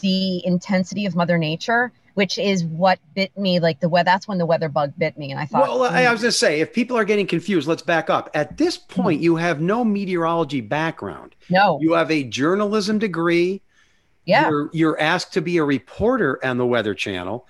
the 0.00 0.44
intensity 0.44 1.06
of 1.06 1.14
Mother 1.14 1.38
Nature, 1.38 1.92
which 2.14 2.38
is 2.38 2.64
what 2.64 2.98
bit 3.14 3.36
me. 3.36 3.60
Like 3.60 3.80
the 3.80 3.88
weather, 3.88 4.04
that's 4.04 4.26
when 4.26 4.38
the 4.38 4.46
weather 4.46 4.68
bug 4.68 4.92
bit 4.98 5.18
me, 5.18 5.30
and 5.30 5.38
I 5.40 5.46
thought, 5.46 5.62
Well, 5.62 5.82
I, 5.84 6.02
I 6.02 6.06
"Hmm, 6.06 6.12
was 6.12 6.20
going 6.22 6.28
to 6.30 6.32
say, 6.32 6.60
if 6.60 6.72
people 6.72 6.96
are 6.96 7.04
getting 7.04 7.26
confused, 7.26 7.68
let's 7.68 7.82
back 7.82 8.08
up. 8.10 8.30
At 8.34 8.56
this 8.56 8.76
point, 8.78 9.20
you 9.20 9.36
have 9.36 9.60
no 9.60 9.84
meteorology 9.84 10.60
background. 10.60 11.34
no, 11.50 11.78
You 11.80 11.92
have 11.92 12.10
a 12.10 12.24
journalism 12.24 12.98
degree. 12.98 13.60
yeah, 14.26 14.48
You're, 14.48 14.70
you're 14.72 15.00
asked 15.00 15.32
to 15.34 15.40
be 15.40 15.56
a 15.58 15.64
reporter 15.64 16.44
on 16.44 16.56
the 16.58 16.66
Weather 16.66 16.94
Channel. 16.94 17.46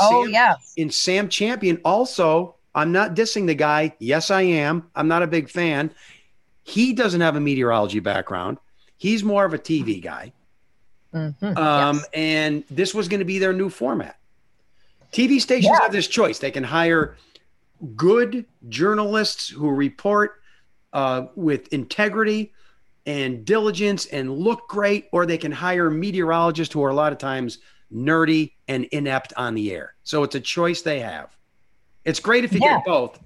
oh 0.00 0.24
Sam- 0.24 0.32
yes, 0.32 0.72
in 0.76 0.90
Sam 0.90 1.28
Champion, 1.28 1.80
also, 1.84 2.56
I'm 2.74 2.92
not 2.92 3.14
dissing 3.14 3.46
the 3.46 3.54
guy. 3.54 3.94
Yes, 3.98 4.30
I 4.30 4.42
am. 4.42 4.88
I'm 4.94 5.08
not 5.08 5.22
a 5.22 5.26
big 5.26 5.48
fan. 5.50 5.90
He 6.62 6.92
doesn't 6.92 7.20
have 7.22 7.34
a 7.36 7.40
meteorology 7.40 8.00
background. 8.00 8.58
He's 8.98 9.22
more 9.24 9.44
of 9.44 9.54
a 9.54 9.58
TV 9.58 10.02
guy. 10.02 10.32
Mhm, 11.14 11.56
Um, 11.56 11.96
yes. 11.96 12.06
And 12.12 12.64
this 12.70 12.94
was 12.94 13.08
going 13.08 13.20
to 13.20 13.24
be 13.24 13.38
their 13.38 13.52
new 13.52 13.70
format. 13.70 14.16
TV 15.12 15.40
stations 15.40 15.70
Yeah. 15.72 15.78
have 15.82 15.92
this 15.92 16.06
choice. 16.06 16.38
They 16.38 16.50
can 16.50 16.64
hire 16.64 17.16
good 17.96 18.44
journalists 18.68 19.48
who 19.48 19.70
report 19.70 20.34
uh, 20.92 21.26
with 21.36 21.68
integrity 21.72 22.52
and 23.06 23.44
diligence 23.44 24.06
and 24.06 24.38
look 24.38 24.68
great, 24.68 25.06
or 25.12 25.26
they 25.26 25.38
can 25.38 25.52
hire 25.52 25.90
meteorologists 25.90 26.72
who 26.72 26.82
are 26.82 26.88
a 26.90 26.94
lot 26.94 27.12
of 27.12 27.18
times 27.18 27.58
nerdy 27.92 28.52
and 28.68 28.84
inept 28.86 29.32
on 29.36 29.54
the 29.54 29.70
air. 29.72 29.94
So 30.02 30.22
it's 30.22 30.34
a 30.34 30.40
choice 30.40 30.82
they 30.82 31.00
have. 31.00 31.34
It's 32.04 32.20
great 32.20 32.44
if 32.44 32.52
you 32.52 32.60
Yeah. 32.62 32.76
get 32.76 32.84
both. 32.86 33.18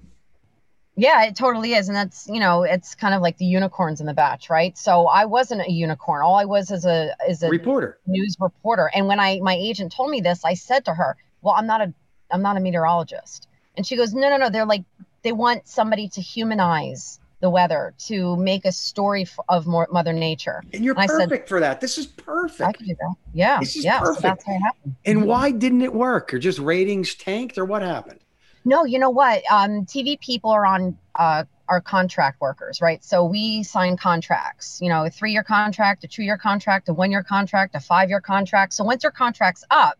Yeah, 0.95 1.23
it 1.25 1.35
totally 1.35 1.73
is. 1.73 1.87
And 1.87 1.95
that's, 1.95 2.27
you 2.27 2.39
know, 2.39 2.63
it's 2.63 2.93
kind 2.93 3.15
of 3.15 3.21
like 3.21 3.37
the 3.37 3.45
unicorns 3.45 3.99
in 3.99 4.05
the 4.05 4.13
batch, 4.13 4.49
right? 4.49 4.77
So 4.77 5.07
I 5.07 5.25
wasn't 5.25 5.61
a 5.61 5.71
unicorn. 5.71 6.21
All 6.23 6.35
I 6.35 6.45
was 6.45 6.69
is 6.69 6.85
a 6.85 7.15
is 7.27 7.41
a 7.41 7.49
Reporter. 7.49 7.97
news 8.05 8.37
reporter. 8.39 8.91
And 8.93 9.07
when 9.07 9.19
I 9.19 9.39
my 9.41 9.55
agent 9.55 9.91
told 9.91 10.11
me 10.11 10.21
this, 10.21 10.45
I 10.45 10.53
said 10.53 10.85
to 10.85 10.93
her, 10.93 11.17
"Well, 11.41 11.55
I'm 11.57 11.65
not 11.65 11.81
a 11.81 11.93
I'm 12.29 12.41
not 12.43 12.57
a 12.57 12.59
meteorologist." 12.59 13.47
And 13.75 13.87
she 13.87 13.95
goes, 13.95 14.13
"No, 14.13 14.29
no, 14.29 14.37
no. 14.37 14.49
They're 14.49 14.65
like 14.67 14.83
they 15.23 15.31
want 15.31 15.67
somebody 15.67 16.09
to 16.09 16.21
humanize 16.21 17.19
the 17.39 17.49
weather, 17.49 17.93
to 17.97 18.37
make 18.37 18.63
a 18.63 18.71
story 18.71 19.27
of 19.49 19.65
more 19.65 19.87
Mother 19.91 20.13
Nature." 20.13 20.63
And 20.73 20.85
you're 20.85 20.97
I 20.99 21.07
said- 21.07 21.27
perfect 21.29 21.49
for 21.49 21.59
that. 21.59 21.81
This 21.81 21.97
is 21.97 22.05
perfect. 22.05 22.61
I 22.61 22.65
perfect. 22.65 22.77
could 22.77 22.87
do 22.89 22.95
that. 22.99 23.15
Yeah, 23.33 23.59
This 23.59 23.75
is 23.75 23.83
yeah. 23.83 24.03
So 24.03 24.13
that's 24.13 24.45
how 24.45 24.53
it 24.53 24.59
happened. 24.59 24.95
And 25.05 25.19
mm-hmm. 25.19 25.27
why 25.27 25.49
didn't 25.51 25.81
it 25.81 25.93
work? 25.93 26.33
Or 26.35 26.39
just 26.39 26.59
ratings 26.59 27.15
tanked, 27.15 27.57
or 27.57 27.65
what 27.65 27.81
happened? 27.81 28.19
No, 28.65 28.85
you 28.85 28.99
know 28.99 29.09
what? 29.09 29.43
Um, 29.51 29.85
TV 29.85 30.19
people 30.19 30.51
are 30.51 30.65
on 30.65 30.97
uh, 31.15 31.43
are 31.67 31.81
contract 31.81 32.39
workers, 32.41 32.81
right? 32.81 33.03
So 33.03 33.25
we 33.25 33.63
sign 33.63 33.97
contracts. 33.97 34.79
You 34.81 34.89
know, 34.89 35.05
a 35.05 35.09
three 35.09 35.31
year 35.31 35.43
contract, 35.43 36.03
a 36.03 36.07
two 36.07 36.23
year 36.23 36.37
contract, 36.37 36.89
a 36.89 36.93
one 36.93 37.11
year 37.11 37.23
contract, 37.23 37.75
a 37.75 37.79
five 37.79 38.09
year 38.09 38.21
contract. 38.21 38.73
So 38.73 38.83
once 38.83 39.03
your 39.03 39.11
contract's 39.11 39.63
up, 39.69 39.97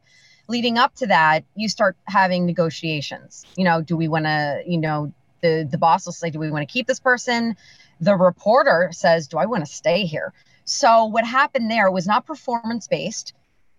leading 0.47 0.78
up 0.78 0.95
to 0.95 1.07
that, 1.07 1.43
you 1.55 1.68
start 1.68 1.97
having 2.05 2.45
negotiations. 2.45 3.45
You 3.57 3.66
know, 3.66 3.82
do 3.82 3.97
we 3.97 4.07
want 4.07 4.26
to? 4.26 4.64
You 4.66 4.78
know, 4.80 5.14
the 5.41 5.68
the 5.70 5.78
boss 5.78 6.05
will 6.05 6.14
say, 6.14 6.30
do 6.30 6.39
we 6.39 6.49
want 6.49 6.68
to 6.68 6.72
keep 6.72 6.88
this 6.88 6.99
person? 6.99 7.57
The 7.99 8.16
reporter 8.16 8.89
says, 8.91 9.28
do 9.28 9.38
I 9.38 9.45
want 9.45 9.66
to 9.66 9.72
stay 9.72 10.05
here? 10.05 10.34
So 10.66 11.05
what 11.05 11.26
happened 11.26 11.70
there 11.70 11.91
was 11.91 12.07
not 12.07 12.26
performance 12.26 12.88
based. 12.88 13.34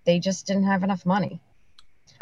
They 0.05 0.19
just 0.19 0.47
didn't 0.47 0.65
have 0.65 0.83
enough 0.83 1.07
money. 1.07 1.41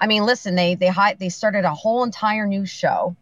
I 0.03 0.09
mean, 0.09 0.25
listen, 0.27 0.57
they 0.57 0.75
they 0.75 0.89
hi- 0.89 1.15
they 1.15 1.29
started 1.29 1.65
a 1.65 1.73
whole 1.73 2.03
entire 2.03 2.45
new 2.45 2.67
show, 2.67 3.15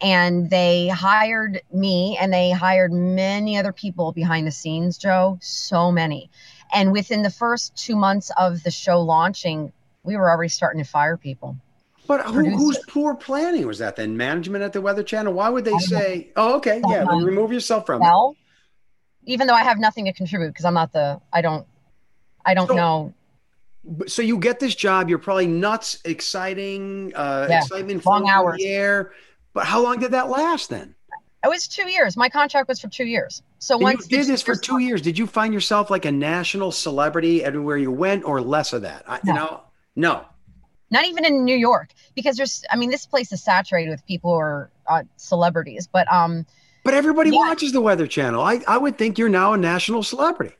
and 0.00 0.48
they 0.48 0.86
hired 0.86 1.60
me, 1.72 2.16
and 2.20 2.32
they 2.32 2.52
hired 2.52 2.92
many 2.92 3.58
other 3.58 3.72
people 3.72 4.12
behind 4.12 4.46
the 4.46 4.52
scenes. 4.52 4.96
Joe, 4.96 5.36
so 5.42 5.90
many, 5.90 6.30
and 6.72 6.92
within 6.92 7.22
the 7.22 7.30
first 7.30 7.74
two 7.74 7.96
months 7.96 8.30
of 8.38 8.62
the 8.62 8.70
show 8.70 9.00
launching, 9.02 9.72
we 10.04 10.16
were 10.16 10.30
already 10.30 10.48
starting 10.48 10.80
to 10.80 10.88
fire 10.88 11.16
people. 11.16 11.56
But 12.06 12.24
who, 12.26 12.50
whose 12.50 12.78
poor 12.86 13.16
planning 13.16 13.66
was 13.66 13.78
that 13.78 13.96
then? 13.96 14.16
Management 14.16 14.62
at 14.62 14.72
the 14.72 14.80
Weather 14.80 15.02
Channel? 15.02 15.32
Why 15.32 15.48
would 15.48 15.64
they 15.64 15.76
say, 15.78 16.28
oh, 16.36 16.54
okay, 16.58 16.80
yeah, 16.88 17.04
Someone- 17.04 17.24
remove 17.24 17.52
yourself 17.52 17.84
from 17.84 18.00
it? 18.00 18.04
Well, 18.04 18.36
even 19.24 19.48
though 19.48 19.54
I 19.54 19.64
have 19.64 19.78
nothing 19.80 20.04
to 20.04 20.12
contribute 20.12 20.48
because 20.50 20.64
I'm 20.64 20.74
not 20.74 20.92
the 20.92 21.20
I 21.32 21.42
don't 21.42 21.66
I 22.46 22.54
don't 22.54 22.68
So- 22.68 22.74
know. 22.76 23.14
So 24.06 24.22
you 24.22 24.38
get 24.38 24.60
this 24.60 24.74
job, 24.74 25.08
you're 25.08 25.18
probably 25.18 25.46
nuts, 25.48 25.98
exciting, 26.04 27.12
uh, 27.14 27.48
Yeah, 27.50 27.58
excitement 27.58 28.06
long 28.06 28.28
hours. 28.28 28.58
the 28.58 28.68
air. 28.68 29.12
But 29.54 29.66
how 29.66 29.82
long 29.82 29.98
did 29.98 30.12
that 30.12 30.28
last 30.30 30.70
then? 30.70 30.94
It 31.44 31.48
was 31.48 31.66
two 31.66 31.90
years. 31.90 32.16
My 32.16 32.28
contract 32.28 32.68
was 32.68 32.80
for 32.80 32.88
two 32.88 33.04
years. 33.04 33.42
So 33.58 33.74
And 33.74 33.82
once 33.82 34.08
you 34.08 34.18
did 34.18 34.28
this 34.28 34.42
for 34.42 34.54
two 34.54 34.78
years. 34.78 35.02
Did 35.02 35.18
you 35.18 35.26
find 35.26 35.52
yourself 35.52 35.90
like 35.90 36.04
a 36.04 36.12
national 36.12 36.70
celebrity 36.70 37.42
everywhere 37.42 37.76
you 37.76 37.90
went, 37.90 38.24
or 38.24 38.40
less 38.40 38.72
of 38.72 38.82
that? 38.82 39.02
I, 39.08 39.18
You 39.24 39.32
No. 39.32 39.34
know, 39.34 39.60
no. 39.96 40.24
not 40.90 41.04
even 41.06 41.24
in 41.24 41.44
New 41.44 41.56
York, 41.56 41.90
because 42.14 42.36
there's, 42.36 42.64
I 42.70 42.76
mean, 42.76 42.90
this 42.90 43.06
place 43.06 43.32
is 43.32 43.42
saturated 43.42 43.90
with 43.90 44.06
people 44.06 44.30
who 44.30 44.36
are 44.38 44.70
uh, 44.86 45.02
celebrities, 45.16 45.88
but 45.92 46.10
um, 46.12 46.46
But 46.84 46.94
everybody 46.94 47.30
Yeah. 47.30 47.38
watches 47.38 47.72
the 47.72 47.80
Weather 47.80 48.06
Channel. 48.06 48.40
I, 48.42 48.62
I 48.68 48.78
would 48.78 48.96
think 48.98 49.18
you're 49.18 49.28
now 49.28 49.52
a 49.54 49.56
national 49.56 50.02
celebrity. 50.04 50.54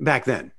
Back 0.00 0.24
then, 0.24 0.52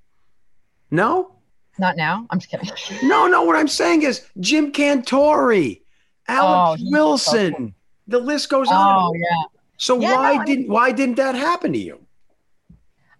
no, 0.94 1.36
not 1.80 1.98
now. 1.98 2.28
I'm 2.30 2.40
just 2.40 2.52
kidding. 2.52 2.70
no, 3.10 3.28
no. 3.28 3.44
What 3.44 3.56
I'm 3.56 3.68
saying 3.68 4.04
is 4.04 4.26
Jim 4.40 4.72
Cantore, 4.72 5.82
Oh, 6.30 6.34
Alex 6.34 6.82
he's 6.82 6.92
Wilson. 6.92 7.76
The 8.08 8.20
list 8.20 8.50
goes 8.50 8.68
oh, 8.70 8.74
on. 8.74 9.12
Oh 9.12 9.14
yeah. 9.16 9.44
So 9.78 10.00
Yeah, 10.00 10.16
why 10.16 10.36
no, 10.36 10.46
didn't 10.46 10.68
why 10.70 10.92
didn't 10.92 11.16
that 11.16 11.36
happen 11.36 11.74
to 11.74 11.80
you? 11.80 12.00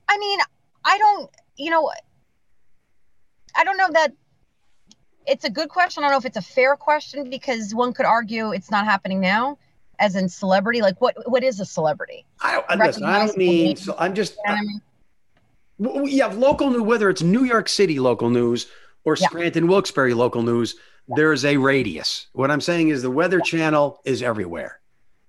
I 0.08 0.18
mean, 0.18 0.40
I 0.86 0.98
don't, 0.98 1.30
you 1.58 1.72
know, 1.72 1.92
I 3.56 3.64
don't 3.64 3.78
know 3.78 3.90
that 3.92 4.14
it's 5.26 5.46
a 5.46 5.50
good 5.50 5.70
question. 5.70 6.04
I 6.04 6.08
don't 6.08 6.14
know 6.14 6.20
if 6.20 6.26
it's 6.26 6.38
a 6.38 6.42
fair 6.42 6.76
question 6.76 7.30
because 7.30 7.74
one 7.74 7.94
could 7.94 8.06
argue 8.06 8.52
it's 8.52 8.70
not 8.70 8.86
happening 8.86 9.20
now, 9.20 9.58
as 10.00 10.16
in 10.16 10.30
celebrity. 10.30 10.82
Like, 10.82 11.02
what 11.02 11.16
what 11.30 11.44
is 11.44 11.60
a 11.60 11.66
celebrity? 11.66 12.26
I 12.42 12.62
don't 12.68 12.80
listen. 12.80 13.04
I 13.04 13.26
don't 13.26 13.38
mean. 13.38 13.76
So 13.78 13.96
I'm 13.98 14.14
just. 14.14 14.36
You 14.46 14.52
know 14.52 14.58
I 14.58 14.62
mean? 14.62 14.82
You 15.80 16.22
have 16.22 16.38
local 16.38 16.70
news, 16.70 16.82
whether 16.82 17.10
it's 17.10 17.22
New 17.22 17.44
York 17.44 17.68
City 17.68 18.00
local 18.00 18.30
news 18.30 18.68
or 19.04 19.16
Yeah. 19.20 19.28
Scranton 19.28 19.68
Wilkes-Barre 19.68 20.14
local 20.14 20.44
news. 20.44 20.76
There's 21.08 21.44
a 21.44 21.58
radius. 21.58 22.28
What 22.34 22.50
I'm 22.52 22.62
saying 22.62 22.90
is 22.90 23.02
the 23.02 23.12
Weather 23.12 23.42
Channel 23.42 24.02
is 24.06 24.22
everywhere. 24.22 24.80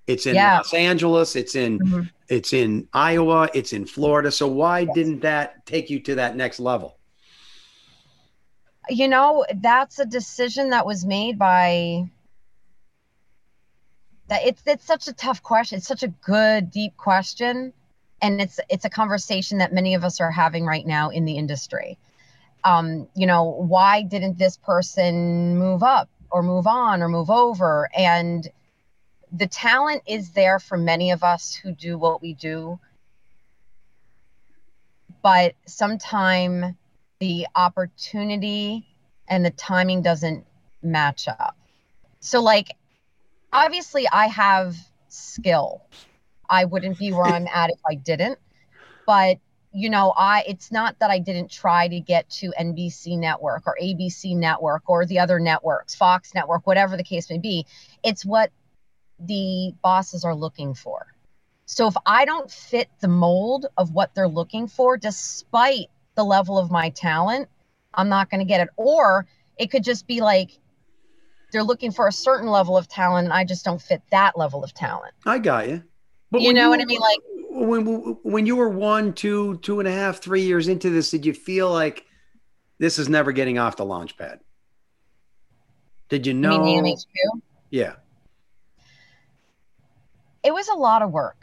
It's 0.06 0.26
in 0.26 0.34
Yeah. 0.34 0.58
Los 0.58 0.74
Angeles. 0.74 1.34
It's 1.34 1.54
in 1.54 1.78
Mhm. 1.78 2.10
it's 2.28 2.52
in 2.52 2.88
Iowa, 2.92 3.48
it's 3.54 3.72
in 3.72 3.84
Florida. 3.86 4.30
So 4.30 4.46
why 4.46 4.84
didn't 4.84 5.20
that 5.20 5.66
take 5.66 5.90
you 5.90 5.98
to 6.00 6.14
that 6.16 6.36
next 6.36 6.60
level? 6.60 6.98
You 8.88 9.08
know, 9.08 9.44
that's 9.56 9.98
a 9.98 10.04
decision 10.04 10.70
that 10.70 10.86
was 10.86 11.04
made 11.04 11.38
by 11.38 12.08
that 14.28 14.46
it's 14.46 14.62
it's 14.66 14.84
such 14.84 15.08
a 15.08 15.12
tough 15.12 15.42
question. 15.42 15.78
It's 15.78 15.86
such 15.86 16.02
a 16.02 16.08
good 16.08 16.70
deep 16.70 16.96
question 16.96 17.72
and 18.20 18.40
it's 18.40 18.60
it's 18.68 18.84
a 18.84 18.90
conversation 18.90 19.58
that 19.58 19.72
many 19.72 19.94
of 19.94 20.04
us 20.04 20.20
are 20.20 20.30
having 20.30 20.64
right 20.64 20.86
now 20.86 21.10
in 21.10 21.24
the 21.24 21.36
industry. 21.36 21.98
Um, 22.64 23.08
you 23.14 23.26
know, 23.26 23.44
why 23.44 24.02
didn't 24.02 24.38
this 24.38 24.56
person 24.56 25.58
move 25.58 25.82
up 25.82 26.08
or 26.30 26.42
move 26.42 26.66
on 26.66 27.02
or 27.02 27.08
move 27.08 27.30
over? 27.30 27.90
And 27.96 28.48
the 29.32 29.46
talent 29.46 30.02
is 30.06 30.30
there 30.30 30.58
for 30.58 30.78
many 30.78 31.10
of 31.10 31.22
us 31.22 31.54
who 31.54 31.72
do 31.72 31.98
what 31.98 32.22
we 32.22 32.32
do. 32.34 32.78
But 35.22 35.54
sometimes 35.66 36.74
the 37.20 37.46
opportunity 37.54 38.86
and 39.28 39.44
the 39.44 39.50
timing 39.50 40.02
doesn't 40.02 40.46
match 40.82 41.28
up. 41.28 41.56
So 42.20 42.42
like 42.42 42.76
obviously 43.54 44.06
i 44.12 44.26
have 44.26 44.76
skill 45.08 45.80
i 46.48 46.64
wouldn't 46.64 46.98
be 46.98 47.12
where 47.12 47.24
i'm 47.24 47.46
at 47.52 47.70
if 47.70 47.80
i 47.90 47.94
didn't 47.94 48.38
but 49.06 49.38
you 49.72 49.90
know 49.90 50.12
i 50.16 50.44
it's 50.46 50.70
not 50.70 50.98
that 51.00 51.10
i 51.10 51.18
didn't 51.18 51.50
try 51.50 51.88
to 51.88 52.00
get 52.00 52.28
to 52.30 52.52
nbc 52.60 53.18
network 53.18 53.62
or 53.66 53.76
abc 53.82 54.36
network 54.36 54.82
or 54.88 55.04
the 55.06 55.18
other 55.18 55.38
networks 55.40 55.94
fox 55.94 56.34
network 56.34 56.66
whatever 56.66 56.96
the 56.96 57.04
case 57.04 57.28
may 57.30 57.38
be 57.38 57.66
it's 58.02 58.24
what 58.24 58.50
the 59.18 59.72
bosses 59.82 60.24
are 60.24 60.34
looking 60.34 60.74
for. 60.74 61.06
So 61.66 61.86
if 61.86 61.94
I 62.04 62.24
don't 62.24 62.50
fit 62.50 62.88
the 63.00 63.08
mold 63.08 63.66
of 63.76 63.92
what 63.92 64.14
they're 64.14 64.28
looking 64.28 64.68
for, 64.68 64.96
despite 64.96 65.88
the 66.14 66.24
level 66.24 66.58
of 66.58 66.70
my 66.70 66.90
talent, 66.90 67.48
I'm 67.94 68.08
not 68.08 68.30
going 68.30 68.40
to 68.40 68.44
get 68.44 68.60
it. 68.60 68.68
Or 68.76 69.26
it 69.56 69.70
could 69.70 69.84
just 69.84 70.06
be 70.06 70.20
like 70.20 70.58
they're 71.52 71.62
looking 71.62 71.92
for 71.92 72.06
a 72.06 72.12
certain 72.12 72.48
level 72.48 72.76
of 72.76 72.88
talent, 72.88 73.26
and 73.26 73.32
I 73.32 73.44
just 73.44 73.64
don't 73.64 73.80
fit 73.80 74.02
that 74.10 74.36
level 74.36 74.64
of 74.64 74.74
talent. 74.74 75.14
I 75.24 75.38
got 75.38 75.68
you. 75.68 75.82
But 76.34 76.42
you 76.42 76.52
know 76.52 76.64
you, 76.64 76.70
what 76.70 76.80
I 76.80 76.84
mean? 76.84 77.00
Like 77.00 77.18
when 77.50 77.84
when 78.22 78.46
you 78.46 78.56
were 78.56 78.68
one, 78.68 79.12
two, 79.12 79.58
two 79.58 79.78
and 79.78 79.88
a 79.88 79.92
half, 79.92 80.20
three 80.20 80.42
years 80.42 80.68
into 80.68 80.90
this, 80.90 81.10
did 81.10 81.24
you 81.24 81.32
feel 81.32 81.70
like 81.70 82.04
this 82.78 82.98
is 82.98 83.08
never 83.08 83.32
getting 83.32 83.58
off 83.58 83.76
the 83.76 83.84
launch 83.84 84.16
pad? 84.16 84.40
Did 86.08 86.26
you 86.26 86.34
know? 86.34 86.52
You 86.66 86.82
mean 86.82 86.84
the 86.84 87.40
Yeah 87.70 87.94
it 90.44 90.52
was 90.52 90.68
a 90.68 90.74
lot 90.74 91.02
of 91.02 91.10
work. 91.10 91.42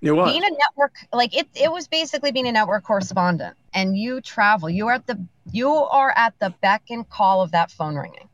It 0.00 0.12
was. 0.12 0.30
Being 0.30 0.44
a 0.44 0.50
network, 0.50 0.94
like 1.12 1.36
it, 1.36 1.48
it 1.54 1.70
was 1.70 1.88
basically 1.88 2.30
being 2.30 2.46
a 2.46 2.52
network 2.52 2.84
correspondent, 2.84 3.56
and 3.74 3.98
you 3.98 4.20
travel. 4.20 4.70
You 4.70 4.86
are 4.86 4.92
at 4.92 5.06
the 5.06 5.26
you 5.50 5.70
are 5.70 6.12
at 6.16 6.38
the 6.38 6.54
beck 6.62 6.84
and 6.90 7.08
call 7.08 7.42
of 7.42 7.50
that 7.50 7.70
phone 7.70 7.96
ringing. 7.96 8.28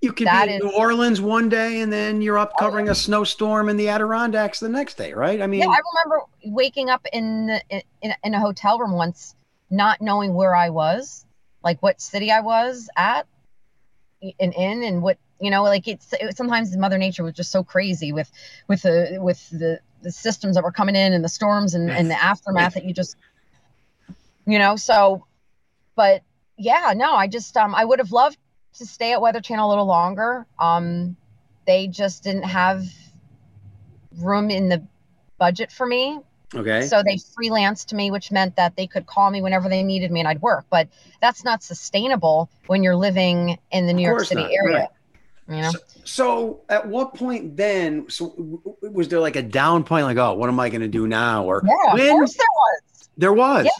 You 0.00 0.12
could 0.12 0.26
that 0.26 0.46
be 0.46 0.54
in 0.54 0.62
is, 0.62 0.64
New 0.64 0.78
Orleans 0.78 1.20
one 1.20 1.48
day, 1.50 1.80
and 1.80 1.92
then 1.92 2.22
you're 2.22 2.38
up 2.38 2.56
covering 2.56 2.88
oh, 2.88 2.92
a 2.92 2.94
snowstorm 2.94 3.68
in 3.68 3.76
the 3.76 3.88
Adirondacks 3.88 4.58
the 4.58 4.68
next 4.68 4.94
day, 4.94 5.12
right? 5.12 5.42
I 5.42 5.46
mean, 5.46 5.60
yeah, 5.60 5.66
I 5.66 5.80
remember 5.92 6.24
waking 6.46 6.88
up 6.88 7.06
in, 7.12 7.48
the, 7.48 7.82
in 8.00 8.14
in 8.24 8.34
a 8.34 8.40
hotel 8.40 8.78
room 8.78 8.92
once, 8.92 9.34
not 9.68 10.00
knowing 10.00 10.32
where 10.32 10.54
I 10.54 10.70
was, 10.70 11.26
like 11.62 11.82
what 11.82 12.00
city 12.00 12.30
I 12.30 12.40
was 12.40 12.88
at, 12.96 13.26
and 14.22 14.54
in, 14.54 14.82
and 14.84 15.02
what 15.02 15.18
you 15.38 15.50
know 15.50 15.62
like 15.64 15.86
it's 15.86 16.12
it, 16.14 16.34
sometimes 16.36 16.74
mother 16.76 16.98
nature 16.98 17.22
was 17.22 17.34
just 17.34 17.50
so 17.50 17.62
crazy 17.62 18.12
with 18.12 18.30
with 18.68 18.82
the 18.82 19.18
with 19.20 19.50
the 19.50 19.80
the 20.02 20.10
systems 20.10 20.54
that 20.54 20.64
were 20.64 20.72
coming 20.72 20.96
in 20.96 21.12
and 21.12 21.22
the 21.22 21.28
storms 21.28 21.74
and, 21.74 21.90
and 21.90 22.10
the 22.10 22.14
aftermath 22.22 22.74
that 22.74 22.84
you 22.84 22.94
just 22.94 23.16
you 24.46 24.58
know 24.58 24.76
so 24.76 25.26
but 25.94 26.22
yeah 26.56 26.92
no 26.96 27.12
i 27.12 27.26
just 27.26 27.56
um 27.56 27.74
i 27.74 27.84
would 27.84 27.98
have 27.98 28.12
loved 28.12 28.38
to 28.74 28.86
stay 28.86 29.12
at 29.12 29.20
weather 29.20 29.40
channel 29.40 29.68
a 29.68 29.70
little 29.70 29.86
longer 29.86 30.46
um 30.58 31.16
they 31.66 31.86
just 31.86 32.22
didn't 32.22 32.44
have 32.44 32.84
room 34.18 34.50
in 34.50 34.68
the 34.68 34.82
budget 35.38 35.70
for 35.70 35.86
me 35.86 36.18
okay 36.54 36.86
so 36.86 37.02
they 37.02 37.16
freelanced 37.16 37.92
me 37.92 38.10
which 38.10 38.30
meant 38.30 38.56
that 38.56 38.76
they 38.76 38.86
could 38.86 39.06
call 39.06 39.30
me 39.30 39.40
whenever 39.40 39.68
they 39.68 39.82
needed 39.82 40.10
me 40.10 40.20
and 40.20 40.28
i'd 40.28 40.42
work 40.42 40.64
but 40.70 40.88
that's 41.20 41.44
not 41.44 41.62
sustainable 41.62 42.50
when 42.66 42.82
you're 42.82 42.96
living 42.96 43.58
in 43.70 43.86
the 43.86 43.92
new 43.92 44.06
york 44.06 44.24
city 44.24 44.42
not. 44.42 44.52
area 44.52 44.78
right. 44.78 44.88
You 45.50 45.62
know? 45.62 45.70
So, 45.72 45.78
so, 46.04 46.60
at 46.68 46.86
what 46.86 47.14
point 47.14 47.56
then? 47.56 48.08
So 48.08 48.62
was 48.82 49.08
there 49.08 49.18
like 49.18 49.34
a 49.34 49.42
down 49.42 49.82
point, 49.82 50.04
like, 50.04 50.16
oh, 50.16 50.34
what 50.34 50.48
am 50.48 50.60
I 50.60 50.68
going 50.68 50.82
to 50.82 50.88
do 50.88 51.08
now? 51.08 51.44
Or 51.44 51.60
yeah, 51.66 51.94
when, 51.94 52.02
of 52.02 52.10
course 52.12 52.34
there 52.36 52.46
was. 52.54 53.08
There 53.16 53.32
was. 53.32 53.64
Yeah. 53.64 53.72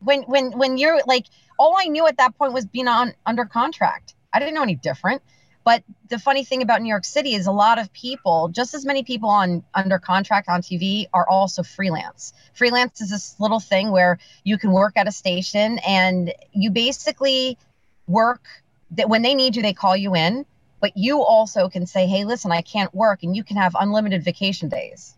When 0.00 0.22
when 0.22 0.52
when 0.52 0.78
you're 0.78 1.00
like, 1.06 1.26
all 1.58 1.76
I 1.78 1.86
knew 1.86 2.06
at 2.06 2.18
that 2.18 2.36
point 2.38 2.52
was 2.52 2.66
being 2.66 2.88
on 2.88 3.14
under 3.26 3.44
contract. 3.44 4.14
I 4.32 4.38
didn't 4.38 4.54
know 4.54 4.62
any 4.62 4.76
different. 4.76 5.22
But 5.64 5.82
the 6.08 6.18
funny 6.18 6.44
thing 6.44 6.62
about 6.62 6.80
New 6.80 6.88
York 6.88 7.04
City 7.04 7.34
is 7.34 7.46
a 7.46 7.52
lot 7.52 7.78
of 7.78 7.92
people, 7.92 8.48
just 8.48 8.72
as 8.72 8.86
many 8.86 9.02
people 9.02 9.28
on 9.28 9.64
under 9.74 9.98
contract 9.98 10.48
on 10.48 10.62
TV, 10.62 11.06
are 11.12 11.28
also 11.28 11.62
freelance. 11.62 12.32
Freelance 12.54 13.02
is 13.02 13.10
this 13.10 13.38
little 13.38 13.60
thing 13.60 13.90
where 13.90 14.18
you 14.44 14.56
can 14.56 14.72
work 14.72 14.94
at 14.96 15.06
a 15.06 15.12
station 15.12 15.78
and 15.86 16.32
you 16.52 16.70
basically 16.70 17.58
work 18.06 18.42
that 18.92 19.10
when 19.10 19.20
they 19.20 19.34
need 19.34 19.56
you, 19.56 19.62
they 19.62 19.74
call 19.74 19.94
you 19.94 20.14
in 20.14 20.46
but 20.80 20.96
you 20.96 21.22
also 21.22 21.68
can 21.68 21.86
say, 21.86 22.06
hey, 22.06 22.24
listen, 22.24 22.52
I 22.52 22.62
can't 22.62 22.94
work, 22.94 23.22
and 23.22 23.36
you 23.36 23.42
can 23.42 23.56
have 23.56 23.74
unlimited 23.78 24.22
vacation 24.22 24.68
days. 24.68 25.14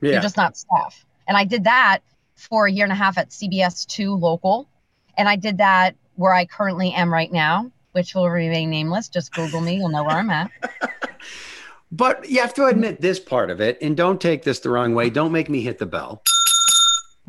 Yeah. 0.00 0.12
You're 0.12 0.20
just 0.20 0.36
not 0.36 0.56
staff. 0.56 1.04
And 1.26 1.36
I 1.36 1.44
did 1.44 1.64
that 1.64 2.00
for 2.38 2.66
a 2.66 2.72
year 2.72 2.84
and 2.84 2.92
a 2.92 2.96
half 2.96 3.18
at 3.18 3.30
CBS 3.30 3.86
2 3.86 4.14
local. 4.14 4.68
And 5.16 5.28
I 5.28 5.36
did 5.36 5.58
that 5.58 5.96
where 6.14 6.32
I 6.32 6.46
currently 6.46 6.92
am 6.92 7.12
right 7.12 7.30
now, 7.30 7.70
which 7.92 8.14
will 8.14 8.30
remain 8.30 8.70
nameless. 8.70 9.08
Just 9.08 9.32
Google 9.32 9.60
me, 9.60 9.76
you'll 9.76 9.88
know 9.88 10.04
where 10.04 10.16
I'm 10.16 10.30
at. 10.30 10.50
but 11.92 12.28
you 12.28 12.40
have 12.40 12.54
to 12.54 12.66
admit 12.66 13.00
this 13.00 13.18
part 13.18 13.50
of 13.50 13.60
it, 13.60 13.78
and 13.82 13.96
don't 13.96 14.20
take 14.20 14.44
this 14.44 14.60
the 14.60 14.70
wrong 14.70 14.94
way. 14.94 15.10
Don't 15.10 15.32
make 15.32 15.48
me 15.48 15.60
hit 15.60 15.78
the 15.78 15.86
bell. 15.86 16.22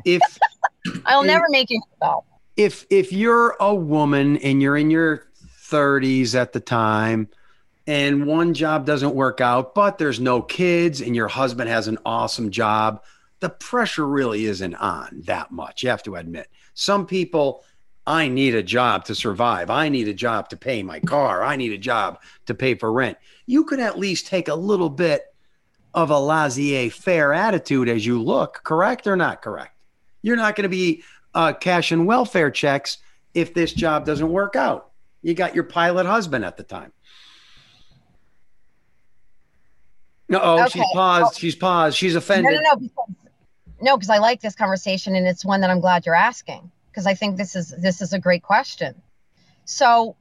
If 0.05 0.21
I'll 1.05 1.21
if, 1.21 1.27
never 1.27 1.45
make 1.49 1.69
you 1.69 1.81
hit 1.83 1.99
the 1.99 2.05
bell. 2.05 2.25
If 2.55 2.85
if 2.89 3.11
you're 3.11 3.55
a 3.59 3.73
woman 3.73 4.37
and 4.37 4.61
you're 4.61 4.77
in 4.77 4.91
your 4.91 5.27
30s 5.69 6.35
at 6.35 6.53
the 6.53 6.59
time 6.59 7.29
and 7.85 8.25
one 8.25 8.53
job 8.53 8.85
doesn't 8.85 9.15
work 9.15 9.41
out, 9.41 9.73
but 9.73 9.97
there's 9.97 10.19
no 10.19 10.41
kids 10.41 11.01
and 11.01 11.15
your 11.15 11.27
husband 11.27 11.69
has 11.69 11.87
an 11.87 11.97
awesome 12.05 12.51
job, 12.51 13.03
the 13.39 13.49
pressure 13.49 14.07
really 14.07 14.45
isn't 14.45 14.75
on 14.75 15.21
that 15.25 15.51
much. 15.51 15.83
You 15.83 15.89
have 15.89 16.03
to 16.03 16.15
admit. 16.15 16.49
Some 16.73 17.05
people, 17.05 17.63
I 18.05 18.27
need 18.27 18.55
a 18.55 18.63
job 18.63 19.05
to 19.05 19.15
survive. 19.15 19.69
I 19.69 19.89
need 19.89 20.07
a 20.07 20.13
job 20.13 20.49
to 20.49 20.57
pay 20.57 20.83
my 20.83 20.99
car. 20.99 21.43
I 21.43 21.55
need 21.55 21.71
a 21.71 21.77
job 21.77 22.21
to 22.47 22.53
pay 22.53 22.75
for 22.75 22.91
rent. 22.91 23.17
You 23.45 23.63
could 23.63 23.79
at 23.79 23.99
least 23.99 24.27
take 24.27 24.47
a 24.47 24.55
little 24.55 24.89
bit 24.89 25.33
of 25.93 26.09
a 26.09 26.19
laissez 26.19 26.89
faire 26.89 27.33
attitude 27.33 27.89
as 27.89 28.05
you 28.05 28.21
look, 28.21 28.61
correct 28.63 29.07
or 29.07 29.15
not 29.15 29.41
correct? 29.41 29.75
You're 30.21 30.35
not 30.35 30.55
going 30.55 30.63
to 30.63 30.69
be 30.69 31.03
uh, 31.33 31.53
cashing 31.53 32.05
welfare 32.05 32.51
checks 32.51 32.97
if 33.33 33.53
this 33.53 33.73
job 33.73 34.05
doesn't 34.05 34.29
work 34.29 34.55
out. 34.55 34.91
You 35.21 35.33
got 35.33 35.55
your 35.55 35.63
pilot 35.63 36.05
husband 36.05 36.45
at 36.45 36.57
the 36.57 36.63
time. 36.63 36.91
No, 40.27 40.39
oh, 40.41 40.63
okay. 40.63 40.69
she's 40.69 40.85
paused. 40.93 41.39
She's 41.39 41.55
paused. 41.55 41.97
She's 41.97 42.15
offended. 42.15 42.53
No, 42.53 42.59
no, 42.59 42.89
no. 43.07 43.15
No, 43.81 43.97
because 43.97 44.09
I 44.09 44.17
like 44.17 44.41
this 44.41 44.55
conversation, 44.55 45.15
and 45.15 45.27
it's 45.27 45.45
one 45.45 45.61
that 45.61 45.69
I'm 45.69 45.79
glad 45.79 46.05
you're 46.05 46.15
asking 46.15 46.71
because 46.91 47.05
I 47.05 47.13
think 47.13 47.37
this 47.37 47.55
is 47.55 47.69
this 47.69 48.01
is 48.01 48.13
a 48.13 48.19
great 48.19 48.43
question. 48.43 49.01
So 49.65 50.15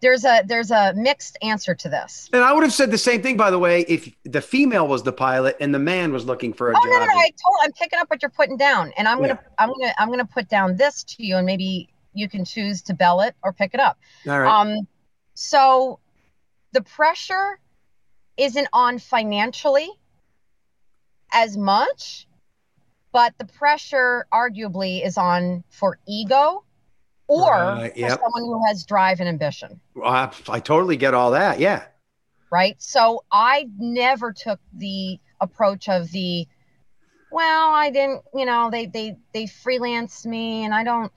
there's 0.00 0.24
a 0.24 0.42
there's 0.44 0.70
a 0.70 0.92
mixed 0.94 1.38
answer 1.42 1.74
to 1.74 1.88
this. 1.88 2.28
And 2.32 2.42
I 2.42 2.52
would 2.52 2.62
have 2.62 2.72
said 2.72 2.90
the 2.90 2.98
same 2.98 3.22
thing, 3.22 3.36
by 3.36 3.50
the 3.50 3.58
way, 3.58 3.80
if 3.82 4.14
the 4.24 4.40
female 4.40 4.86
was 4.86 5.02
the 5.02 5.12
pilot 5.12 5.56
and 5.60 5.74
the 5.74 5.78
man 5.78 6.12
was 6.12 6.24
looking 6.24 6.52
for 6.52 6.70
a 6.70 6.74
oh, 6.76 6.80
job. 6.80 6.84
no, 6.84 6.98
no, 6.98 7.06
no. 7.06 7.18
I 7.18 7.30
told, 7.30 7.56
I'm 7.62 7.72
picking 7.72 7.98
up 7.98 8.10
what 8.10 8.22
you're 8.22 8.30
putting 8.30 8.56
down, 8.56 8.92
and 8.96 9.08
I'm 9.08 9.20
gonna. 9.20 9.38
I'm 9.58 9.68
gonna 9.68 9.94
I'm 9.98 10.10
gonna 10.10 10.26
put 10.26 10.48
down 10.48 10.76
this 10.76 11.04
to 11.04 11.24
you, 11.24 11.36
and 11.36 11.46
maybe 11.46 11.88
you 12.12 12.28
can 12.28 12.44
choose 12.44 12.82
to 12.82 12.94
bell 12.94 13.20
it 13.20 13.34
or 13.42 13.52
pick 13.52 13.74
it 13.74 13.80
up. 13.80 13.98
All 14.26 14.40
right. 14.40 14.60
Um, 14.60 14.88
so 15.34 16.00
the 16.72 16.82
pressure 16.82 17.58
isn't 18.36 18.68
on 18.72 18.98
financially 18.98 19.88
as 21.32 21.56
much, 21.56 22.25
but 23.16 23.32
the 23.38 23.46
pressure 23.46 24.26
arguably 24.30 25.02
is 25.02 25.16
on 25.16 25.64
for 25.70 25.98
ego 26.06 26.62
or 27.28 27.54
uh, 27.54 27.88
yep. 27.96 28.10
for 28.10 28.24
someone 28.24 28.42
who 28.42 28.66
has 28.66 28.84
drive 28.84 29.20
and 29.20 29.28
ambition. 29.30 29.80
I, 30.04 30.30
I 30.50 30.60
totally 30.60 30.98
get 30.98 31.14
all 31.14 31.30
that. 31.30 31.58
Yeah. 31.58 31.86
Right. 32.52 32.76
So 32.76 33.24
I 33.32 33.70
never 33.78 34.34
took 34.34 34.60
the 34.74 35.18
approach 35.40 35.88
of 35.88 36.10
the, 36.10 36.46
well, 37.32 37.70
I 37.72 37.88
didn't, 37.88 38.20
you 38.34 38.44
know, 38.44 38.68
they 38.70 38.84
they 38.84 39.16
they 39.32 39.44
freelanced 39.44 40.26
me 40.26 40.66
and 40.66 40.74
I 40.74 40.84
don't 40.84 41.10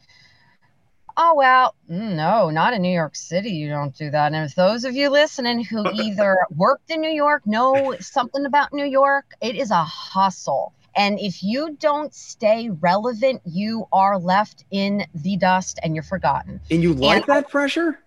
Oh, 1.18 1.34
well, 1.36 1.76
mm, 1.92 2.16
no, 2.16 2.50
not 2.50 2.74
in 2.74 2.82
New 2.82 2.94
York 2.94 3.18
City. 3.18 3.50
You 3.50 3.68
don't 3.68 3.94
do 3.94 4.10
that. 4.10 4.32
And 4.32 4.46
if 4.46 4.56
those 4.56 4.86
of 4.86 4.96
you 4.96 5.10
listening 5.10 5.66
who 5.66 5.86
either 6.02 6.38
worked 6.56 6.92
in 6.92 7.02
New 7.02 7.12
York 7.12 7.46
know 7.46 7.98
something 8.00 8.46
about 8.46 8.72
New 8.72 8.86
York, 8.86 9.34
it 9.42 9.58
is 9.58 9.70
a 9.70 9.84
hustle. 9.84 10.74
And 10.96 11.20
if 11.20 11.44
you 11.44 11.78
don't 11.80 12.14
stay 12.14 12.70
relevant, 12.70 13.42
you 13.46 13.88
are 13.92 14.18
left 14.18 14.66
in 14.72 15.06
the 15.14 15.38
dust 15.38 15.80
and 15.84 15.96
you're 15.96 16.04
forgotten. 16.04 16.60
And 16.70 16.84
you 16.84 16.94
like 16.94 17.18
and 17.18 17.26
that 17.28 17.46
I, 17.48 17.50
pressure? 17.50 18.00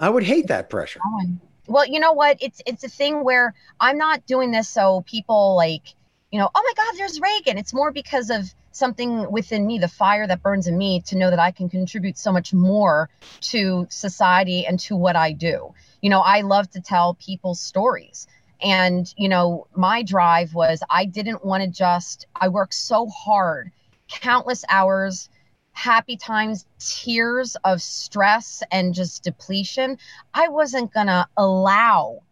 I 0.00 0.08
would 0.08 0.22
hate 0.22 0.46
that 0.48 0.70
pressure. 0.70 1.00
Oh, 1.04 1.22
well, 1.66 1.86
you 1.86 2.00
know 2.00 2.12
what? 2.12 2.38
It's 2.40 2.62
it's 2.66 2.84
a 2.84 2.88
thing 2.88 3.24
where 3.24 3.54
I'm 3.80 3.98
not 3.98 4.26
doing 4.26 4.50
this 4.50 4.68
so 4.68 5.02
people 5.06 5.54
like, 5.56 5.94
you 6.30 6.38
know, 6.38 6.48
oh 6.54 6.62
my 6.62 6.84
God, 6.84 6.98
there's 6.98 7.20
Raegan. 7.20 7.58
It's 7.58 7.74
more 7.74 7.92
because 7.92 8.30
of 8.30 8.54
something 8.72 9.30
within 9.30 9.66
me, 9.66 9.78
the 9.78 9.88
fire 9.88 10.26
that 10.26 10.42
burns 10.42 10.66
in 10.66 10.78
me 10.78 11.00
to 11.02 11.16
know 11.16 11.30
that 11.30 11.38
I 11.38 11.50
can 11.50 11.68
contribute 11.68 12.16
so 12.16 12.32
much 12.32 12.54
more 12.54 13.10
to 13.40 13.86
society 13.90 14.66
and 14.66 14.78
to 14.80 14.96
what 14.96 15.16
I 15.16 15.32
do. 15.32 15.74
You 16.00 16.10
know, 16.10 16.20
I 16.20 16.42
love 16.42 16.70
to 16.70 16.80
tell 16.80 17.14
people 17.14 17.54
stories. 17.54 18.26
And, 18.62 19.12
you 19.16 19.28
know, 19.28 19.66
my 19.74 20.02
drive 20.02 20.54
was 20.54 20.82
I 20.90 21.04
didn't 21.04 21.44
want 21.44 21.62
to 21.62 21.68
just, 21.68 22.26
I 22.34 22.48
worked 22.48 22.74
so 22.74 23.06
hard, 23.08 23.70
countless 24.08 24.64
hours, 24.68 25.28
happy 25.72 26.16
times, 26.16 26.66
tears 26.80 27.56
of 27.64 27.80
stress 27.80 28.62
and 28.72 28.94
just 28.94 29.22
depletion. 29.22 29.98
I 30.34 30.48
wasn't 30.48 30.92
going 30.92 31.06
to 31.06 31.26
allow 31.36 32.22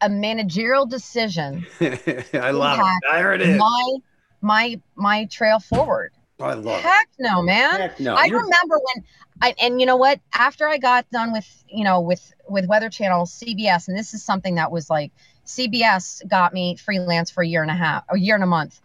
a 0.00 0.08
managerial 0.08 0.86
decision. 0.86 1.66
I 1.80 2.50
love 2.50 2.80
it. 2.80 3.12
There 3.12 3.34
it 3.34 3.42
is. 3.42 3.58
My 3.58 3.96
my 4.40 4.80
my 4.96 5.26
trail 5.26 5.60
forward. 5.60 6.12
Oh, 6.38 6.44
I 6.46 6.54
love 6.54 6.80
Heck 6.80 7.08
it. 7.18 7.22
no, 7.22 7.42
man. 7.42 7.80
Heck 7.80 8.00
no. 8.00 8.14
I 8.14 8.26
remember 8.26 8.78
when 8.78 9.04
I 9.42 9.54
and 9.60 9.80
you 9.80 9.86
know 9.86 9.96
what? 9.96 10.20
After 10.34 10.66
I 10.66 10.78
got 10.78 11.08
done 11.10 11.32
with 11.32 11.64
you 11.68 11.84
know 11.84 12.00
with 12.00 12.32
with 12.48 12.66
Weather 12.66 12.88
Channel, 12.88 13.26
CBS, 13.26 13.88
and 13.88 13.96
this 13.96 14.14
is 14.14 14.24
something 14.24 14.54
that 14.54 14.72
was 14.72 14.88
like 14.88 15.12
CBS 15.46 16.26
got 16.28 16.52
me 16.52 16.76
freelance 16.76 17.30
for 17.30 17.42
a 17.42 17.46
year 17.46 17.62
and 17.62 17.70
a 17.70 17.74
half, 17.74 18.04
a 18.08 18.18
year 18.18 18.34
and 18.34 18.44
a 18.44 18.48
month, 18.48 18.80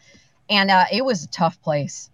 and 0.49 0.71
uh, 0.71 0.85
it 0.91 1.03
was 1.03 1.23
a 1.23 1.27
tough 1.27 1.61
place. 1.61 2.09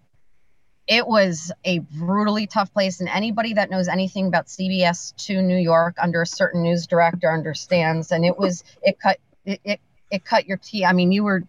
It 0.87 1.07
was 1.07 1.51
a 1.63 1.79
brutally 1.79 2.47
tough 2.47 2.73
place, 2.73 2.99
and 2.99 3.09
anybody 3.09 3.53
that 3.53 3.69
knows 3.69 3.87
anything 3.87 4.27
about 4.27 4.47
CBS 4.47 5.15
2 5.17 5.41
New 5.41 5.57
York 5.57 5.95
under 6.01 6.21
a 6.21 6.25
certain 6.25 6.63
news 6.63 6.87
director 6.87 7.31
understands. 7.31 8.11
And 8.11 8.25
it 8.25 8.37
was 8.37 8.63
it 8.81 8.99
cut 8.99 9.19
it 9.45 9.61
it, 9.63 9.79
it 10.09 10.25
cut 10.25 10.47
your 10.47 10.57
teeth. 10.57 10.85
I 10.85 10.93
mean, 10.93 11.11
you 11.11 11.23
were 11.23 11.43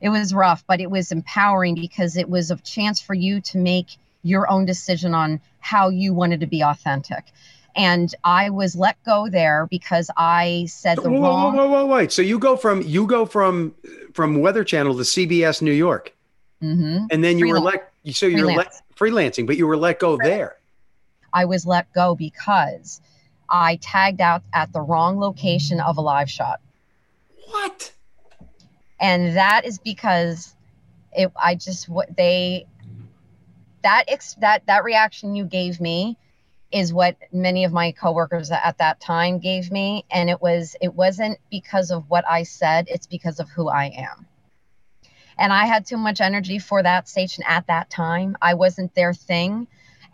it 0.00 0.08
was 0.10 0.32
rough, 0.32 0.64
but 0.66 0.80
it 0.80 0.90
was 0.90 1.12
empowering 1.12 1.74
because 1.74 2.16
it 2.16 2.30
was 2.30 2.50
a 2.50 2.56
chance 2.56 3.00
for 3.00 3.14
you 3.14 3.40
to 3.42 3.58
make 3.58 3.96
your 4.22 4.50
own 4.50 4.64
decision 4.64 5.14
on 5.14 5.40
how 5.60 5.88
you 5.88 6.14
wanted 6.14 6.40
to 6.40 6.46
be 6.46 6.62
authentic. 6.62 7.24
And 7.78 8.14
I 8.24 8.50
was 8.50 8.76
let 8.76 9.02
go 9.04 9.28
there 9.28 9.66
because 9.70 10.10
I 10.16 10.66
said 10.68 10.98
the 10.98 11.10
whoa, 11.10 11.20
wrong. 11.20 11.56
Whoa, 11.56 11.68
whoa, 11.68 11.86
whoa, 11.86 11.94
wait! 11.94 12.12
So 12.12 12.22
you 12.22 12.38
go 12.38 12.56
from 12.56 12.82
you 12.82 13.06
go 13.06 13.24
from 13.24 13.74
from 14.12 14.40
Weather 14.40 14.64
Channel 14.64 14.96
to 14.96 15.02
CBS 15.02 15.62
New 15.62 15.72
York, 15.72 16.14
mm-hmm. 16.62 17.06
and 17.10 17.24
then 17.24 17.38
you 17.38 17.46
Freelance. 17.46 17.64
were 17.64 17.70
let. 17.70 18.16
So 18.16 18.26
you're 18.26 18.52
let 18.52 18.72
freelancing, 18.96 19.46
but 19.46 19.56
you 19.56 19.66
were 19.66 19.76
let 19.76 20.00
go 20.00 20.16
there. 20.16 20.56
I 21.32 21.44
was 21.44 21.66
let 21.66 21.92
go 21.92 22.14
because 22.14 23.00
I 23.48 23.76
tagged 23.76 24.20
out 24.20 24.42
at 24.52 24.72
the 24.72 24.80
wrong 24.80 25.20
location 25.20 25.78
of 25.78 25.98
a 25.98 26.00
live 26.00 26.30
shot. 26.30 26.60
What? 27.46 27.92
and 29.00 29.36
that 29.36 29.64
is 29.64 29.78
because 29.78 30.54
it 31.12 31.30
i 31.40 31.54
just 31.54 31.88
what 31.88 32.14
they 32.16 32.66
that 33.82 34.04
ex, 34.08 34.34
that 34.40 34.66
that 34.66 34.84
reaction 34.84 35.34
you 35.34 35.44
gave 35.44 35.80
me 35.80 36.16
is 36.70 36.92
what 36.92 37.16
many 37.32 37.64
of 37.64 37.72
my 37.72 37.92
coworkers 37.92 38.50
at 38.50 38.76
that 38.78 39.00
time 39.00 39.38
gave 39.38 39.70
me 39.70 40.04
and 40.10 40.28
it 40.28 40.40
was 40.40 40.76
it 40.80 40.94
wasn't 40.94 41.38
because 41.50 41.90
of 41.90 42.08
what 42.08 42.24
i 42.28 42.42
said 42.42 42.86
it's 42.88 43.06
because 43.06 43.40
of 43.40 43.48
who 43.50 43.68
i 43.68 43.86
am 43.86 44.26
and 45.38 45.52
i 45.52 45.66
had 45.66 45.86
too 45.86 45.96
much 45.96 46.20
energy 46.20 46.58
for 46.58 46.82
that 46.82 47.08
station 47.08 47.42
at 47.46 47.66
that 47.66 47.88
time 47.90 48.36
i 48.42 48.54
wasn't 48.54 48.94
their 48.94 49.14
thing 49.14 49.66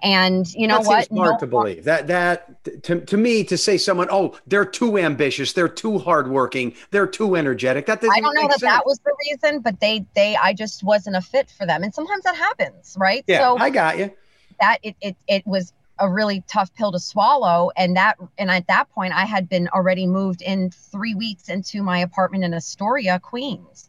and 0.04 0.52
you 0.54 0.66
know 0.66 0.82
that 0.82 0.86
what? 0.86 1.08
Seems 1.08 1.18
hard 1.18 1.32
no, 1.32 1.38
to 1.38 1.46
believe 1.46 1.84
that 1.84 2.06
that 2.08 2.62
to, 2.84 3.00
to 3.00 3.16
me 3.16 3.42
to 3.44 3.56
say 3.56 3.78
someone, 3.78 4.08
oh, 4.10 4.38
they're 4.46 4.66
too 4.66 4.98
ambitious, 4.98 5.54
they're 5.54 5.66
too 5.66 5.98
hardworking, 5.98 6.74
they're 6.90 7.06
too 7.06 7.36
energetic. 7.36 7.86
That 7.86 8.04
I 8.04 8.20
don't 8.20 8.34
know 8.34 8.42
that 8.42 8.60
sense. 8.60 8.62
that 8.62 8.84
was 8.84 8.98
the 8.98 9.14
reason, 9.30 9.60
but 9.60 9.80
they 9.80 10.04
they 10.14 10.36
I 10.36 10.52
just 10.52 10.84
wasn't 10.84 11.16
a 11.16 11.22
fit 11.22 11.50
for 11.50 11.64
them, 11.64 11.82
and 11.82 11.94
sometimes 11.94 12.24
that 12.24 12.36
happens, 12.36 12.96
right? 12.98 13.24
Yeah, 13.26 13.38
so 13.38 13.56
I 13.56 13.70
got 13.70 13.96
you. 13.96 14.12
That 14.60 14.78
it 14.82 14.94
it 15.00 15.16
it 15.26 15.46
was 15.46 15.72
a 15.98 16.10
really 16.10 16.42
tough 16.48 16.74
pill 16.74 16.92
to 16.92 16.98
swallow. 16.98 17.70
And 17.76 17.96
that 17.96 18.18
and 18.38 18.50
at 18.50 18.66
that 18.66 18.90
point 18.90 19.14
i 19.14 19.24
had 19.24 19.48
been 19.48 19.68
already 19.68 20.06
moved 20.06 20.42
in 20.42 20.70
three 20.70 21.14
weeks 21.14 21.48
into 21.48 21.82
my 21.82 21.98
apartment 21.98 22.44
in 22.44 22.54
astoria 22.54 23.20
queens. 23.20 23.88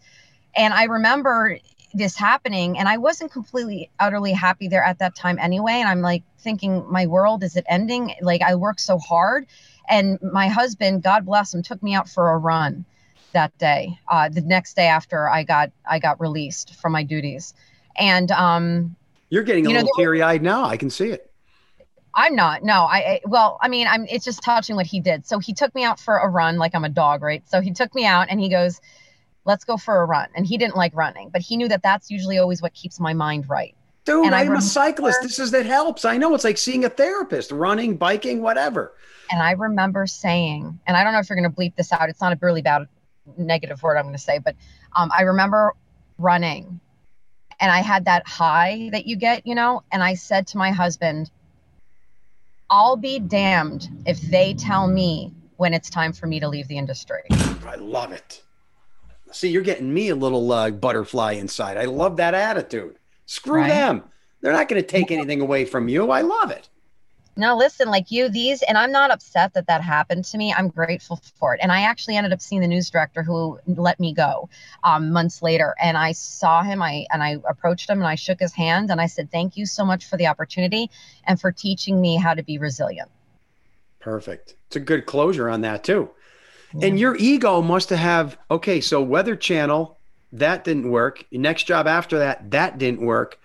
And 0.55 0.73
i 0.73 0.83
remember 0.83 1.59
this 1.93 2.15
happening 2.15 2.77
and 2.77 2.89
i 2.89 2.97
wasn't 2.97 3.31
completely 3.31 3.89
utterly 3.99 4.33
happy 4.33 4.67
there 4.67 4.83
at 4.83 4.99
that 4.99 5.15
time 5.15 5.39
anyway. 5.39 5.73
And 5.73 5.87
i'm 5.87 6.01
like 6.01 6.23
thinking 6.39 6.85
my 6.91 7.07
world 7.07 7.43
is 7.43 7.55
it 7.55 7.65
ending? 7.67 8.13
Like 8.21 8.41
i 8.41 8.55
worked 8.55 8.81
so 8.81 8.97
hard 8.97 9.47
and 9.89 10.19
my 10.21 10.47
husband 10.47 11.03
god 11.03 11.25
bless 11.25 11.53
him 11.53 11.63
took 11.63 11.81
me 11.81 11.93
out 11.93 12.09
for 12.09 12.31
a 12.31 12.37
run 12.37 12.85
that 13.33 13.55
day 13.57 13.99
uh, 14.07 14.29
the 14.29 14.41
next 14.41 14.75
day 14.75 14.87
after 14.87 15.27
i 15.29 15.43
got 15.43 15.71
i 15.89 15.99
got 15.99 16.21
released 16.21 16.75
from 16.75 16.91
my 16.91 17.03
duties. 17.03 17.53
And 17.97 18.29
um 18.31 18.95
you're 19.31 19.43
getting 19.43 19.65
a 19.65 19.69
you 19.69 19.75
little 19.75 19.91
teary-eyed 19.97 20.43
now. 20.43 20.65
I 20.65 20.77
can 20.77 20.91
see 20.91 21.09
it 21.09 21.31
I'm 22.15 22.35
not. 22.35 22.63
No, 22.63 22.85
I, 22.85 22.97
I, 22.97 23.21
well, 23.25 23.57
I 23.61 23.67
mean, 23.67 23.87
I'm 23.87 24.05
it's 24.09 24.23
just 24.23 24.41
touching 24.41 24.75
what 24.75 24.85
he 24.85 24.99
did. 24.99 25.27
So 25.27 25.39
he 25.39 25.53
took 25.53 25.75
me 25.75 25.83
out 25.83 25.99
for 25.99 26.17
a 26.17 26.29
run 26.29 26.57
like 26.57 26.73
I'm 26.73 26.85
a 26.85 26.89
dog, 26.89 27.21
right? 27.21 27.47
So 27.49 27.61
he 27.61 27.71
took 27.71 27.93
me 27.93 28.05
out 28.05 28.27
and 28.29 28.39
he 28.39 28.49
goes, 28.49 28.79
let's 29.43 29.65
go 29.65 29.77
for 29.77 30.01
a 30.01 30.05
run. 30.05 30.29
And 30.33 30.45
he 30.45 30.57
didn't 30.57 30.75
like 30.75 30.95
running, 30.95 31.29
but 31.29 31.41
he 31.41 31.57
knew 31.57 31.67
that 31.67 31.83
that's 31.83 32.09
usually 32.09 32.37
always 32.37 32.61
what 32.61 32.73
keeps 32.73 32.99
my 32.99 33.13
mind 33.13 33.49
right. 33.49 33.75
Dude, 34.05 34.25
and 34.25 34.35
I'm 34.35 34.47
remember, 34.47 34.59
a 34.59 34.61
cyclist. 34.61 35.21
This 35.23 35.39
is 35.39 35.51
that 35.51 35.65
helps. 35.65 36.05
I 36.05 36.17
know 36.17 36.33
it's 36.35 36.43
like 36.43 36.57
seeing 36.57 36.85
a 36.85 36.89
therapist, 36.89 37.51
running, 37.51 37.97
biking, 37.97 38.41
whatever. 38.41 38.93
And 39.31 39.41
I 39.41 39.51
remember 39.51 40.05
saying, 40.05 40.79
and 40.85 40.95
I 40.95 41.03
don't 41.03 41.13
know 41.13 41.19
if 41.19 41.29
you're 41.29 41.39
going 41.39 41.51
to 41.51 41.55
bleep 41.55 41.75
this 41.75 41.91
out. 41.91 42.09
It's 42.09 42.21
not 42.21 42.31
a 42.31 42.37
really 42.41 42.61
bad 42.61 42.87
negative 43.37 43.81
word 43.81 43.97
I'm 43.97 44.03
going 44.03 44.15
to 44.15 44.21
say, 44.21 44.39
but 44.39 44.55
um, 44.95 45.11
I 45.15 45.23
remember 45.23 45.73
running 46.17 46.79
and 47.59 47.71
I 47.71 47.79
had 47.79 48.05
that 48.05 48.27
high 48.27 48.89
that 48.91 49.07
you 49.07 49.15
get, 49.15 49.47
you 49.47 49.55
know, 49.55 49.83
and 49.91 50.03
I 50.03 50.15
said 50.15 50.47
to 50.47 50.57
my 50.57 50.71
husband, 50.71 51.31
I'll 52.69 52.95
be 52.95 53.19
damned 53.19 53.89
if 54.05 54.19
they 54.21 54.53
tell 54.53 54.87
me 54.87 55.33
when 55.57 55.73
it's 55.73 55.89
time 55.89 56.13
for 56.13 56.27
me 56.27 56.39
to 56.39 56.47
leave 56.47 56.67
the 56.67 56.77
industry. 56.77 57.21
I 57.65 57.75
love 57.75 58.11
it. 58.11 58.41
See, 59.31 59.49
you're 59.49 59.61
getting 59.61 59.93
me 59.93 60.09
a 60.09 60.15
little 60.15 60.51
uh, 60.51 60.71
butterfly 60.71 61.33
inside. 61.33 61.77
I 61.77 61.85
love 61.85 62.17
that 62.17 62.33
attitude. 62.33 62.97
Screw 63.25 63.61
right. 63.61 63.67
them. 63.67 64.03
They're 64.41 64.53
not 64.53 64.69
going 64.69 64.81
to 64.81 64.87
take 64.87 65.11
anything 65.11 65.41
away 65.41 65.65
from 65.65 65.87
you. 65.87 66.11
I 66.11 66.21
love 66.21 66.51
it. 66.51 66.69
No, 67.37 67.57
listen, 67.57 67.89
like 67.89 68.11
you, 68.11 68.29
these, 68.29 68.61
and 68.61 68.77
I'm 68.77 68.91
not 68.91 69.11
upset 69.11 69.53
that 69.55 69.67
that 69.67 69.81
happened 69.81 70.23
to 70.25 70.37
me. 70.37 70.53
I'm 70.53 70.69
grateful 70.69 71.19
for 71.35 71.53
it. 71.53 71.59
And 71.61 71.71
I 71.71 71.81
actually 71.81 72.15
ended 72.15 72.31
up 72.31 72.41
seeing 72.41 72.61
the 72.61 72.67
news 72.67 72.89
director 72.89 73.23
who 73.23 73.59
let 73.67 73.99
me 73.99 74.13
go 74.13 74.49
um, 74.83 75.11
months 75.11 75.41
later. 75.41 75.75
And 75.81 75.97
I 75.97 76.13
saw 76.13 76.63
him, 76.63 76.81
I 76.81 77.05
and 77.11 77.21
I 77.21 77.37
approached 77.49 77.89
him 77.89 77.97
and 77.97 78.07
I 78.07 78.15
shook 78.15 78.39
his 78.39 78.53
hand 78.53 78.89
and 78.89 79.01
I 79.01 79.07
said, 79.07 79.31
"Thank 79.31 79.57
you 79.57 79.65
so 79.65 79.83
much 79.83 80.05
for 80.05 80.15
the 80.15 80.27
opportunity 80.27 80.89
and 81.25 81.39
for 81.39 81.51
teaching 81.51 81.99
me 81.99 82.15
how 82.15 82.33
to 82.33 82.43
be 82.43 82.57
resilient." 82.57 83.09
Perfect. 83.99 84.55
It's 84.67 84.75
a 84.77 84.79
good 84.79 85.05
closure 85.05 85.49
on 85.49 85.61
that 85.61 85.83
too. 85.83 86.09
And 86.81 86.99
your 86.99 87.15
ego 87.15 87.61
must 87.61 87.89
have, 87.89 88.37
okay, 88.51 88.81
so 88.81 89.01
Weather 89.01 89.35
Channel, 89.35 89.97
that 90.33 90.63
didn't 90.63 90.91
work. 90.91 91.25
Your 91.29 91.41
next 91.41 91.63
job 91.63 91.87
after 91.87 92.19
that, 92.19 92.51
that 92.51 92.77
didn't 92.77 93.01
work. 93.01 93.39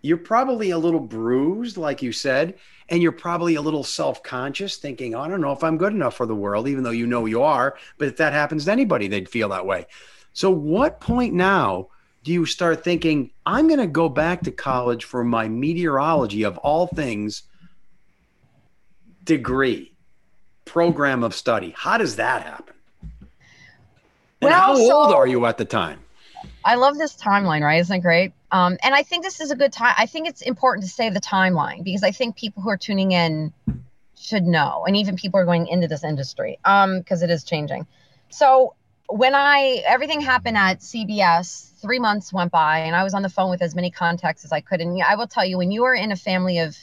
You're 0.00 0.16
probably 0.16 0.70
a 0.70 0.78
little 0.78 1.00
bruised, 1.00 1.76
like 1.76 2.02
you 2.02 2.12
said, 2.12 2.54
and 2.92 3.02
you're 3.02 3.10
probably 3.10 3.56
a 3.56 3.60
little 3.60 3.82
self 3.82 4.22
conscious, 4.22 4.76
thinking, 4.76 5.16
I 5.16 5.26
don't 5.26 5.40
know 5.40 5.50
if 5.50 5.64
I'm 5.64 5.76
good 5.76 5.92
enough 5.92 6.14
for 6.14 6.26
the 6.26 6.34
world, 6.34 6.68
even 6.68 6.84
though 6.84 6.90
you 6.90 7.08
know 7.08 7.26
you 7.26 7.42
are. 7.42 7.76
But 7.98 8.06
if 8.06 8.16
that 8.18 8.32
happens 8.32 8.66
to 8.66 8.72
anybody, 8.72 9.08
they'd 9.08 9.28
feel 9.28 9.48
that 9.48 9.66
way. 9.66 9.86
So, 10.32 10.50
what 10.50 11.00
point 11.00 11.34
now 11.34 11.88
do 12.22 12.32
you 12.32 12.46
start 12.46 12.84
thinking, 12.84 13.30
I'm 13.44 13.66
going 13.66 13.80
to 13.80 13.88
go 13.88 14.08
back 14.08 14.42
to 14.42 14.52
college 14.52 15.04
for 15.04 15.24
my 15.24 15.48
meteorology 15.48 16.44
of 16.44 16.58
all 16.58 16.86
things 16.86 17.42
degree? 19.24 19.92
program 20.64 21.22
of 21.22 21.34
study. 21.34 21.74
How 21.76 21.98
does 21.98 22.16
that 22.16 22.42
happen? 22.42 22.74
And 24.40 24.50
well, 24.50 24.52
how 24.52 24.74
so 24.74 24.92
old 24.92 25.14
are 25.14 25.26
you 25.26 25.44
at 25.46 25.58
the 25.58 25.64
time? 25.64 26.00
I 26.64 26.76
love 26.76 26.96
this 26.96 27.14
timeline, 27.14 27.60
right? 27.60 27.80
Isn't 27.80 27.96
it 27.96 28.00
great? 28.00 28.32
Um, 28.52 28.76
and 28.82 28.94
I 28.94 29.02
think 29.02 29.24
this 29.24 29.40
is 29.40 29.50
a 29.50 29.56
good 29.56 29.72
time. 29.72 29.94
I 29.96 30.04
think 30.04 30.28
it's 30.28 30.42
important 30.42 30.84
to 30.84 30.90
say 30.90 31.08
the 31.08 31.20
timeline 31.20 31.82
because 31.84 32.02
I 32.02 32.10
think 32.10 32.36
people 32.36 32.62
who 32.62 32.68
are 32.68 32.76
tuning 32.76 33.12
in 33.12 33.54
should 34.14 34.44
know, 34.44 34.84
and 34.86 34.94
even 34.96 35.16
people 35.16 35.38
who 35.38 35.42
are 35.42 35.46
going 35.46 35.66
into 35.66 35.88
this 35.88 36.04
industry, 36.04 36.58
um, 36.64 36.98
because 36.98 37.22
it 37.22 37.30
is 37.30 37.44
changing. 37.44 37.86
So 38.28 38.74
when 39.08 39.34
I 39.34 39.82
everything 39.86 40.20
happened 40.20 40.58
at 40.58 40.80
CBS, 40.80 41.72
three 41.80 41.98
months 41.98 42.30
went 42.30 42.52
by, 42.52 42.80
and 42.80 42.94
I 42.94 43.04
was 43.04 43.14
on 43.14 43.22
the 43.22 43.30
phone 43.30 43.50
with 43.50 43.62
as 43.62 43.74
many 43.74 43.90
contacts 43.90 44.44
as 44.44 44.52
I 44.52 44.60
could. 44.60 44.82
And 44.82 45.02
I 45.02 45.16
will 45.16 45.26
tell 45.26 45.46
you, 45.46 45.56
when 45.56 45.70
you 45.70 45.84
are 45.84 45.94
in 45.94 46.12
a 46.12 46.16
family 46.16 46.58
of 46.58 46.76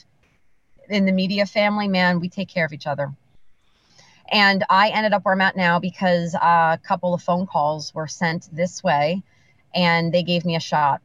in 0.88 1.06
the 1.06 1.12
media 1.12 1.46
family, 1.46 1.86
man, 1.86 2.18
we 2.18 2.28
take 2.28 2.48
care 2.48 2.66
of 2.66 2.72
each 2.72 2.88
other. 2.88 3.14
And 4.32 4.64
I 4.68 4.90
ended 4.90 5.12
up 5.12 5.24
where 5.24 5.34
I'm 5.34 5.40
at 5.40 5.56
now 5.56 5.78
because 5.78 6.34
a 6.34 6.80
couple 6.82 7.14
of 7.14 7.22
phone 7.22 7.46
calls 7.46 7.94
were 7.94 8.08
sent 8.08 8.48
this 8.52 8.82
way 8.82 9.22
and 9.72 10.12
they 10.12 10.24
gave 10.24 10.44
me 10.44 10.56
a 10.56 10.60
shot. 10.60 11.00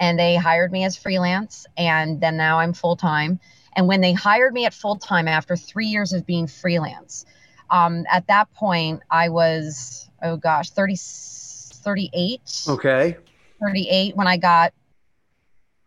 And 0.00 0.18
they 0.18 0.36
hired 0.36 0.72
me 0.72 0.84
as 0.84 0.96
freelance. 0.96 1.66
And 1.76 2.20
then 2.20 2.36
now 2.36 2.58
I'm 2.58 2.72
full 2.72 2.96
time. 2.96 3.40
And 3.74 3.86
when 3.86 4.00
they 4.00 4.12
hired 4.12 4.54
me 4.54 4.64
at 4.66 4.74
full 4.74 4.96
time 4.96 5.28
after 5.28 5.56
three 5.56 5.86
years 5.86 6.12
of 6.12 6.26
being 6.26 6.46
freelance, 6.46 7.24
um, 7.70 8.04
at 8.10 8.26
that 8.28 8.52
point, 8.54 9.02
I 9.10 9.28
was, 9.28 10.08
oh 10.22 10.36
gosh, 10.36 10.70
30, 10.70 10.96
38. 10.96 12.40
Okay. 12.68 13.16
38 13.60 14.16
when 14.16 14.26
I 14.26 14.36
got 14.36 14.72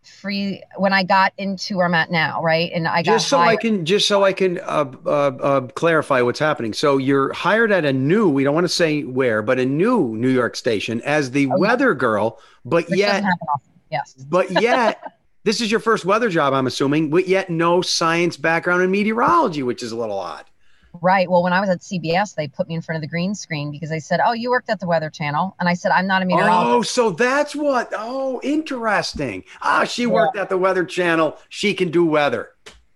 free 0.04 0.62
when 0.78 0.94
I 0.94 1.04
got 1.04 1.34
into 1.38 1.78
where 1.78 1.86
I'm 1.86 1.94
at 1.94 2.12
now, 2.12 2.42
right? 2.42 2.72
And 2.74 2.88
I 2.88 3.04
got 3.04 3.14
just 3.14 3.30
so 3.30 3.40
I 3.40 3.56
can 3.56 3.86
just 3.86 4.08
so 4.08 4.24
I 4.24 4.34
can 4.34 4.60
uh, 4.60 4.92
uh, 5.06 5.10
uh, 5.10 5.62
clarify 5.68 6.22
what's 6.22 6.40
happening. 6.40 6.74
So 6.74 6.98
you're 6.98 7.34
hired 7.34 7.72
at 7.72 7.86
a 7.86 7.94
new, 7.94 8.30
we 8.30 8.44
don't 8.44 8.54
want 8.54 8.66
to 8.66 8.70
say 8.70 9.04
where, 9.04 9.42
but 9.42 9.60
a 9.60 9.66
new 9.66 10.16
New 10.16 10.30
York 10.30 10.56
station 10.56 11.02
as 11.02 11.32
the 11.32 11.48
Oh, 11.48 11.50
yeah. 11.50 11.56
weather 11.56 11.94
girl, 11.94 12.40
but 12.66 12.90
which 12.90 13.00
yet 13.00 13.08
doesn't 13.08 13.26
happen 13.26 13.48
often. 13.54 13.71
Yes. 13.92 14.14
but 14.14 14.50
yet 14.62 15.02
this 15.44 15.62
is 15.62 15.70
your 15.70 15.80
first 15.80 16.06
weather 16.06 16.30
job, 16.30 16.54
I'm 16.54 16.68
assuming, 16.68 17.10
but 17.10 17.28
yet 17.28 17.50
no 17.50 17.82
science 17.82 18.38
background 18.38 18.84
in 18.84 18.92
meteorology, 18.92 19.64
which 19.64 19.84
is 19.84 19.92
a 19.92 19.98
little 19.98 20.18
odd. 20.18 20.46
Right. 21.02 21.30
Well, 21.30 21.42
when 21.42 21.54
I 21.54 21.62
was 21.62 21.70
at 21.70 21.80
CBS, 21.80 22.36
they 22.36 22.48
put 22.48 22.68
me 22.68 22.76
in 22.76 22.82
front 22.82 22.98
of 22.98 23.02
the 23.02 23.08
green 23.08 23.34
screen 23.34 23.72
because 23.72 23.90
they 23.90 24.00
said, 24.00 24.20
"Oh, 24.24 24.34
you 24.34 24.50
worked 24.50 24.70
at 24.70 24.80
the 24.82 24.88
Weather 24.88 25.10
Channel," 25.10 25.56
and 25.60 25.70
I 25.70 25.74
said, 25.74 25.92
"I'm 25.92 26.06
not 26.06 26.22
a 26.22 26.26
meteorologist." 26.26 26.70
Oh, 26.70 26.82
so 26.82 27.12
that's 27.12 27.56
what. 27.56 27.94
Oh, 27.98 28.42
interesting. 28.44 29.46
Ah, 29.62 29.86
she 29.86 30.06
worked 30.06 30.36
at 30.36 30.50
the 30.50 30.58
Weather 30.58 30.84
Channel. 30.84 31.38
She 31.48 31.74
can 31.74 31.92
do 31.92 32.06
weather. 32.06 32.50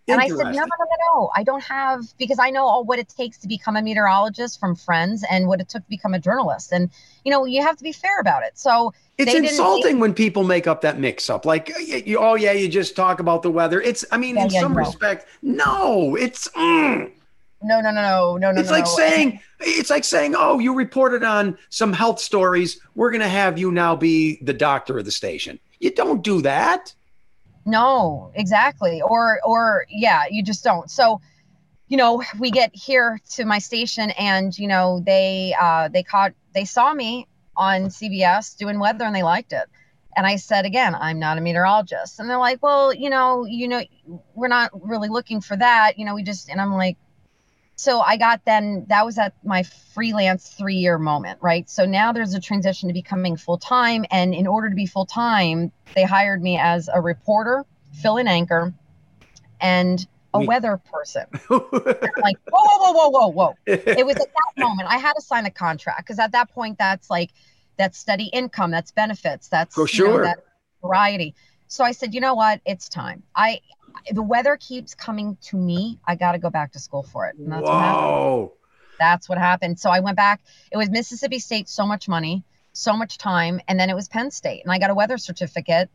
And 0.07 0.21
I 0.21 0.27
said, 0.27 0.37
"No, 0.37 0.51
no, 0.51 0.51
no, 0.53 0.85
no. 1.13 1.31
I 1.35 1.43
don't 1.43 1.63
have 1.63 2.01
because 2.17 2.39
I 2.39 2.49
know 2.51 2.65
all 2.65 2.83
what 2.83 2.99
it 2.99 3.09
takes 3.09 3.37
to 3.39 3.47
become 3.47 3.75
a 3.75 3.81
meteorologist 3.81 4.59
from 4.59 4.75
friends 4.75 5.25
and 5.29 5.47
what 5.47 5.59
it 5.59 5.69
took 5.69 5.83
to 5.83 5.89
become 5.89 6.13
a 6.13 6.19
journalist, 6.19 6.71
and 6.71 6.89
you 7.25 7.31
know, 7.31 7.45
you 7.45 7.61
have 7.61 7.75
to 7.77 7.83
be 7.83 7.91
fair 7.91 8.19
about 8.19 8.43
it. 8.43 8.57
So 8.57 8.93
It's 9.17 9.33
insulting 9.33 9.99
when 9.99 10.13
people 10.13 10.43
make 10.43 10.67
up 10.67 10.81
that 10.81 10.99
mix 10.99 11.29
up. 11.29 11.45
Like, 11.45 11.71
you, 11.79 12.19
oh, 12.19 12.35
yeah, 12.35 12.51
you 12.51 12.67
just 12.67 12.95
talk 12.95 13.19
about 13.19 13.41
the 13.41 13.49
weather. 13.49 13.81
It's, 13.81 14.05
I 14.11 14.17
mean, 14.17 14.37
in 14.37 14.49
some 14.49 14.77
respect, 14.77 15.25
no, 15.41 16.15
it's, 16.15 16.47
mm. 16.49 17.11
no, 17.63 17.81
no, 17.81 17.91
no, 17.91 17.91
no, 17.91 18.37
no, 18.37 18.51
no. 18.51 18.61
it's 18.61 18.69
like 18.69 18.85
saying, 18.85 19.39
it's 19.59 19.89
like 19.89 20.03
saying, 20.03 20.35
oh, 20.37 20.59
you 20.59 20.75
reported 20.75 21.23
on 21.23 21.57
some 21.69 21.93
health 21.93 22.19
stories. 22.19 22.79
We're 22.93 23.09
going 23.09 23.21
to 23.21 23.29
have 23.29 23.57
you 23.57 23.71
now 23.71 23.95
be 23.95 24.37
the 24.43 24.53
doctor 24.53 24.99
of 24.99 25.05
the 25.05 25.11
station. 25.11 25.59
You 25.79 25.91
don't 25.91 26.21
do 26.21 26.41
that. 26.43 26.93
No, 27.65 28.31
exactly. 28.35 29.01
Or 29.01 29.39
or 29.43 29.85
yeah, 29.89 30.23
you 30.29 30.43
just 30.43 30.63
don't. 30.63 30.89
So, 30.89 31.21
you 31.87 31.97
know, 31.97 32.23
we 32.39 32.51
get 32.51 32.75
here 32.75 33.19
to 33.31 33.45
my 33.45 33.59
station 33.59 34.11
and 34.11 34.57
you 34.57 34.67
know, 34.67 35.01
they 35.05 35.55
uh 35.59 35.89
they 35.89 36.03
caught 36.03 36.33
they 36.53 36.65
saw 36.65 36.93
me 36.93 37.27
on 37.57 37.85
CBS 37.85 38.57
doing 38.57 38.79
weather 38.79 39.05
and 39.05 39.15
they 39.15 39.23
liked 39.23 39.53
it. 39.53 39.67
And 40.15 40.25
I 40.27 40.37
said 40.37 40.65
again, 40.65 40.95
I'm 40.95 41.19
not 41.19 41.37
a 41.37 41.41
meteorologist. 41.41 42.19
And 42.19 42.29
they're 42.29 42.37
like, 42.37 42.63
"Well, 42.63 42.93
you 42.93 43.09
know, 43.09 43.45
you 43.45 43.67
know, 43.67 43.83
we're 44.35 44.47
not 44.47 44.71
really 44.87 45.09
looking 45.09 45.41
for 45.41 45.57
that. 45.57 45.97
You 45.97 46.05
know, 46.05 46.15
we 46.15 46.23
just 46.23 46.49
and 46.49 46.61
I'm 46.61 46.73
like 46.73 46.97
so 47.75 47.99
I 47.99 48.17
got 48.17 48.41
then 48.45 48.85
that 48.87 49.05
was 49.05 49.17
at 49.17 49.33
my 49.43 49.63
freelance 49.63 50.55
3-year 50.59 50.97
moment, 50.97 51.39
right? 51.41 51.69
So 51.69 51.85
now 51.85 52.11
there's 52.13 52.33
a 52.33 52.39
transition 52.39 52.87
to 52.89 52.93
becoming 52.93 53.35
full-time 53.35 54.05
and 54.11 54.33
in 54.33 54.47
order 54.47 54.69
to 54.69 54.75
be 54.75 54.85
full-time, 54.85 55.71
they 55.95 56.03
hired 56.03 56.41
me 56.41 56.57
as 56.57 56.89
a 56.93 57.01
reporter, 57.01 57.65
fill 58.01 58.17
in 58.17 58.27
anchor, 58.27 58.73
and 59.59 60.05
a 60.33 60.39
Me- 60.39 60.47
weather 60.47 60.79
person. 60.91 61.25
Like, 62.21 62.37
whoa, 62.49 62.63
whoa, 62.63 62.91
whoa, 62.91 63.09
whoa, 63.09 63.09
whoa, 63.09 63.27
whoa. 63.29 63.57
It 63.67 64.05
was 64.05 64.15
at 64.15 64.27
that 64.27 64.53
moment 64.57 64.89
I 64.89 64.97
had 64.97 65.13
to 65.13 65.21
sign 65.21 65.45
a 65.45 65.51
contract 65.51 65.99
because 65.99 66.19
at 66.19 66.31
that 66.31 66.49
point 66.49 66.77
that's 66.77 67.09
like 67.09 67.31
that's 67.77 67.97
steady 67.97 68.25
income, 68.25 68.71
that's 68.71 68.91
benefits, 68.91 69.47
that's 69.49 69.75
For 69.75 69.87
you 69.87 70.03
know, 70.05 70.11
sure. 70.11 70.21
that 70.23 70.37
variety. 70.81 71.35
So 71.67 71.83
I 71.83 71.91
said, 71.91 72.13
you 72.13 72.21
know 72.21 72.35
what? 72.35 72.61
It's 72.65 72.87
time. 72.87 73.23
I 73.35 73.59
the 74.11 74.21
weather 74.21 74.57
keeps 74.57 74.95
coming 74.95 75.37
to 75.43 75.57
me. 75.57 75.99
I 76.07 76.15
got 76.15 76.33
to 76.33 76.39
go 76.39 76.49
back 76.49 76.73
to 76.73 76.79
school 76.79 77.03
for 77.03 77.27
it. 77.27 77.35
And 77.37 77.51
that's 77.51 77.63
what 77.63 77.79
happened. 77.81 78.49
That's 78.99 79.29
what 79.29 79.37
happened. 79.37 79.79
So 79.79 79.89
I 79.89 79.99
went 79.99 80.17
back. 80.17 80.41
It 80.71 80.77
was 80.77 80.89
Mississippi 80.89 81.39
State, 81.39 81.67
so 81.69 81.85
much 81.85 82.07
money, 82.07 82.43
so 82.73 82.95
much 82.95 83.17
time. 83.17 83.59
And 83.67 83.79
then 83.79 83.89
it 83.89 83.95
was 83.95 84.07
Penn 84.07 84.31
State. 84.31 84.63
And 84.63 84.71
I 84.71 84.79
got 84.79 84.89
a 84.89 84.95
weather 84.95 85.17
certificate. 85.17 85.89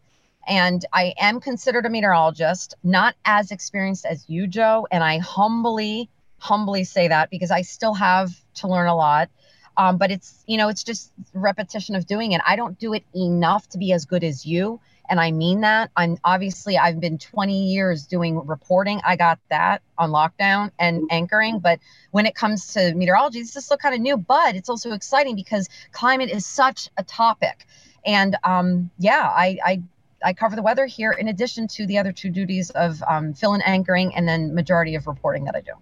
And 0.46 0.84
I 0.92 1.14
am 1.18 1.40
considered 1.40 1.86
a 1.86 1.90
meteorologist, 1.90 2.74
not 2.82 3.14
as 3.24 3.51
experienced 3.51 4.07
as 4.07 4.24
you, 4.28 4.46
Joe. 4.46 4.86
And 4.90 5.05
I 5.05 5.18
humbly, 5.18 6.09
humbly 6.38 6.84
say 6.84 7.09
that 7.09 7.30
because 7.30 7.51
I 7.51 7.62
still 7.62 7.94
have 7.94 8.30
to 8.57 8.68
learn 8.68 8.88
a 8.88 8.94
lot. 8.94 9.28
Um, 9.76 9.98
but 9.98 10.11
it's, 10.11 10.42
you 10.46 10.59
know, 10.59 10.68
it's 10.68 10.82
just 10.82 11.12
repetition 11.32 11.94
of 11.94 12.07
doing 12.07 12.32
it. 12.32 12.40
I 12.46 12.57
don't 12.57 12.78
do 12.78 12.92
it 12.94 13.05
enough 13.14 13.68
to 13.70 13.78
be 13.78 13.92
as 13.92 14.05
good 14.05 14.24
as 14.24 14.44
you. 14.44 14.80
And 15.11 15.20
I 15.20 15.32
mean 15.32 15.61
that. 15.62 15.90
I'm 15.96 16.16
obviously, 16.24 16.78
I've 16.78 17.00
been 17.00 17.18
20 17.18 17.64
years 17.64 18.06
doing 18.06 18.46
reporting. 18.46 19.00
I 19.04 19.16
got 19.16 19.40
that 19.50 19.82
on 19.98 20.11
lockdown 20.11 20.70
and 20.78 21.08
anchoring. 21.11 21.58
But 21.58 21.80
when 22.12 22.26
it 22.26 22.36
comes 22.36 22.72
to 22.74 22.94
meteorology, 22.94 23.40
this 23.40 23.56
is 23.56 23.64
still 23.64 23.76
kind 23.76 23.94
of 23.94 24.00
new, 24.00 24.16
but 24.16 24.54
it's 24.54 24.68
also 24.68 24.92
exciting 24.92 25.34
because 25.34 25.68
climate 25.90 26.30
is 26.30 26.46
such 26.46 26.88
a 26.96 27.02
topic. 27.02 27.66
And 28.06 28.36
um, 28.44 28.90
yeah, 28.98 29.30
I, 29.34 29.58
I 29.64 29.82
I 30.22 30.32
cover 30.34 30.54
the 30.54 30.62
weather 30.62 30.86
here 30.86 31.12
in 31.12 31.28
addition 31.28 31.66
to 31.68 31.86
the 31.86 31.98
other 31.98 32.12
two 32.12 32.30
duties 32.30 32.70
of 32.70 33.02
um, 33.08 33.32
fill 33.32 33.54
in 33.54 33.62
anchoring 33.62 34.14
and 34.14 34.28
then 34.28 34.54
majority 34.54 34.94
of 34.94 35.06
reporting 35.06 35.44
that 35.44 35.56
I 35.56 35.62
do. 35.62 35.72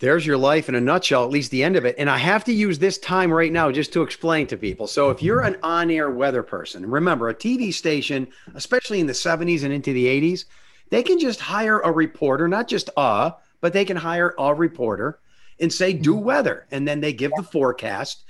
There's 0.00 0.26
your 0.26 0.36
life 0.36 0.68
in 0.68 0.74
a 0.74 0.80
nutshell, 0.80 1.24
at 1.24 1.30
least 1.30 1.50
the 1.50 1.62
end 1.62 1.76
of 1.76 1.84
it. 1.84 1.94
And 1.98 2.10
I 2.10 2.18
have 2.18 2.44
to 2.44 2.52
use 2.52 2.78
this 2.78 2.98
time 2.98 3.32
right 3.32 3.52
now 3.52 3.70
just 3.70 3.92
to 3.92 4.02
explain 4.02 4.46
to 4.48 4.56
people. 4.56 4.86
So, 4.86 5.10
if 5.10 5.22
you're 5.22 5.40
an 5.40 5.56
on 5.62 5.90
air 5.90 6.10
weather 6.10 6.42
person, 6.42 6.90
remember 6.90 7.28
a 7.28 7.34
TV 7.34 7.72
station, 7.72 8.26
especially 8.54 9.00
in 9.00 9.06
the 9.06 9.12
70s 9.12 9.62
and 9.62 9.72
into 9.72 9.92
the 9.92 10.06
80s, 10.06 10.46
they 10.90 11.02
can 11.02 11.18
just 11.18 11.40
hire 11.40 11.78
a 11.80 11.92
reporter, 11.92 12.48
not 12.48 12.68
just 12.68 12.90
a, 12.96 13.32
but 13.60 13.72
they 13.72 13.84
can 13.84 13.96
hire 13.96 14.34
a 14.38 14.52
reporter 14.52 15.18
and 15.60 15.72
say, 15.72 15.92
do 15.92 16.14
weather. 16.14 16.66
And 16.70 16.86
then 16.86 17.00
they 17.00 17.12
give 17.12 17.32
the 17.36 17.42
forecast 17.42 18.24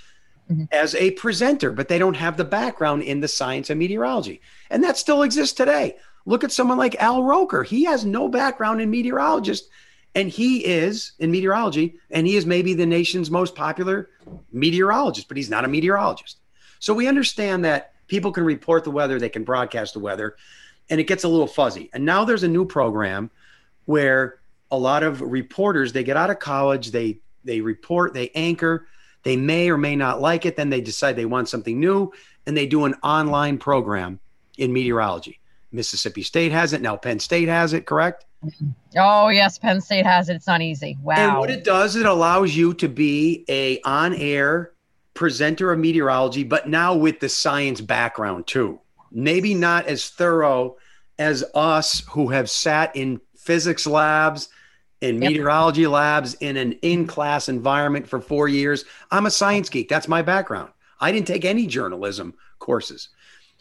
Mhm. 0.50 0.68
as 0.70 0.94
a 0.94 1.12
presenter, 1.12 1.72
but 1.72 1.88
they 1.88 1.98
don't 1.98 2.16
have 2.16 2.36
the 2.36 2.44
background 2.44 3.02
in 3.02 3.20
the 3.20 3.28
science 3.28 3.70
of 3.70 3.78
meteorology. 3.78 4.42
And 4.68 4.84
that 4.84 4.98
still 4.98 5.22
exists 5.22 5.54
today. 5.56 5.96
Look 6.26 6.44
at 6.44 6.52
someone 6.52 6.76
like 6.76 7.02
Al 7.02 7.22
Roker. 7.22 7.62
He 7.62 7.84
has 7.84 8.04
no 8.04 8.28
background 8.28 8.82
in 8.82 8.90
meteorologist, 8.90 9.68
and 10.14 10.28
he 10.28 10.64
is 10.64 11.12
in 11.18 11.30
meteorology, 11.30 11.96
and 12.10 12.26
he 12.26 12.36
is 12.36 12.46
maybe 12.46 12.74
the 12.74 12.86
nation's 12.86 13.30
most 13.30 13.54
popular 13.54 14.10
meteorologist, 14.52 15.28
but 15.28 15.36
he's 15.36 15.50
not 15.50 15.64
a 15.64 15.68
meteorologist. 15.68 16.38
So 16.78 16.94
we 16.94 17.08
understand 17.08 17.64
that 17.64 17.92
people 18.06 18.32
can 18.32 18.44
report 18.44 18.84
the 18.84 18.90
weather, 18.90 19.18
they 19.18 19.28
can 19.28 19.44
broadcast 19.44 19.94
the 19.94 20.00
weather, 20.00 20.36
and 20.90 21.00
it 21.00 21.04
gets 21.04 21.24
a 21.24 21.28
little 21.28 21.46
fuzzy. 21.46 21.90
And 21.92 22.04
now 22.04 22.24
there's 22.24 22.42
a 22.42 22.48
new 22.48 22.64
program 22.64 23.30
where 23.86 24.38
a 24.70 24.78
lot 24.78 25.02
of 25.02 25.20
reporters 25.20 25.92
they 25.92 26.04
get 26.04 26.16
out 26.16 26.30
of 26.30 26.38
college, 26.38 26.90
they 26.90 27.18
they 27.44 27.60
report, 27.60 28.14
they 28.14 28.30
anchor, 28.34 28.86
they 29.22 29.36
may 29.36 29.68
or 29.70 29.76
may 29.76 29.96
not 29.96 30.20
like 30.20 30.46
it, 30.46 30.56
then 30.56 30.70
they 30.70 30.80
decide 30.80 31.16
they 31.16 31.24
want 31.24 31.48
something 31.48 31.78
new, 31.78 32.12
and 32.46 32.56
they 32.56 32.66
do 32.66 32.84
an 32.84 32.94
online 33.02 33.58
program 33.58 34.20
in 34.56 34.72
meteorology. 34.72 35.40
Mississippi 35.72 36.22
State 36.22 36.52
has 36.52 36.72
it 36.72 36.80
now. 36.80 36.96
Penn 36.96 37.18
State 37.18 37.48
has 37.48 37.72
it. 37.72 37.84
Correct. 37.84 38.24
Oh 38.96 39.28
yes, 39.28 39.58
Penn 39.58 39.80
State 39.80 40.06
has 40.06 40.28
it. 40.28 40.34
It's 40.34 40.46
not 40.46 40.62
easy. 40.62 40.96
Wow. 41.02 41.14
And 41.16 41.38
what 41.38 41.50
it 41.50 41.64
does, 41.64 41.96
it 41.96 42.06
allows 42.06 42.54
you 42.54 42.74
to 42.74 42.88
be 42.88 43.44
a 43.48 43.80
on-air 43.82 44.72
presenter 45.14 45.72
of 45.72 45.78
meteorology, 45.78 46.44
but 46.44 46.68
now 46.68 46.94
with 46.94 47.20
the 47.20 47.28
science 47.28 47.80
background 47.80 48.46
too. 48.46 48.80
Maybe 49.12 49.54
not 49.54 49.86
as 49.86 50.08
thorough 50.10 50.76
as 51.18 51.44
us 51.54 52.02
who 52.10 52.28
have 52.28 52.50
sat 52.50 52.94
in 52.96 53.20
physics 53.36 53.86
labs 53.86 54.48
in 55.00 55.20
Yep. 55.22 55.30
meteorology 55.30 55.86
labs 55.86 56.34
in 56.34 56.56
an 56.56 56.72
in-class 56.82 57.48
environment 57.48 58.08
for 58.08 58.20
four 58.20 58.48
years. 58.48 58.84
I'm 59.10 59.26
a 59.26 59.30
science 59.30 59.68
geek. 59.68 59.88
That's 59.88 60.08
my 60.08 60.22
background. 60.22 60.70
I 61.00 61.12
didn't 61.12 61.26
take 61.26 61.44
any 61.44 61.66
journalism 61.66 62.34
courses. 62.58 63.10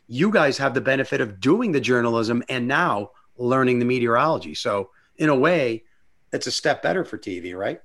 You 0.07 0.31
guys 0.31 0.57
have 0.57 0.73
the 0.73 0.81
benefit 0.81 1.21
of 1.21 1.39
doing 1.39 1.71
the 1.71 1.81
journalism 1.81 2.43
and 2.49 2.67
now 2.67 3.11
learning 3.43 3.79
the 3.79 3.85
meteorology. 3.85 4.55
So 4.55 4.89
in 5.17 5.29
a 5.29 5.35
way, 5.35 5.83
it's 6.31 6.47
a 6.47 6.51
step 6.51 6.81
better 6.81 7.03
for 7.03 7.17
TV, 7.17 7.55
right? 7.55 7.79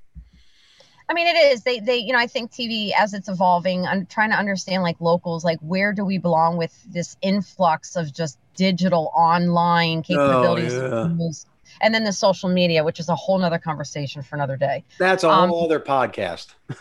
I 1.11 1.15
mean, 1.15 1.27
it 1.27 1.37
is. 1.37 1.63
They, 1.63 1.81
they, 1.81 1.97
you 1.97 2.13
know, 2.13 2.19
I 2.19 2.27
think 2.27 2.53
TV 2.53 2.93
as 2.93 3.15
it's 3.15 3.29
evolving, 3.29 3.87
I'm 3.87 4.05
trying 4.07 4.31
to 4.31 4.37
understand 4.37 4.83
like 4.83 5.01
locals, 5.01 5.45
like 5.45 5.59
where 5.61 5.93
do 5.93 6.05
we 6.05 6.19
belong 6.19 6.59
with 6.59 6.75
this 6.93 7.17
influx 7.23 7.97
of 7.97 8.13
just 8.13 8.39
digital 8.55 9.11
online 9.15 9.99
oh, 9.99 10.03
capabilities, 10.03 10.75
Oh, 10.75 11.07
yeah. 11.07 11.31
And 11.81 11.95
then 11.95 12.05
the 12.05 12.13
social 12.13 12.49
media, 12.49 12.85
which 12.85 13.01
is 13.01 13.09
a 13.09 13.15
whole 13.15 13.39
nother 13.39 13.59
conversation 13.59 14.23
for 14.23 14.37
another 14.37 14.57
day. 14.57 14.85
That's 14.99 15.25
a 15.25 15.29
Um, 15.31 15.51
whole 15.51 15.65
other 15.65 15.81
podcast. 15.81 16.49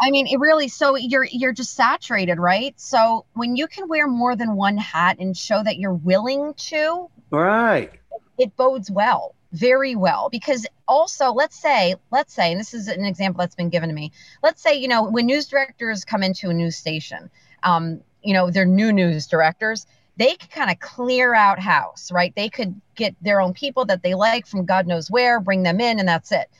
I 0.00 0.10
mean, 0.10 0.26
it 0.26 0.38
really. 0.38 0.68
So 0.68 0.96
you're 0.96 1.26
you're 1.30 1.52
just 1.52 1.74
saturated, 1.74 2.38
right? 2.38 2.78
So 2.78 3.24
when 3.34 3.56
you 3.56 3.66
can 3.66 3.88
wear 3.88 4.06
more 4.06 4.36
than 4.36 4.56
one 4.56 4.76
hat 4.76 5.16
and 5.18 5.36
show 5.36 5.62
that 5.62 5.78
you're 5.78 5.94
willing 5.94 6.54
to, 6.54 7.08
right. 7.30 7.90
it 8.38 8.56
bodes 8.56 8.90
well, 8.90 9.34
very 9.52 9.94
well, 9.94 10.28
because 10.30 10.66
also 10.88 11.32
let's 11.32 11.56
say, 11.60 11.94
let's 12.10 12.34
say, 12.34 12.50
and 12.52 12.60
this 12.60 12.74
is 12.74 12.88
an 12.88 13.04
example 13.04 13.38
that's 13.40 13.54
been 13.54 13.70
given 13.70 13.88
to 13.88 13.94
me. 13.94 14.12
Let's 14.42 14.62
say, 14.62 14.74
you 14.74 14.88
know, 14.88 15.04
when 15.04 15.26
news 15.26 15.46
directors 15.48 16.04
come 16.04 16.22
into 16.22 16.50
a 16.50 16.54
news 16.54 16.76
station, 16.76 17.30
um, 17.62 18.00
you 18.22 18.34
know, 18.34 18.50
they're 18.50 18.66
new 18.66 18.92
news 18.92 19.26
directors, 19.26 19.86
they 20.16 20.34
could 20.34 20.50
kind 20.50 20.70
of 20.70 20.78
clear 20.80 21.34
out 21.34 21.58
house, 21.58 22.12
right? 22.12 22.34
They 22.34 22.48
could 22.48 22.80
get 22.94 23.14
their 23.22 23.40
own 23.40 23.54
people 23.54 23.84
that 23.86 24.02
they 24.02 24.14
like 24.14 24.46
from 24.46 24.66
God 24.66 24.86
knows 24.86 25.10
where, 25.10 25.40
bring 25.40 25.62
them 25.62 25.80
in, 25.80 25.98
and 25.98 26.08
that's 26.08 26.32
it. 26.32 26.50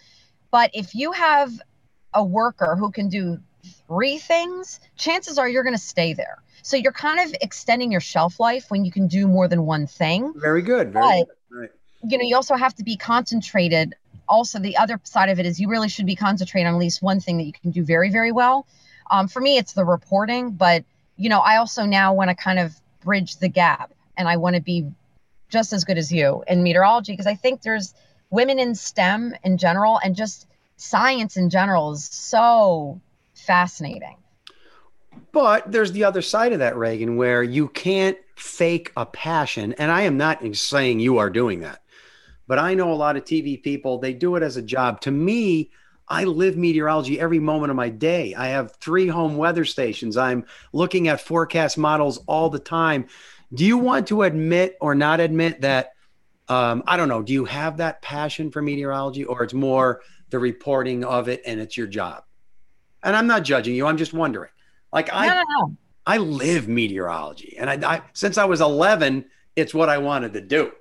But 0.51 0.71
if 0.75 0.95
you 0.95 1.13
have 1.13 1.51
a 2.15 2.25
worker 2.25 2.77
who 2.77 2.91
can 2.91 3.09
do 3.09 3.39
three 3.87 4.19
things, 4.19 4.81
chances 4.97 5.39
are 5.39 5.49
you're 5.49 5.63
going 5.63 5.75
to 5.75 5.83
stay 5.83 6.13
there. 6.15 6.39
So 6.63 6.77
you're 6.77 6.93
kind 6.93 7.21
of 7.21 7.35
extending 7.41 7.91
your 7.91 8.01
shelf 8.01 8.39
life 8.39 8.71
when 8.71 8.85
you 8.85 8.93
can 8.93 9.07
do 9.09 9.27
more 9.27 9.49
than 9.49 9.67
one 9.67 9.87
thing. 9.87 10.33
Very 10.37 10.63
good. 10.63 10.93
Very 10.93 11.05
But- 11.05 11.27
good. 11.51 11.61
Right. 11.61 11.71
You 12.05 12.19
know, 12.19 12.25
you 12.25 12.35
also 12.35 12.57
have 12.57 12.75
to 12.77 12.85
be 12.85 12.97
concentrated. 12.97 13.95
Also, 14.29 14.59
the 14.59 14.77
other 14.77 15.01
side 15.05 15.29
of 15.29 15.39
it 15.39 15.47
is 15.47 15.61
you 15.61 15.69
really 15.69 15.89
should 15.89 16.07
be 16.07 16.17
concentrating 16.17 16.67
on 16.67 16.75
at 16.75 16.81
least 16.81 17.03
one 17.03 17.21
thing 17.21 17.37
that 17.37 17.45
you 17.45 17.53
can 17.53 17.71
do 17.71 17.85
very, 17.85 18.11
very 18.11 18.33
well. 18.33 18.67
Um, 19.11 19.29
for 19.29 19.41
me, 19.41 19.59
it's 19.59 19.75
the 19.75 19.85
reporting, 19.85 20.51
but 20.53 20.85
you 21.17 21.29
know, 21.29 21.41
I 21.41 21.59
also 21.59 21.85
now 21.85 22.15
want 22.15 22.31
to 22.31 22.35
kind 22.35 22.59
of 22.59 22.75
bridge 23.03 23.37
the 23.37 23.49
gap 23.49 23.93
and 24.17 24.29
I 24.29 24.37
want 24.37 24.57
to 24.57 24.63
be 24.63 24.91
just 25.49 25.73
as 25.73 25.85
good 25.85 25.99
as 25.99 26.11
you 26.13 26.43
in 26.49 26.63
meteorology 26.63 27.13
because 27.13 27.27
I 27.27 27.35
think 27.35 27.63
there's 27.63 27.95
women 28.31 28.59
in 28.59 28.75
STEM 28.75 29.35
in 29.45 29.59
general 29.59 30.01
and 30.03 30.17
just 30.17 30.47
science 30.77 31.37
in 31.37 31.51
general 31.51 31.93
is 31.93 32.05
so 32.05 33.01
fascinating. 33.35 34.17
But 35.33 35.71
there's 35.71 35.93
the 35.93 36.05
other 36.05 36.23
side 36.23 36.53
of 36.53 36.59
that, 36.59 36.75
Raegan, 36.75 37.17
where 37.17 37.43
you 37.43 37.69
can't 37.69 38.19
fake 38.37 38.93
a 38.97 39.07
passion. 39.07 39.75
And 39.75 39.91
I 39.91 40.03
am 40.03 40.17
not 40.17 40.43
saying 40.57 41.01
you 41.01 41.19
are 41.19 41.31
doing 41.31 41.61
that, 41.61 41.83
but 42.47 42.59
I 42.59 42.75
know 42.75 42.93
a 42.93 42.95
lot 42.95 43.17
of 43.17 43.25
TV 43.25 43.63
people, 43.63 43.99
they 43.99 44.13
do 44.13 44.37
it 44.37 44.43
as 44.43 44.57
a 44.57 44.63
job. 44.63 45.01
To 45.03 45.11
me, 45.11 45.71
I 46.09 46.25
live 46.25 46.57
meteorology 46.57 47.19
every 47.19 47.39
moment 47.39 47.71
of 47.71 47.77
my 47.77 47.89
day. 47.89 48.35
I 48.35 48.49
have 48.49 48.77
three 48.77 49.07
home 49.07 49.37
weather 49.37 49.65
stations. 49.65 50.17
I'm 50.17 50.45
looking 50.73 51.09
at 51.09 51.21
forecast 51.21 51.79
models 51.79 52.19
all 52.27 52.51
the 52.51 52.59
time. 52.59 53.07
Do 53.55 53.65
you 53.65 53.79
want 53.79 54.09
to 54.09 54.23
admit 54.23 54.77
or 54.81 54.95
not 54.95 55.21
admit 55.21 55.61
that? 55.63 55.95
Um, 56.49 56.83
I 56.87 56.97
don't 56.97 57.09
know. 57.09 57.23
Do 57.23 57.33
you 57.33 57.45
have 57.45 57.79
that 57.79 58.03
passion 58.03 58.51
for 58.51 58.61
meteorology, 58.61 59.25
or 59.25 59.43
it's 59.43 59.55
more 59.55 60.03
the 60.31 60.39
reporting 60.39 61.05
of 61.05 61.29
it 61.29 61.43
and 61.47 61.61
it's 61.61 61.77
your 61.77 61.87
job? 61.87 62.25
And 63.03 63.17
I'm 63.17 63.27
not 63.27 63.43
judging 63.45 63.75
you. 63.75 63.87
I'm 63.87 63.97
just 63.97 64.13
wondering. 64.13 64.51
Like 64.93 65.09
I, 65.13 65.29
no, 65.29 65.35
no, 65.35 65.45
no. 65.59 65.77
I 66.07 66.19
live 66.19 66.69
meteorology, 66.69 67.57
and 67.59 67.71
I, 67.71 67.95
I 67.95 68.03
since 68.13 68.37
I 68.39 68.45
was 68.45 68.61
11, 68.61 69.25
it's 69.57 69.73
what 69.73 69.89
I 69.89 69.99
wanted 69.99 70.33
to 70.35 70.41
do. 70.41 70.73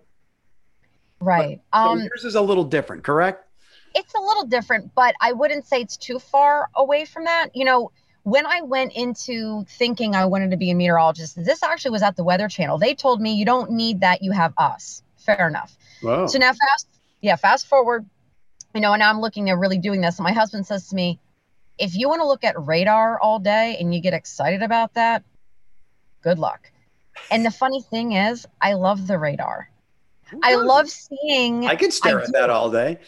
Right. 1.20 1.62
So 1.74 1.80
Um, 1.80 2.00
yours 2.00 2.26
is 2.26 2.36
a 2.36 2.42
little 2.42 2.64
different, 2.64 3.04
correct? 3.04 3.48
It's 3.94 4.14
a 4.14 4.20
little 4.20 4.46
different, 4.46 4.94
but 4.96 5.16
I 5.22 5.34
wouldn't 5.34 5.66
say 5.66 5.82
it's 5.82 5.98
too 5.98 6.20
far 6.20 6.70
away 6.76 7.06
from 7.06 7.26
that. 7.26 7.50
You 7.56 7.66
know, 7.66 7.92
when 8.24 8.46
I 8.46 8.62
went 8.62 8.94
into 8.94 9.66
thinking 9.66 10.16
I 10.16 10.26
wanted 10.26 10.52
to 10.52 10.58
be 10.58 10.72
a 10.72 10.76
meteorologist, 10.76 11.44
this 11.44 11.64
actually 11.64 11.92
was 11.92 12.04
at 12.04 12.16
the 12.16 12.24
Weather 12.24 12.48
Channel. 12.48 12.78
They 12.78 12.94
told 12.94 13.22
me 13.22 13.34
you 13.34 13.46
don't 13.46 13.72
need 13.72 14.02
that, 14.02 14.22
you 14.22 14.32
have 14.32 14.54
us. 14.58 15.04
Fair 15.18 15.48
enough. 15.48 15.76
Wow. 16.04 16.28
So 16.28 16.39
now 16.39 16.52
fast, 16.52 16.88
yeah, 17.22 17.36
fast 17.36 17.68
forward, 17.68 18.06
you 18.74 18.82
know, 18.82 18.94
and 18.94 19.00
now 19.00 19.10
I'm 19.10 19.22
looking 19.22 19.50
at 19.50 19.58
really 19.58 19.78
doing 19.78 20.02
this. 20.02 20.18
And 20.18 20.24
my 20.24 20.34
husband 20.34 20.66
says 20.66 20.88
to 20.89 20.96
me, 20.96 21.20
if 21.78 21.96
you 21.96 22.10
want 22.10 22.22
to 22.22 22.28
look 22.28 22.44
at 22.44 22.56
radar 22.60 23.20
all 23.20 23.39
day 23.39 23.78
and 23.80 23.94
you 23.94 24.02
get 24.02 24.14
excited 24.14 24.62
about 24.62 24.94
that, 24.94 25.24
good 26.22 26.38
luck. 26.38 26.72
And 27.30 27.46
the 27.46 27.52
funny 27.52 27.82
thing 27.82 28.14
is, 28.14 28.48
I 28.62 28.74
love 28.74 29.08
the 29.08 29.18
radar. 29.18 29.70
I 30.44 30.56
love 30.56 30.89
seeing 30.89 31.66
I 31.68 31.76
could 31.76 31.92
stare 31.92 32.20
I 32.20 32.22
at 32.22 32.28
do. 32.28 32.32
that 32.34 32.50
all 32.50 32.72
day. 32.72 33.00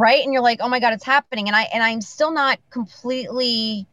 Right 0.00 0.24
and 0.24 0.32
you're 0.32 0.42
like 0.42 0.60
oh 0.62 0.68
my 0.68 0.80
god 0.80 0.92
it's 0.94 1.04
happening 1.04 1.46
and 1.46 1.54
i 1.54 1.62
and 1.74 1.82
i'm 1.82 2.00
still 2.00 2.32
not 2.32 2.58
completely 2.70 3.86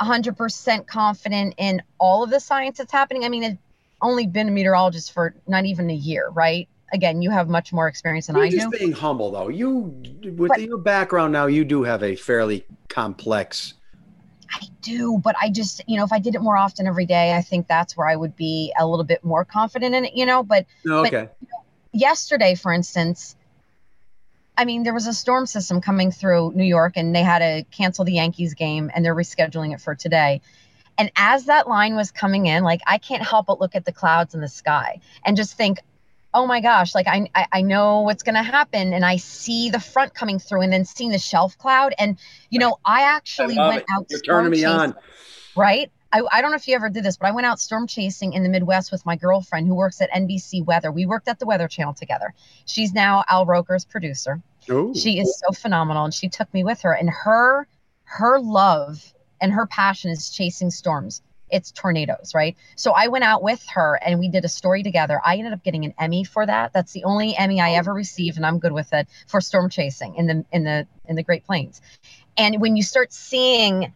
100% 0.00 0.86
confident 0.86 1.54
in 1.56 1.80
all 1.98 2.22
of 2.24 2.30
the 2.30 2.38
science 2.40 2.78
that's 2.78 2.92
happening 2.92 3.24
i 3.24 3.28
mean 3.28 3.44
i've 3.44 3.58
only 4.02 4.26
been 4.26 4.48
a 4.48 4.50
meteorologist 4.50 5.12
for 5.12 5.34
not 5.46 5.64
even 5.64 5.88
a 5.88 5.94
year 5.94 6.28
right 6.30 6.68
again 6.92 7.22
you 7.22 7.30
have 7.30 7.48
much 7.48 7.72
more 7.72 7.88
experience 7.88 8.26
than 8.26 8.36
You're 8.36 8.44
i 8.44 8.50
just 8.50 8.70
do 8.70 8.78
being 8.78 8.92
humble, 8.92 9.30
though. 9.30 9.48
You, 9.48 9.94
with 10.36 10.50
But- 10.50 10.60
your 10.60 10.78
background 10.78 11.32
now, 11.32 11.46
you 11.46 11.64
do 11.64 11.84
have 11.84 12.02
a 12.02 12.14
fairly 12.16 12.66
complex. 12.88 13.74
i 14.52 14.60
do 14.82 15.18
but 15.24 15.34
i 15.40 15.48
just 15.48 15.80
you 15.86 15.96
know 15.96 16.04
if 16.04 16.12
i 16.12 16.18
did 16.18 16.34
it 16.34 16.40
more 16.42 16.56
often 16.56 16.86
every 16.86 17.06
day 17.06 17.34
i 17.34 17.40
think 17.40 17.66
that's 17.66 17.96
where 17.96 18.06
i 18.08 18.14
would 18.14 18.36
be 18.36 18.72
a 18.78 18.86
little 18.86 19.04
bit 19.04 19.24
more 19.24 19.44
confident 19.44 19.94
in 19.94 20.04
it 20.04 20.14
you 20.14 20.26
know 20.26 20.42
but 20.42 20.66
No, 20.84 21.02
But- 21.02 21.14
okay. 21.14 21.28
yesterday, 21.92 22.54
for 22.56 22.72
instance, 22.72 23.36
I 24.56 24.64
mean, 24.64 24.82
there 24.84 24.94
was 24.94 25.06
a 25.06 25.12
storm 25.12 25.46
system 25.46 25.80
coming 25.80 26.10
through 26.10 26.52
New 26.54 26.64
York 26.64 26.94
and 26.96 27.14
they 27.14 27.22
had 27.22 27.40
to 27.40 27.64
cancel 27.76 28.04
the 28.04 28.12
Yankees 28.12 28.54
game 28.54 28.90
and 28.94 29.04
they're 29.04 29.14
rescheduling 29.14 29.74
it 29.74 29.80
for 29.80 29.94
today. 29.94 30.40
And 30.96 31.10
as 31.16 31.46
that 31.46 31.68
line 31.68 31.96
was 31.96 32.12
coming 32.12 32.46
in, 32.46 32.62
like 32.62 32.80
I 32.86 32.98
can't 32.98 33.22
help 33.22 33.46
but 33.46 33.60
look 33.60 33.74
at 33.74 33.84
the 33.84 33.92
clouds 33.92 34.34
in 34.34 34.40
the 34.40 34.48
sky 34.48 35.00
and 35.24 35.36
just 35.36 35.56
think, 35.56 35.78
oh 36.32 36.46
my 36.46 36.60
gosh, 36.60 36.94
like 36.94 37.06
I, 37.06 37.28
I, 37.34 37.46
I 37.52 37.62
know 37.62 38.02
what's 38.02 38.22
going 38.22 38.34
to 38.34 38.42
happen. 38.42 38.92
And 38.92 39.04
I 39.04 39.16
see 39.16 39.70
the 39.70 39.80
front 39.80 40.14
coming 40.14 40.38
through 40.38 40.62
and 40.62 40.72
then 40.72 40.84
seeing 40.84 41.10
the 41.10 41.18
shelf 41.18 41.56
cloud. 41.58 41.94
And, 41.98 42.18
you 42.50 42.58
know, 42.58 42.78
I 42.84 43.02
actually 43.02 43.54
love 43.54 43.74
went 43.74 43.82
it. 43.82 43.92
out. 43.92 44.06
You're 44.10 44.20
turning 44.20 44.50
me 44.50 44.58
chasing 44.58 44.70
on. 44.70 44.94
right? 45.56 45.90
I, 46.14 46.22
I 46.30 46.40
don't 46.40 46.52
know 46.52 46.56
if 46.56 46.68
you 46.68 46.76
ever 46.76 46.88
did 46.88 47.04
this, 47.04 47.16
but 47.16 47.26
I 47.26 47.32
went 47.32 47.44
out 47.44 47.58
storm 47.58 47.88
chasing 47.88 48.34
in 48.34 48.44
the 48.44 48.48
Midwest 48.48 48.92
with 48.92 49.04
my 49.04 49.16
girlfriend 49.16 49.66
who 49.66 49.74
works 49.74 50.00
at 50.00 50.12
NBC 50.12 50.64
Weather. 50.64 50.92
We 50.92 51.06
worked 51.06 51.26
at 51.26 51.40
the 51.40 51.46
Weather 51.46 51.66
Channel 51.66 51.92
together. 51.92 52.32
She's 52.66 52.94
now 52.94 53.24
Al 53.28 53.46
Roker's 53.46 53.84
producer. 53.84 54.40
Ooh. 54.70 54.94
She 54.94 55.18
is 55.18 55.42
so 55.44 55.52
phenomenal, 55.52 56.04
and 56.04 56.14
she 56.14 56.28
took 56.28 56.52
me 56.54 56.62
with 56.62 56.82
her. 56.82 56.92
And 56.92 57.10
her 57.10 57.66
her 58.04 58.38
love 58.38 59.12
and 59.40 59.52
her 59.52 59.66
passion 59.66 60.12
is 60.12 60.30
chasing 60.30 60.70
storms. 60.70 61.20
It's 61.50 61.72
tornadoes, 61.72 62.32
right? 62.32 62.56
So 62.76 62.92
I 62.92 63.08
went 63.08 63.24
out 63.24 63.42
with 63.42 63.64
her 63.74 63.98
and 64.04 64.20
we 64.20 64.28
did 64.28 64.44
a 64.44 64.48
story 64.48 64.82
together. 64.82 65.20
I 65.24 65.36
ended 65.36 65.52
up 65.52 65.64
getting 65.64 65.84
an 65.84 65.94
Emmy 65.98 66.22
for 66.22 66.46
that. 66.46 66.72
That's 66.72 66.92
the 66.92 67.04
only 67.04 67.36
Emmy 67.36 67.60
I 67.60 67.72
ever 67.72 67.92
received, 67.92 68.36
and 68.36 68.46
I'm 68.46 68.60
good 68.60 68.72
with 68.72 68.92
it 68.92 69.08
for 69.26 69.40
storm 69.40 69.68
chasing 69.68 70.14
in 70.14 70.26
the 70.26 70.44
in 70.52 70.62
the 70.62 70.86
in 71.08 71.16
the 71.16 71.24
Great 71.24 71.44
Plains. 71.44 71.82
And 72.36 72.60
when 72.60 72.76
you 72.76 72.84
start 72.84 73.12
seeing 73.12 73.92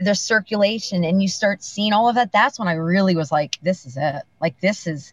the 0.00 0.14
circulation 0.14 1.04
and 1.04 1.22
you 1.22 1.28
start 1.28 1.62
seeing 1.62 1.92
all 1.92 2.08
of 2.08 2.14
that, 2.14 2.32
that's 2.32 2.58
when 2.58 2.68
I 2.68 2.74
really 2.74 3.16
was 3.16 3.32
like, 3.32 3.58
this 3.62 3.86
is 3.86 3.96
it. 3.96 4.22
Like 4.40 4.60
this 4.60 4.86
is 4.86 5.12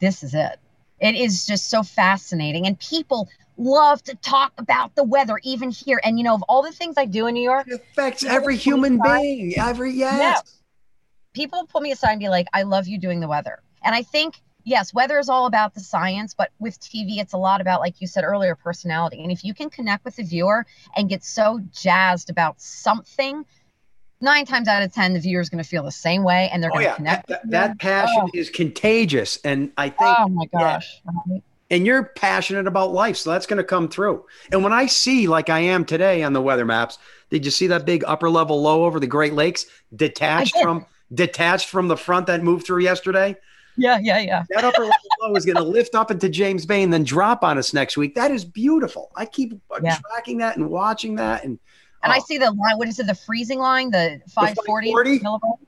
this 0.00 0.22
is 0.22 0.34
it. 0.34 0.58
It 1.00 1.14
is 1.14 1.46
just 1.46 1.70
so 1.70 1.82
fascinating. 1.82 2.66
And 2.66 2.78
people 2.78 3.28
love 3.56 4.02
to 4.04 4.14
talk 4.16 4.52
about 4.58 4.94
the 4.94 5.04
weather, 5.04 5.38
even 5.42 5.70
here. 5.70 6.00
And 6.02 6.18
you 6.18 6.24
know, 6.24 6.34
of 6.34 6.42
all 6.48 6.62
the 6.62 6.72
things 6.72 6.94
I 6.96 7.06
do 7.06 7.26
in 7.26 7.34
New 7.34 7.42
York, 7.42 7.66
It 7.68 7.82
affects 7.92 8.24
every 8.24 8.56
human 8.56 8.98
25 8.98 9.20
being. 9.20 9.58
Every 9.58 9.92
yes. 9.92 10.60
people 11.32 11.66
pull 11.66 11.80
me 11.80 11.92
aside 11.92 12.12
and 12.12 12.20
be 12.20 12.28
like, 12.28 12.46
I 12.52 12.62
love 12.62 12.88
you 12.88 12.98
doing 12.98 13.20
the 13.20 13.28
weather. 13.28 13.60
And 13.82 13.94
I 13.94 14.02
think, 14.02 14.40
yes, 14.64 14.92
weather 14.92 15.18
is 15.18 15.28
all 15.28 15.46
about 15.46 15.74
the 15.74 15.80
science, 15.80 16.34
but 16.34 16.50
with 16.58 16.80
TV, 16.80 17.18
it's 17.18 17.32
a 17.32 17.38
lot 17.38 17.60
about, 17.60 17.80
like 17.80 18.00
you 18.00 18.06
said 18.06 18.24
earlier, 18.24 18.54
personality. 18.54 19.22
And 19.22 19.30
if 19.30 19.44
you 19.44 19.54
can 19.54 19.70
connect 19.70 20.04
with 20.04 20.16
the 20.16 20.24
viewer 20.24 20.66
and 20.96 21.08
get 21.08 21.24
so 21.24 21.60
jazzed 21.72 22.30
about 22.30 22.60
something, 22.60 23.44
nine 24.20 24.44
times 24.46 24.68
out 24.68 24.82
of 24.82 24.92
10, 24.92 25.12
the 25.14 25.20
viewer 25.20 25.40
is 25.40 25.48
going 25.48 25.62
to 25.62 25.68
feel 25.68 25.82
the 25.84 25.90
same 25.92 26.22
way 26.24 26.48
and 26.52 26.62
they're 26.62 26.70
Oh 26.70 26.74
going 26.74 26.84
to 26.84 26.90
yeah, 26.90 26.96
connect. 26.96 27.28
that, 27.28 27.50
that, 27.50 27.78
passion 27.78 28.22
Oh. 28.24 28.30
is 28.34 28.50
contagious, 28.50 29.38
and 29.44 29.70
I 29.76 29.88
think, 29.90 30.16
Oh 30.18 30.28
my 30.28 30.46
gosh. 30.46 31.00
Right? 31.28 31.42
and 31.70 31.84
you're 31.86 32.04
passionate 32.04 32.66
about 32.66 32.92
life, 32.92 33.16
so 33.18 33.30
that's 33.30 33.44
going 33.46 33.58
to 33.58 33.64
come 33.64 33.88
through. 33.88 34.24
And 34.52 34.62
when 34.64 34.72
I 34.72 34.86
see, 34.86 35.26
like 35.28 35.50
I 35.50 35.58
am 35.60 35.84
today 35.84 36.22
on 36.22 36.32
the 36.32 36.40
weather 36.40 36.64
maps, 36.64 36.98
did 37.30 37.44
you 37.44 37.50
see 37.50 37.66
that 37.66 37.84
big 37.84 38.02
upper 38.06 38.30
level 38.30 38.62
low 38.62 38.84
over 38.84 38.98
the 38.98 39.06
Great 39.06 39.34
Lakes, 39.34 39.66
detached 39.94 40.56
from 40.62 40.86
detached 41.14 41.68
from 41.68 41.88
the 41.88 41.96
front 41.96 42.26
that 42.26 42.42
moved 42.42 42.64
through 42.66 42.82
yesterday? 42.82 43.36
Yeah, 43.76 43.98
yeah, 44.02 44.18
yeah. 44.18 44.44
That 44.50 44.64
upper 44.64 44.80
level 44.82 44.94
low 45.22 45.34
is 45.36 45.44
going 45.44 45.56
to 45.56 45.62
lift 45.62 45.94
up 45.94 46.10
into 46.10 46.28
James 46.30 46.64
Bay 46.66 46.82
and 46.82 46.92
then 46.92 47.04
drop 47.04 47.44
on 47.44 47.58
us 47.58 47.72
next 47.74 47.96
week. 47.98 48.14
That 48.14 48.30
is 48.30 48.44
beautiful. 48.44 49.10
I 49.14 49.24
keep 49.26 49.52
uh, 49.70 49.78
Yeah. 49.82 49.98
tracking 50.10 50.38
that 50.38 50.56
and 50.56 50.68
watching 50.70 51.16
that, 51.16 51.44
and 51.44 51.58
And 52.02 52.12
I 52.12 52.18
oh, 52.18 52.24
see 52.26 52.38
the 52.38 52.50
line, 52.52 52.78
what 52.78 52.88
is 52.88 52.98
it, 53.00 53.06
the 53.06 53.14
freezing 53.14 53.58
line, 53.58 53.90
the 53.90 54.20
540 54.30 54.92
540? 54.92 55.66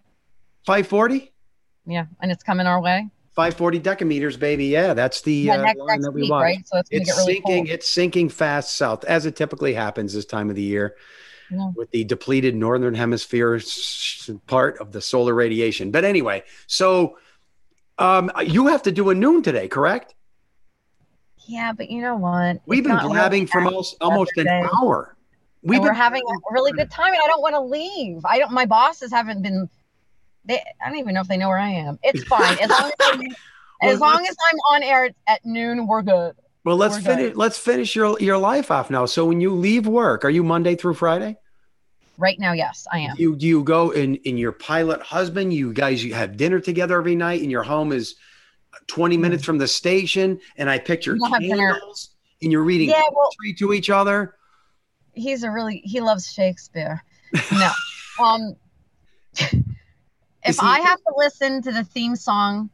540. 0.66 1.32
Yeah, 1.86 2.06
and 2.22 2.30
it's 2.30 2.42
coming 2.42 2.66
our 2.66 2.80
way. 2.80 3.08
540 3.34 3.80
decameters, 3.80 4.38
baby. 4.38 4.66
Yeah, 4.66 4.94
that's 4.94 5.22
the 5.22 5.32
Yeah, 5.32 5.54
uh, 5.54 5.62
next, 5.62 5.78
line 5.78 5.86
next 5.88 6.04
that 6.04 6.10
we 6.12 6.22
week, 6.22 6.30
watch. 6.30 6.42
right? 6.42 6.68
So 6.68 6.78
it's 6.78 6.88
It's 6.92 7.06
get 7.10 7.16
really 7.16 7.34
sinking. 7.34 7.64
cold. 7.66 7.68
It's 7.68 7.88
sinking 7.88 8.28
fast 8.28 8.76
south, 8.76 9.04
as 9.04 9.26
it 9.26 9.34
typically 9.36 9.74
happens 9.74 10.12
this 10.14 10.24
time 10.24 10.50
of 10.50 10.56
the 10.56 10.62
year, 10.62 10.96
Yeah. 11.50 11.70
with 11.74 11.90
the 11.90 12.04
depleted 12.04 12.54
northern 12.54 12.94
hemisphere 12.94 13.60
part 14.46 14.78
of 14.78 14.92
the 14.92 15.00
solar 15.00 15.34
radiation. 15.34 15.90
But 15.90 16.04
anyway, 16.04 16.44
so 16.66 17.18
um, 17.98 18.30
you 18.44 18.68
have 18.68 18.82
to 18.84 18.92
do 18.92 19.10
a 19.10 19.14
noon 19.14 19.42
today, 19.42 19.66
correct? 19.68 20.14
Yeah, 21.46 21.72
but 21.72 21.90
you 21.90 22.02
know 22.02 22.16
what? 22.16 22.60
We've 22.66 22.80
It's 22.80 22.88
been 22.88 22.98
blabbing 23.08 23.46
for 23.46 23.60
almost 23.62 23.96
almost 24.00 24.32
an 24.36 24.46
hour. 24.48 25.16
We've 25.62 25.80
we're 25.80 25.92
having 25.92 26.22
a 26.22 26.52
really 26.52 26.72
good 26.72 26.90
time, 26.90 27.12
and 27.12 27.22
I 27.22 27.26
don't 27.26 27.42
want 27.42 27.54
to 27.54 27.60
leave. 27.60 28.24
I 28.24 28.38
don't. 28.38 28.52
My 28.52 28.64
bosses 28.64 29.12
haven't 29.12 29.42
been. 29.42 29.68
They. 30.46 30.62
I 30.82 30.88
don't 30.88 30.98
even 30.98 31.14
know 31.14 31.20
if 31.20 31.28
they 31.28 31.36
know 31.36 31.48
where 31.48 31.58
I 31.58 31.70
am. 31.70 31.98
It's 32.02 32.24
fine 32.24 32.58
as 32.60 32.70
long 32.70 32.86
as 32.86 32.92
I'm, 33.00 33.20
as 33.82 34.00
long 34.00 34.26
as 34.26 34.36
I'm 34.50 34.56
on 34.72 34.82
air 34.82 35.10
at 35.26 35.44
noon. 35.44 35.86
We're 35.86 36.02
good. 36.02 36.34
Well, 36.64 36.76
let's 36.76 36.96
We're 36.96 37.16
finish. 37.16 37.36
Let's 37.36 37.58
finish 37.58 37.94
your 37.94 38.18
your 38.20 38.38
life 38.38 38.70
off 38.70 38.90
now. 38.90 39.04
So 39.04 39.26
when 39.26 39.40
you 39.40 39.54
leave 39.54 39.86
work, 39.86 40.24
are 40.24 40.30
you 40.30 40.42
Monday 40.42 40.76
through 40.76 40.94
Friday? 40.94 41.36
Right 42.16 42.38
now, 42.38 42.52
yes, 42.52 42.86
I 42.90 43.00
am. 43.00 43.16
You 43.18 43.36
do 43.36 43.46
you 43.46 43.62
go 43.62 43.90
in 43.90 44.16
in 44.16 44.38
your 44.38 44.52
pilot 44.52 45.02
husband? 45.02 45.52
You 45.52 45.74
guys 45.74 46.02
you 46.02 46.14
have 46.14 46.38
dinner 46.38 46.60
together 46.60 46.98
every 46.98 47.16
night, 47.16 47.42
and 47.42 47.50
your 47.50 47.62
home 47.62 47.92
is 47.92 48.14
twenty 48.86 49.18
minutes 49.18 49.42
mm. 49.42 49.46
from 49.46 49.58
the 49.58 49.68
station. 49.68 50.40
And 50.56 50.70
I 50.70 50.78
picture 50.78 51.14
We 51.14 51.48
candles, 51.48 52.10
and 52.40 52.50
you're 52.50 52.64
reading 52.64 52.88
Yeah, 52.88 53.02
well- 53.12 53.28
poetry 53.38 53.54
to 53.58 53.74
each 53.74 53.90
other. 53.90 54.36
He's 55.20 55.42
a 55.42 55.50
really 55.50 55.78
he 55.84 56.00
loves 56.00 56.32
Shakespeare. 56.32 57.02
No, 57.52 57.70
um, 58.24 58.56
if 59.38 60.56
he- 60.56 60.58
I 60.60 60.80
have 60.80 60.98
to 60.98 61.12
listen 61.16 61.62
to 61.62 61.72
the 61.72 61.84
theme 61.84 62.16
song 62.16 62.70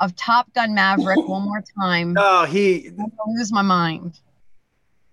of 0.00 0.14
Top 0.16 0.52
Gun 0.54 0.74
Maverick 0.74 1.26
one 1.28 1.42
more 1.42 1.62
time, 1.80 2.12
No, 2.12 2.44
he. 2.48 2.88
I'm 2.88 2.96
gonna 2.96 3.12
lose 3.38 3.52
my 3.52 3.62
mind. 3.62 4.18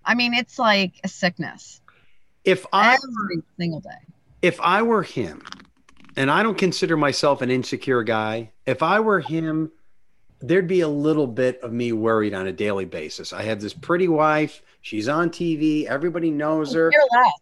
I 0.04 0.14
mean, 0.14 0.34
it's 0.34 0.58
like 0.58 0.94
a 1.04 1.08
sickness 1.08 1.80
If 2.44 2.66
I 2.72 2.94
every 2.94 3.42
single 3.56 3.80
day. 3.80 3.90
if 4.42 4.60
I 4.60 4.82
were 4.82 5.04
him, 5.04 5.42
and 6.16 6.30
I 6.30 6.42
don't 6.42 6.58
consider 6.58 6.96
myself 6.96 7.40
an 7.40 7.50
insecure 7.50 8.02
guy, 8.02 8.50
if 8.66 8.82
I 8.82 8.98
were 9.00 9.20
him, 9.20 9.70
there'd 10.42 10.66
be 10.66 10.80
a 10.80 10.88
little 10.88 11.26
bit 11.26 11.60
of 11.62 11.72
me 11.72 11.92
worried 11.92 12.34
on 12.34 12.46
a 12.46 12.52
daily 12.52 12.84
basis. 12.84 13.32
I 13.32 13.42
have 13.42 13.60
this 13.60 13.74
pretty 13.74 14.08
wife. 14.08 14.62
She's 14.80 15.08
on 15.08 15.30
TV. 15.30 15.86
Everybody 15.86 16.30
knows 16.30 16.74
oh, 16.74 16.78
her. 16.78 16.90
You're 16.92 17.02
less. 17.12 17.32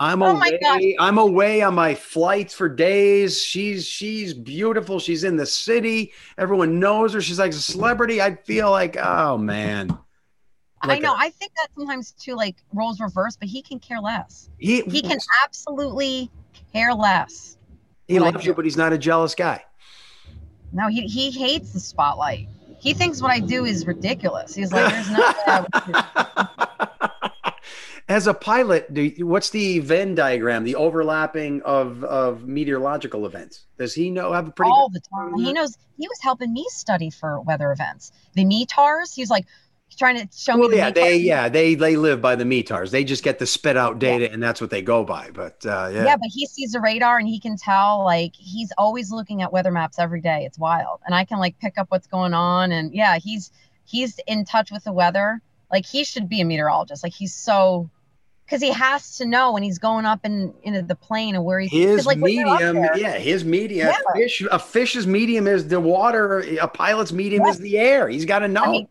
I'm 0.00 0.22
Oh 0.22 0.36
away. 0.36 0.96
I'm 0.98 1.18
away 1.18 1.62
on 1.62 1.74
my 1.74 1.94
flights 1.94 2.52
for 2.52 2.68
days. 2.68 3.40
She's 3.40 3.86
she's 3.86 4.34
beautiful. 4.34 4.98
She's 4.98 5.22
in 5.24 5.36
the 5.36 5.46
city. 5.46 6.12
Everyone 6.36 6.80
knows 6.80 7.12
her. 7.12 7.20
She's 7.20 7.38
like 7.38 7.52
a 7.52 7.54
celebrity. 7.54 8.20
I'd 8.20 8.44
feel 8.44 8.70
like, 8.70 8.96
oh 8.96 9.38
man. 9.38 9.96
I 10.82 10.98
know. 10.98 11.14
a- 11.14 11.18
I 11.18 11.30
think 11.30 11.52
that 11.54 11.68
sometimes 11.74 12.12
too, 12.12 12.34
like 12.34 12.56
roles 12.72 13.00
reverse, 13.00 13.36
but 13.36 13.48
he 13.48 13.62
can 13.62 13.78
care 13.78 14.00
less. 14.00 14.50
He 14.58 14.82
He 14.82 15.00
can 15.00 15.18
absolutely 15.44 16.30
care 16.72 16.92
less. 16.92 17.56
he 18.08 18.18
loves 18.18 18.44
you, 18.44 18.52
but 18.52 18.64
he's 18.64 18.76
not 18.76 18.92
a 18.92 18.98
jealous 18.98 19.34
guy. 19.34 19.64
No, 20.74 20.88
he 20.88 21.02
he 21.02 21.30
hates 21.30 21.72
the 21.72 21.80
spotlight. 21.80 22.48
He 22.78 22.92
thinks 22.92 23.22
what 23.22 23.30
I 23.30 23.40
do 23.40 23.64
is 23.64 23.86
ridiculous. 23.86 24.54
He's 24.54 24.72
like, 24.72 24.92
there's 24.92 25.10
no 25.10 25.18
way 25.20 25.34
I 25.46 25.60
would 25.60 25.70
do 25.86 27.60
As 28.08 28.26
a 28.26 28.34
pilot, 28.34 28.92
do 28.92 29.00
you- 29.02 29.26
what's 29.26 29.48
the 29.48 29.78
Venn 29.78 30.14
diagram, 30.14 30.64
the 30.64 30.74
overlapping 30.74 31.62
of 31.62 32.04
of 32.04 32.46
meteorological 32.46 33.24
events? 33.24 33.64
Does 33.78 33.94
he 33.94 34.10
know 34.10 34.32
have 34.32 34.48
a 34.48 34.50
pretty 34.50 34.70
all 34.70 34.90
good 34.90 35.00
the 35.02 35.08
time. 35.08 35.34
He 35.42 35.52
knows 35.54 35.78
he 35.96 36.06
was 36.06 36.18
helping 36.20 36.52
me 36.52 36.66
study 36.68 37.08
for 37.08 37.40
weather 37.40 37.72
events. 37.72 38.12
The 38.34 38.44
METARs, 38.44 39.14
he's 39.14 39.30
like 39.30 39.46
trying 39.94 40.16
to 40.16 40.28
show 40.36 40.54
me 40.54 40.60
Well, 40.60 40.68
the 40.70 40.76
yeah, 40.76 40.90
they 40.90 41.16
yeah 41.16 41.48
they 41.48 41.74
they 41.74 41.96
live 41.96 42.20
by 42.20 42.36
the 42.36 42.44
METARs. 42.44 42.90
They 42.90 43.04
just 43.04 43.22
get 43.22 43.38
the 43.38 43.46
spit 43.46 43.76
out 43.76 43.98
data, 43.98 44.30
and 44.30 44.42
that's 44.42 44.60
what 44.60 44.70
they 44.70 44.82
go 44.82 45.04
by. 45.04 45.30
But 45.32 45.64
uh, 45.66 45.90
yeah, 45.92 46.04
Yeah. 46.04 46.16
but 46.16 46.28
he 46.32 46.46
sees 46.46 46.72
the 46.72 46.80
radar 46.80 47.18
and 47.18 47.28
he 47.28 47.38
can 47.40 47.56
tell 47.56 48.04
like 48.04 48.34
he's 48.36 48.72
always 48.78 49.10
looking 49.10 49.42
at 49.42 49.52
weather 49.52 49.70
maps 49.70 49.98
every 49.98 50.20
day. 50.20 50.44
It's 50.44 50.58
wild. 50.58 51.00
And 51.06 51.14
I 51.14 51.24
can 51.24 51.38
like 51.38 51.58
pick 51.58 51.78
up 51.78 51.90
what's 51.90 52.06
going 52.06 52.34
on 52.34 52.72
and 52.72 52.94
yeah, 52.94 53.18
he's 53.18 53.50
he's 53.84 54.18
in 54.26 54.44
touch 54.44 54.70
with 54.70 54.84
the 54.84 54.92
weather. 54.92 55.40
Like 55.72 55.86
he 55.86 56.04
should 56.04 56.28
be 56.28 56.40
a 56.40 56.44
meteorologist. 56.44 57.02
Like 57.02 57.14
he's 57.14 57.34
so 57.34 57.90
because 58.44 58.60
he 58.60 58.70
has 58.72 59.16
to 59.16 59.24
know 59.24 59.52
when 59.52 59.62
he's 59.62 59.78
going 59.78 60.04
up 60.04 60.20
in 60.24 60.52
into 60.62 60.82
the 60.82 60.94
plane 60.94 61.34
and 61.34 61.44
where 61.44 61.60
he's 61.60 61.72
his 61.72 62.06
like, 62.06 62.18
when 62.18 62.32
you're 62.32 62.46
up 62.46 62.60
medium, 62.60 62.88
yeah, 62.96 63.16
his 63.18 63.44
medium. 63.44 63.88
Yeah. 63.88 63.96
A 64.10 64.16
fish, 64.18 64.42
a 64.50 64.58
fish's 64.58 65.06
medium 65.06 65.46
is 65.46 65.68
the 65.68 65.80
water. 65.80 66.40
A 66.60 66.68
pilot's 66.68 67.12
medium 67.12 67.44
is 67.46 67.58
the 67.58 67.78
air. 67.78 68.08
He's 68.08 68.26
got 68.26 68.40
to 68.40 68.48
know. 68.48 68.62
I 68.64 68.70
mean, 68.70 68.88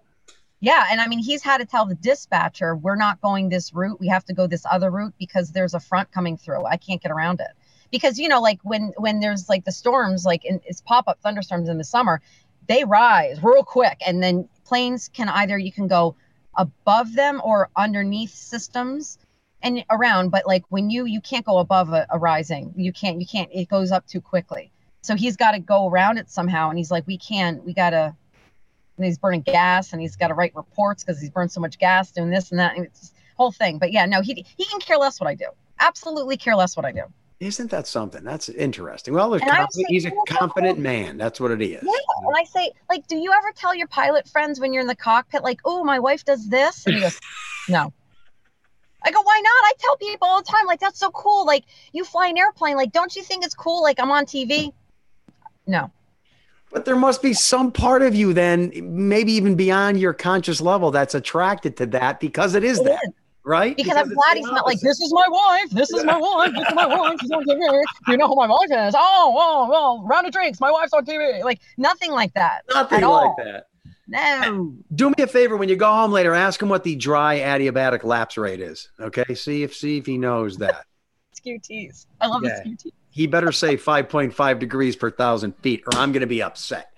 yeah, 0.64 0.86
and 0.90 1.02
I 1.02 1.08
mean 1.08 1.20
he's 1.20 1.44
had 1.44 1.58
to 1.58 1.66
tell 1.66 1.86
the 1.86 1.96
dispatcher 1.96 2.74
we're 2.74 2.96
not 2.96 3.20
going 3.20 3.50
this 3.50 3.74
route. 3.74 4.00
We 4.00 4.08
have 4.08 4.24
to 4.26 4.34
go 4.34 4.48
this 4.48 4.66
other 4.72 4.90
route 4.90 5.14
because 5.20 5.52
there's 5.52 5.74
a 5.74 5.80
front 5.82 6.10
coming 6.14 6.38
through. 6.38 6.64
I 6.64 6.78
can't 6.78 7.02
get 7.02 7.12
around 7.12 7.42
it. 7.42 7.50
Because 7.92 8.18
you 8.18 8.30
know, 8.30 8.40
like 8.40 8.60
when 8.64 8.94
when 8.96 9.20
there's 9.20 9.50
like 9.50 9.66
the 9.66 9.74
storms, 9.74 10.24
like 10.24 10.46
in, 10.46 10.62
it's 10.64 10.80
pop 10.80 11.10
up 11.10 11.20
thunderstorms 11.22 11.68
in 11.68 11.78
the 11.78 11.84
summer, 11.84 12.22
they 12.70 12.86
rise 12.86 13.44
real 13.44 13.66
quick, 13.66 13.98
and 14.08 14.24
then 14.24 14.48
planes 14.64 15.10
can 15.10 15.28
either 15.28 15.58
you 15.58 15.74
can 15.74 15.90
go 15.90 16.16
above 16.58 17.14
them 17.14 17.42
or 17.44 17.70
underneath 17.76 18.34
systems 18.34 19.18
and 19.62 19.84
around. 19.90 20.30
But 20.30 20.48
like 20.48 20.64
when 20.70 20.90
you 20.90 21.04
you 21.04 21.20
can't 21.20 21.46
go 21.46 21.58
above 21.58 21.90
a, 21.92 22.08
a 22.10 22.18
rising, 22.18 22.74
you 22.78 22.94
can't 22.94 23.20
you 23.20 23.28
can't 23.28 23.50
it 23.52 23.68
goes 23.68 23.92
up 23.92 24.08
too 24.08 24.22
quickly. 24.22 24.72
So 25.02 25.18
he's 25.18 25.36
got 25.36 25.52
to 25.52 25.60
go 25.60 25.90
around 25.90 26.20
it 26.20 26.30
somehow, 26.30 26.70
and 26.70 26.78
he's 26.78 26.90
like, 26.90 27.06
we 27.06 27.18
can't, 27.18 27.66
we 27.66 27.74
gotta 27.74 28.16
and 28.98 29.06
he's 29.06 29.18
burning 29.18 29.42
gas 29.42 29.92
and 29.94 30.02
he's 30.02 30.16
got 30.16 30.28
to 30.28 30.34
write 30.34 30.56
reports 30.56 31.04
because 31.04 31.20
he's 31.20 31.30
burned 31.30 31.52
so 31.52 31.60
much 31.62 31.78
gas 31.80 32.12
doing 32.12 32.30
this 32.30 32.52
and 32.52 32.60
that 32.60 32.76
and 32.76 32.86
it's 32.86 33.00
this 33.00 33.12
whole 33.38 33.52
thing. 33.52 33.78
But 33.80 33.92
yeah 33.92 34.06
no 34.06 34.22
he 34.22 34.46
he 34.58 34.66
can 34.66 34.80
care 34.80 34.98
less 34.98 35.20
what 35.20 35.28
i 35.28 35.36
do. 35.36 35.48
Absolutely 35.80 36.38
care 36.38 36.56
less 36.56 36.76
what 36.78 36.86
i 36.86 36.92
do. 36.92 37.02
Isn't 37.40 37.72
that 37.72 37.88
something? 37.88 38.24
That's 38.24 38.48
interesting. 38.48 39.14
Well, 39.14 39.32
there's 39.32 39.42
And 39.42 39.52
I 39.52 39.58
confident- 39.58 39.88
was 39.92 40.04
he's 40.04 40.06
a 40.06 40.12
confident 40.30 40.80
man. 40.80 41.18
That's 41.18 41.42
what 41.42 41.52
it 41.52 41.62
is. 41.62 41.82
yeah 41.84 42.28
and 42.28 42.36
i 42.38 42.44
say 42.46 42.72
like 42.90 43.06
do 43.08 43.18
you 43.18 43.32
ever 43.34 43.52
tell 43.56 43.76
your 43.76 43.88
pilot 43.88 44.30
friends 44.30 44.60
when 44.60 44.72
you're 44.74 44.82
in 44.82 44.88
the 44.88 44.96
cockpit 44.96 45.44
like 45.44 45.60
oh 45.66 45.84
my 45.84 46.00
wife 46.00 46.24
does 46.24 46.48
this 46.48 46.86
and 46.86 46.96
he 46.96 47.02
goes 47.02 47.20
no. 47.70 47.92
I 49.06 49.12
go 49.12 49.22
why 49.22 49.42
not? 49.44 49.52
I 49.66 49.74
tell 49.80 49.98
people 49.98 50.28
all 50.30 50.42
the 50.42 50.48
time 50.50 50.66
like 50.66 50.80
that's 50.80 51.00
so 51.00 51.10
cool. 51.12 51.46
Like 51.46 51.66
you 51.92 52.06
fly 52.06 52.28
an 52.28 52.38
airplane. 52.38 52.78
Like 52.78 52.92
don't 52.94 53.14
you 53.16 53.24
think 53.24 53.44
it's 53.44 53.56
cool? 53.56 53.82
Like 53.82 54.00
i'm 54.00 54.12
on 54.12 54.26
tv 54.26 54.72
no 55.68 55.92
But 56.74 56.86
there 56.86 56.96
must 56.96 57.22
be 57.22 57.34
some 57.34 57.72
part 57.72 58.02
of 58.02 58.16
you 58.16 58.34
then, 58.34 58.72
maybe 58.84 59.32
even 59.34 59.56
beyond 59.56 60.00
your 60.00 60.14
conscious 60.14 60.60
level, 60.60 60.90
that's 60.92 61.14
attracted 61.14 61.78
to 61.78 61.86
that 61.88 62.20
because 62.20 62.56
it 62.56 62.64
is 62.64 62.80
It 62.80 62.86
that, 62.86 63.00
is. 63.06 63.14
right? 63.46 63.78
because 63.78 63.96
I'm 63.96 64.10
glad 64.10 64.38
he's 64.38 64.46
not 64.48 64.66
like, 64.66 64.80
this 64.80 65.00
is 65.00 65.14
my 65.14 65.28
wife, 65.30 65.70
this 65.70 65.92
is 65.92 66.04
my 66.04 66.18
wife, 66.18 66.52
this 66.56 66.68
is 66.68 66.74
my 66.74 66.86
wife, 67.00 67.16
she's 67.22 67.30
on 67.32 67.46
TV. 67.46 67.82
You 68.08 68.18
know 68.18 68.28
who 68.28 68.36
my 68.36 68.48
wife 68.48 68.88
is? 68.88 68.96
Oh, 68.98 69.36
oh, 69.38 69.68
well, 69.70 70.04
round 70.08 70.26
of 70.26 70.34
drinks, 70.34 70.60
my 70.60 70.72
wife's 70.72 70.94
on 70.94 71.06
TV. 71.06 71.44
Like 71.44 71.60
nothing 71.78 72.12
like 72.12 72.34
that. 72.34 72.64
Nothing 72.74 73.02
like 73.02 73.06
all. 73.06 73.36
that. 73.38 73.68
No. 74.08 74.74
Do 74.96 75.10
me 75.10 75.16
a 75.20 75.28
favor 75.28 75.56
when 75.58 75.70
you 75.70 75.76
go 75.76 75.90
home 75.92 76.12
later, 76.12 76.34
ask 76.34 76.62
him 76.62 76.70
what 76.70 76.84
the 76.84 76.96
dry 76.96 77.40
adiabatic 77.40 78.04
lapse 78.04 78.38
rate 78.38 78.60
is. 78.60 78.90
Okay, 79.00 79.34
see 79.36 79.64
if 79.64 79.74
see 79.76 79.98
if 79.98 80.06
he 80.08 80.18
knows 80.18 80.58
that. 80.58 80.86
It's 81.32 81.40
QTs. 81.70 82.06
I 82.22 82.28
love 82.28 82.42
Yeah. 82.44 82.62
the 82.64 82.70
QTs. 82.72 82.92
He 83.14 83.28
better 83.28 83.52
say 83.52 83.78
5.5 83.78 84.58
degrees 84.58 84.96
per 84.96 85.12
thousand 85.12 85.56
feet, 85.58 85.84
or 85.86 85.96
I'm 86.00 86.12
going 86.12 86.22
to 86.22 86.28
be 86.28 86.42
upset. 86.42 86.90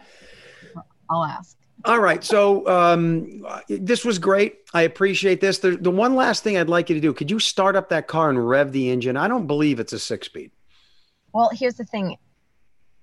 I'll 1.10 1.26
ask. 1.26 1.58
All 1.84 2.00
right. 2.00 2.24
So 2.24 2.66
um, 2.70 3.46
this 3.68 4.06
was 4.06 4.18
great. 4.18 4.60
I 4.74 4.84
appreciate 4.84 5.42
this. 5.42 5.60
The, 5.60 5.72
the 5.76 5.92
one 5.92 6.16
last 6.16 6.42
thing 6.42 6.58
I'd 6.58 6.70
like 6.70 6.90
you 6.90 6.96
to 6.96 7.02
do 7.02 7.14
could 7.14 7.30
you 7.30 7.38
start 7.38 7.76
up 7.76 7.90
that 7.90 8.08
car 8.08 8.30
and 8.30 8.48
rev 8.48 8.72
the 8.72 8.90
engine? 8.90 9.18
I 9.18 9.28
don't 9.28 9.46
believe 9.46 9.78
it's 9.82 9.92
a 9.92 10.00
six 10.00 10.28
speed. 10.28 10.52
Well, 11.34 11.50
here's 11.52 11.76
the 11.76 11.84
thing. 11.84 12.16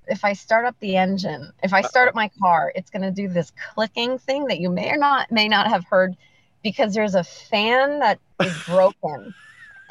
If 0.08 0.24
I 0.24 0.32
start 0.32 0.64
up 0.64 0.74
the 0.80 0.96
engine, 0.96 1.52
if 1.62 1.74
I 1.74 1.82
start 1.82 2.08
up 2.08 2.14
my 2.14 2.30
car, 2.40 2.72
it's 2.74 2.88
going 2.88 3.02
to 3.02 3.10
do 3.10 3.28
this 3.28 3.52
clicking 3.74 4.18
thing 4.18 4.46
that 4.46 4.58
you 4.58 4.70
may 4.70 4.90
or 4.90 4.96
not 4.96 5.30
may 5.30 5.48
not 5.48 5.68
have 5.68 5.84
heard 5.84 6.16
because 6.62 6.94
there's 6.94 7.14
a 7.14 7.24
fan 7.24 7.98
that 7.98 8.18
is 8.42 8.56
broken. 8.64 9.34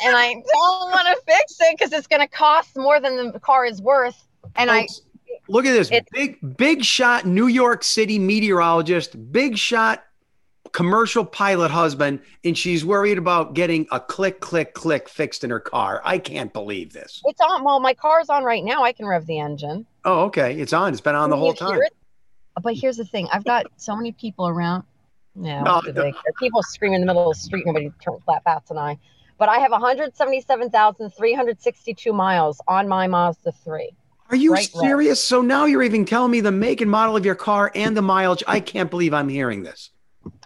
and 0.03 0.15
I 0.15 0.33
don't 0.33 0.91
want 0.91 1.07
to 1.07 1.21
fix 1.25 1.57
it 1.59 1.77
because 1.77 1.93
it's 1.93 2.07
going 2.07 2.21
to 2.21 2.27
cost 2.27 2.75
more 2.75 2.99
than 2.99 3.31
the 3.31 3.39
car 3.39 3.65
is 3.65 3.81
worth. 3.81 4.27
And 4.55 4.69
I 4.69 4.87
look 5.47 5.65
at 5.65 5.73
this 5.73 5.91
it- 5.91 6.07
big, 6.11 6.57
big 6.57 6.83
shot 6.83 7.25
New 7.25 7.47
York 7.47 7.83
City 7.83 8.19
meteorologist, 8.19 9.31
big 9.31 9.57
shot 9.57 10.03
commercial 10.71 11.25
pilot 11.25 11.69
husband, 11.69 12.19
and 12.43 12.57
she's 12.57 12.85
worried 12.85 13.17
about 13.17 13.53
getting 13.53 13.87
a 13.91 13.99
click, 13.99 14.39
click, 14.39 14.73
click 14.73 15.09
fixed 15.09 15.43
in 15.43 15.49
her 15.49 15.59
car. 15.59 16.01
I 16.03 16.17
can't 16.17 16.51
believe 16.53 16.93
this. 16.93 17.21
it's 17.25 17.41
on. 17.41 17.63
Well, 17.63 17.79
my 17.79 17.93
car's 17.93 18.29
on 18.29 18.43
right 18.43 18.63
now. 18.63 18.83
I 18.83 18.93
can 18.93 19.05
rev 19.05 19.25
the 19.25 19.39
engine. 19.39 19.85
Oh, 20.05 20.23
okay. 20.25 20.57
It's 20.59 20.73
on. 20.73 20.93
It's 20.93 21.01
been 21.01 21.15
on 21.15 21.29
the 21.29 21.37
whole 21.37 21.53
time. 21.53 21.79
it? 21.81 21.93
But 22.61 22.75
here's 22.75 22.97
the 22.97 23.05
thing: 23.05 23.27
I've 23.31 23.43
got 23.43 23.65
so 23.77 23.95
many 23.95 24.11
people 24.11 24.47
around. 24.47 24.83
No, 25.35 25.61
No, 25.63 25.81
do 25.81 26.13
people 26.39 26.61
screaming 26.61 26.95
in 26.95 27.01
the 27.01 27.07
middle 27.07 27.31
of 27.31 27.37
the 27.37 27.41
street. 27.41 27.65
Nobody 27.65 27.89
turns 28.03 28.21
that 28.27 28.43
bats 28.43 28.69
an 28.69 28.77
eye. 28.77 28.97
But 29.41 29.49
I 29.49 29.57
have 29.57 29.71
177,362 29.71 32.13
miles 32.13 32.61
on 32.67 32.87
my 32.87 33.07
Mazda 33.07 33.51
3. 33.51 33.89
Are 34.29 34.35
you 34.35 34.53
Right, 34.53 34.69
right. 34.75 34.83
serious? 34.83 35.23
So 35.23 35.41
now 35.41 35.65
you're 35.65 35.81
even 35.81 36.05
telling 36.05 36.29
me 36.29 36.41
the 36.41 36.51
make 36.51 36.79
and 36.79 36.91
model 36.91 37.17
of 37.17 37.25
your 37.25 37.33
car 37.33 37.71
and 37.73 37.97
the 37.97 38.03
mileage. 38.03 38.43
I 38.45 38.59
can't 38.59 38.91
believe 38.91 39.15
I'm 39.15 39.29
hearing 39.29 39.63
this. 39.63 39.89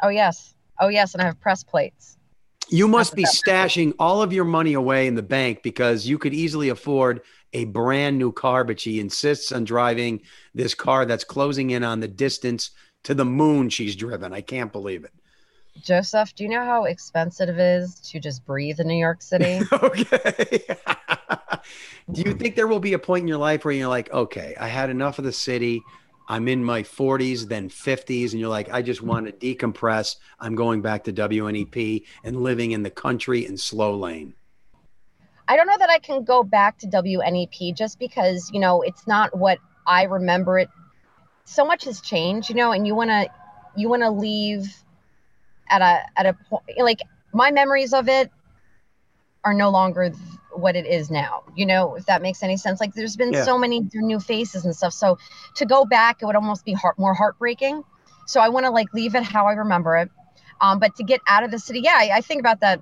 Oh 0.02 0.08
yes, 0.08 0.56
oh 0.80 0.88
yes, 0.88 1.14
and 1.14 1.22
I 1.22 1.26
have 1.26 1.42
press 1.42 1.62
plates. 1.62 2.18
You 2.70 2.88
must 2.88 3.16
be 3.16 3.26
stashing 3.26 3.92
all 4.00 4.22
of 4.22 4.32
your 4.32 4.46
money 4.46 4.76
away 4.76 5.08
in 5.08 5.16
the 5.16 5.22
bank 5.22 5.62
because 5.62 6.08
you 6.08 6.18
could 6.18 6.34
easily 6.34 6.70
afford 6.70 7.20
a 7.52 7.66
brand 7.66 8.18
new 8.18 8.32
car, 8.32 8.64
but 8.64 8.80
she 8.80 9.02
insists 9.02 9.52
on 9.52 9.66
driving 9.66 10.22
this 10.54 10.74
car 10.74 11.06
that's 11.06 11.26
closing 11.26 11.72
in 11.72 11.84
on 11.84 12.00
the 12.00 12.08
distance 12.08 12.72
to 13.04 13.14
the 13.14 13.26
moon 13.26 13.68
she's 13.68 13.98
driven. 13.98 14.32
I 14.32 14.40
can't 14.40 14.72
believe 14.72 15.04
it. 15.04 15.12
Joseph, 15.82 16.34
do 16.36 16.44
you 16.44 16.50
know 16.50 16.64
how 16.64 16.86
expensive 16.86 17.50
it 17.50 17.60
is 17.60 17.96
to 18.12 18.20
just 18.20 18.46
breathe 18.46 18.80
in 18.80 18.88
New 18.88 19.00
York 19.00 19.22
City? 19.22 19.62
Okay. 19.74 20.62
Do 22.12 22.22
you 22.22 22.34
think 22.34 22.56
there 22.56 22.68
will 22.68 22.80
be 22.80 22.94
a 22.94 23.00
point 23.00 23.24
in 23.24 23.28
your 23.28 23.40
life 23.40 23.66
where 23.66 23.74
you're 23.74 23.88
like, 23.88 24.12
okay, 24.14 24.56
I 24.60 24.68
had 24.68 24.92
enough 24.92 25.18
of 25.18 25.26
the 25.26 25.32
city. 25.32 25.82
I'm 26.28 26.48
in 26.48 26.64
my 26.64 26.84
40s, 26.84 27.48
then 27.48 27.70
50s, 27.70 28.32
and 28.32 28.40
you're 28.40 28.50
like, 28.50 28.72
I 28.72 28.82
just 28.82 29.02
want 29.02 29.26
to 29.26 29.32
decompress. 29.32 30.16
I'm 30.40 30.56
going 30.56 30.82
back 30.82 31.04
to 31.06 31.14
WNEP 31.14 32.04
and 32.24 32.42
living 32.42 32.72
in 32.72 32.84
the 32.84 32.92
country 32.92 33.46
in 33.46 33.58
slow 33.58 33.96
lane. 33.98 34.36
I 35.48 35.56
don't 35.56 35.68
know 35.68 35.78
that 35.78 35.90
I 35.90 36.00
can 36.00 36.24
go 36.24 36.44
back 36.44 36.78
to 36.80 36.88
WNEP 36.88 37.76
just 37.76 38.00
because, 38.00 38.50
you 38.52 38.60
know, 38.60 38.82
it's 38.82 39.08
not 39.08 39.38
what 39.38 39.60
I 39.86 40.04
remember 40.04 40.58
it. 40.60 40.70
So 41.46 41.66
much 41.66 41.86
has 41.86 42.02
changed, 42.02 42.50
you 42.50 42.56
know, 42.56 42.72
and 42.72 42.88
you 42.88 42.96
want 42.96 43.10
to 43.12 43.28
you 43.76 43.90
want 43.90 44.04
to 44.04 44.10
leave 44.10 44.74
at 45.70 45.82
a 45.82 46.20
at 46.20 46.26
a 46.26 46.34
point 46.50 46.64
like 46.80 47.02
my 47.34 47.52
memories 47.52 47.94
of 47.94 48.08
it 48.08 48.32
are 49.44 49.54
no 49.54 49.70
longer 49.70 50.10
th- 50.10 50.20
what 50.52 50.76
it 50.76 50.86
is 50.86 51.12
now. 51.12 51.44
You 51.56 51.66
know, 51.66 51.96
if 51.96 52.06
that 52.08 52.22
makes 52.22 52.42
any 52.44 52.58
sense. 52.58 52.80
Like 52.80 52.94
there's 52.94 53.16
been 53.16 53.34
Yeah. 53.34 53.44
so 53.44 53.58
many 53.58 53.88
new 53.94 54.20
faces 54.20 54.66
and 54.66 54.76
stuff. 54.76 54.94
So 54.94 55.18
to 55.56 55.66
go 55.66 55.86
back, 55.86 56.22
it 56.22 56.26
would 56.26 56.36
almost 56.36 56.66
be 56.66 56.74
heart 56.74 56.98
more 56.98 57.14
heartbreaking. 57.14 57.84
So 58.26 58.40
I 58.42 58.50
want 58.50 58.66
to 58.66 58.72
like 58.72 58.94
leave 58.94 59.16
it 59.16 59.24
how 59.24 59.46
I 59.46 59.54
remember 59.54 59.98
it. 59.98 60.10
Um, 60.60 60.80
but 60.80 60.96
to 60.96 61.04
get 61.04 61.22
out 61.28 61.44
of 61.44 61.52
the 61.52 61.60
city, 61.60 61.82
yeah, 61.82 61.96
I, 61.96 62.10
I 62.16 62.22
think 62.22 62.40
about 62.40 62.62
that 62.62 62.82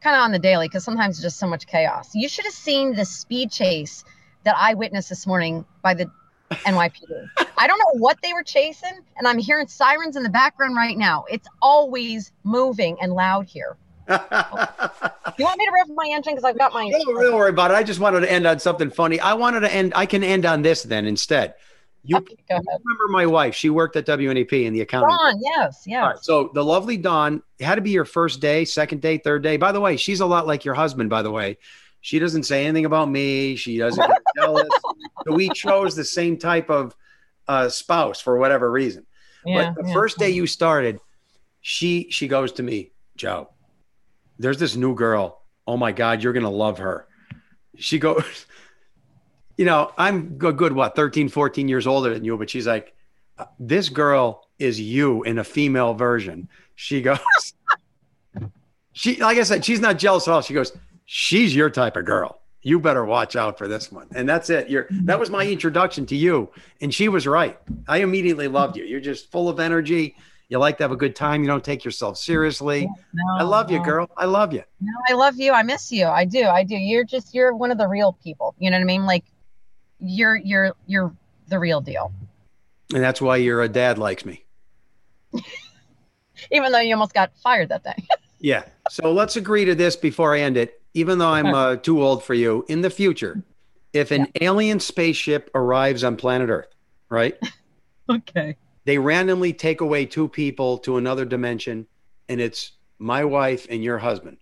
kind 0.00 0.14
of 0.16 0.22
on 0.22 0.32
the 0.32 0.38
daily 0.38 0.68
because 0.68 0.84
sometimes 0.84 1.16
it's 1.16 1.22
just 1.22 1.38
so 1.38 1.46
much 1.46 1.66
chaos. 1.66 2.14
You 2.14 2.28
should 2.28 2.44
have 2.44 2.54
seen 2.54 2.94
the 2.94 3.04
speed 3.04 3.50
chase 3.50 4.04
that 4.44 4.54
I 4.56 4.74
witnessed 4.74 5.08
this 5.08 5.26
morning 5.26 5.64
by 5.82 5.94
the 5.94 6.10
NYPD. 6.50 7.28
I 7.58 7.66
don't 7.66 7.78
know 7.78 7.98
what 8.00 8.18
they 8.22 8.32
were 8.32 8.42
chasing, 8.42 8.98
and 9.16 9.26
I'm 9.26 9.38
hearing 9.38 9.66
sirens 9.66 10.16
in 10.16 10.22
the 10.22 10.28
background 10.30 10.76
right 10.76 10.96
now. 10.96 11.24
It's 11.30 11.48
always 11.62 12.32
moving 12.44 12.96
and 13.00 13.12
loud 13.12 13.46
here. 13.46 13.76
You 15.38 15.44
want 15.44 15.58
me 15.58 15.66
to 15.66 15.72
rev 15.72 15.88
my 15.94 16.08
engine 16.10 16.32
because 16.34 16.44
I've 16.44 16.56
got 16.56 16.72
my. 16.72 16.88
Don't 16.88 17.14
really 17.14 17.34
worry 17.34 17.50
about 17.50 17.70
it. 17.70 17.74
I 17.74 17.82
just 17.82 18.00
wanted 18.00 18.20
to 18.20 18.32
end 18.32 18.46
on 18.46 18.58
something 18.58 18.88
funny. 18.90 19.20
I 19.20 19.34
wanted 19.34 19.60
to 19.60 19.74
end. 19.74 19.92
I 19.94 20.06
can 20.06 20.24
end 20.24 20.46
on 20.46 20.62
this 20.62 20.82
then 20.82 21.04
instead. 21.04 21.54
You 22.04 22.16
Okay, 22.18 22.36
go 22.48 22.54
ahead. 22.54 22.64
remember 22.84 23.08
my 23.10 23.26
wife? 23.26 23.54
She 23.54 23.68
worked 23.68 23.96
at 23.96 24.06
WNEP 24.06 24.64
in 24.64 24.72
the 24.72 24.80
accounting. 24.80 25.10
Dawn, 25.10 25.40
yes, 25.42 25.82
yes. 25.86 26.02
Right, 26.02 26.16
so 26.22 26.50
the 26.54 26.64
lovely 26.64 26.96
Dawn 26.96 27.42
it 27.58 27.64
had 27.64 27.74
to 27.74 27.80
be 27.82 27.90
your 27.90 28.06
first 28.06 28.40
day, 28.40 28.64
second 28.64 29.02
day, 29.02 29.18
third 29.18 29.42
day. 29.42 29.58
By 29.58 29.72
the 29.72 29.80
way, 29.80 29.98
she's 29.98 30.20
a 30.20 30.26
lot 30.26 30.46
like 30.46 30.64
your 30.64 30.74
husband. 30.74 31.10
By 31.10 31.20
the 31.20 31.30
way, 31.32 31.58
she 32.00 32.18
doesn't 32.18 32.44
say 32.44 32.66
anything 32.66 32.84
about 32.84 33.10
me. 33.10 33.56
She 33.56 33.78
doesn't 33.78 34.06
get 34.06 34.22
jealous. 34.36 34.68
So 35.24 35.34
we 35.34 35.48
chose 35.50 35.96
the 35.96 36.04
same 36.04 36.38
type 36.38 36.70
of 36.70 36.94
uh, 37.48 37.68
spouse 37.68 38.20
for 38.20 38.38
whatever 38.38 38.70
reason. 38.70 39.06
yeah, 39.44 39.72
but 39.74 39.82
the 39.82 39.88
yeah. 39.88 39.94
first 39.94 40.18
day 40.18 40.30
you 40.30 40.46
started, 40.46 41.00
she 41.60 42.08
she 42.10 42.28
goes 42.28 42.52
to 42.52 42.62
me, 42.62 42.92
Joe. 43.16 43.50
There's 44.38 44.58
this 44.58 44.76
new 44.76 44.94
girl. 44.94 45.42
Oh 45.66 45.76
my 45.76 45.92
God, 45.92 46.22
you're 46.22 46.32
gonna 46.32 46.50
love 46.50 46.78
her. 46.78 47.08
She 47.76 47.98
goes, 47.98 48.46
you 49.56 49.64
know, 49.64 49.92
I'm 49.96 50.38
a 50.44 50.52
good 50.52 50.72
what 50.72 50.94
13, 50.94 51.28
14 51.28 51.68
years 51.68 51.86
older 51.86 52.12
than 52.14 52.24
you, 52.24 52.36
but 52.36 52.50
she's 52.50 52.66
like, 52.66 52.94
this 53.58 53.88
girl 53.88 54.48
is 54.58 54.80
you 54.80 55.22
in 55.24 55.38
a 55.38 55.44
female 55.44 55.94
version. 55.94 56.48
She 56.74 57.02
goes, 57.02 57.18
she 58.92 59.16
like 59.16 59.38
I 59.38 59.42
said, 59.42 59.64
she's 59.64 59.80
not 59.80 59.98
jealous 59.98 60.28
at 60.28 60.34
all. 60.34 60.42
She 60.42 60.54
goes, 60.54 60.72
she's 61.06 61.54
your 61.54 61.70
type 61.70 61.96
of 61.96 62.04
girl. 62.04 62.40
You 62.62 62.80
better 62.80 63.04
watch 63.04 63.36
out 63.36 63.56
for 63.56 63.68
this 63.68 63.90
one. 63.92 64.08
And 64.14 64.28
that's 64.28 64.50
it. 64.50 64.68
You're 64.68 64.88
that 64.90 65.18
was 65.18 65.30
my 65.30 65.46
introduction 65.46 66.04
to 66.06 66.16
you. 66.16 66.50
And 66.80 66.92
she 66.92 67.08
was 67.08 67.26
right. 67.26 67.58
I 67.88 67.98
immediately 67.98 68.48
loved 68.48 68.76
you. 68.76 68.84
You're 68.84 69.00
just 69.00 69.30
full 69.30 69.48
of 69.48 69.60
energy. 69.60 70.16
You 70.48 70.58
like 70.58 70.76
to 70.78 70.84
have 70.84 70.92
a 70.92 70.96
good 70.96 71.16
time. 71.16 71.42
You 71.42 71.48
don't 71.48 71.64
take 71.64 71.84
yourself 71.84 72.18
seriously. 72.18 72.88
No, 73.12 73.36
I 73.38 73.42
love 73.42 73.70
you, 73.70 73.82
girl. 73.82 74.08
I 74.16 74.26
love 74.26 74.52
you. 74.52 74.62
No, 74.80 74.92
I 75.08 75.14
love 75.14 75.36
you. 75.36 75.52
I 75.52 75.62
miss 75.62 75.90
you. 75.90 76.06
I 76.06 76.24
do. 76.24 76.44
I 76.44 76.62
do. 76.64 76.76
You're 76.76 77.04
just 77.04 77.34
you're 77.34 77.54
one 77.54 77.70
of 77.70 77.78
the 77.78 77.86
real 77.86 78.12
people. 78.22 78.54
You 78.58 78.70
know 78.70 78.76
what 78.76 78.82
I 78.82 78.86
mean? 78.86 79.06
Like 79.06 79.24
you're 80.00 80.36
you're 80.36 80.72
you're 80.86 81.14
the 81.48 81.58
real 81.58 81.80
deal. 81.80 82.12
And 82.92 83.02
that's 83.02 83.20
why 83.20 83.36
your 83.36 83.62
uh, 83.62 83.68
dad 83.68 83.98
likes 83.98 84.24
me. 84.24 84.44
Even 86.52 86.70
though 86.70 86.80
you 86.80 86.94
almost 86.94 87.14
got 87.14 87.32
fired 87.42 87.68
that 87.68 87.84
day. 87.84 87.94
Yeah. 88.38 88.64
So 88.90 89.12
let's 89.12 89.36
agree 89.36 89.64
to 89.64 89.74
this 89.74 89.96
before 89.96 90.34
I 90.34 90.40
end 90.40 90.58
it. 90.58 90.80
Even 90.96 91.18
though 91.18 91.28
I'm 91.28 91.46
uh, 91.54 91.76
too 91.76 92.02
old 92.02 92.24
for 92.24 92.34
you, 92.34 92.64
in 92.68 92.80
the 92.80 92.90
future, 92.90 93.44
if 93.92 94.10
an 94.10 94.26
alien 94.40 94.80
spaceship 94.80 95.50
arrives 95.54 96.02
on 96.02 96.16
planet 96.16 96.48
Earth, 96.48 96.74
right? 97.08 97.36
okay. 98.10 98.56
They 98.84 98.98
randomly 98.98 99.52
take 99.52 99.80
away 99.80 100.06
two 100.06 100.28
people 100.28 100.78
to 100.78 100.96
another 100.96 101.24
dimension, 101.24 101.86
and 102.28 102.40
it's 102.40 102.72
my 102.98 103.24
wife 103.24 103.66
and 103.68 103.84
your 103.84 103.98
husband. 103.98 104.38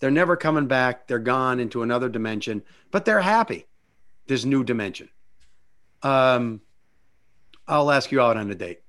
They're 0.00 0.10
never 0.10 0.36
coming 0.36 0.66
back. 0.66 1.06
They're 1.06 1.18
gone 1.18 1.60
into 1.60 1.82
another 1.82 2.08
dimension, 2.08 2.62
but 2.90 3.04
they're 3.04 3.20
happy. 3.20 3.66
This 4.26 4.44
new 4.44 4.64
dimension. 4.64 5.10
Um, 6.02 6.60
I'll 7.68 7.90
ask 7.90 8.10
you 8.10 8.20
out 8.20 8.36
on 8.36 8.50
a 8.50 8.54
date. 8.54 8.81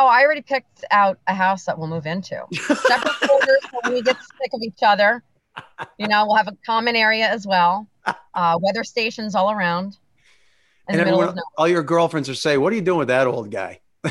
Oh, 0.00 0.06
I 0.06 0.22
already 0.22 0.40
picked 0.40 0.82
out 0.90 1.18
a 1.26 1.34
house 1.34 1.66
that 1.66 1.78
we'll 1.78 1.86
move 1.86 2.06
into. 2.06 2.42
Separate 2.54 3.20
quarters 3.28 3.60
when 3.82 3.92
we 3.92 4.00
get 4.00 4.16
sick 4.16 4.50
of 4.54 4.62
each 4.62 4.82
other. 4.82 5.22
You 5.98 6.08
know, 6.08 6.24
we'll 6.26 6.36
have 6.36 6.48
a 6.48 6.56
common 6.64 6.96
area 6.96 7.28
as 7.28 7.46
well. 7.46 7.86
Uh, 8.32 8.58
weather 8.62 8.82
stations 8.82 9.34
all 9.34 9.50
around. 9.50 9.98
And 10.88 10.98
everyone, 10.98 11.38
all 11.58 11.68
your 11.68 11.82
girlfriends 11.82 12.30
will 12.30 12.34
say, 12.34 12.56
"What 12.56 12.72
are 12.72 12.76
you 12.76 12.82
doing 12.82 12.98
with 12.98 13.08
that 13.08 13.26
old 13.26 13.50
guy?" 13.50 13.80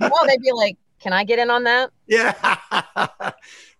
Well, 0.00 0.26
they'd 0.26 0.40
be 0.40 0.52
like, 0.52 0.76
"Can 1.00 1.12
I 1.12 1.24
get 1.24 1.38
in 1.38 1.50
on 1.50 1.64
that?" 1.64 1.90
Yeah. 2.06 2.56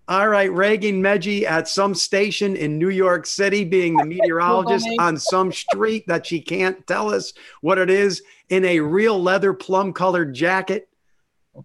All 0.08 0.28
right, 0.28 0.50
Raegan 0.50 1.00
Medgie 1.00 1.44
at 1.44 1.66
some 1.68 1.94
station 1.94 2.56
in 2.56 2.78
New 2.78 2.90
York 2.90 3.24
City, 3.26 3.64
being 3.64 3.96
the 3.96 4.04
meteorologist 4.04 4.86
on 4.98 5.16
some 5.16 5.50
street 5.50 6.06
that 6.06 6.26
she 6.26 6.40
can't 6.40 6.86
tell 6.86 7.12
us 7.12 7.32
what 7.62 7.78
it 7.78 7.88
is, 7.88 8.22
in 8.48 8.64
a 8.64 8.80
real 8.80 9.20
leather 9.20 9.54
plum 9.54 9.92
colored 9.92 10.34
jacket. 10.34 10.88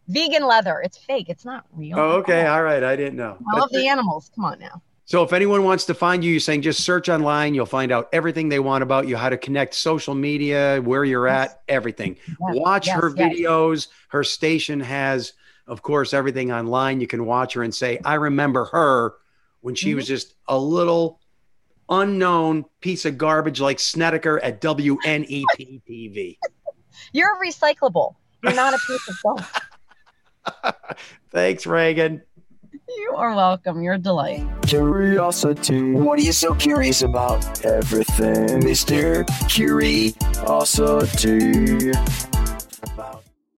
Vegan 0.08 0.46
leather. 0.46 0.82
It's 0.84 0.98
fake. 0.98 1.28
It's 1.30 1.46
not 1.46 1.66
real. 1.74 1.98
Oh, 2.00 2.10
okay. 2.18 2.46
All 2.48 2.64
right. 2.64 2.84
I 2.84 2.96
didn't 2.96 3.16
know. 3.18 3.38
I 3.54 3.60
love 3.60 3.70
the 3.72 3.88
animals. 3.88 4.32
Come 4.36 4.46
on 4.46 4.60
now. 4.60 4.82
So 5.06 5.24
if 5.24 5.34
anyone 5.34 5.64
wants 5.64 5.86
to 5.86 5.96
find 5.96 6.24
you, 6.24 6.30
you're 6.32 6.40
saying 6.40 6.62
just 6.62 6.84
search 6.84 7.10
online. 7.10 7.56
You'll 7.56 7.66
find 7.66 7.92
out 7.92 8.10
everything 8.14 8.48
they 8.50 8.60
want 8.60 8.84
about 8.84 9.08
you, 9.08 9.18
how 9.18 9.30
to 9.30 9.38
connect 9.38 9.74
social 9.74 10.14
media, 10.14 10.82
where 10.84 11.04
you're 11.04 11.28
Yes. 11.28 11.52
at, 11.54 11.62
everything. 11.68 12.16
Yes, 12.28 12.38
Watch 12.40 12.88
yes, 12.88 12.96
her 13.02 13.10
videos. 13.10 13.88
Her 14.10 14.24
station 14.24 14.80
has, 14.82 15.34
of 15.66 15.82
course, 15.82 16.14
everything 16.14 16.52
online. 16.52 17.02
You 17.02 17.08
can 17.08 17.26
watch 17.26 17.54
her 17.56 17.64
and 17.64 17.74
say, 17.74 18.00
I 18.06 18.16
remember 18.16 18.66
her 18.66 19.16
when 19.62 19.74
she 19.74 19.90
Mm-hmm. 19.90 19.96
was 19.96 20.08
just 20.08 20.36
a 20.48 20.58
little 20.58 21.20
unknown 21.90 22.66
piece 22.82 23.06
of 23.06 23.18
garbage 23.18 23.60
like 23.60 23.80
Snedeker 23.80 24.40
at 24.44 24.62
WNEP 24.62 25.82
TV. 25.90 26.38
You're 27.14 27.36
recyclable. 27.44 28.14
You're 28.44 28.54
not 28.54 28.76
a 28.76 28.78
piece 28.86 29.10
of 29.10 29.16
gum. 29.24 29.46
Thanks, 31.32 31.66
Raegan. 31.66 32.22
You 32.88 33.14
are 33.16 33.36
welcome. 33.36 33.82
You're 33.84 33.94
a 33.96 34.00
delight. 34.00 34.48
Curiosity. 34.64 35.94
What 35.94 36.18
are 36.20 36.24
you 36.24 36.32
so 36.32 36.56
curious 36.56 37.02
about? 37.04 37.64
Everything, 37.64 38.62
Mr. 38.62 39.26
Curiosity. 39.48 40.20